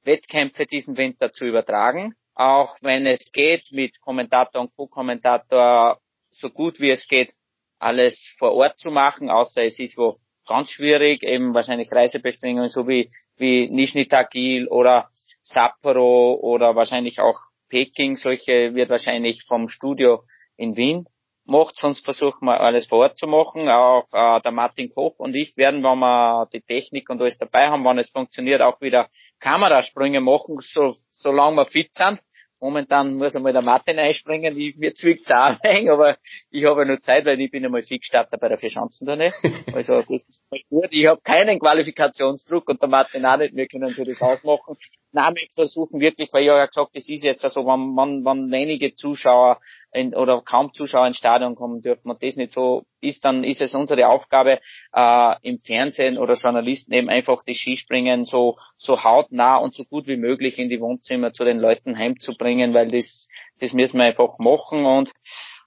Wettkämpfe 0.02 0.66
diesen 0.66 0.96
Winter 0.96 1.32
zu 1.32 1.44
übertragen. 1.44 2.14
Auch 2.34 2.76
wenn 2.80 3.06
es 3.06 3.30
geht, 3.32 3.70
mit 3.70 4.00
Kommentator 4.00 4.60
und 4.60 4.74
Co-Kommentator 4.74 6.00
so 6.30 6.50
gut 6.50 6.80
wie 6.80 6.90
es 6.90 7.06
geht, 7.06 7.32
alles 7.78 8.34
vor 8.38 8.52
Ort 8.52 8.78
zu 8.78 8.90
machen, 8.90 9.30
außer 9.30 9.62
es 9.62 9.78
ist 9.78 9.96
wo 9.96 10.18
ganz 10.46 10.70
schwierig, 10.70 11.22
eben 11.22 11.54
wahrscheinlich 11.54 11.92
Reisebestimmungen 11.92 12.68
so 12.68 12.86
wie, 12.88 13.10
wie 13.36 13.68
Nizhny 13.68 14.06
Tagil 14.06 14.68
oder 14.68 15.10
Sapporo 15.42 16.34
oder 16.34 16.74
wahrscheinlich 16.74 17.20
auch 17.20 17.38
Peking, 17.68 18.16
solche 18.16 18.74
wird 18.74 18.90
wahrscheinlich 18.90 19.44
vom 19.44 19.68
Studio 19.68 20.22
in 20.56 20.76
Wien 20.76 21.06
macht, 21.46 21.78
sonst 21.78 22.04
versuchen 22.04 22.46
wir 22.46 22.60
alles 22.60 22.86
vor 22.86 22.98
Ort 22.98 23.16
zu 23.16 23.26
machen. 23.26 23.68
Auch 23.68 24.06
äh, 24.12 24.40
der 24.40 24.52
Martin 24.52 24.92
Koch 24.92 25.14
und 25.18 25.34
ich 25.34 25.56
werden, 25.56 25.82
wenn 25.82 25.98
wir 25.98 26.48
die 26.52 26.60
Technik 26.60 27.08
und 27.08 27.20
alles 27.20 27.38
dabei 27.38 27.66
haben, 27.66 27.84
wenn 27.84 27.98
es 27.98 28.10
funktioniert, 28.10 28.62
auch 28.62 28.80
wieder 28.80 29.08
Kamerasprünge 29.40 30.20
machen, 30.20 30.58
so, 30.60 30.94
solange 31.12 31.56
wir 31.56 31.64
fit 31.66 31.94
sind. 31.94 32.20
Momentan 32.66 33.14
muss 33.14 33.36
einmal 33.36 33.52
der 33.52 33.62
Martin 33.62 33.96
einspringen, 33.96 34.58
ich, 34.58 34.76
mir 34.76 34.92
zwickt 34.92 35.32
auch 35.32 35.56
ein, 35.62 35.88
aber 35.88 36.16
ich 36.50 36.64
habe 36.64 36.84
nur 36.84 37.00
Zeit, 37.00 37.24
weil 37.24 37.40
ich 37.40 37.48
bin 37.48 37.64
einmal 37.64 37.84
Fixstarter 37.84 38.38
bei 38.38 38.48
der 38.48 38.58
Vierschanzentournee. 38.58 39.32
Also 39.72 40.02
das 40.02 40.26
ist 40.26 40.42
gut. 40.68 40.88
Ich 40.90 41.06
habe 41.06 41.20
keinen 41.22 41.60
Qualifikationsdruck 41.60 42.68
und 42.68 42.82
der 42.82 42.88
Martin 42.88 43.24
auch 43.24 43.36
nicht, 43.36 43.54
wir 43.54 43.68
können 43.68 43.90
für 43.90 44.02
das 44.02 44.20
ausmachen. 44.20 44.76
Nein, 45.12 45.34
wir 45.36 45.46
versuchen 45.54 46.00
wirklich, 46.00 46.28
weil 46.32 46.42
ich 46.42 46.48
ja 46.48 46.66
gesagt 46.66 46.96
das 46.96 47.08
ist 47.08 47.22
jetzt 47.22 47.44
also, 47.44 47.60
wenn, 47.60 47.94
wenn, 47.94 48.24
wenn 48.24 48.50
wenige 48.50 48.96
Zuschauer 48.96 49.60
in, 49.96 50.14
oder 50.14 50.42
kaum 50.42 50.72
Zuschauer 50.72 51.06
ins 51.06 51.16
Stadion 51.16 51.54
kommen 51.54 51.80
dürfen 51.80 52.10
und 52.10 52.22
das 52.22 52.36
nicht 52.36 52.52
so 52.52 52.84
ist, 53.00 53.24
dann 53.24 53.44
ist 53.44 53.60
es 53.60 53.74
unsere 53.74 54.08
Aufgabe, 54.08 54.60
äh, 54.92 55.34
im 55.42 55.58
Fernsehen 55.60 56.18
oder 56.18 56.34
Journalisten 56.34 56.92
eben 56.92 57.08
einfach 57.08 57.42
das 57.44 57.56
Skispringen 57.56 58.24
so, 58.24 58.56
so 58.76 59.02
hautnah 59.02 59.56
und 59.56 59.74
so 59.74 59.84
gut 59.84 60.06
wie 60.06 60.16
möglich 60.16 60.58
in 60.58 60.68
die 60.68 60.80
Wohnzimmer 60.80 61.32
zu 61.32 61.44
den 61.44 61.58
Leuten 61.58 61.96
heimzubringen, 61.96 62.74
weil 62.74 62.90
das, 62.90 63.28
das 63.58 63.72
müssen 63.72 63.98
wir 63.98 64.06
einfach 64.06 64.38
machen 64.38 64.84
und, 64.84 65.12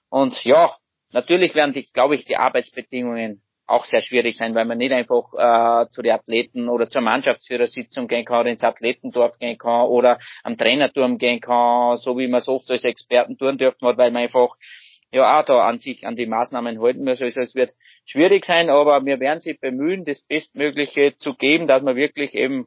und 0.08 0.42
ja, 0.44 0.74
natürlich 1.12 1.54
werden 1.54 1.72
die, 1.72 1.86
glaube 1.92 2.14
ich, 2.14 2.24
die 2.24 2.36
Arbeitsbedingungen 2.36 3.42
auch 3.70 3.84
sehr 3.84 4.02
schwierig 4.02 4.36
sein, 4.36 4.54
weil 4.54 4.64
man 4.64 4.78
nicht 4.78 4.92
einfach 4.92 5.32
äh, 5.34 5.88
zu 5.90 6.02
den 6.02 6.12
Athleten 6.12 6.68
oder 6.68 6.88
zur 6.88 7.02
Mannschaftsführersitzung 7.02 8.08
gehen 8.08 8.24
kann 8.24 8.40
oder 8.40 8.50
ins 8.50 8.64
Athletendorf 8.64 9.38
gehen 9.38 9.58
kann 9.58 9.86
oder 9.86 10.18
am 10.42 10.56
Trainerturm 10.56 11.18
gehen 11.18 11.40
kann, 11.40 11.96
so 11.96 12.18
wie 12.18 12.28
man 12.28 12.40
es 12.40 12.48
oft 12.48 12.70
als 12.70 12.84
Experten 12.84 13.38
tun 13.38 13.58
dürfen 13.58 13.86
hat, 13.86 13.96
weil 13.96 14.10
man 14.10 14.22
einfach 14.24 14.56
ja 15.12 15.38
auch 15.38 15.44
da 15.44 15.58
an 15.58 15.78
sich 15.78 16.06
an 16.06 16.16
die 16.16 16.26
Maßnahmen 16.26 16.80
halten 16.80 17.04
muss. 17.04 17.22
Also 17.22 17.40
es 17.40 17.54
wird 17.54 17.72
schwierig 18.04 18.44
sein, 18.44 18.70
aber 18.70 19.04
wir 19.04 19.20
werden 19.20 19.40
sich 19.40 19.58
bemühen, 19.60 20.04
das 20.04 20.22
Bestmögliche 20.22 21.14
zu 21.16 21.34
geben, 21.34 21.66
dass 21.66 21.82
wir 21.82 21.96
wirklich 21.96 22.34
eben 22.34 22.66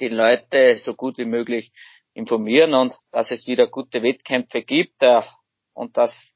die 0.00 0.08
Leute 0.08 0.78
so 0.78 0.94
gut 0.94 1.18
wie 1.18 1.24
möglich 1.24 1.72
informieren 2.14 2.74
und 2.74 2.94
dass 3.10 3.30
es 3.30 3.46
wieder 3.46 3.66
gute 3.66 4.02
Wettkämpfe 4.02 4.62
gibt 4.62 5.02
äh, 5.02 5.22
und 5.74 5.96
dass 5.96 6.32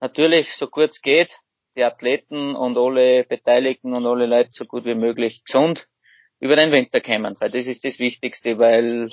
natürlich 0.00 0.52
so 0.54 0.66
kurz 0.66 1.00
geht, 1.00 1.30
die 1.76 1.84
Athleten 1.84 2.54
und 2.54 2.76
alle 2.76 3.24
Beteiligten 3.24 3.94
und 3.94 4.06
alle 4.06 4.26
Leute 4.26 4.50
so 4.52 4.64
gut 4.64 4.84
wie 4.84 4.94
möglich 4.94 5.42
gesund 5.44 5.86
über 6.40 6.56
den 6.56 6.72
Winter 6.72 7.00
kommen, 7.00 7.36
weil 7.38 7.50
das 7.50 7.66
ist 7.66 7.84
das 7.84 7.98
Wichtigste, 7.98 8.58
weil 8.58 9.10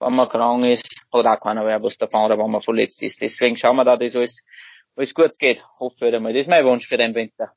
wenn 0.00 0.14
man 0.14 0.28
krank 0.28 0.66
ist, 0.66 0.88
hat 1.12 1.26
auch 1.26 1.40
keiner 1.40 1.64
mehr 1.64 1.82
was 1.82 1.96
davon 1.96 2.26
oder 2.26 2.38
wenn 2.38 2.50
man 2.50 2.60
verletzt 2.60 3.02
ist. 3.02 3.20
Deswegen 3.20 3.56
schauen 3.56 3.76
wir 3.76 3.84
da, 3.84 3.96
dass 3.96 4.14
alles, 4.14 4.44
alles 4.94 5.14
gut 5.14 5.38
geht. 5.38 5.62
Hoffe 5.78 6.08
ich 6.08 6.14
einmal. 6.14 6.32
Das 6.32 6.42
ist 6.42 6.50
mein 6.50 6.64
Wunsch 6.64 6.86
für 6.86 6.96
den 6.96 7.14
Winter. 7.14 7.52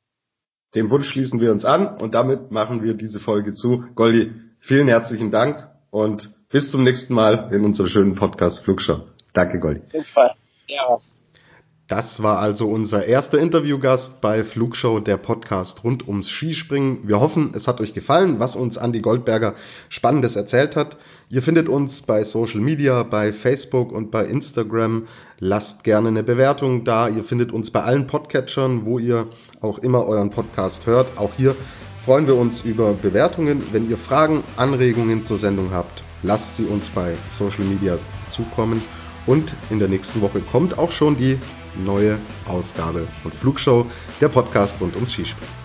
Dem 0.76 0.90
Wunsch 0.92 1.10
schließen 1.10 1.40
wir 1.42 1.52
uns 1.52 1.66
an 1.66 1.98
und 1.98 2.14
damit 2.14 2.52
machen 2.52 2.84
wir 2.84 2.94
diese 2.94 3.20
Folge 3.20 3.54
zu. 3.54 3.86
Goldi, 3.96 4.32
vielen 4.60 4.88
herzlichen 4.88 5.32
Dank 5.32 5.68
und 5.90 6.32
bis 6.50 6.72
zum 6.72 6.84
nächsten 6.84 7.14
Mal 7.14 7.52
in 7.52 7.66
unserer 7.66 7.88
schönen 7.88 8.16
Podcast 8.16 8.64
Flugschau. 8.64 9.08
Danke, 9.34 9.60
Goldi. 9.60 9.82
Super. 9.92 10.36
Ja. 10.68 10.98
Das 11.90 12.22
war 12.22 12.38
also 12.38 12.68
unser 12.68 13.08
erster 13.08 13.40
Interviewgast 13.40 14.22
bei 14.22 14.44
Flugshow, 14.44 15.00
der 15.00 15.18
Podcast 15.18 15.84
rund 15.84 16.08
ums 16.08 16.30
Skispringen. 16.30 17.00
Wir 17.08 17.20
hoffen, 17.20 17.50
es 17.56 17.68
hat 17.68 17.82
euch 17.82 17.96
gefallen, 17.96 18.40
was 18.40 18.56
uns 18.56 18.78
Andi 18.78 19.00
Goldberger 19.00 19.56
Spannendes 19.90 20.36
erzählt 20.36 20.76
hat. 20.76 20.98
Ihr 21.32 21.42
findet 21.42 21.68
uns 21.68 22.04
bei 22.04 22.24
Social 22.24 22.60
Media, 22.60 23.02
bei 23.02 23.34
Facebook 23.34 23.92
und 23.92 24.12
bei 24.12 24.26
Instagram. 24.26 25.08
Lasst 25.40 25.84
gerne 25.84 26.10
eine 26.10 26.22
Bewertung 26.22 26.84
da. 26.84 27.10
Ihr 27.10 27.24
findet 27.24 27.52
uns 27.52 27.72
bei 27.72 27.82
allen 27.82 28.06
Podcatchern, 28.06 28.86
wo 28.86 29.00
ihr 29.00 29.26
auch 29.60 29.80
immer 29.80 30.06
euren 30.06 30.30
Podcast 30.30 30.86
hört. 30.86 31.18
Auch 31.18 31.32
hier 31.38 31.56
freuen 32.06 32.28
wir 32.28 32.36
uns 32.36 32.62
über 32.62 32.94
Bewertungen. 32.94 33.64
Wenn 33.72 33.90
ihr 33.90 33.98
Fragen, 33.98 34.44
Anregungen 34.58 35.26
zur 35.26 35.40
Sendung 35.40 35.72
habt, 35.72 36.04
lasst 36.22 36.56
sie 36.56 36.66
uns 36.66 36.90
bei 36.90 37.16
Social 37.30 37.64
Media 37.64 37.98
zukommen. 38.30 38.80
Und 39.26 39.56
in 39.72 39.80
der 39.80 39.88
nächsten 39.88 40.22
Woche 40.22 40.40
kommt 40.40 40.78
auch 40.78 40.92
schon 40.92 41.18
die 41.18 41.38
neue 41.76 42.20
Ausgabe 42.46 43.08
von 43.22 43.32
Flugshow, 43.32 43.86
der 44.22 44.30
Podcast 44.30 44.82
rund 44.82 44.96
ums 44.96 45.14
Skispringen. 45.14 45.59